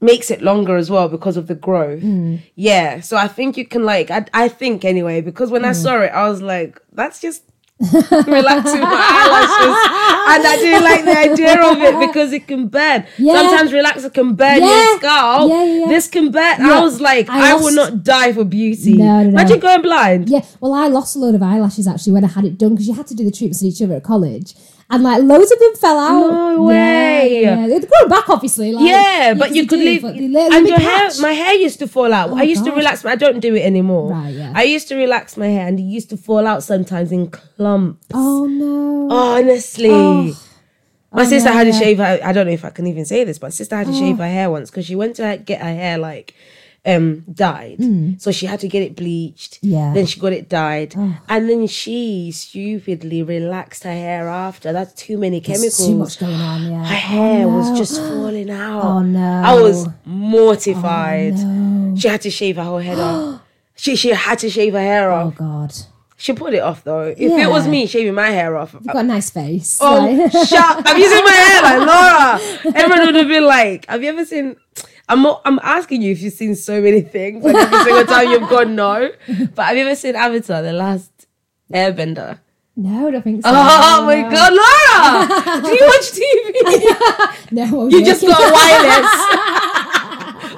makes 0.00 0.30
it 0.30 0.40
longer 0.42 0.76
as 0.76 0.90
well 0.90 1.08
because 1.08 1.36
of 1.36 1.46
the 1.46 1.54
growth. 1.54 2.02
Mm. 2.02 2.40
Yeah. 2.56 3.00
So 3.00 3.16
I 3.16 3.28
think 3.28 3.56
you 3.56 3.66
can 3.66 3.84
like 3.84 4.10
I 4.10 4.24
I 4.32 4.48
think 4.48 4.84
anyway 4.84 5.20
because 5.20 5.50
when 5.50 5.62
Mm. 5.62 5.68
I 5.68 5.72
saw 5.72 6.00
it, 6.00 6.10
I 6.12 6.28
was 6.28 6.40
like, 6.42 6.80
that's 6.92 7.20
just 7.20 7.42
relaxing 7.82 8.80
my 8.80 8.98
eyelashes, 9.18 9.76
and 10.32 10.46
I 10.46 10.56
didn't 10.60 10.84
like 10.84 11.04
the 11.04 11.18
idea 11.32 11.60
of 11.62 11.78
it 11.82 11.98
because 12.06 12.32
it 12.32 12.46
can 12.46 12.68
burn. 12.68 13.04
Yeah. 13.18 13.34
Sometimes 13.40 13.72
relaxer 13.72 14.12
can 14.12 14.34
burn 14.34 14.58
Yeah. 14.60 14.66
your 14.84 14.98
scalp. 14.98 15.50
Yeah. 15.50 15.86
This 15.88 16.08
can 16.08 16.30
burn. 16.30 16.60
I 16.62 16.80
was 16.80 17.00
like, 17.00 17.28
I 17.28 17.52
I, 17.52 17.54
will 17.54 17.74
not 17.74 18.04
die 18.04 18.32
for 18.32 18.44
beauty. 18.44 18.94
No, 18.94 19.04
no, 19.04 19.22
no. 19.24 19.28
Imagine 19.30 19.58
going 19.60 19.82
blind. 19.82 20.28
Yeah, 20.28 20.44
well, 20.60 20.72
I 20.74 20.86
lost 20.88 21.16
a 21.16 21.18
load 21.18 21.34
of 21.34 21.42
eyelashes 21.42 21.86
actually 21.88 22.12
when 22.12 22.24
I 22.24 22.28
had 22.28 22.44
it 22.44 22.58
done 22.58 22.70
because 22.70 22.86
you 22.88 22.94
had 22.94 23.06
to 23.08 23.14
do 23.14 23.24
the 23.24 23.30
treatments 23.32 23.62
on 23.62 23.68
each 23.68 23.82
other 23.82 23.94
at 23.94 24.04
college. 24.04 24.54
And 24.92 25.02
like 25.02 25.22
loads 25.22 25.50
of 25.50 25.58
them 25.58 25.74
fell 25.74 25.98
out. 25.98 26.30
No 26.30 26.70
Yeah, 26.70 27.22
way. 27.22 27.42
Yeah, 27.42 27.66
They're 27.66 27.80
growing 27.80 28.08
back, 28.08 28.28
obviously. 28.28 28.70
Like, 28.72 28.84
yeah, 28.88 29.34
but 29.36 29.52
you 29.56 29.66
could 29.66 29.80
do, 29.80 29.84
leave, 29.84 30.02
but 30.02 30.14
they 30.14 30.28
let- 30.28 30.50
let 30.50 30.58
and 30.58 30.68
your 30.68 30.78
hair. 30.78 31.10
My 31.20 31.32
hair 31.32 31.54
used 31.54 31.80
to 31.80 31.88
fall 31.88 32.12
out. 32.12 32.30
Oh, 32.30 32.36
I 32.36 32.42
used 32.42 32.64
to 32.66 32.70
relax. 32.72 33.02
My, 33.02 33.12
I 33.12 33.16
don't 33.16 33.40
do 33.40 33.54
it 33.56 33.62
anymore. 33.62 34.12
Right, 34.12 34.34
yeah. 34.34 34.52
I 34.54 34.62
used 34.62 34.86
to 34.88 34.94
relax 34.96 35.36
my 35.36 35.48
hair, 35.48 35.66
and 35.66 35.80
it 35.80 35.82
used 35.82 36.10
to 36.10 36.16
fall 36.16 36.46
out 36.46 36.62
sometimes 36.62 37.10
in 37.10 37.28
clumps. 37.30 38.06
Oh 38.14 38.46
no. 38.46 39.08
Honestly. 39.10 39.90
Oh. 39.90 40.38
My 41.14 41.22
Oh, 41.22 41.24
sister 41.26 41.50
no, 41.50 41.56
had 41.56 41.64
to 41.64 41.70
yeah. 41.72 41.78
shave 41.78 41.98
her. 41.98 42.20
I 42.24 42.32
don't 42.32 42.46
know 42.46 42.52
if 42.52 42.64
I 42.64 42.70
can 42.70 42.86
even 42.86 43.04
say 43.04 43.24
this, 43.24 43.38
but 43.38 43.48
my 43.48 43.50
sister 43.50 43.76
had 43.76 43.86
to 43.88 43.92
shave 43.92 44.18
Oh. 44.18 44.22
her 44.22 44.28
hair 44.30 44.50
once 44.50 44.70
because 44.70 44.86
she 44.86 44.94
went 44.94 45.16
to 45.16 45.40
get 45.44 45.60
her 45.60 45.74
hair 45.74 45.98
like 45.98 46.34
um 46.84 47.20
dyed. 47.32 47.78
So 48.20 48.32
she 48.32 48.46
had 48.46 48.58
to 48.60 48.68
get 48.68 48.82
it 48.82 48.96
bleached. 48.96 49.62
Mm. 49.62 49.70
Yeah. 49.70 49.90
Oh. 49.90 49.94
Then 49.94 50.06
she 50.06 50.18
got 50.18 50.32
it 50.32 50.48
dyed. 50.48 50.94
And 51.28 51.48
then 51.48 51.66
she 51.68 52.32
stupidly 52.32 53.22
relaxed 53.22 53.84
her 53.84 53.92
hair 53.92 54.28
after. 54.28 54.72
That's 54.72 54.92
too 54.94 55.16
many 55.16 55.38
There's 55.38 55.58
chemicals. 55.60 55.86
too 55.86 55.96
much 55.96 56.18
going 56.18 56.40
on. 56.40 56.62
Yeah. 56.70 56.84
Her 56.84 56.94
hair 56.96 57.46
Oh, 57.46 57.56
was 57.56 57.78
just 57.78 58.00
falling 58.00 58.50
out. 58.50 58.82
Oh, 58.84 58.98
no. 59.02 59.42
I 59.44 59.54
was 59.54 59.86
mortified. 60.04 61.34
Oh, 61.36 61.44
no. 61.46 61.96
She 61.96 62.08
had 62.08 62.20
to 62.22 62.30
shave 62.30 62.56
her 62.56 62.64
whole 62.64 62.78
head 62.78 62.98
off. 62.98 63.40
She 63.74 63.96
she 63.96 64.10
had 64.10 64.38
to 64.40 64.50
shave 64.50 64.74
her 64.74 64.80
hair 64.80 65.10
off. 65.10 65.32
Oh. 65.34 65.44
God. 65.44 65.72
She 66.16 66.32
put 66.34 66.52
it 66.54 66.60
off 66.60 66.84
though. 66.84 67.02
If 67.16 67.18
it 67.32 67.48
was 67.50 67.66
me 67.66 67.86
shaving 67.86 68.14
my 68.14 68.28
hair 68.30 68.56
off, 68.56 68.74
You've 68.74 68.86
got 68.86 68.96
a 68.96 69.02
nice 69.02 69.30
face. 69.30 69.78
Oh, 69.80 69.96
like- 70.06 70.30
shut! 70.46 70.86
Have 70.86 70.96
you 70.98 71.08
seen 71.08 71.24
my 71.24 71.30
hair, 71.32 71.62
like 71.62 71.80
Laura? 71.90 72.74
Everyone 72.76 73.06
would 73.06 73.14
have 73.16 73.26
been 73.28 73.44
like, 73.46 73.86
"Have 73.86 74.02
you 74.04 74.10
ever 74.10 74.24
seen?" 74.24 74.54
I'm 75.12 75.22
not, 75.22 75.42
I'm 75.44 75.58
asking 75.62 76.02
you 76.02 76.12
if 76.12 76.22
you've 76.22 76.32
seen 76.32 76.54
so 76.54 76.80
many 76.80 77.00
things, 77.02 77.44
and 77.44 77.54
every 77.56 77.78
single 77.84 78.04
time 78.06 78.30
you've 78.30 78.48
gone 78.48 78.74
no. 78.74 79.10
But 79.54 79.66
have 79.66 79.76
you 79.76 79.84
ever 79.86 79.94
seen 79.94 80.16
Avatar, 80.16 80.62
the 80.62 80.72
last 80.72 81.10
Airbender? 81.72 82.38
no, 82.74 83.08
I 83.08 83.10
don't 83.10 83.22
think 83.22 83.42
so. 83.44 83.50
Oh 83.52 84.04
my 84.06 84.22
God, 84.22 84.52
Laura! 84.60 85.60
Do 85.62 85.68
you 85.68 85.86
watch 85.92 86.08
TV? 86.16 87.48
No, 87.52 87.88
You 87.88 88.02
just 88.02 88.22
joking. 88.22 88.34
got 88.34 88.52
wireless. 88.58 89.12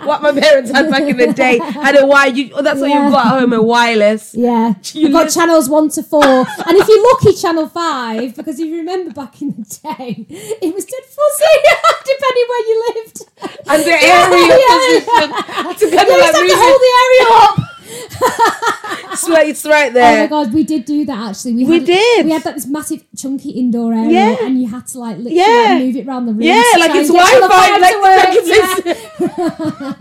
What 0.06 0.22
my 0.22 0.32
parents 0.32 0.70
had 0.70 0.90
back 0.90 1.02
in 1.02 1.16
the 1.16 1.32
day 1.44 1.58
had 1.58 1.96
a 1.96 2.06
wire. 2.06 2.30
You, 2.30 2.50
oh, 2.54 2.62
that's 2.62 2.80
what 2.80 2.90
Yeah. 2.90 3.06
you 3.06 3.10
got 3.10 3.26
at 3.26 3.40
home, 3.40 3.52
a 3.52 3.62
wireless. 3.62 4.34
Yeah, 4.34 4.74
You 4.92 5.10
got 5.10 5.30
channels 5.30 5.68
one 5.68 5.88
to 5.90 6.02
four, 6.02 6.24
and 6.24 6.46
if 6.76 6.88
you're 6.88 7.02
lucky, 7.12 7.32
channel 7.36 7.68
five, 7.68 8.34
because 8.36 8.58
if 8.60 8.66
you 8.66 8.76
remember 8.78 9.12
back 9.12 9.40
in 9.42 9.50
the 9.50 9.64
day, 9.82 10.26
it 10.28 10.74
was 10.74 10.84
dead 10.84 11.04
fuzzy, 11.16 11.54
depending 12.12 12.46
where 12.48 12.64
you 12.68 12.84
lived. 12.94 13.22
And 13.66 13.82
the 13.82 13.90
area 13.90 14.58
Yeah, 14.64 14.76
position 14.76 15.90
to 15.90 15.96
kind 15.96 16.08
You 16.08 16.14
of 16.14 16.20
like 16.20 16.34
have 16.34 16.46
to 16.46 16.56
hold 16.56 16.80
the 16.80 16.92
area 17.04 17.26
up. 17.42 17.54
It's 19.14 19.28
right, 19.28 19.48
it's 19.48 19.64
right 19.64 19.92
there. 19.94 20.18
Oh 20.18 20.22
my 20.22 20.26
god, 20.26 20.52
we 20.52 20.64
did 20.64 20.84
do 20.84 21.04
that 21.04 21.30
actually. 21.30 21.52
We 21.64 21.64
had, 21.78 21.84
did. 21.86 22.26
We 22.26 22.32
had 22.32 22.42
that 22.42 22.54
this 22.56 22.66
massive 22.66 23.04
chunky 23.16 23.50
indoor 23.50 23.92
area, 23.94 24.10
Yeah. 24.10 24.36
and 24.44 24.60
you 24.60 24.66
had 24.68 24.88
to 24.88 24.98
like 24.98 25.18
literally 25.18 25.36
Yeah. 25.36 25.66
like, 25.74 25.82
move 25.84 25.96
it 25.96 26.06
around 26.08 26.26
the 26.26 26.32
room. 26.32 26.42
Yeah, 26.42 26.62
like 26.78 26.90
it's 26.96 27.10
Wi-Fi, 27.10 27.78
like, 27.78 27.98
like 28.02 28.28
it's 28.32 28.48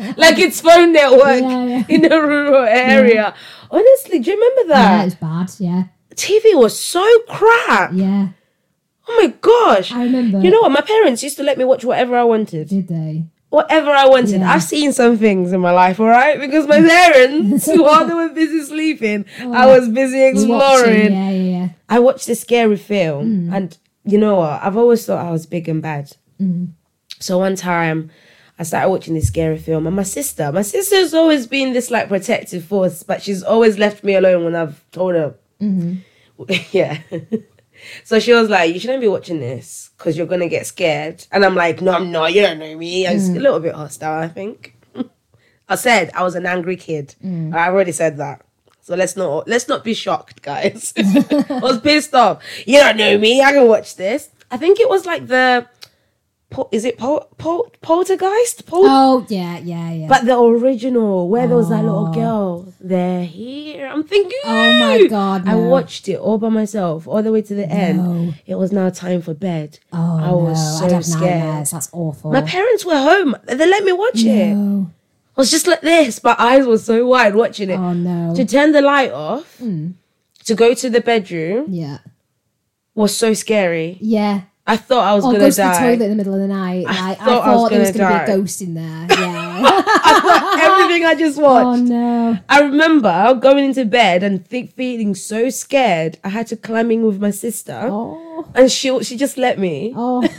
yeah. 0.08 0.14
like 0.18 0.40
it's 0.40 0.60
phone 0.62 0.94
network 0.94 1.42
Yeah, 1.42 1.84
in 1.90 2.12
a 2.12 2.20
rural 2.22 2.66
area. 2.66 3.36
Honestly, 3.70 4.18
do 4.20 4.32
you 4.32 4.36
remember 4.38 4.74
that? 4.74 4.92
yeah, 4.92 5.02
it 5.02 5.06
was 5.06 5.16
bad. 5.16 5.52
Yeah, 5.60 5.84
TV 6.16 6.56
was 6.58 6.78
so 6.80 7.06
crap. 7.30 7.92
yeah. 7.94 8.30
Oh 9.08 9.20
my 9.22 9.28
gosh. 9.42 9.92
I 9.92 10.04
remember. 10.06 10.40
You 10.40 10.50
know 10.50 10.62
what? 10.62 10.72
My 10.72 10.82
parents 10.82 11.22
used 11.22 11.38
to 11.38 11.44
let 11.44 11.58
me 11.58 11.66
watch 11.66 11.84
whatever 11.86 12.16
I 12.18 12.24
wanted. 12.24 12.70
Did 12.70 12.88
they? 12.88 13.26
Whatever 13.54 13.92
I 13.92 14.08
wanted. 14.08 14.40
Yeah. 14.40 14.52
I've 14.52 14.64
seen 14.64 14.92
some 14.94 15.16
things 15.16 15.54
in 15.54 15.60
my 15.62 15.70
life, 15.70 16.00
all 16.00 16.08
right? 16.08 16.40
Because 16.40 16.66
my 16.66 16.82
parents, 16.82 17.68
while 17.86 18.04
they 18.08 18.14
were 18.16 18.30
busy 18.30 18.62
sleeping, 18.62 19.26
I 19.40 19.68
was 19.68 19.90
busy 19.90 20.24
exploring. 20.24 21.14
Yeah, 21.14 21.30
yeah, 21.30 21.52
yeah. 21.60 21.70
I 21.88 22.00
watched 22.00 22.28
a 22.30 22.36
scary 22.36 22.78
film, 22.78 23.26
Mm. 23.50 23.56
and 23.56 23.78
you 24.06 24.18
know 24.18 24.38
what? 24.38 24.60
I've 24.64 24.76
always 24.76 25.06
thought 25.06 25.24
I 25.24 25.30
was 25.30 25.46
big 25.46 25.70
and 25.70 25.84
bad. 25.84 26.06
Mm. 26.42 26.70
So 27.20 27.38
one 27.38 27.56
time, 27.56 28.10
I 28.58 28.64
started 28.64 28.90
watching 28.90 29.14
this 29.14 29.28
scary 29.28 29.60
film, 29.60 29.86
and 29.86 29.96
my 29.96 30.02
sister, 30.04 30.52
my 30.52 30.64
sister's 30.64 31.14
always 31.14 31.46
been 31.46 31.74
this 31.74 31.92
like 31.92 32.08
protective 32.08 32.64
force, 32.66 33.04
but 33.04 33.22
she's 33.22 33.44
always 33.44 33.78
left 33.78 34.04
me 34.04 34.16
alone 34.16 34.46
when 34.46 34.56
I've 34.56 34.84
told 34.90 35.14
her. 35.14 35.36
Mm-hmm. 35.62 36.44
yeah. 36.72 36.98
So 38.04 38.20
she 38.20 38.34
was 38.34 38.50
like, 38.50 38.74
"You 38.74 38.80
shouldn't 38.80 39.02
be 39.02 39.08
watching 39.08 39.40
this 39.40 39.90
because 39.98 40.18
you're 40.18 40.28
gonna 40.28 40.50
get 40.50 40.66
scared." 40.66 41.26
And 41.32 41.44
I'm 41.46 41.56
like, 41.56 41.82
"No, 41.82 41.94
I'm 41.94 42.12
not. 42.12 42.34
You 42.34 42.42
don't 42.42 42.60
know 42.60 42.76
me." 42.78 43.06
I 43.08 43.14
was 43.14 43.30
Mm. 43.30 43.38
a 43.38 43.40
little 43.40 43.60
bit 43.60 43.76
hostile, 43.76 44.20
I 44.22 44.28
think. 44.28 44.76
I 45.70 45.76
said 45.76 46.12
I 46.14 46.24
was 46.24 46.36
an 46.36 46.46
angry 46.46 46.76
kid. 46.76 47.16
Mm. 47.24 47.54
I 47.56 47.68
already 47.70 47.92
said 47.92 48.18
that. 48.18 48.42
So 48.82 48.96
let's 48.96 49.16
not 49.16 49.48
let's 49.48 49.68
not 49.70 49.84
be 49.84 49.94
shocked, 49.94 50.42
guys. 50.42 50.94
I 50.98 51.60
was 51.62 51.80
pissed 51.80 52.14
off. 52.14 52.44
You 52.66 52.80
don't 52.80 52.98
know 52.98 53.18
me. 53.18 53.42
I 53.42 53.52
can 53.54 53.68
watch 53.68 53.96
this. 53.96 54.30
I 54.52 54.58
think 54.58 54.80
it 54.80 54.90
was 54.90 55.06
like 55.06 55.28
the, 55.28 55.68
po- 56.54 56.70
is 56.72 56.86
it 56.86 56.98
pol- 56.98 57.28
pol- 57.38 57.70
poltergeist? 57.82 58.66
Pol- 58.66 58.86
Oh 58.86 59.26
yeah, 59.30 59.58
yeah, 59.60 59.92
yeah. 59.92 60.08
But 60.08 60.26
the 60.26 60.38
original, 60.40 61.28
where 61.28 61.48
there 61.48 61.58
was 61.58 61.70
that 61.70 61.84
little 61.84 62.08
Oh. 62.10 62.14
girl, 62.14 62.74
they're 62.80 63.26
here. 63.26 63.88
I'm 63.88 64.04
thinking, 64.04 64.40
Oh 64.46 64.80
my. 64.80 65.08
God, 65.08 65.48
I 65.48 65.56
watched 65.56 66.08
it 66.08 66.18
all 66.20 66.38
by 66.38 66.50
myself, 66.50 67.08
all 67.08 67.22
the 67.22 67.32
way 67.32 67.42
to 67.42 67.56
the 67.56 67.68
No. 67.68 67.74
end. 67.76 68.36
It 68.46 68.56
was 68.56 68.72
now 68.72 68.90
time 68.90 69.22
for 69.22 69.34
bed. 69.34 69.80
oh 69.92 70.18
I 70.22 70.28
no, 70.32 70.38
was 70.38 70.80
so 70.80 70.86
I'd 70.86 70.92
have 70.94 71.06
scared. 71.06 71.44
nightmares. 71.44 71.72
That's 71.72 71.90
awful. 71.92 72.32
My 72.32 72.42
parents 72.42 72.86
were 72.86 72.98
home. 73.12 73.36
They 73.46 73.66
let 73.76 73.84
me 73.84 73.92
watch 73.92 74.24
it. 74.24 74.54
I 75.36 75.42
was 75.42 75.50
just 75.52 75.66
like 75.68 75.82
this. 75.82 76.24
My 76.24 76.36
eyes 76.38 76.66
were 76.68 76.78
so 76.78 77.08
wide 77.08 77.34
watching 77.36 77.70
it. 77.72 77.80
Oh 77.80 77.94
no. 77.94 78.36
To 78.36 78.46
turn 78.46 78.72
the 78.72 78.82
light 78.82 79.12
off, 79.12 79.58
hmm. 79.58 79.92
to 80.46 80.54
go 80.56 80.74
to 80.76 80.90
the 80.90 81.02
bedroom 81.02 81.66
Yeah. 81.70 81.98
was 82.96 83.16
so 83.18 83.34
scary. 83.34 83.98
Yeah. 84.00 84.42
I 84.66 84.78
thought 84.78 85.04
I 85.04 85.14
was 85.14 85.26
Or 85.26 85.34
gonna 85.34 85.40
go 85.40 85.50
to 85.50 85.56
the 85.58 85.72
toilet 85.78 86.02
in 86.02 86.10
the 86.12 86.16
middle 86.16 86.34
of 86.34 86.40
the 86.40 86.48
night. 86.48 86.86
I 86.88 87.10
Like, 87.10 87.22
I 87.22 87.26
thought 87.26 87.44
thought, 87.44 87.48
I 87.48 87.56
was 87.56 87.70
there 87.70 87.80
was 87.82 87.92
gonna 87.92 88.26
be 88.26 88.32
a 88.32 88.36
ghost 88.38 88.62
in 88.62 88.74
there. 88.76 89.08
Yeah. 89.20 89.62
I 89.66 90.20
thought 90.22 90.60
Everything 90.82 91.06
I 91.06 91.16
just 91.16 91.38
oh, 91.40 91.42
watched. 91.44 91.82
oh 91.82 91.84
no. 91.84 92.38
I 92.50 92.62
remember 92.62 93.34
going 93.40 93.66
into 93.66 93.86
bed 93.86 94.24
and 94.24 94.46
think, 94.48 94.74
feeling 94.74 95.16
so 95.16 95.50
scared. 95.50 96.18
I 96.24 96.30
had 96.30 96.48
to 96.48 96.56
climb 96.58 96.92
in 96.92 97.06
with 97.06 97.20
my 97.22 97.32
sister, 97.32 97.78
Oh. 97.92 98.46
and 98.56 98.72
she 98.72 99.04
she 99.04 99.16
just 99.18 99.38
let 99.38 99.60
me. 99.60 99.94
Oh. 99.96 100.24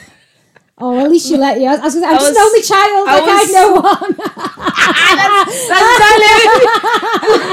Oh, 0.76 0.98
at 0.98 1.08
least 1.08 1.30
you 1.30 1.36
let 1.36 1.60
you. 1.60 1.68
I 1.68 1.76
was, 1.78 1.94
gonna 1.94 2.00
say, 2.00 2.06
I'm 2.08 2.14
I 2.14 2.18
just 2.18 2.30
was- 2.30 2.36
an 2.36 2.42
only 2.42 2.62
child. 2.66 3.06
I 3.06 3.14
Like 3.14 3.26
was- 3.30 3.46
had 3.46 3.52
no 3.54 3.66
one. 3.78 4.12
That's 4.18 5.54
silent. 5.70 7.44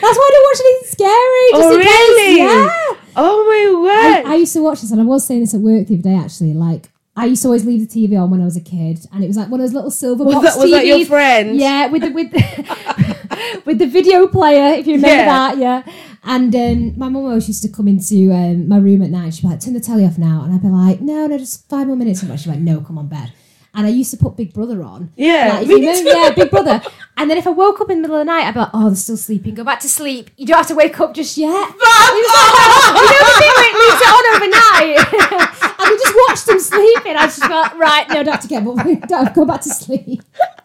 That's 0.00 0.16
why 0.16 0.24
I 0.24 0.32
don't 0.32 0.46
watch 0.48 0.60
anything 0.64 0.88
scary. 0.96 1.46
Oh, 1.52 1.60
just 1.60 1.68
Oh, 1.68 1.74
in 1.76 1.80
case. 1.82 1.92
really? 1.92 2.38
Yeah. 2.40 2.89
Oh 3.22 3.44
my 3.46 3.62
I, 3.92 4.20
word! 4.22 4.32
I 4.32 4.34
used 4.36 4.52
to 4.54 4.62
watch 4.62 4.80
this, 4.80 4.90
and 4.90 5.00
I 5.00 5.04
was 5.04 5.26
saying 5.26 5.40
this 5.40 5.54
at 5.54 5.60
work 5.60 5.86
the 5.86 5.94
other 5.94 6.02
day. 6.02 6.14
Actually, 6.14 6.54
like 6.54 6.90
I 7.16 7.26
used 7.26 7.42
to 7.42 7.48
always 7.48 7.64
leave 7.64 7.88
the 7.88 8.06
TV 8.06 8.20
on 8.20 8.30
when 8.30 8.40
I 8.40 8.44
was 8.44 8.56
a 8.56 8.60
kid, 8.60 8.98
and 9.12 9.22
it 9.22 9.26
was 9.26 9.36
like 9.36 9.48
one 9.48 9.60
of 9.60 9.66
those 9.66 9.74
little 9.74 9.90
silver 9.90 10.24
Was 10.24 10.34
box 10.36 10.54
that- 10.54 10.60
was 10.60 10.70
that 10.70 10.86
your 10.86 11.04
friend? 11.06 11.56
Yeah, 11.56 11.86
with 11.86 12.02
the 12.02 12.10
with 12.10 12.30
the, 12.32 13.62
with 13.66 13.78
the 13.78 13.86
video 13.86 14.26
player, 14.26 14.74
if 14.78 14.86
you 14.86 14.94
remember 14.94 15.16
Yeah. 15.16 15.26
that. 15.26 15.58
Yeah. 15.58 15.82
And 16.22 16.54
um, 16.54 16.98
my 16.98 17.08
mum 17.08 17.24
always 17.24 17.48
used 17.48 17.62
to 17.62 17.68
come 17.70 17.88
into 17.88 18.30
um, 18.32 18.68
my 18.68 18.76
room 18.76 19.00
at 19.02 19.10
night. 19.10 19.32
She'd 19.34 19.42
be 19.42 19.48
like, 19.48 19.60
"Turn 19.60 19.72
the 19.74 19.80
telly 19.80 20.04
off 20.04 20.18
now," 20.18 20.42
and 20.44 20.52
I'd 20.54 20.60
be 20.62 20.68
like, 20.68 21.00
"No, 21.00 21.26
no, 21.26 21.38
just 21.38 21.66
five 21.68 21.86
more 21.86 21.96
minutes." 21.96 22.22
And 22.22 22.38
she'd 22.38 22.44
be 22.50 22.56
like, 22.56 22.60
"No, 22.60 22.80
come 22.82 22.98
on, 22.98 23.06
bed." 23.08 23.32
And 23.72 23.86
I 23.86 23.90
used 23.90 24.10
to 24.10 24.16
put 24.16 24.36
Big 24.36 24.52
Brother 24.52 24.82
on. 24.82 25.12
Yeah, 25.16 25.52
like, 25.54 25.62
if 25.62 25.68
me 25.68 25.74
you 25.76 25.80
know, 25.86 25.94
too. 25.94 26.08
yeah, 26.08 26.30
Big 26.34 26.50
Brother. 26.50 26.82
And 27.20 27.28
then 27.30 27.36
if 27.36 27.46
I 27.46 27.50
woke 27.50 27.82
up 27.82 27.90
in 27.90 27.98
the 27.98 28.08
middle 28.08 28.16
of 28.16 28.20
the 28.20 28.32
night, 28.32 28.46
I'd 28.46 28.54
be 28.54 28.60
like, 28.60 28.70
"Oh, 28.72 28.86
they're 28.88 28.96
still 28.96 29.18
sleeping. 29.18 29.54
Go 29.54 29.62
back 29.62 29.78
to 29.80 29.90
sleep. 29.90 30.30
You 30.38 30.46
don't 30.46 30.56
have 30.56 30.68
to 30.68 30.74
wake 30.74 30.98
up 31.00 31.12
just 31.12 31.36
yet." 31.36 31.52
Like, 31.90 32.16
you 32.16 33.02
know 33.04 33.20
the 33.20 33.36
thing 33.38 33.52
where 33.56 33.68
it 33.68 33.76
leaves 33.80 34.00
it 34.00 34.10
on 34.16 34.24
overnight, 34.34 34.96
and 35.80 35.90
we 35.90 35.96
just 35.98 36.16
watched 36.26 36.46
them 36.46 36.58
sleeping. 36.58 37.14
I 37.16 37.26
just 37.26 37.44
felt 37.44 37.74
right. 37.74 38.08
No, 38.08 38.22
don't 38.22 38.32
have 38.32 38.40
to 38.40 38.48
get 38.48 38.66
up. 38.66 38.86
Don't 39.08 39.34
go 39.34 39.44
back 39.44 39.60
to 39.62 39.68
sleep. 39.68 40.22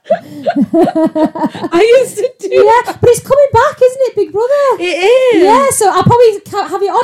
I 0.07 1.81
used 2.01 2.17
to 2.17 2.31
do. 2.39 2.47
Yeah, 2.53 2.93
but 3.01 3.09
it's 3.09 3.21
coming 3.25 3.47
back, 3.53 3.81
isn't 3.81 4.01
it, 4.05 4.15
Big 4.15 4.31
Brother? 4.31 4.53
It 4.79 4.97
is. 5.35 5.43
Yeah, 5.43 5.69
so 5.71 5.89
I'll 5.89 6.03
probably 6.03 6.33
have 6.51 6.81
it 6.81 6.89
on 6.93 7.03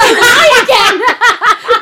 again. 0.62 1.02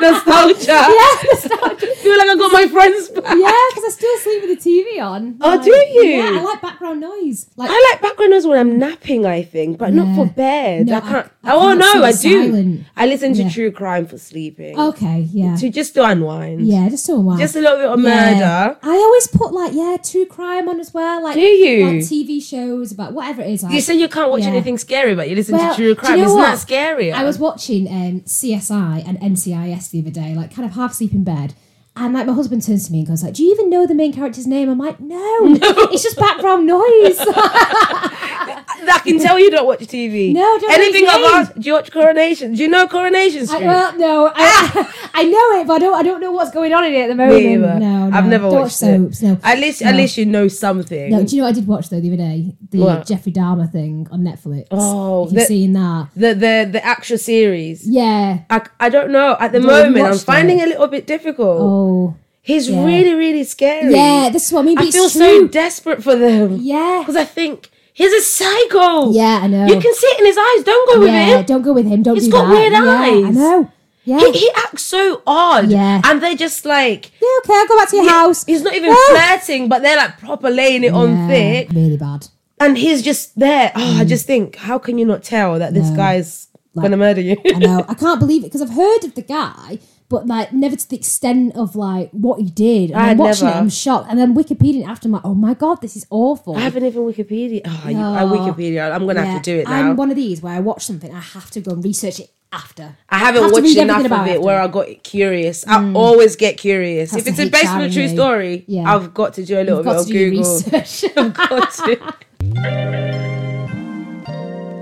Nostalgia. 0.00 0.80
yeah, 0.88 1.12
nostalgia. 1.30 1.86
feel 2.00 2.16
like 2.16 2.28
I 2.28 2.34
got 2.36 2.52
my 2.52 2.66
friends 2.68 3.08
back. 3.10 3.24
yeah, 3.36 3.52
because 3.70 3.84
I 3.84 3.88
still 3.90 4.16
sleep 4.18 4.42
with 4.48 4.62
the 4.64 4.70
TV 4.70 5.02
on. 5.02 5.36
Oh, 5.40 5.48
Like, 5.56 5.62
do 5.64 5.70
you? 5.70 6.02
Yeah, 6.04 6.38
I 6.38 6.42
like 6.42 6.62
background 6.62 7.00
noise. 7.00 7.46
Like, 7.56 7.70
I 7.70 7.90
like 7.92 8.00
background 8.02 8.30
noise 8.32 8.46
when 8.46 8.58
I'm 8.58 8.78
napping, 8.78 9.26
I 9.26 9.42
think, 9.42 9.78
but 9.78 9.92
not 9.92 10.14
for 10.16 10.26
bed. 10.32 10.86
No, 10.86 10.94
I 10.94 10.96
I- 10.98 11.00
can't. 11.00 11.32
I 11.42 11.52
oh 11.54 11.72
no, 11.74 12.02
I 12.04 12.12
do. 12.12 12.16
silent. 12.16 12.84
I 12.96 13.06
listen 13.06 13.32
to 13.34 13.42
Yeah. 13.44 13.50
true 13.50 13.70
crime 13.72 14.06
for 14.06 14.18
sleeping. 14.18 14.78
okay, 14.78 15.26
yeah, 15.32 15.56
To 15.56 15.70
just 15.70 15.94
to 15.94 16.04
unwind. 16.04 16.66
yeah, 16.66 16.88
just 16.88 17.04
so 17.06 17.18
while. 17.18 17.38
Just 17.38 17.56
a 17.56 17.60
little 17.60 17.78
bit 17.78 17.86
of 17.90 18.00
Yeah. 18.00 18.32
murder. 18.34 18.78
I 18.82 18.94
always 18.96 19.26
put 19.28 19.52
like 19.52 19.72
yeah, 19.74 19.96
true 20.02 20.26
crime 20.26 20.68
on 20.68 20.80
as 20.80 20.92
well. 20.94 21.09
Like 21.18 21.34
Do 21.34 21.40
you? 21.40 21.86
like 21.86 21.96
TV 21.96 22.42
shows 22.42 22.92
about 22.92 23.12
whatever 23.12 23.42
it 23.42 23.50
is. 23.50 23.62
Like, 23.62 23.72
You 23.74 23.80
say 23.80 23.94
you 23.94 24.08
can't 24.08 24.30
watch 24.30 24.42
Yeah. 24.42 24.48
anything 24.48 24.78
scary, 24.78 25.14
but 25.14 25.28
you 25.28 25.34
listen 25.36 25.56
Well, 25.56 25.70
to 25.70 25.76
true 25.76 25.84
do 25.86 25.88
you 25.90 25.94
crime. 25.96 26.18
know 26.18 26.24
Isn't 26.26 26.36
what? 26.38 26.46
that 26.52 26.58
scary? 26.58 27.12
I 27.12 27.24
was 27.24 27.38
watching 27.38 27.88
um, 27.88 28.20
CSI 28.26 29.02
and 29.06 29.18
NCIS 29.20 29.90
the 29.90 30.00
other 30.00 30.10
day, 30.10 30.34
like 30.34 30.54
kind 30.54 30.66
of 30.68 30.74
half 30.74 30.92
asleep 30.92 31.12
in 31.12 31.24
bed. 31.24 31.54
And 31.96 32.14
like 32.14 32.24
my 32.26 32.32
husband 32.34 32.64
turns 32.64 32.86
to 32.86 32.92
me 32.92 33.00
and 33.00 33.08
goes 33.08 33.22
like, 33.24 33.34
"Do 33.34 33.42
you 33.42 33.52
even 33.52 33.68
know 33.68 33.84
the 33.84 33.96
main 33.96 34.12
character's 34.12 34.46
name?" 34.46 34.68
I'm 34.70 34.78
like, 34.78 35.00
"No, 35.00 35.18
it's 35.92 36.04
just 36.04 36.16
background 36.16 36.64
noise." 36.66 37.18
I 38.88 38.98
can 39.00 39.18
tell 39.18 39.38
you 39.38 39.50
don't 39.50 39.66
watch 39.66 39.80
TV. 39.80 40.32
No, 40.40 40.58
don't 40.58 40.72
Anything 40.72 41.06
I've 41.08 41.24
asked, 41.34 41.60
do 41.60 41.66
you 41.66 41.72
watch 41.74 41.90
Coronation? 41.90 42.54
Do 42.54 42.62
you 42.62 42.68
know 42.68 42.86
Coronation 42.86 43.42
I, 43.42 43.44
Street? 43.46 43.64
well, 43.66 43.98
no, 43.98 44.26
I, 44.28 44.32
ah! 44.36 45.10
I 45.14 45.24
know 45.24 45.60
it, 45.60 45.66
but 45.66 45.74
I 45.74 45.78
don't. 45.78 45.94
I 45.98 46.02
don't 46.02 46.20
know 46.20 46.30
what's 46.32 46.50
going 46.50 46.72
on 46.72 46.84
in 46.84 46.94
it 46.94 47.02
at 47.02 47.08
the 47.08 47.14
moment. 47.14 47.80
No, 47.80 48.08
no, 48.08 48.16
I've 48.16 48.26
never 48.26 48.44
don't 48.44 48.52
watched 48.52 48.82
watch 48.82 48.90
soaps. 48.92 49.22
it. 49.22 49.26
No, 49.26 49.38
At 49.42 49.58
least, 49.58 49.82
No. 49.82 49.88
at 49.88 49.96
least 49.96 50.16
you 50.16 50.26
know 50.26 50.48
something. 50.48 51.10
No, 51.10 51.24
do 51.24 51.34
you 51.36 51.42
know 51.42 51.48
what 51.48 51.56
I 51.56 51.60
did 51.60 51.66
watch 51.66 51.88
though 51.90 52.00
the 52.00 52.08
other 52.08 52.16
day? 52.16 52.54
The 52.70 52.78
What? 52.78 53.06
Jeffrey 53.06 53.32
Dahmer 53.32 53.70
thing 53.70 54.06
on 54.10 54.20
Netflix. 54.22 54.66
Oh, 54.70 55.24
Have 55.24 55.32
you 55.32 55.38
the- 55.40 55.44
seen 55.46 55.72
that? 55.74 56.08
the 56.16 56.34
the 56.34 56.68
the 56.72 56.84
actual 56.84 57.18
series. 57.18 57.86
Yeah. 57.86 58.40
I, 58.48 58.62
I 58.78 58.88
don't 58.88 59.10
know. 59.10 59.36
At 59.40 59.52
the 59.52 59.60
moment, 59.60 60.04
I'm 60.06 60.18
finding 60.18 60.58
it? 60.60 60.64
a 60.64 60.66
little 60.68 60.86
bit 60.86 61.06
difficult. 61.06 61.58
Oh. 61.60 62.14
He's 62.42 62.68
yeah. 62.70 62.84
really, 62.84 63.12
really 63.14 63.44
scary. 63.44 63.92
Yeah, 63.92 64.30
this 64.32 64.46
is 64.46 64.52
what 64.52 64.62
I 64.62 64.64
mean. 64.64 64.78
I 64.78 64.90
feel 64.90 65.08
so 65.10 65.46
desperate 65.46 66.02
for 66.02 66.16
them. 66.16 66.56
Yeah. 66.60 67.00
Because 67.00 67.16
I 67.16 67.24
think 67.24 67.70
he's 68.00 68.12
a 68.12 68.22
psycho. 68.22 69.10
Yeah, 69.12 69.40
I 69.42 69.46
know. 69.46 69.66
You 69.66 69.78
can 69.84 69.94
see 69.94 70.06
it 70.14 70.20
in 70.20 70.26
his 70.26 70.38
eyes. 70.38 70.64
Don't 70.64 70.86
go 70.92 71.00
with 71.00 71.08
yeah, 71.08 71.38
him. 71.38 71.44
don't 71.44 71.62
go 71.62 71.72
with 71.72 71.86
him. 71.86 72.02
Don't 72.02 72.14
He's 72.16 72.26
do 72.26 72.32
got 72.32 72.44
that. 72.48 72.52
weird 72.54 72.72
yeah, 72.72 72.84
I 72.84 73.26
eyes. 73.28 73.34
know. 73.36 73.70
Yeah. 74.04 74.18
He, 74.20 74.32
he 74.32 74.50
acts 74.56 74.82
so 74.82 75.22
odd. 75.26 75.68
Yeah. 75.70 76.00
And 76.04 76.22
they're 76.22 76.34
just 76.34 76.64
like. 76.64 77.12
yeah, 77.20 77.28
okay, 77.44 77.52
I'll 77.54 77.68
go 77.68 77.76
back 77.76 77.90
to 77.90 77.96
your 77.96 78.08
house. 78.08 78.44
He's 78.44 78.62
not 78.62 78.74
even 78.74 78.90
Ah. 78.92 79.06
flirting, 79.10 79.68
but 79.68 79.82
they're 79.82 79.96
like 79.98 80.18
proper 80.18 80.50
laying 80.50 80.84
it 80.84 80.92
on 80.94 81.28
thick. 81.28 81.68
Really 81.72 81.96
bad. 81.98 82.26
And 82.58 82.76
he's 82.78 83.02
just 83.02 83.38
there. 83.38 83.72
Oh, 83.76 83.98
I 84.00 84.04
just 84.04 84.26
think, 84.26 84.56
how 84.56 84.78
can 84.78 84.98
you 84.98 85.04
not 85.06 85.22
tell 85.22 85.58
that 85.58 85.72
this 85.74 85.86
Mm. 85.88 85.90
No. 85.90 85.96
guy's 85.96 86.48
Like- 86.74 86.84
gonna 86.84 86.96
murder 86.96 87.20
you? 87.20 87.36
I 87.54 87.58
know. 87.58 87.84
I 87.88 87.94
can't 87.94 88.18
believe 88.20 88.42
it 88.42 88.46
because 88.48 88.62
I've 88.62 88.74
heard 88.84 89.04
of 89.04 89.14
the 89.14 89.22
guy, 89.22 89.78
but 90.10 90.26
like 90.26 90.52
never 90.52 90.76
to 90.76 90.88
the 90.90 90.96
extent 90.96 91.56
of 91.56 91.74
like 91.76 92.10
what 92.10 92.40
he 92.40 92.50
did. 92.50 92.90
And 92.90 92.98
I 93.00 93.02
I'm 93.02 93.08
had 93.10 93.18
watching 93.18 93.46
never. 93.46 93.56
it, 93.58 93.60
I'm 93.62 93.70
shocked. 93.70 94.08
And 94.10 94.18
then 94.18 94.34
Wikipedia 94.34 94.84
after, 94.86 95.08
I'm 95.08 95.12
like, 95.12 95.24
oh 95.24 95.34
my 95.34 95.54
god, 95.54 95.80
this 95.80 95.96
is 95.96 96.06
awful. 96.10 96.56
I 96.56 96.60
haven't 96.60 96.84
even 96.84 97.02
Wikipedia. 97.04 97.62
Oh, 97.64 97.82
I, 97.86 97.92
I 97.92 98.24
Wikipedia. 98.24 98.92
I'm 98.92 99.06
gonna 99.06 99.24
have 99.24 99.40
to 99.42 99.50
do 99.50 99.58
it 99.60 99.68
now. 99.68 99.88
I'm 99.90 99.96
one 99.96 100.10
of 100.10 100.16
these 100.16 100.42
where 100.42 100.52
I 100.52 100.60
watch 100.60 100.84
something, 100.84 101.14
I 101.14 101.20
have 101.20 101.50
to 101.52 101.60
go 101.62 101.70
and 101.72 101.82
research 101.84 102.20
it 102.20 102.30
after. 102.52 102.96
I 103.08 103.18
haven't 103.18 103.44
have 103.44 103.52
watched 103.52 103.76
enough 103.76 104.00
of 104.00 104.06
it 104.06 104.12
after. 104.12 104.32
Mm. 104.34 104.42
where 104.42 104.60
I 104.60 104.66
got 104.66 104.86
curious. 105.04 105.64
I 105.68 105.92
always 105.94 106.34
get 106.34 106.56
curious. 106.58 107.12
Has 107.12 107.20
if 107.26 107.28
it's 107.28 107.38
a 107.38 107.48
based 107.48 107.68
on 107.68 107.82
a 107.82 107.90
true 107.90 108.08
story, 108.08 108.64
Yeah. 108.66 108.92
I've 108.92 109.14
got 109.14 109.34
to 109.34 109.44
do 109.46 109.54
a 109.56 109.62
little 109.62 109.76
You've 109.78 109.84
bit 109.84 109.90
got 109.92 110.00
of 110.00 110.06
to 110.08 110.12
do 110.12 110.30
Google. 110.30 110.54
research. 110.56 111.04
I've 111.16 111.32
got 111.34 111.70
to. 111.72 112.14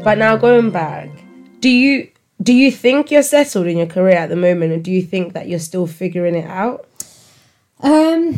but 0.05 0.17
now 0.17 0.37
going 0.37 0.71
back, 0.71 1.11
do 1.61 1.69
you 1.69 2.09
do 2.43 2.53
you 2.53 2.71
think 2.71 3.11
you're 3.11 3.23
settled 3.23 3.67
in 3.67 3.79
your 3.79 3.87
career 3.87 4.17
at 4.17 4.29
the 4.29 4.37
moment, 4.37 4.73
or 4.73 4.79
do 4.79 4.91
you 4.91 5.03
think 5.03 5.33
that 5.33 5.49
you're 5.49 5.59
still 5.59 5.87
figuring 5.87 6.35
it 6.35 6.47
out? 6.47 6.87
um, 7.81 8.35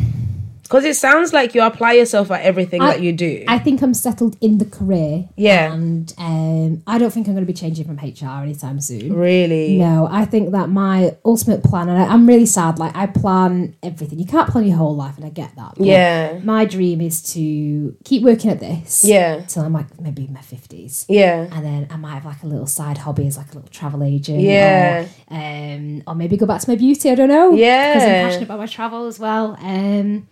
Because 0.71 0.85
it 0.85 0.95
sounds 0.95 1.33
like 1.33 1.53
you 1.53 1.61
apply 1.63 1.93
yourself 1.93 2.31
at 2.31 2.43
everything 2.43 2.81
I- 2.81 2.91
that 2.93 3.01
you 3.01 3.11
do. 3.11 3.43
I 3.45 3.59
think 3.59 3.81
I'm 3.81 3.93
settled 3.93 4.37
in 4.39 4.57
the 4.57 4.63
career. 4.63 5.27
Yeah. 5.35 5.73
And 5.73 6.13
um, 6.17 6.81
I 6.87 6.97
don't 6.97 7.11
think 7.11 7.27
I'm 7.27 7.33
going 7.33 7.45
to 7.45 7.51
be 7.53 7.59
changing 7.63 7.83
from 7.85 7.97
HR 7.97 8.41
anytime 8.43 8.79
soon. 8.79 9.13
really? 9.13 9.77
No, 9.77 10.07
I 10.09 10.23
think 10.23 10.51
that 10.53 10.69
my 10.69 11.17
ultimate 11.25 11.61
plan, 11.61 11.89
and 11.89 12.01
I, 12.01 12.05
I'm 12.05 12.25
really 12.25 12.45
sad, 12.45 12.79
like 12.79 12.95
I 12.95 13.07
plan 13.07 13.75
everything. 13.83 14.17
You 14.17 14.25
can't 14.25 14.49
plan 14.49 14.65
your 14.65 14.77
whole 14.77 14.95
life, 14.95 15.17
and 15.17 15.25
I 15.25 15.29
get 15.29 15.53
that. 15.57 15.73
Yeah. 15.77 16.39
My 16.41 16.63
dream 16.63 17.01
is 17.01 17.21
to 17.33 17.93
keep 18.05 18.23
working 18.23 18.49
at 18.49 18.61
this. 18.61 19.03
Yeah. 19.03 19.41
Till 19.41 19.63
I'm 19.63 19.73
like 19.73 19.99
maybe 19.99 20.23
in 20.23 20.31
my 20.33 20.39
50s. 20.39 21.05
Yeah. 21.09 21.49
And 21.51 21.65
then 21.65 21.87
I 21.89 21.97
might 21.97 22.13
have 22.13 22.23
like 22.25 22.43
a 22.43 22.47
little 22.47 22.65
side 22.67 22.97
hobby 22.99 23.27
as 23.27 23.35
like 23.35 23.51
a 23.51 23.55
little 23.55 23.69
travel 23.69 24.03
agent. 24.03 24.39
Yeah. 24.39 25.05
Or, 25.29 25.35
um, 25.35 26.03
or 26.07 26.15
maybe 26.15 26.37
go 26.37 26.45
back 26.45 26.61
to 26.61 26.69
my 26.69 26.77
beauty. 26.77 27.09
I 27.09 27.15
don't 27.15 27.27
know. 27.27 27.51
Yeah. 27.55 27.93
Because 27.93 28.07
I'm 28.07 28.25
passionate 28.25 28.43
about 28.45 28.59
my 28.59 28.67
travel 28.67 29.07
as 29.07 29.19
well. 29.19 29.57
Um, 29.59 30.27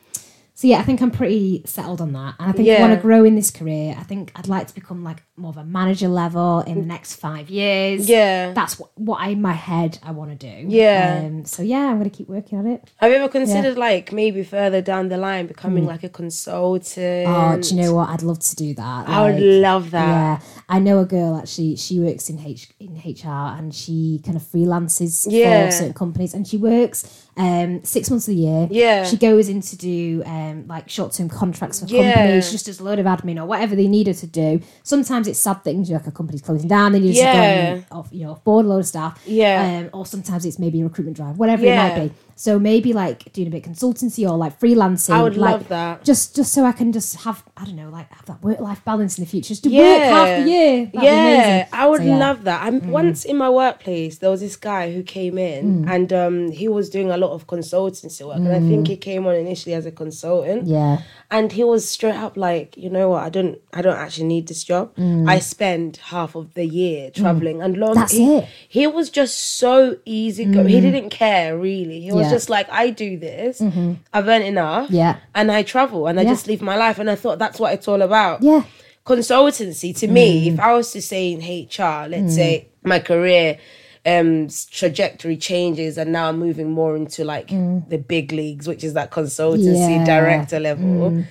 so 0.60 0.68
yeah, 0.68 0.80
I 0.80 0.84
think 0.84 1.02
I'm 1.02 1.10
pretty 1.10 1.62
settled 1.66 2.02
on 2.02 2.12
that, 2.12 2.36
and 2.38 2.50
I 2.50 2.52
think 2.52 2.68
I 2.68 2.82
want 2.82 2.94
to 2.94 3.00
grow 3.00 3.24
in 3.24 3.36
this 3.38 3.50
career. 3.50 3.96
I 3.98 4.04
think 4.04 4.34
I'd 4.36 4.50
like 4.50 4.68
to 4.68 4.76
become 4.76 5.06
like 5.06 5.24
more 5.38 5.52
of 5.52 5.56
a 5.56 5.64
manager 5.64 6.10
level 6.10 6.60
in 6.60 6.82
the 6.82 6.86
next 6.86 7.16
five 7.16 7.50
years. 7.50 8.10
Yeah. 8.10 8.52
that's 8.52 8.78
what, 8.78 8.90
what 9.00 9.22
I 9.22 9.30
in 9.30 9.42
my 9.42 9.54
head 9.54 10.00
I 10.04 10.12
want 10.12 10.32
to 10.32 10.36
do. 10.36 10.68
Yeah. 10.68 11.22
Um, 11.24 11.46
so 11.46 11.64
yeah, 11.64 11.86
I'm 11.88 11.98
gonna 11.98 12.10
keep 12.10 12.28
working 12.28 12.60
on 12.60 12.68
it. 12.68 12.92
Have 12.98 13.10
you 13.10 13.16
ever 13.20 13.30
considered 13.30 13.78
like 13.78 14.12
maybe 14.12 14.44
further 14.44 14.82
down 14.82 15.08
the 15.08 15.16
line 15.16 15.48
becoming 15.48 15.86
like 15.86 16.04
a 16.04 16.10
consultant? 16.10 17.26
Oh, 17.30 17.58
do 17.62 17.76
you 17.76 17.82
know 17.82 17.94
what? 17.94 18.10
I'd 18.10 18.22
love 18.22 18.40
to 18.40 18.56
do 18.58 18.74
that. 18.74 19.08
I 19.08 19.32
would 19.32 19.42
love 19.42 19.92
that. 19.92 20.42
Yeah, 20.42 20.48
I 20.68 20.80
know 20.80 21.00
a 21.00 21.06
girl 21.06 21.38
actually. 21.38 21.78
She 21.78 22.02
works 22.02 22.30
in 22.30 22.38
H 22.38 22.68
in 22.82 22.98
HR 22.98 23.56
and 23.58 23.74
she 23.74 24.20
kind 24.26 24.36
of 24.36 24.44
freelances 24.44 25.26
Yeah. 25.30 25.68
for 25.68 25.72
certain 25.72 25.94
companies, 25.94 26.34
and 26.34 26.46
she 26.46 26.58
works 26.58 27.28
um 27.38 27.84
six 27.84 28.10
months 28.10 28.28
of 28.28 28.36
the 28.36 28.42
year. 28.42 28.68
Yeah. 28.70 29.04
she 29.06 29.16
goes 29.18 29.48
in 29.50 29.62
to 29.62 29.78
do 29.78 30.24
um 30.26 30.68
like 30.68 30.90
short 30.90 31.14
term 31.14 31.30
contracts 31.30 31.80
for 31.80 31.86
Yeah. 31.86 32.14
companies. 32.14 32.46
She 32.48 32.52
just 32.54 32.66
does 32.66 32.80
a 32.80 32.84
load 32.84 33.00
of 33.00 33.06
admin 33.06 33.40
or 33.42 33.46
whatever 33.46 33.76
they 33.76 33.88
need 33.88 34.08
her 34.08 34.14
to 34.14 34.28
do. 34.28 34.62
Sometimes 34.84 35.28
it's 35.28 35.40
sad 35.40 35.64
things, 35.64 35.90
like 35.90 36.06
a 36.08 36.12
company's 36.12 36.42
closing 36.42 36.68
down, 36.68 36.94
you 36.96 37.10
just 37.12 37.20
Yeah. 37.22 37.78
go 37.78 37.84
off 37.92 38.10
you 38.12 38.26
know 38.26 38.32
off 38.32 38.44
board 38.44 38.66
a 38.66 38.70
load 38.70 38.80
of 38.80 38.88
staff. 38.88 39.22
Yeah. 39.26 39.84
um, 39.92 40.00
or 40.00 40.06
sometimes 40.06 40.46
it's 40.46 40.60
maybe 40.60 40.82
a 40.82 40.84
recruitment 40.84 41.16
drive, 41.18 41.38
whatever 41.38 41.64
Yeah. 41.66 41.86
it 41.88 41.98
might 41.98 42.08
be. 42.10 42.14
So 42.40 42.58
maybe 42.58 42.94
like 42.94 43.34
doing 43.34 43.50
a 43.50 43.52
bit 43.52 43.68
of 43.68 43.74
consultancy 43.74 44.24
or 44.26 44.38
like 44.38 44.58
freelancing. 44.62 45.14
I 45.14 45.22
would 45.22 45.36
like, 45.36 45.56
love 45.56 45.68
that. 45.68 46.06
Just 46.06 46.38
just 46.38 46.54
so 46.54 46.64
I 46.64 46.72
can 46.72 46.94
just 46.94 47.18
have 47.26 47.44
I 47.58 47.66
don't 47.66 47.76
know 47.76 47.90
like 47.90 48.10
have 48.14 48.28
that 48.28 48.42
work 48.42 48.62
life 48.62 48.82
balance 48.86 49.18
in 49.18 49.26
the 49.26 49.30
future. 49.30 49.50
Just 49.50 49.64
to 49.66 49.70
work 49.70 50.02
half 50.16 50.44
the 50.46 50.50
year. 50.50 50.86
That'd 50.86 51.04
yeah. 51.04 51.68
I 51.74 51.86
would 51.86 52.00
So, 52.00 52.06
yeah. 52.06 52.14
Mm. 52.14 52.20
love 52.20 52.44
that. 52.46 52.64
I'm 52.64 52.92
once 52.92 53.26
in 53.26 53.36
my 53.36 53.50
workplace. 53.50 54.20
There 54.20 54.30
was 54.30 54.40
this 54.40 54.56
guy 54.56 54.94
who 54.94 55.04
came 55.04 55.38
in, 55.38 55.90
and 55.90 56.14
um, 56.14 56.52
he 56.52 56.70
was 56.70 56.90
doing 56.90 57.12
a 57.12 57.18
lot 57.18 57.32
of 57.32 57.46
consultancy 57.46 58.26
work, 58.26 58.38
and 58.38 58.48
I 58.48 58.62
think 58.62 58.88
he 58.88 58.96
came 58.96 59.28
on 59.28 59.36
initially 59.36 59.76
as 59.76 59.86
a 59.86 59.92
consultant. 59.92 60.64
Mm. 60.66 60.72
Yeah. 60.78 61.02
and 61.32 61.52
he 61.52 61.64
was 61.64 61.88
straight 61.88 62.16
up 62.16 62.38
like, 62.38 62.76
you 62.78 62.90
know 62.90 63.10
what? 63.10 63.24
I 63.24 63.30
don't, 63.30 63.60
I 63.74 63.82
don't 63.82 63.98
actually 63.98 64.28
need 64.28 64.48
this 64.48 64.64
job. 64.64 64.94
I 64.98 65.40
spend 65.40 65.98
half 65.98 66.36
of 66.36 66.54
the 66.54 66.66
year 66.66 67.12
traveling, 67.12 67.62
and 67.62 67.76
long. 67.76 67.92
Mm. 67.92 67.96
That's 67.96 68.14
he, 68.14 68.38
it. 68.38 68.44
Mm. 68.46 68.48
He 68.70 68.88
was 68.88 69.10
just 69.10 69.38
so 69.60 69.98
easy. 70.06 70.46
Go- 70.46 70.64
He 70.64 70.80
didn't 70.80 71.10
care 71.10 71.58
really. 71.58 72.00
He 72.00 72.12
was 72.14 72.29
Just 72.30 72.50
like, 72.50 72.68
I 72.72 72.90
do 72.90 73.18
this. 73.18 73.60
Mm-hmm. 73.60 73.94
I've 74.14 74.28
earned 74.28 74.44
enough. 74.46 74.86
Mm-hmm. 74.86 74.96
Yeah. 74.96 75.18
and 75.36 75.52
I 75.52 75.64
travel, 75.64 76.08
and 76.08 76.20
I 76.20 76.24
just 76.24 76.48
live 76.48 76.62
my 76.62 76.76
life, 76.76 77.00
and 77.00 77.10
I 77.10 77.16
thought 77.16 77.40
that's 77.40 77.60
what 77.60 77.74
it's 77.74 77.88
all 77.88 78.02
about 78.02 78.42
Yeah. 78.42 78.64
consultancy 79.06 79.96
to 79.98 80.08
me 80.08 80.28
mm. 80.50 80.54
if 80.54 80.60
i 80.60 80.72
was 80.74 80.92
to 80.92 81.02
say 81.02 81.32
in 81.32 81.40
hr 81.40 82.08
let's 82.08 82.34
mm. 82.34 82.36
say 82.36 82.68
my 82.84 83.00
career 83.00 83.58
um 84.06 84.48
trajectory 84.70 85.36
changes 85.36 85.98
and 85.98 86.12
now 86.12 86.30
i'm 86.30 86.38
moving 86.38 86.70
more 86.70 86.96
into 86.96 87.24
like 87.24 87.48
mm. 87.48 87.88
the 87.90 87.98
big 87.98 88.32
leagues 88.32 88.68
which 88.68 88.84
is 88.84 88.94
that 88.94 89.10
consultancy 89.10 89.98
Yeah. 89.98 90.06
director 90.06 90.60
level 90.60 91.24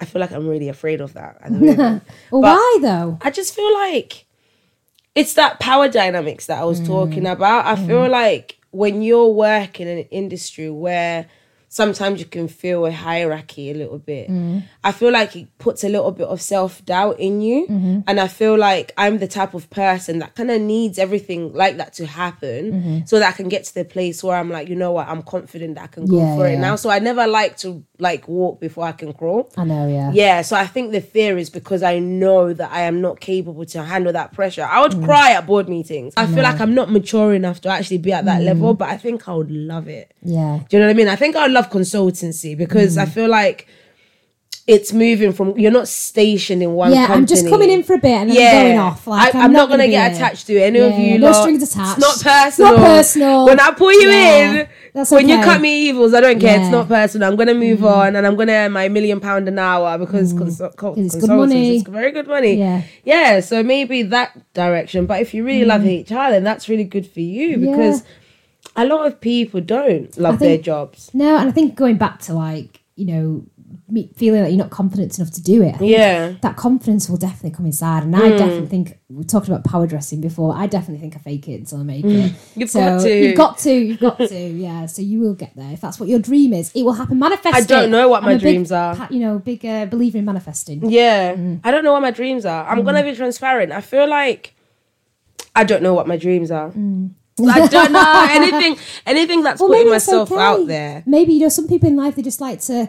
i 0.00 0.04
feel 0.04 0.20
like 0.20 0.32
i'm 0.32 0.46
really 0.46 0.68
afraid 0.68 1.00
of 1.00 1.14
that. 1.14 1.38
Well, 2.30 2.42
why 2.42 2.78
though? 2.82 3.18
i 3.22 3.30
just 3.30 3.54
feel 3.54 3.72
like 3.72 4.26
it's 5.14 5.34
that 5.34 5.58
power 5.58 5.88
dynamics 5.88 6.46
that 6.46 6.58
i 6.58 6.64
was 6.64 6.80
talking 6.86 7.26
about 7.26 7.64
i 7.66 7.76
feel 7.86 8.08
like 8.08 8.58
when 8.72 9.02
you're 9.02 9.28
working 9.28 9.86
in 9.86 9.98
an 9.98 10.08
industry 10.10 10.68
where 10.68 11.26
sometimes 11.72 12.20
you 12.20 12.26
can 12.26 12.48
feel 12.48 12.84
a 12.84 12.92
hierarchy 12.92 13.70
a 13.70 13.74
little 13.74 13.98
bit. 13.98 14.28
Mm. 14.28 14.62
I 14.84 14.92
feel 14.92 15.10
like 15.10 15.34
it 15.34 15.56
puts 15.56 15.82
a 15.82 15.88
little 15.88 16.10
bit 16.12 16.26
of 16.26 16.38
self 16.42 16.84
doubt 16.84 17.18
in 17.18 17.40
you. 17.40 17.66
Mm-hmm. 17.66 18.00
And 18.06 18.20
I 18.20 18.28
feel 18.28 18.58
like 18.58 18.92
I'm 18.98 19.16
the 19.18 19.26
type 19.26 19.54
of 19.54 19.70
person 19.70 20.18
that 20.18 20.34
kind 20.34 20.50
of 20.50 20.60
needs 20.60 20.98
everything 20.98 21.54
like 21.54 21.78
that 21.78 21.94
to 21.94 22.06
happen 22.06 22.72
mm-hmm. 22.72 22.98
so 23.06 23.18
that 23.18 23.32
I 23.32 23.32
can 23.32 23.48
get 23.48 23.64
to 23.64 23.74
the 23.74 23.86
place 23.86 24.22
where 24.22 24.36
I'm 24.36 24.50
like, 24.50 24.68
you 24.68 24.76
know 24.76 24.92
what, 24.92 25.08
I'm 25.08 25.22
confident 25.22 25.76
that 25.76 25.84
I 25.84 25.86
can 25.86 26.04
go 26.04 26.18
Yeah, 26.18 26.36
for 26.36 26.46
yeah. 26.46 26.54
it 26.54 26.58
now. 26.58 26.76
So 26.76 26.90
I 26.90 26.98
never 26.98 27.26
like 27.26 27.56
to 27.58 27.82
like 28.02 28.26
walk 28.28 28.60
before 28.60 28.84
I 28.84 28.92
can 28.92 29.12
crawl. 29.12 29.50
I 29.56 29.64
know, 29.64 29.86
yeah. 29.86 30.10
Yeah, 30.12 30.42
so 30.42 30.56
I 30.56 30.66
think 30.66 30.90
the 30.92 31.00
fear 31.00 31.38
is 31.38 31.48
because 31.48 31.82
I 31.82 32.00
know 32.00 32.52
that 32.52 32.70
I 32.72 32.82
am 32.82 33.00
not 33.00 33.20
capable 33.20 33.64
to 33.66 33.82
handle 33.84 34.12
that 34.12 34.32
pressure. 34.32 34.64
I 34.64 34.80
would 34.82 34.92
mm. 34.92 35.04
cry 35.04 35.32
at 35.32 35.46
board 35.46 35.68
meetings. 35.68 36.12
I 36.16 36.26
feel 36.26 36.42
like 36.42 36.60
I'm 36.60 36.74
not 36.74 36.90
mature 36.90 37.32
enough 37.32 37.60
to 37.62 37.68
actually 37.68 37.98
be 37.98 38.12
at 38.12 38.24
that 38.24 38.42
mm. 38.42 38.46
level, 38.46 38.74
but 38.74 38.88
I 38.88 38.98
think 38.98 39.28
I 39.28 39.34
would 39.34 39.50
love 39.50 39.88
it. 39.88 40.12
Yeah. 40.22 40.60
Do 40.68 40.76
you 40.76 40.80
know 40.80 40.88
what 40.88 40.94
I 40.94 40.96
mean? 40.96 41.08
I 41.08 41.16
think 41.16 41.36
I 41.36 41.42
would 41.44 41.52
love 41.52 41.70
consultancy 41.70 42.58
because 42.58 42.98
I 42.98 43.06
mm. 43.06 43.12
feel 43.12 43.28
like 43.28 43.68
it's 44.68 44.92
moving 44.92 45.32
from 45.32 45.58
you're 45.58 45.72
not 45.72 45.88
stationed 45.88 46.62
in 46.62 46.72
one 46.74 46.92
Yeah, 46.92 47.06
company. 47.08 47.18
I'm 47.18 47.26
just 47.26 47.48
coming 47.48 47.68
in 47.68 47.82
for 47.82 47.94
a 47.94 47.98
bit 47.98 48.12
and 48.12 48.30
then 48.30 48.36
I'm 48.56 48.64
going 48.66 48.78
off. 48.78 49.06
Like, 49.08 49.34
I, 49.34 49.38
I'm 49.38 49.44
am 49.46 49.52
not 49.52 49.58
not, 49.58 49.68
gonna, 49.70 49.82
gonna 49.84 49.90
get 49.90 50.12
attached 50.12 50.46
to 50.46 50.56
any 50.56 50.78
of 50.78 50.96
you. 50.98 51.18
no 51.18 51.30
lot. 51.30 51.40
strings 51.42 51.62
attached. 51.64 51.98
It's 51.98 52.00
not 52.00 52.14
It's 52.14 52.22
personal. 52.22 52.76
not 52.76 52.86
personal. 52.86 53.46
When 53.46 53.58
I 53.60 53.70
pull 53.72 53.92
you 53.92 54.08
Yeah, 54.08 54.66
in, 54.94 55.04
when 55.10 55.28
you 55.28 55.34
okay. 55.34 55.44
cut 55.44 55.60
me 55.60 55.88
evils, 55.88 56.14
I 56.14 56.20
don't 56.20 56.38
care. 56.38 56.52
Yeah. 56.52 56.58
Mm. 56.58 56.62
It's 56.62 56.70
not 56.70 56.86
personal. 56.88 57.28
I'm 57.28 57.36
gonna 57.36 57.54
move 57.54 57.84
on 57.84 58.14
and 58.14 58.24
I'm 58.24 58.36
gonna 58.36 58.52
earn 58.52 58.70
my 58.72 58.88
million 58.88 59.18
pound 59.18 59.48
an 59.48 59.58
hour 59.58 59.98
because 59.98 60.32
consul- 60.32 60.70
co- 60.76 60.94
It's 60.96 61.16
good 61.16 61.28
money. 61.28 61.76
It's 61.78 61.88
very 61.88 62.12
good 62.12 62.28
money. 62.28 62.54
Yeah. 62.54 62.82
yeah. 63.04 63.40
So 63.40 63.64
maybe 63.64 64.02
that 64.04 64.30
direction. 64.54 65.06
But 65.06 65.20
if 65.20 65.34
you 65.34 65.44
really 65.44 65.64
love 65.64 65.82
HR, 65.84 66.30
then 66.30 66.44
that's 66.44 66.68
really 66.68 66.84
good 66.84 67.06
for 67.06 67.20
you 67.20 67.56
Mm. 67.58 67.64
Yeah. 67.64 67.70
because 67.72 68.04
a 68.76 68.84
lot 68.86 69.06
of 69.06 69.20
people 69.20 69.60
don't 69.60 70.16
love 70.18 70.38
their 70.38 70.56
jobs. 70.56 71.10
No, 71.12 71.36
and 71.36 71.48
I 71.48 71.52
think 71.52 71.74
going 71.74 71.96
back 71.96 72.20
to 72.20 72.32
like, 72.34 72.80
you 72.94 73.06
know, 73.06 73.44
feeling 74.16 74.42
like 74.42 74.50
you're 74.50 74.58
not 74.58 74.70
confident 74.70 75.18
enough 75.18 75.30
to 75.32 75.42
do 75.42 75.62
it. 75.62 75.74
I 75.74 75.78
think 75.78 75.90
Yeah. 75.92 76.32
that 76.40 76.56
confidence 76.56 77.08
will 77.08 77.16
definitely 77.16 77.50
come 77.50 77.66
inside, 77.66 78.02
and 78.04 78.14
I 78.16 78.30
definitely 78.30 78.66
think 78.68 78.98
we 79.08 79.24
talked 79.24 79.48
about 79.48 79.64
power 79.64 79.86
dressing 79.86 80.20
before. 80.20 80.54
I 80.54 80.66
definitely 80.66 81.00
think 81.00 81.16
I 81.16 81.18
fake 81.18 81.48
it 81.48 81.60
until 81.60 81.78
I 81.80 81.82
make 81.82 82.04
it. 82.04 82.32
You've 82.56 82.70
So 82.70 82.80
got 82.80 83.02
to. 83.02 83.14
You've 83.24 83.36
got 83.36 83.58
to. 83.58 83.72
You've 83.72 84.00
got 84.00 84.18
to. 84.18 84.34
Yeah. 84.62 84.86
So 84.86 85.02
you 85.02 85.20
will 85.20 85.34
get 85.34 85.54
there 85.56 85.72
if 85.72 85.80
that's 85.80 85.98
what 86.00 86.08
your 86.08 86.18
dream 86.18 86.52
is. 86.52 86.70
It 86.74 86.82
will 86.84 86.92
happen. 86.92 87.18
Manifest. 87.18 87.54
I 87.54 87.60
don't 87.62 87.84
it. 87.84 87.90
know 87.90 88.08
what 88.08 88.22
my 88.22 88.32
a 88.32 88.34
big 88.34 88.40
dreams 88.42 88.72
are. 88.72 89.08
You 89.10 89.20
know, 89.20 89.38
big 89.38 89.64
uh, 89.66 89.86
believer 89.86 90.18
in 90.18 90.24
manifesting. 90.24 90.88
Yeah. 90.90 91.34
Mm. 91.34 91.60
I 91.64 91.70
don't 91.70 91.84
know 91.84 91.92
what 91.92 92.02
my 92.02 92.10
dreams 92.10 92.44
are. 92.46 92.66
I'm 92.68 92.82
gonna 92.84 93.02
be 93.02 93.14
transparent. 93.14 93.72
I 93.72 93.80
feel 93.80 94.08
like 94.08 94.54
I 95.54 95.64
don't 95.64 95.82
know 95.82 95.94
what 95.94 96.06
my 96.08 96.16
dreams 96.16 96.50
are. 96.50 96.72
I 97.48 97.66
don't 97.66 97.92
know 97.92 98.26
anything 98.30 98.76
anything 99.06 99.42
that's 99.42 99.60
Mm. 99.60 99.68
Well, 99.68 99.78
putting 99.78 99.90
myself 99.90 100.30
okay. 100.32 100.40
out 100.40 100.66
there. 100.66 101.02
Maybe 101.06 101.32
you 101.34 101.40
know 101.40 101.48
some 101.48 101.66
people 101.68 101.88
in 101.88 101.96
life 101.96 102.14
they 102.16 102.22
just 102.22 102.40
like 102.40 102.60
to, 102.62 102.88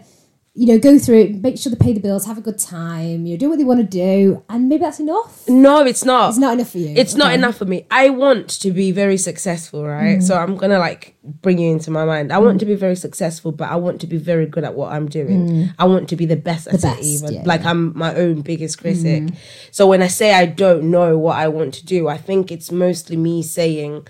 you 0.56 0.68
know, 0.68 0.78
go 0.78 1.00
through 1.00 1.20
it, 1.20 1.42
make 1.42 1.58
sure 1.58 1.72
they 1.72 1.84
pay 1.84 1.94
the 1.94 2.00
bills, 2.00 2.28
have 2.28 2.38
a 2.38 2.42
good 2.42 2.60
time, 2.60 3.26
you 3.26 3.34
know, 3.34 3.38
do 3.40 3.50
what 3.50 3.58
they 3.58 3.64
want 3.64 3.80
to 3.80 3.86
do, 3.88 4.44
and 4.50 4.70
maybe 4.70 4.82
that's 4.84 5.00
enough. 5.00 5.50
No, 5.50 5.84
it's 5.84 6.06
not. 6.06 6.30
It's 6.30 6.38
not 6.38 6.54
enough 6.54 6.70
for 6.70 6.78
you. 6.78 6.94
It's 6.96 7.16
not 7.16 7.34
enough 7.34 7.58
for 7.58 7.66
me. 7.66 7.88
I 7.90 8.10
want 8.12 8.50
to 8.62 8.72
be 8.72 8.92
very 8.92 9.18
successful, 9.18 9.84
right? 9.84 10.20
Mm. 10.20 10.24
So 10.24 10.38
I'm 10.38 10.56
gonna 10.56 10.78
like 10.78 11.16
bring 11.24 11.58
you 11.58 11.72
into 11.72 11.90
my 11.90 12.06
mind. 12.06 12.32
I 12.32 12.38
want 12.38 12.60
to 12.60 12.68
be 12.68 12.76
very 12.76 12.96
successful, 12.96 13.52
but 13.52 13.70
I 13.72 13.78
want 13.78 14.00
to 14.02 14.08
be 14.08 14.18
very 14.18 14.46
good 14.46 14.64
at 14.64 14.76
what 14.76 14.92
I'm 14.94 15.08
doing. 15.10 15.70
I 15.80 15.86
want 15.86 16.08
to 16.10 16.16
be 16.16 16.28
the 16.28 16.36
best 16.36 16.68
at 16.68 16.76
Mm. 16.76 16.82
The 16.82 16.88
it, 16.88 16.96
best, 16.98 17.04
even. 17.24 17.34
yeah, 17.34 17.42
Mm. 17.42 17.48
like 17.48 17.66
I'm 17.66 17.98
my 17.98 18.14
own 18.14 18.42
biggest 18.42 18.78
critic. 18.80 19.24
So 19.72 19.88
when 19.88 20.04
I 20.04 20.08
say 20.08 20.34
I 20.36 20.46
don't 20.46 20.92
know 20.92 21.18
what 21.18 21.36
I 21.38 21.48
want 21.48 21.74
to 21.76 21.86
do, 21.86 22.08
I 22.08 22.18
think 22.18 22.52
it's 22.52 22.72
mostly 22.72 23.18
me 23.18 23.42
saying 23.42 24.06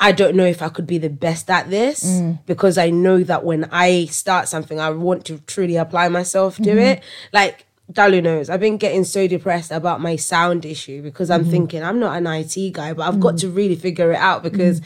I 0.00 0.12
don't 0.12 0.36
know 0.36 0.44
if 0.46 0.62
I 0.62 0.68
could 0.68 0.86
be 0.86 0.98
the 0.98 1.10
best 1.10 1.50
at 1.50 1.70
this 1.70 2.04
Mm. 2.04 2.38
because 2.46 2.78
I 2.78 2.90
know 2.90 3.22
that 3.24 3.44
when 3.44 3.68
I 3.72 4.04
start 4.06 4.48
something, 4.48 4.78
I 4.78 4.90
want 4.90 5.24
to 5.26 5.38
truly 5.46 5.76
apply 5.76 6.08
myself 6.08 6.56
to 6.56 6.62
Mm-hmm. 6.62 6.78
it. 6.78 7.02
Like 7.32 7.64
Dalu 7.92 8.22
knows, 8.22 8.50
I've 8.50 8.60
been 8.60 8.76
getting 8.76 9.02
so 9.02 9.26
depressed 9.26 9.70
about 9.72 10.00
my 10.00 10.14
sound 10.16 10.64
issue 10.64 11.02
because 11.02 11.30
Mm-hmm. 11.30 11.44
I'm 11.44 11.50
thinking 11.50 11.82
I'm 11.82 11.98
not 11.98 12.16
an 12.16 12.26
IT 12.26 12.72
guy, 12.74 12.92
but 12.92 13.08
I've 13.08 13.18
got 13.18 13.38
to 13.38 13.48
really 13.48 13.74
figure 13.76 14.12
it 14.12 14.18
out 14.18 14.42
because 14.42 14.80
Mm. 14.80 14.84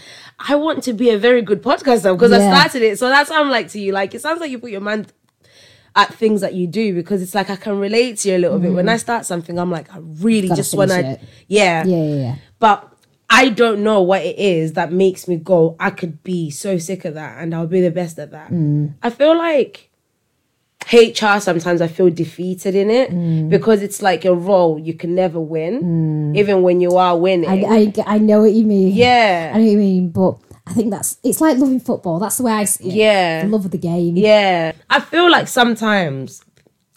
I 0.49 0.55
want 0.55 0.83
to 0.85 0.93
be 0.95 1.11
a 1.11 1.19
very 1.19 1.43
good 1.43 1.63
podcaster 1.63 2.15
because 2.15 2.33
I 2.33 2.39
started 2.39 2.83
it. 2.83 2.99
So 2.99 3.09
that's 3.09 3.29
how 3.31 3.43
I'm 3.43 3.51
like 3.51 3.69
to 3.71 3.81
you. 3.81 3.93
Like 3.93 4.15
it 4.15 4.23
sounds 4.23 4.41
like 4.41 4.51
you 4.51 4.59
put 4.59 4.71
your 4.71 4.81
mind 4.81 5.13
at 5.95 6.15
things 6.15 6.41
that 6.41 6.55
you 6.55 6.67
do 6.67 6.95
because 6.95 7.21
it's 7.21 7.35
like 7.35 7.51
I 7.51 7.57
can 7.57 7.79
relate 7.79 8.19
to 8.21 8.31
you 8.31 8.37
a 8.37 8.39
little 8.39 8.59
bit. 8.59 8.73
When 8.73 8.89
I 8.89 8.97
start 8.97 9.27
something, 9.27 9.59
I'm 9.59 9.71
like 9.71 9.93
I 9.95 9.99
really 9.99 10.49
Mm-hmm. 10.49 10.49
Gotta 10.49 10.57
just 10.63 10.75
want 10.75 10.91
to, 10.93 11.21
yeah, 11.49 11.85
Yeah, 11.85 11.85
yeah, 11.85 12.15
yeah. 12.15 12.35
but 12.59 12.89
I 13.33 13.49
don't 13.49 13.83
know 13.83 14.03
what 14.03 14.23
it 14.23 14.39
is 14.39 14.75
that 14.75 14.93
makes 14.93 15.27
me 15.27 15.37
go, 15.37 15.75
I 15.81 15.91
could 15.91 16.23
be 16.23 16.51
so 16.51 16.77
sick 16.79 17.05
of 17.05 17.15
that 17.15 17.39
and 17.43 17.55
I'll 17.55 17.67
be 17.67 17.81
the 17.81 17.91
best 17.91 18.19
at 18.19 18.31
that. 18.33 18.51
Mm. 18.51 18.93
I 19.03 19.11
feel 19.11 19.37
like 19.37 19.89
HR 20.93 21.39
sometimes 21.41 21.81
I 21.81 21.87
feel 21.87 22.11
defeated 22.11 22.75
in 22.75 22.91
it 22.91 23.11
Mm. 23.11 23.49
because 23.49 23.83
it's 23.83 24.03
like 24.03 24.25
a 24.25 24.35
role 24.35 24.79
you 24.79 24.95
can 24.95 25.15
never 25.15 25.41
win, 25.41 26.35
even 26.37 26.63
when 26.63 26.81
you 26.81 26.97
are 26.97 27.17
winning. 27.17 27.49
I, 27.49 27.93
I, 28.07 28.15
I 28.17 28.19
know 28.19 28.43
what 28.43 28.53
you 28.53 28.65
mean. 28.65 28.93
Yeah. 28.95 29.53
I 29.55 29.59
know 29.59 29.65
what 29.65 29.71
you 29.71 29.79
mean, 29.79 30.11
but 30.11 30.39
I 30.67 30.73
think 30.75 30.91
that's 30.91 31.19
it's 31.25 31.41
like 31.41 31.57
loving 31.59 31.81
football. 31.81 32.19
That's 32.19 32.37
the 32.39 32.43
way 32.45 32.53
I 32.53 32.65
see 32.65 32.89
it. 32.89 32.95
Yeah. 32.95 33.45
the 33.45 33.49
love 33.49 33.65
of 33.65 33.71
the 33.71 33.79
game. 33.79 34.17
Yeah. 34.17 34.73
I 34.91 35.01
feel 35.01 35.31
like 35.31 35.49
sometimes, 35.49 36.43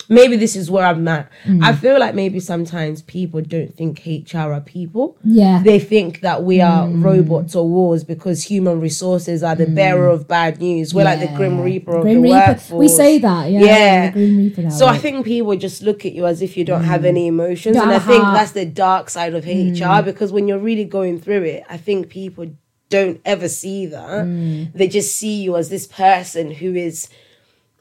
maybe 0.10 0.36
this 0.36 0.56
is 0.56 0.69
where 0.69 0.86
I'm 0.86 1.07
at. 1.07 1.30
Mm. 1.45 1.64
I 1.64 1.73
feel 1.73 1.99
like 1.99 2.14
maybe 2.15 2.40
sometimes 2.40 3.02
people 3.02 3.41
don't 3.41 3.73
think 3.76 4.02
HR 4.06 4.52
are 4.53 4.61
people. 4.61 5.18
Yeah. 5.23 5.61
They 5.64 5.80
think 5.80 6.22
that 6.22 6.44
we 6.44 6.61
are 6.61 6.88
Mm. 6.88 7.03
robots 7.03 7.56
or 7.56 7.68
wars 7.68 8.03
because 8.03 8.44
human 8.44 8.80
resources 8.80 9.44
are 9.44 9.56
the 9.56 9.65
bearer 9.65 10.07
of 10.07 10.27
bad 10.27 10.60
news. 10.60 10.94
We're 10.94 11.06
like 11.06 11.19
the 11.19 11.27
Grim 11.36 11.57
Yeah. 11.57 11.64
Reaper 11.64 11.95
of 11.98 12.02
Grim 12.03 12.22
the 12.22 12.30
Reaper. 12.30 12.36
workforce. 12.49 12.80
We 12.80 12.88
say 12.88 13.18
that, 13.19 13.52
yeah, 13.52 13.60
Yeah. 13.61 14.06
the 14.07 14.11
Grim 14.14 14.38
Reaper 14.38 14.61
now, 14.64 14.69
so 14.69 14.86
I 14.88 14.98
think 14.98 15.26
people 15.26 15.56
just 15.56 15.82
look 15.82 16.06
at 16.06 16.14
you 16.14 16.26
as 16.26 16.41
if 16.41 16.56
you 16.57 16.64
don't 16.64 16.84
have 16.84 17.06
any 17.06 17.27
emotions. 17.27 17.76
And 17.77 17.91
I 17.91 17.99
think 17.99 18.23
that's 18.23 18.52
the 18.52 18.65
dark 18.65 19.10
side 19.10 19.34
of 19.34 19.45
HR 19.48 20.02
because 20.03 20.32
when 20.32 20.48
you're 20.48 20.60
really 20.60 20.86
going 20.86 21.19
through 21.19 21.44
it, 21.44 21.64
I 21.69 21.77
think 21.77 22.10
people 22.10 22.45
don't 22.90 23.19
ever 23.26 23.48
see 23.49 23.88
that. 23.88 24.69
They 24.76 24.88
just 24.88 25.15
see 25.18 25.41
you 25.41 25.56
as 25.57 25.69
this 25.69 25.88
person 25.88 26.52
who 26.52 26.76
is 26.76 27.10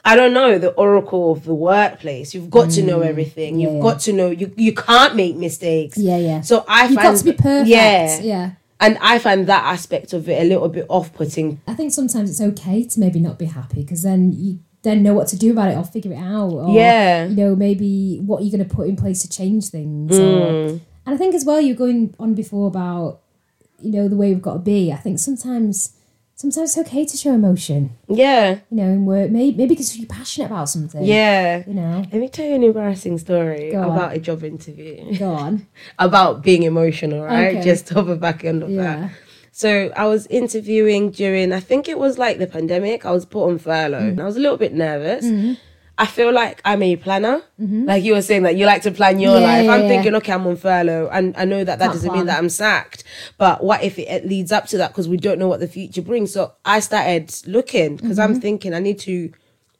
I 0.07 0.15
don't 0.15 0.33
know, 0.33 0.59
the 0.59 0.69
oracle 0.73 1.31
of 1.31 1.45
the 1.45 1.55
workplace. 1.55 2.35
You've 2.35 2.51
got 2.51 2.69
to 2.71 2.83
know 2.83 3.01
everything. 3.01 3.59
You've 3.59 3.71
Mm. 3.71 3.75
yeah. 3.77 3.81
got 3.89 3.99
to 4.01 4.13
know 4.13 4.29
you 4.29 4.51
you 4.55 4.73
can't 4.73 5.15
make 5.15 5.35
mistakes. 5.35 5.97
Yeah, 5.97 6.17
yeah. 6.17 6.41
So 6.41 6.63
I 6.67 6.83
You've 6.85 6.95
find 6.95 7.07
got 7.07 7.17
to 7.17 7.25
be 7.25 7.33
perfect. 7.33 7.67
Yeah. 7.69 8.19
yeah. 8.21 8.51
And 8.79 8.97
I 9.01 9.17
find 9.19 9.47
that 9.47 9.63
aspect 9.63 10.13
of 10.13 10.29
it 10.29 10.41
a 10.43 10.45
little 10.47 10.69
bit 10.69 10.85
off 10.89 11.11
putting. 11.13 11.59
I 11.67 11.73
think 11.73 11.91
sometimes 11.91 12.29
it's 12.29 12.41
okay 12.41 12.83
to 12.83 12.99
maybe 12.99 13.19
not 13.19 13.39
be 13.39 13.45
happy 13.45 13.81
because 13.81 14.03
then 14.03 14.31
you 14.33 14.59
then 14.83 15.01
know 15.01 15.15
what 15.15 15.27
to 15.29 15.35
do 15.37 15.51
about 15.51 15.71
it 15.71 15.77
or 15.77 15.83
figure 15.83 16.11
it 16.13 16.17
out. 16.17 16.51
Or, 16.51 16.69
Yeah. 16.69 17.25
You 17.25 17.35
know, 17.35 17.55
maybe 17.55 18.19
what 18.23 18.43
you're 18.43 18.55
going 18.55 18.67
to 18.69 18.75
put 18.75 18.87
in 18.87 18.95
place 18.95 19.21
to 19.23 19.29
change 19.29 19.69
things. 19.69 20.11
Mm. 20.11 20.21
Or, 20.21 20.67
and 21.07 21.15
I 21.15 21.17
think 21.17 21.33
as 21.33 21.43
well, 21.45 21.59
you're 21.59 21.75
going 21.75 22.13
on 22.19 22.35
before 22.35 22.67
about, 22.67 23.21
you 23.81 23.91
know, 23.91 24.07
the 24.07 24.15
way 24.15 24.29
we've 24.31 24.41
got 24.43 24.53
to 24.53 24.59
be. 24.59 24.91
I 24.93 24.97
think 24.97 25.17
sometimes, 25.17 25.94
sometimes 26.35 26.77
it's 26.77 26.87
okay 26.87 27.05
to 27.05 27.17
show 27.17 27.33
emotion, 27.33 27.91
Yeah. 28.07 28.59
you 28.69 28.77
know, 28.77 28.83
in 28.83 29.05
work. 29.05 29.31
Maybe, 29.31 29.55
maybe 29.57 29.69
because 29.69 29.97
you're 29.97 30.07
passionate 30.07 30.47
about 30.47 30.69
something. 30.69 31.03
Yeah. 31.03 31.63
You 31.65 31.73
know, 31.73 32.03
Let 32.11 32.21
me 32.21 32.27
tell 32.29 32.45
you 32.45 32.55
an 32.55 32.63
embarrassing 32.63 33.17
story 33.19 33.71
Go 33.71 33.81
on. 33.83 33.91
about 33.97 34.13
a 34.13 34.19
job 34.19 34.43
interview. 34.43 35.17
go 35.17 35.31
on. 35.31 35.67
about 35.99 36.43
being 36.43 36.63
emotional, 36.63 37.23
right? 37.23 37.55
Okay. 37.57 37.63
Just 37.63 37.91
off 37.95 38.05
the 38.07 38.15
back 38.15 38.43
end 38.43 38.63
of 38.63 38.69
Yeah. 38.69 38.81
that. 38.83 39.11
So 39.51 39.89
I 39.95 40.05
was 40.05 40.27
interviewing 40.27 41.11
during, 41.11 41.53
I 41.53 41.61
think 41.61 41.87
it 41.87 41.97
was 41.97 42.17
like 42.17 42.39
the 42.39 42.47
pandemic. 42.47 43.05
I 43.05 43.11
was 43.11 43.23
put 43.25 43.47
on 43.47 43.57
furlough. 43.57 44.01
Mm. 44.01 44.09
And 44.09 44.19
I 44.21 44.25
was 44.25 44.35
a 44.35 44.39
little 44.41 44.57
bit 44.57 44.73
nervous. 44.73 45.23
Mm-hmm. 45.25 45.53
I 45.97 46.05
feel 46.05 46.33
like 46.33 46.61
I'm 46.65 46.83
a 46.83 46.95
planner. 46.97 47.41
Mm-hmm. 47.59 47.85
Like 47.85 48.03
you 48.03 48.13
were 48.13 48.21
saying 48.21 48.43
that 48.43 48.55
you 48.55 48.65
like 48.65 48.81
to 48.81 48.91
plan 48.91 49.19
your 49.19 49.39
Yeah, 49.39 49.45
life. 49.45 49.69
I'm 49.69 49.81
yeah. 49.81 49.87
thinking, 49.87 50.15
okay, 50.15 50.33
I'm 50.33 50.45
on 50.45 50.57
furlough, 50.57 51.09
and 51.11 51.35
I 51.37 51.45
know 51.45 51.63
that 51.63 51.79
that 51.79 51.85
Can't 51.85 51.93
doesn't 51.93 52.13
mean 52.13 52.25
that 52.25 52.37
I'm 52.37 52.49
sacked. 52.49 53.03
But 53.37 53.63
what 53.63 53.83
if 53.83 53.97
it, 53.97 54.07
it 54.09 54.25
leads 54.25 54.51
up 54.51 54.67
to 54.67 54.77
that 54.77 54.89
because 54.89 55.07
we 55.07 55.17
don't 55.17 55.39
know 55.39 55.47
what 55.47 55.61
the 55.61 55.67
future 55.67 56.01
brings? 56.01 56.33
So 56.33 56.53
I 56.65 56.79
started 56.81 57.33
looking 57.47 57.95
because 57.95 58.19
I'm 58.19 58.31
mm-hmm. 58.31 58.41
thinking 58.41 58.73
I 58.73 58.79
need 58.79 58.99
to 58.99 59.31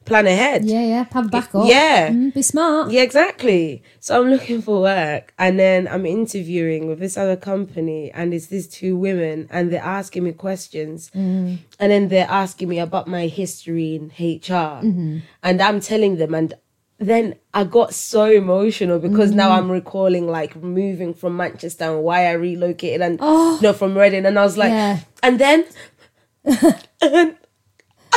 plan 0.06 0.26
ahead. 0.26 0.62
Mm-hmm. 0.62 0.70
Yeah, 0.70 0.84
yeah. 0.86 1.04
Have 1.12 1.26
a 1.26 1.28
backup. 1.28 1.66
Yeah. 1.66 2.08
Mm, 2.10 2.32
be 2.32 2.40
smart. 2.42 2.90
Yeah, 2.90 3.02
exactly. 3.02 3.82
So 4.00 4.18
I'm 4.20 4.28
looking 4.30 4.62
for 4.62 4.80
work 4.80 5.34
and 5.38 5.58
then 5.58 5.86
I'm 5.88 6.06
interviewing 6.06 6.86
with 6.88 6.98
this 7.00 7.18
other 7.18 7.36
company 7.36 8.10
and 8.12 8.32
it's 8.32 8.46
these 8.46 8.66
two 8.68 8.96
women 8.96 9.48
and 9.50 9.70
they're 9.70 9.82
asking 10.00 10.24
me 10.24 10.32
questions. 10.32 11.10
Mm. 11.14 11.58
And 11.78 11.92
then 11.92 12.08
they're 12.08 12.30
asking 12.30 12.68
me 12.70 12.78
about 12.78 13.06
my 13.08 13.26
history 13.26 13.96
in 13.96 14.06
HR. 14.18 14.80
Mm-hmm. 14.82 15.18
And 15.42 15.60
I'm 15.60 15.80
telling 15.80 16.16
them 16.16 16.34
and 16.34 16.54
then 16.98 17.34
I 17.52 17.64
got 17.64 17.92
so 17.92 18.24
emotional 18.24 18.98
because 18.98 19.30
now 19.32 19.50
Mm. 19.50 19.58
I'm 19.58 19.70
recalling 19.70 20.28
like 20.28 20.56
moving 20.56 21.12
from 21.12 21.36
Manchester 21.36 21.84
and 21.84 22.02
why 22.02 22.26
I 22.26 22.32
relocated 22.32 23.02
and 23.02 23.20
you 23.20 23.58
know 23.60 23.74
from 23.74 23.98
Reading 23.98 24.24
and 24.24 24.38
I 24.38 24.44
was 24.44 24.56
like 24.56 24.70
Oh. 24.72 24.74
Yeah. 24.74 24.98
and 25.22 25.38
then 25.38 25.64
and 27.02 27.36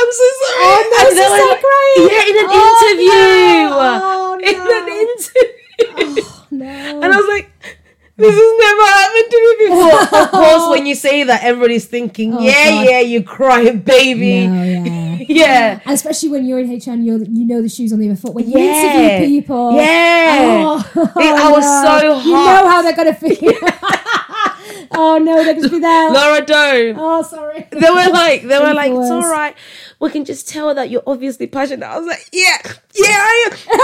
I'm 0.00 0.12
so 0.12 0.26
sorry. 0.40 0.64
Oh, 0.64 0.80
no, 0.90 0.96
And 1.00 1.16
so 1.16 1.24
start 1.28 1.50
like, 1.50 1.60
crying. 1.60 2.08
Yeah, 2.08 2.24
in 2.30 2.36
an 2.40 2.48
Oh, 2.48 2.56
interview. 2.80 3.68
no. 3.68 3.78
Oh, 3.80 4.38
In 4.50 4.56
an 4.56 4.86
interview. 5.04 5.52
Oh, 5.96 6.46
no. 6.50 7.00
And 7.02 7.08
I 7.12 7.16
was 7.16 7.28
like, 7.28 7.78
this 8.20 8.34
has 8.36 8.52
never 8.60 8.84
happened 8.86 9.30
to 9.30 9.38
me 9.40 9.52
before. 9.68 10.18
of 10.22 10.30
course, 10.30 10.70
when 10.70 10.86
you 10.86 10.94
say 10.94 11.24
that, 11.24 11.42
everybody's 11.42 11.86
thinking, 11.86 12.34
oh, 12.34 12.40
yeah, 12.40 12.52
Oh, 12.68 12.70
God. 12.84 12.86
yeah, 12.90 13.00
you 13.00 13.22
crying 13.22 13.78
baby. 13.80 14.46
No, 14.46 14.62
yeah. 14.64 15.24
yeah. 15.28 15.80
And 15.84 15.94
especially 15.94 16.28
when 16.30 16.46
you're 16.46 16.60
in 16.60 16.70
HR 16.70 16.90
and 16.92 17.04
you're, 17.04 17.18
you 17.18 17.44
know 17.44 17.62
the 17.62 17.68
shoes 17.68 17.92
on 17.92 17.98
the 17.98 18.06
other 18.10 18.16
foot. 18.16 18.34
When 18.34 18.48
you 18.50 18.58
Yeah. 18.58 19.18
interview 19.18 19.40
people. 19.40 19.72
Yeah. 19.76 20.66
Oh, 20.66 21.12
It- 21.16 21.34
I 21.40 21.50
was 21.50 21.64
so 21.64 22.14
hard. 22.14 22.24
You 22.26 22.32
know 22.32 22.68
how 22.70 22.82
they're 22.82 22.94
going 22.96 23.12
to 23.14 23.18
feel. 23.18 23.52
oh, 24.92 25.18
no, 25.18 25.42
they're 25.44 25.54
going 25.54 25.62
to 25.64 25.68
be 25.70 25.78
there. 25.80 26.10
Laura, 26.12 26.40
don't. 26.44 26.96
Oh, 26.98 27.22
sorry. 27.22 27.66
They 27.70 27.90
were 27.90 28.10
like, 28.12 28.42
they 28.42 28.58
were 28.58 28.74
like, 28.74 28.90
it's 28.92 29.10
all 29.10 29.30
right 29.30 29.54
We 30.00 30.10
can 30.10 30.24
just 30.24 30.48
tell 30.48 30.74
that 30.74 30.90
you're 30.90 31.02
obviously 31.06 31.46
passionate. 31.46 31.86
I 31.86 31.98
was 31.98 32.06
like, 32.06 32.26
yeah, 32.32 32.56
yeah, 32.94 33.06
I 33.08 33.46
am. 33.46 33.52
Yeah, 33.68 33.76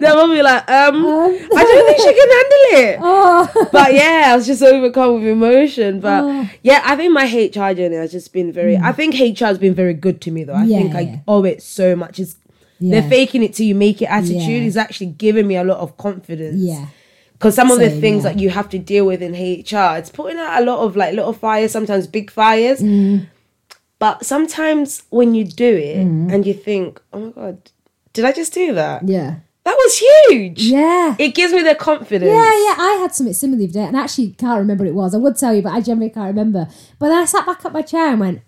They 0.00 0.10
will 0.12 0.28
be 0.28 0.42
like, 0.42 0.68
um, 0.70 1.04
I 1.06 1.62
don't 1.64 1.86
think 1.86 1.98
she 1.98 2.14
can 2.14 2.30
handle 2.36 2.92
it. 2.92 2.98
oh. 3.02 3.68
But 3.72 3.94
yeah, 3.94 4.24
I 4.28 4.36
was 4.36 4.46
just 4.46 4.62
overcome 4.62 5.14
with 5.14 5.24
emotion. 5.26 6.00
But 6.00 6.24
Oh. 6.24 6.48
yeah, 6.62 6.82
I 6.84 6.96
think 6.96 7.12
my 7.12 7.24
HR 7.24 7.74
journey 7.74 7.96
has 7.96 8.12
just 8.12 8.32
been 8.32 8.52
very. 8.52 8.76
I 8.76 8.92
think 8.92 9.14
HR 9.14 9.46
has 9.46 9.58
been 9.58 9.74
very 9.74 9.94
good 9.94 10.20
to 10.22 10.30
me 10.30 10.44
though. 10.44 10.54
I 10.54 10.64
Yeah, 10.64 10.78
think 10.78 10.94
I 10.94 11.00
yeah. 11.00 11.16
owe 11.28 11.44
it 11.44 11.62
so 11.62 11.96
much. 11.96 12.18
It's 12.18 12.36
Yeah. 12.78 13.00
the 13.00 13.08
faking 13.08 13.42
it 13.42 13.54
till 13.54 13.66
you 13.66 13.74
make 13.74 14.00
it 14.02 14.06
attitude 14.06 14.62
is 14.62 14.76
actually 14.76 15.06
giving 15.18 15.46
me 15.46 15.56
a 15.56 15.64
lot 15.64 15.78
of 15.78 15.96
confidence. 15.96 16.56
Yeah. 16.58 16.86
Because 17.32 17.54
some 17.54 17.70
of 17.70 17.78
the 17.78 17.88
things 17.90 18.24
yeah. 18.24 18.32
that 18.32 18.38
you 18.40 18.50
have 18.50 18.68
to 18.70 18.78
deal 18.78 19.06
with 19.06 19.22
in 19.22 19.32
HR, 19.32 19.96
it's 19.96 20.10
putting 20.10 20.38
out 20.38 20.60
a 20.62 20.64
lot 20.64 20.80
of 20.84 20.94
like 20.96 21.14
little 21.14 21.32
fires, 21.32 21.72
sometimes 21.72 22.06
big 22.06 22.30
fires. 22.30 22.80
Mm. 22.80 23.26
But 24.00 24.24
sometimes 24.24 25.04
when 25.10 25.34
you 25.34 25.44
do 25.44 25.76
it 25.76 25.98
mm. 25.98 26.32
and 26.32 26.44
you 26.44 26.54
think, 26.54 27.00
oh 27.12 27.26
my 27.26 27.30
God, 27.30 27.70
did 28.14 28.24
I 28.24 28.32
just 28.32 28.52
do 28.52 28.74
that? 28.74 29.06
Yeah. 29.06 29.36
That 29.64 29.76
was 29.76 29.98
huge. 29.98 30.62
Yeah. 30.62 31.14
It 31.18 31.34
gives 31.34 31.52
me 31.52 31.62
the 31.62 31.74
confidence. 31.74 32.30
Yeah, 32.30 32.50
yeah, 32.50 32.76
I 32.78 32.98
had 33.02 33.14
something 33.14 33.34
similar 33.34 33.58
the 33.58 33.64
other 33.64 33.72
day, 33.74 33.84
and 33.84 33.96
I 33.96 34.04
actually 34.04 34.30
can't 34.30 34.58
remember 34.58 34.84
what 34.84 34.90
it 34.90 34.94
was. 34.94 35.14
I 35.14 35.18
would 35.18 35.36
tell 35.36 35.54
you, 35.54 35.60
but 35.60 35.74
I 35.74 35.82
generally 35.82 36.08
can't 36.10 36.28
remember. 36.28 36.66
But 36.98 37.10
then 37.10 37.18
I 37.18 37.26
sat 37.26 37.44
back 37.44 37.62
up 37.66 37.72
my 37.74 37.82
chair 37.82 38.08
and 38.08 38.18
went, 38.20 38.40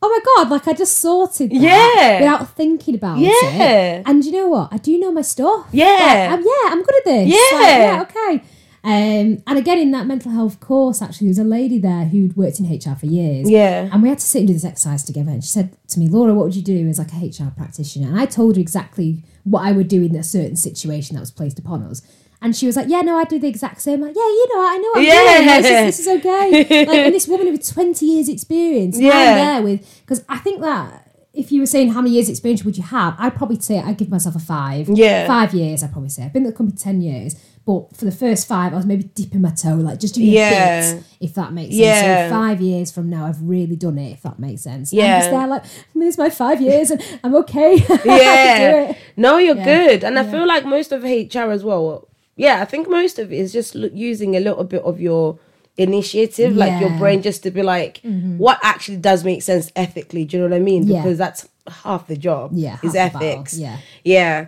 "Oh 0.00 0.08
my 0.08 0.20
god!" 0.24 0.50
Like 0.50 0.66
I 0.66 0.72
just 0.72 0.96
sorted 0.98 1.50
that 1.50 1.56
Yeah. 1.60 2.20
without 2.20 2.56
thinking 2.56 2.94
about 2.94 3.18
Yeah. 3.18 3.30
it. 3.42 4.02
And 4.06 4.24
you 4.24 4.32
know 4.32 4.48
what? 4.48 4.72
I 4.72 4.78
do 4.78 4.98
know 4.98 5.12
my 5.12 5.20
stuff. 5.20 5.66
Yeah. 5.70 5.84
Like, 5.84 6.30
I'm, 6.30 6.40
yeah, 6.40 6.72
I'm 6.72 6.82
good 6.82 6.96
at 6.96 7.04
this. 7.04 7.28
Yeah. 7.28 7.58
Like, 7.58 7.68
yeah, 7.68 8.06
okay. 8.08 8.44
Um, 8.84 9.42
and 9.46 9.56
again, 9.58 9.78
in 9.78 9.92
that 9.92 10.06
mental 10.06 10.30
health 10.30 10.60
course, 10.60 11.00
actually, 11.00 11.28
there 11.28 11.30
was 11.30 11.38
a 11.38 11.44
lady 11.44 11.78
there 11.78 12.04
who'd 12.04 12.36
worked 12.36 12.60
in 12.60 12.66
HR 12.70 12.94
for 12.94 13.06
years. 13.06 13.48
Yeah. 13.48 13.88
And 13.90 14.02
we 14.02 14.10
had 14.10 14.18
to 14.18 14.24
sit 14.26 14.40
and 14.40 14.48
do 14.48 14.52
this 14.52 14.64
exercise 14.64 15.02
together. 15.04 15.30
And 15.30 15.42
she 15.42 15.48
said 15.50 15.74
to 15.88 15.98
me, 15.98 16.06
Laura, 16.08 16.34
what 16.34 16.44
would 16.44 16.54
you 16.56 16.62
do 16.62 16.86
as 16.88 16.98
like 16.98 17.12
a 17.14 17.16
HR 17.16 17.50
practitioner? 17.50 18.08
And 18.08 18.20
I 18.20 18.26
told 18.26 18.56
her 18.56 18.60
exactly 18.60 19.22
what 19.44 19.62
I 19.62 19.72
would 19.72 19.88
do 19.88 20.02
in 20.02 20.14
a 20.14 20.22
certain 20.22 20.56
situation 20.56 21.14
that 21.14 21.20
was 21.20 21.30
placed 21.30 21.58
upon 21.58 21.82
us. 21.82 22.02
And 22.42 22.54
she 22.54 22.66
was 22.66 22.76
like, 22.76 22.88
Yeah, 22.88 23.00
no, 23.00 23.16
I'd 23.16 23.28
do 23.28 23.38
the 23.38 23.48
exact 23.48 23.80
same. 23.80 24.00
I'm 24.02 24.08
like, 24.08 24.16
yeah, 24.16 24.20
you 24.22 24.48
know, 24.54 24.60
I 24.68 24.76
know 24.76 24.92
I'm 24.96 25.02
Yeah. 25.02 25.34
doing. 25.38 25.46
Like, 25.48 25.62
This, 25.62 25.98
is, 26.00 26.04
this 26.04 26.06
is 26.06 26.08
okay. 26.26 26.84
like, 26.86 26.98
and 26.98 27.14
this 27.14 27.26
woman 27.26 27.50
with 27.52 27.66
20 27.72 28.04
years 28.04 28.28
experience, 28.28 28.98
Yeah. 29.00 29.12
I'm 29.12 29.34
there 29.36 29.62
with, 29.62 30.00
because 30.02 30.22
I 30.28 30.36
think 30.38 30.60
that 30.60 31.10
if 31.32 31.50
you 31.50 31.60
were 31.60 31.66
saying 31.66 31.92
how 31.92 32.02
many 32.02 32.14
years 32.14 32.28
experience 32.28 32.62
would 32.64 32.76
you 32.76 32.82
have, 32.82 33.16
I'd 33.18 33.34
probably 33.34 33.58
say 33.60 33.78
I'd 33.80 33.96
give 33.96 34.10
myself 34.10 34.36
a 34.36 34.40
five. 34.40 34.90
Yeah. 34.90 35.26
Five 35.26 35.54
years, 35.54 35.82
I'd 35.82 35.90
probably 35.92 36.10
say. 36.10 36.22
I've 36.24 36.34
been 36.34 36.44
at 36.44 36.52
the 36.52 36.56
company 36.56 36.76
10 36.78 37.00
years. 37.00 37.34
But 37.66 37.96
for 37.96 38.04
the 38.04 38.12
first 38.12 38.46
five, 38.46 38.74
I 38.74 38.76
was 38.76 38.84
maybe 38.84 39.04
dipping 39.04 39.40
my 39.40 39.50
toe, 39.50 39.76
like 39.76 39.98
just 39.98 40.14
doing 40.14 40.26
Yeah. 40.28 40.90
a 40.90 40.94
bit, 40.96 41.04
if 41.20 41.34
that 41.34 41.52
makes 41.54 41.70
sense. 41.74 41.80
Yeah. 41.80 42.28
So 42.28 42.34
five 42.34 42.60
years 42.60 42.90
from 42.90 43.08
now, 43.08 43.24
I've 43.24 43.40
really 43.40 43.74
done 43.74 43.96
it, 43.96 44.12
if 44.12 44.22
that 44.22 44.38
makes 44.38 44.60
sense. 44.62 44.92
Yeah. 44.92 45.14
I'm 45.14 45.20
just 45.20 45.30
there 45.30 45.46
like, 45.46 45.64
I 45.64 45.98
mean, 45.98 46.08
it's 46.08 46.18
my 46.18 46.28
five 46.28 46.60
years 46.60 46.90
and 46.90 47.02
I'm 47.24 47.34
okay. 47.36 47.74
I 47.76 47.78
can 47.78 47.96
do 48.02 48.10
yeah. 48.10 48.92
No, 49.16 49.38
you're 49.38 49.56
Yeah. 49.56 49.64
good. 49.64 50.04
And 50.04 50.18
I 50.18 50.30
feel 50.30 50.46
like 50.46 50.66
most 50.66 50.92
of 50.92 51.04
HR 51.04 51.50
as 51.50 51.64
well. 51.64 52.06
Yeah, 52.36 52.60
I 52.60 52.66
think 52.66 52.88
most 52.90 53.18
of 53.18 53.32
it 53.32 53.36
is 53.38 53.50
just 53.52 53.74
using 53.76 54.36
a 54.36 54.40
little 54.40 54.64
bit 54.64 54.82
of 54.82 55.00
your 55.00 55.38
initiative, 55.78 56.54
like 56.54 56.80
your 56.80 56.90
brain, 56.98 57.22
just 57.22 57.42
to 57.44 57.50
be 57.50 57.62
like, 57.62 58.02
mm-hmm. 58.02 58.36
what 58.38 58.58
actually 58.62 58.98
does 58.98 59.24
make 59.24 59.42
sense 59.42 59.70
ethically. 59.74 60.24
Do 60.26 60.36
you 60.36 60.42
know 60.42 60.50
what 60.50 60.56
I 60.56 60.60
mean? 60.60 60.86
Yeah. 60.86 61.00
Because 61.02 61.16
that's 61.16 61.48
half 61.66 62.08
the 62.08 62.16
job. 62.16 62.50
Yeah, 62.52 62.76
is 62.82 62.94
half 62.94 63.12
the 63.14 63.18
battle, 63.20 63.40
ethics. 63.40 63.56
yeah. 63.58 63.78
Yeah. 64.04 64.46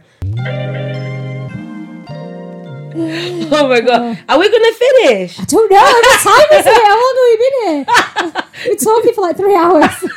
Oh. 2.98 3.48
oh 3.52 3.68
my 3.68 3.80
god, 3.80 4.00
oh. 4.28 4.32
are 4.34 4.38
we 4.38 4.50
gonna 4.50 4.72
finish? 4.72 5.38
I 5.40 5.44
don't 5.44 5.70
know. 5.70 5.76
What 5.76 6.20
time 6.20 6.58
is 6.58 6.66
it? 6.66 6.82
How 6.86 6.96
long 7.02 7.14
have 7.16 7.28
we 7.30 7.36
been 7.44 7.56
here? 7.66 8.42
We're 8.68 8.76
talking 8.76 9.14
for 9.14 9.20
like 9.20 9.36
three 9.36 9.54
hours. 9.54 9.84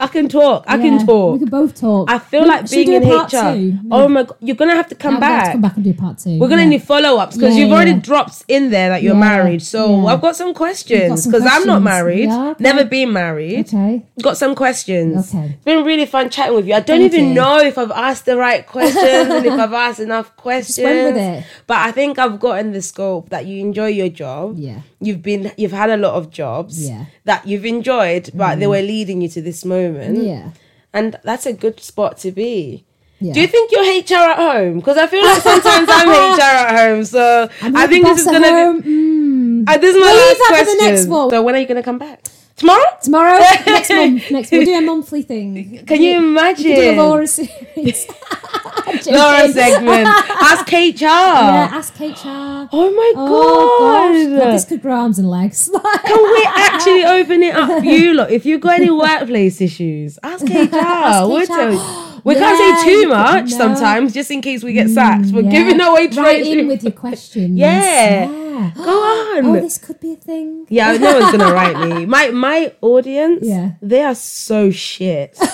I 0.00 0.08
can 0.10 0.28
talk. 0.28 0.64
I 0.66 0.76
Yeah, 0.76 0.82
can 0.82 1.06
talk. 1.06 1.32
We 1.34 1.38
can 1.40 1.48
both 1.48 1.74
talk. 1.78 2.10
I 2.10 2.18
feel 2.18 2.42
We- 2.42 2.48
like 2.48 2.70
being 2.70 2.92
in 2.92 3.02
HR. 3.02 3.28
two? 3.28 3.78
Oh 3.90 4.08
my 4.08 4.22
god, 4.24 4.36
you're 4.40 4.56
gonna 4.56 4.74
have 4.74 4.88
to 4.88 4.94
come 4.94 5.14
Yeah, 5.14 5.20
we'll 5.20 5.28
to 5.40 5.44
back. 5.44 5.52
come 5.52 5.60
back 5.60 5.74
and 5.76 5.84
do 5.84 5.94
part 5.94 6.18
two. 6.18 6.38
We're 6.38 6.48
gonna 6.48 6.62
Yeah. 6.62 6.68
need 6.68 6.82
follow 6.82 7.18
ups 7.18 7.36
because 7.36 7.56
you've 7.56 7.72
already 7.72 7.94
dropped 7.94 8.44
in 8.48 8.70
there 8.70 8.88
that 8.90 9.02
you're 9.02 9.14
married. 9.14 9.62
So. 9.62 10.06
I've 10.06 10.20
got 10.20 10.36
some 10.36 10.54
questions 10.54 11.26
because 11.26 11.44
I'm 11.46 11.66
not 11.66 11.82
married, 11.82 12.28
okay. 12.30 12.54
never 12.62 12.84
been 12.84 13.12
married. 13.12 13.66
Okay. 13.68 14.04
Got 14.22 14.36
some 14.36 14.54
questions. 14.54 15.34
Okay. 15.34 15.46
It's 15.54 15.64
been 15.64 15.84
really 15.84 16.06
fun 16.06 16.30
chatting 16.30 16.54
with 16.54 16.66
you. 16.66 16.74
I 16.74 16.80
don't 16.80 17.00
Thank 17.00 17.12
even 17.12 17.28
you. 17.28 17.34
know 17.34 17.58
if 17.58 17.76
I've 17.78 17.90
asked 17.90 18.24
the 18.26 18.36
right 18.36 18.66
questions 18.66 18.96
and 19.30 19.46
if 19.46 19.52
I've 19.52 19.72
asked 19.72 20.00
enough 20.00 20.34
questions. 20.36 20.84
went 20.84 21.14
with 21.14 21.22
it. 21.22 21.44
But 21.66 21.71
I 21.78 21.92
think 21.92 22.18
I've 22.18 22.38
gotten 22.40 22.72
the 22.72 22.82
scope 22.82 23.28
that 23.30 23.46
you 23.46 23.60
enjoy 23.60 23.86
your 23.88 24.08
job. 24.08 24.58
Yeah. 24.58 24.80
You've 25.00 25.22
been 25.22 25.52
you've 25.56 25.72
had 25.72 25.90
a 25.90 25.96
lot 25.96 26.14
of 26.14 26.30
jobs 26.30 26.88
Yeah. 26.88 26.98
Mm. 26.98 27.06
that 27.24 27.46
you've 27.46 27.64
enjoyed, 27.64 28.30
but 28.34 28.58
they 28.58 28.66
were 28.66 28.82
leading 28.82 29.20
you 29.22 29.28
to 29.30 29.40
this 29.42 29.64
moment. 29.64 30.22
Yeah. 30.22 30.50
And 30.92 31.18
that's 31.24 31.46
a 31.46 31.52
good 31.52 31.80
spot 31.80 32.18
to 32.18 32.32
be. 32.32 32.84
Yeah. 33.20 33.32
Do 33.34 33.40
you 33.40 33.46
think 33.46 33.70
you're 33.72 33.84
HR 33.84 34.30
at 34.30 34.36
home? 34.36 34.80
Because 34.80 34.98
I 34.98 35.06
feel 35.06 35.24
like 35.24 35.40
sometimes 35.40 35.88
I'm 35.90 36.08
HR 36.38 36.42
at 36.42 36.76
home. 36.76 37.04
So 37.04 37.48
I'm 37.62 37.76
I 37.76 37.86
think 37.86 38.04
this 38.04 38.20
is 38.20 38.26
gonna 38.26 38.80
be. 38.82 38.88
Mm. 38.90 39.64
Uh, 39.68 39.78
this 39.78 39.94
is 39.94 40.00
my 40.00 40.06
We'll 40.12 40.26
last 40.26 40.38
for 40.38 40.48
question. 40.48 40.76
the 40.78 40.84
next 40.90 41.06
one. 41.06 41.30
So 41.30 41.42
when 41.42 41.54
are 41.54 41.58
you 41.58 41.66
gonna 41.66 41.82
come 41.84 41.98
back? 41.98 42.20
Tomorrow? 42.56 42.84
Tomorrow, 43.02 43.38
next 43.66 43.90
month, 43.90 44.30
next 44.30 44.50
we'll 44.52 44.64
do 44.64 44.74
a 44.78 44.80
monthly 44.82 45.22
thing. 45.22 45.84
Can 45.86 46.00
you 46.02 46.18
We 46.20 46.34
can 46.54 46.62
do 46.62 46.70
a 46.70 46.74
imagine? 46.92 46.96
Laura 46.98 47.26
series. 47.26 48.06
Laura 49.06 49.48
segment. 49.52 50.06
Ask 50.06 50.70
HR. 50.70 51.04
Yeah, 51.04 51.68
ask 51.72 51.98
HR. 51.98 52.68
Oh 52.72 52.92
my 52.94 53.12
Oh 53.16 53.78
god. 53.80 54.38
gosh, 54.38 54.52
this 54.52 54.64
could 54.66 54.82
grow 54.82 54.94
arms 54.96 55.18
and 55.18 55.28
legs. 55.30 55.70
Can 56.04 56.22
we 56.22 56.46
actually 56.54 57.04
open 57.04 57.42
it 57.42 57.54
up 57.54 57.80
for 57.80 57.84
you 57.84 58.14
lot? 58.14 58.30
If 58.30 58.44
you've 58.46 58.60
got 58.60 58.78
any 58.80 58.90
workplace 58.90 59.60
issues, 59.60 60.18
ask 60.22 60.44
HR. 60.44 61.26
we'll 61.26 61.40
HR. 61.42 62.11
We 62.24 62.34
Yeah, 62.34 62.40
can't 62.40 62.80
say 62.80 62.90
too 62.90 63.08
much 63.08 63.50
no. 63.50 63.56
sometimes, 63.58 64.12
just 64.14 64.30
in 64.30 64.40
case 64.42 64.62
we 64.62 64.72
get 64.72 64.88
sacked. 64.90 65.26
We're 65.32 65.42
Yeah. 65.42 65.50
giving 65.50 65.80
away 65.80 66.08
training. 66.08 66.58
in 66.60 66.68
with 66.68 66.82
your 66.84 66.92
questions. 66.92 67.58
Yeah. 67.64 68.30
Yeah. 68.30 68.70
Go 68.76 68.82
on. 69.38 69.46
Oh, 69.46 69.60
this 69.60 69.78
could 69.78 69.98
be 69.98 70.12
a 70.12 70.16
thing. 70.16 70.66
Yeah, 70.68 70.96
no 70.98 71.18
one's 71.18 71.32
gonna 71.36 71.52
write 71.58 71.78
me. 71.88 72.06
My 72.06 72.30
my 72.30 72.72
audience, 72.80 73.40
Yeah. 73.46 73.70
they 73.82 74.02
are 74.02 74.14
so 74.14 74.70
shit. 74.70 75.36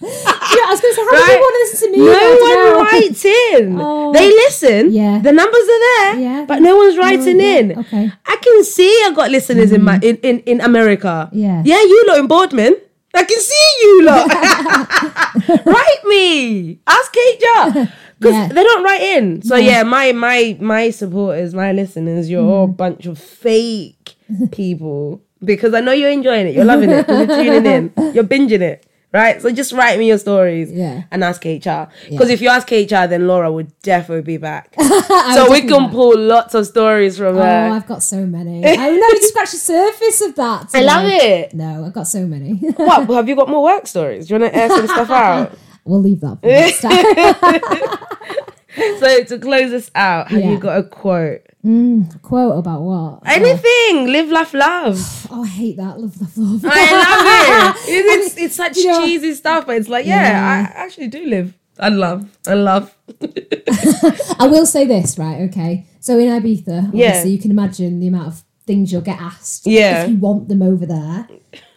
Yeah, 0.00 0.64
I 0.66 0.70
was 0.70 0.80
going 0.80 0.92
to 0.92 0.96
say, 0.96 1.04
how 1.04 1.10
do 1.10 1.16
Right? 1.16 1.26
people 1.28 1.40
want 1.42 1.54
to 1.54 1.60
listen 1.64 1.92
to 1.92 1.98
me? 1.98 1.98
No 1.98 2.36
one 2.40 2.58
know. 2.64 2.80
writes 2.82 3.24
in. 3.24 3.78
Oh. 3.80 4.12
They 4.12 4.28
listen. 4.28 4.92
Yeah. 4.92 5.18
The 5.22 5.32
numbers 5.32 5.60
are 5.74 5.82
there. 5.88 6.18
Yeah. 6.20 6.44
But 6.48 6.62
no 6.62 6.76
one's 6.76 6.96
writing 6.96 7.38
yeah. 7.38 7.56
in. 7.58 7.78
Okay. 7.78 8.04
Mm. 8.06 8.12
I 8.26 8.36
can 8.36 8.64
see 8.64 8.88
I 9.06 9.12
got 9.14 9.30
listeners 9.30 9.72
in 9.72 9.82
my 9.84 9.98
in, 10.02 10.16
in, 10.22 10.38
in 10.40 10.60
America. 10.62 11.28
Yeah. 11.32 11.62
Yeah, 11.64 11.80
you 11.82 12.04
lot 12.08 12.18
in 12.18 12.26
Boardman. 12.28 12.76
I 13.14 13.24
can 13.24 13.40
see 13.40 13.72
you 13.82 14.04
lot. 14.04 14.28
write 15.66 16.04
me. 16.04 16.78
Ask 16.86 17.14
HR. 17.14 17.88
Because 18.18 18.34
Yeah. 18.34 18.48
they 18.48 18.62
don't 18.62 18.82
write 18.84 19.00
in. 19.02 19.42
So 19.42 19.56
yeah, 19.56 19.82
my 19.82 20.12
my 20.12 20.56
my 20.60 20.90
supporters, 20.90 21.54
my 21.54 21.72
listeners, 21.72 22.28
you're 22.30 22.44
all 22.44 22.64
a 22.64 22.68
Mm. 22.68 22.76
bunch 22.76 23.06
of 23.06 23.18
fake 23.18 24.16
people. 24.50 25.22
Because 25.44 25.72
I 25.72 25.80
know 25.80 25.92
you're 25.92 26.10
enjoying 26.10 26.48
it. 26.48 26.54
You're 26.54 26.64
loving 26.64 26.90
it, 26.90 27.06
You're 27.08 27.26
tuning 27.26 27.66
in. 27.66 27.92
You're 28.14 28.24
binging 28.24 28.60
it. 28.60 28.84
Right? 29.10 29.40
So 29.40 29.50
just 29.50 29.72
write 29.72 29.98
me 29.98 30.06
your 30.08 30.18
stories 30.18 30.70
Yeah. 30.70 31.04
and 31.10 31.24
ask 31.24 31.42
HR. 31.44 31.88
Because 32.10 32.28
if 32.28 32.42
you 32.42 32.50
ask 32.50 32.70
HR, 32.70 33.06
then 33.08 33.26
Laura 33.26 33.50
would 33.50 33.72
definitely 33.80 34.22
be 34.22 34.36
back. 34.36 34.74
So 35.34 35.50
we 35.50 35.62
can 35.62 35.90
pull 35.90 36.18
lots 36.18 36.54
of 36.54 36.66
stories 36.66 37.16
from 37.16 37.36
Oh, 37.38 37.42
her. 37.42 37.70
I've 37.72 37.86
got 37.86 38.02
so 38.02 38.26
many. 38.26 38.64
I 38.66 38.76
know 38.76 39.08
you 39.08 39.22
scratch 39.22 39.52
the 39.52 39.56
surface 39.56 40.20
of 40.20 40.34
that. 40.36 40.70
I 40.74 40.82
love 40.82 41.04
it. 41.06 41.54
No, 41.54 41.84
I've 41.86 41.92
got 41.94 42.06
so 42.08 42.26
many. 42.26 42.52
What? 42.76 43.08
Have 43.08 43.28
you 43.28 43.36
got 43.36 43.48
more 43.48 43.62
work 43.62 43.86
stories? 43.86 44.26
Do 44.28 44.34
you 44.34 44.40
want 44.40 44.52
to 44.52 44.58
air 44.58 44.68
some 44.68 44.86
stuff 44.86 45.10
out? 45.10 45.58
we'll 45.84 46.00
leave 46.02 46.20
that 46.20 46.40
for 46.40 46.46
next 46.46 46.82
time. 46.82 48.48
So 49.00 49.24
to 49.24 49.38
close 49.38 49.72
us 49.72 49.90
out, 49.94 50.28
have 50.30 50.40
Yeah. 50.40 50.50
you 50.50 50.58
got 50.58 50.78
a 50.78 50.82
quote? 50.82 51.40
Mm, 51.64 52.20
quote 52.22 52.58
about 52.58 52.82
what? 52.82 53.20
Anything. 53.26 54.06
Live, 54.12 54.30
laugh, 54.30 54.52
love. 54.54 55.26
Oh, 55.30 55.44
I 55.44 55.46
hate 55.46 55.76
that. 55.78 55.98
Love, 55.98 56.20
love, 56.20 56.36
love. 56.38 56.64
I 56.66 56.92
love 56.92 57.76
it. 57.76 57.88
It's, 57.88 58.26
it's, 58.26 58.36
it's 58.38 58.54
such 58.56 58.76
you 58.76 58.86
know- 58.88 59.04
cheesy 59.04 59.34
stuff, 59.34 59.66
but 59.66 59.76
it's 59.76 59.88
like, 59.88 60.06
yeah, 60.06 60.22
Yeah. 60.30 60.72
I 60.76 60.84
actually 60.84 61.08
do 61.08 61.24
live. 61.26 61.54
I 61.80 61.88
love. 61.90 62.28
I 62.46 62.54
love. 62.54 62.94
I 64.38 64.46
will 64.50 64.66
say 64.66 64.84
this, 64.84 65.18
right? 65.18 65.42
Okay. 65.48 65.86
So 66.00 66.18
in 66.18 66.28
Ibiza, 66.28 66.90
Yeah. 66.92 67.06
obviously, 67.08 67.30
you 67.30 67.38
can 67.38 67.50
imagine 67.50 68.00
the 68.00 68.08
amount 68.08 68.28
of 68.28 68.44
things 68.66 68.92
you'll 68.92 69.00
get 69.02 69.20
asked 69.20 69.66
Yeah. 69.66 70.02
if 70.04 70.10
you 70.10 70.16
want 70.16 70.48
them 70.48 70.60
over 70.62 70.84
there. 70.86 71.28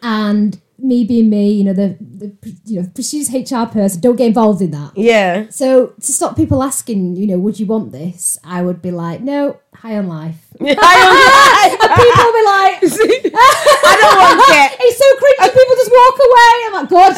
And 0.02 0.60
me 0.92 1.04
being 1.12 1.30
me, 1.30 1.46
you 1.54 1.64
know, 1.64 1.74
the, 1.82 1.88
the 2.22 2.28
you 2.66 2.76
know, 2.82 2.88
prestigious 2.94 3.30
HR 3.52 3.66
person, 3.72 4.02
don't 4.02 4.18
get 4.18 4.28
involved 4.28 4.62
in 4.62 4.72
that. 4.72 4.92
Yeah. 4.98 5.48
So 5.50 5.68
to 6.06 6.12
stop 6.18 6.36
people 6.36 6.62
asking, 6.72 7.16
you 7.16 7.28
know, 7.28 7.40
would 7.40 7.58
you 7.60 7.66
want 7.66 7.92
this? 7.94 8.38
I 8.44 8.62
would 8.62 8.82
be 8.82 8.92
like, 8.92 9.22
no, 9.22 9.58
high 9.74 9.98
on 9.98 10.08
life. 10.08 10.40
I 10.62 11.78
And 11.84 11.92
people 12.04 12.30
be 12.40 12.44
like, 12.56 12.76
I 13.92 13.94
don't 14.02 14.18
want 14.24 14.40
it. 14.60 14.70
it's 14.86 14.98
so 15.04 15.08
cringy. 15.22 15.48
People 15.58 15.76
just 15.82 15.92
walk 16.00 16.18
away. 16.28 16.56
I'm 16.66 16.74
like, 16.80 16.90
God, 16.96 17.14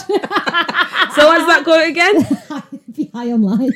So 1.16 1.22
what's 1.30 1.48
that 1.52 1.62
quote 1.64 1.88
again? 1.94 2.16
be 2.96 3.10
high 3.14 3.32
on 3.32 3.42
life. 3.42 3.74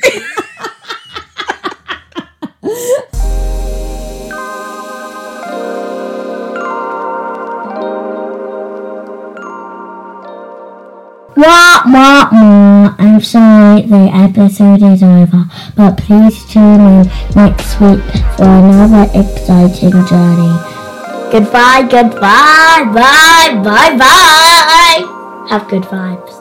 Wah, 11.37 11.83
wah, 11.85 12.29
wah. 12.31 12.95
I'm 12.97 13.21
sorry 13.21 13.83
the 13.83 14.09
episode 14.11 14.81
is 14.81 15.03
over, 15.03 15.45
but 15.75 15.95
please 15.95 16.43
tune 16.51 16.81
in 16.81 17.05
next 17.35 17.79
week 17.79 18.01
for 18.35 18.49
another 18.49 19.05
exciting 19.13 20.03
journey. 20.07 20.55
Goodbye, 21.31 21.83
goodbye, 21.83 22.89
bye, 22.91 23.53
bye, 23.63 23.97
bye. 23.97 25.45
Have 25.47 25.69
good 25.69 25.83
vibes. 25.83 26.33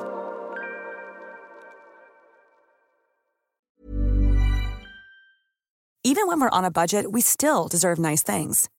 Even 6.05 6.27
when 6.27 6.41
we're 6.41 6.49
on 6.49 6.65
a 6.65 6.71
budget, 6.71 7.13
we 7.13 7.21
still 7.21 7.69
deserve 7.69 7.99
nice 7.99 8.23
things. 8.23 8.71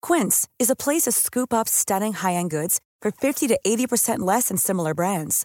Quince 0.00 0.46
is 0.60 0.70
a 0.70 0.76
place 0.76 1.02
to 1.02 1.10
scoop 1.10 1.52
up 1.52 1.68
stunning 1.68 2.12
high 2.12 2.34
end 2.34 2.50
goods 2.50 2.80
for 3.00 3.10
50 3.10 3.48
to 3.48 3.58
80% 3.66 4.20
less 4.20 4.46
than 4.46 4.58
similar 4.58 4.94
brands. 4.94 5.44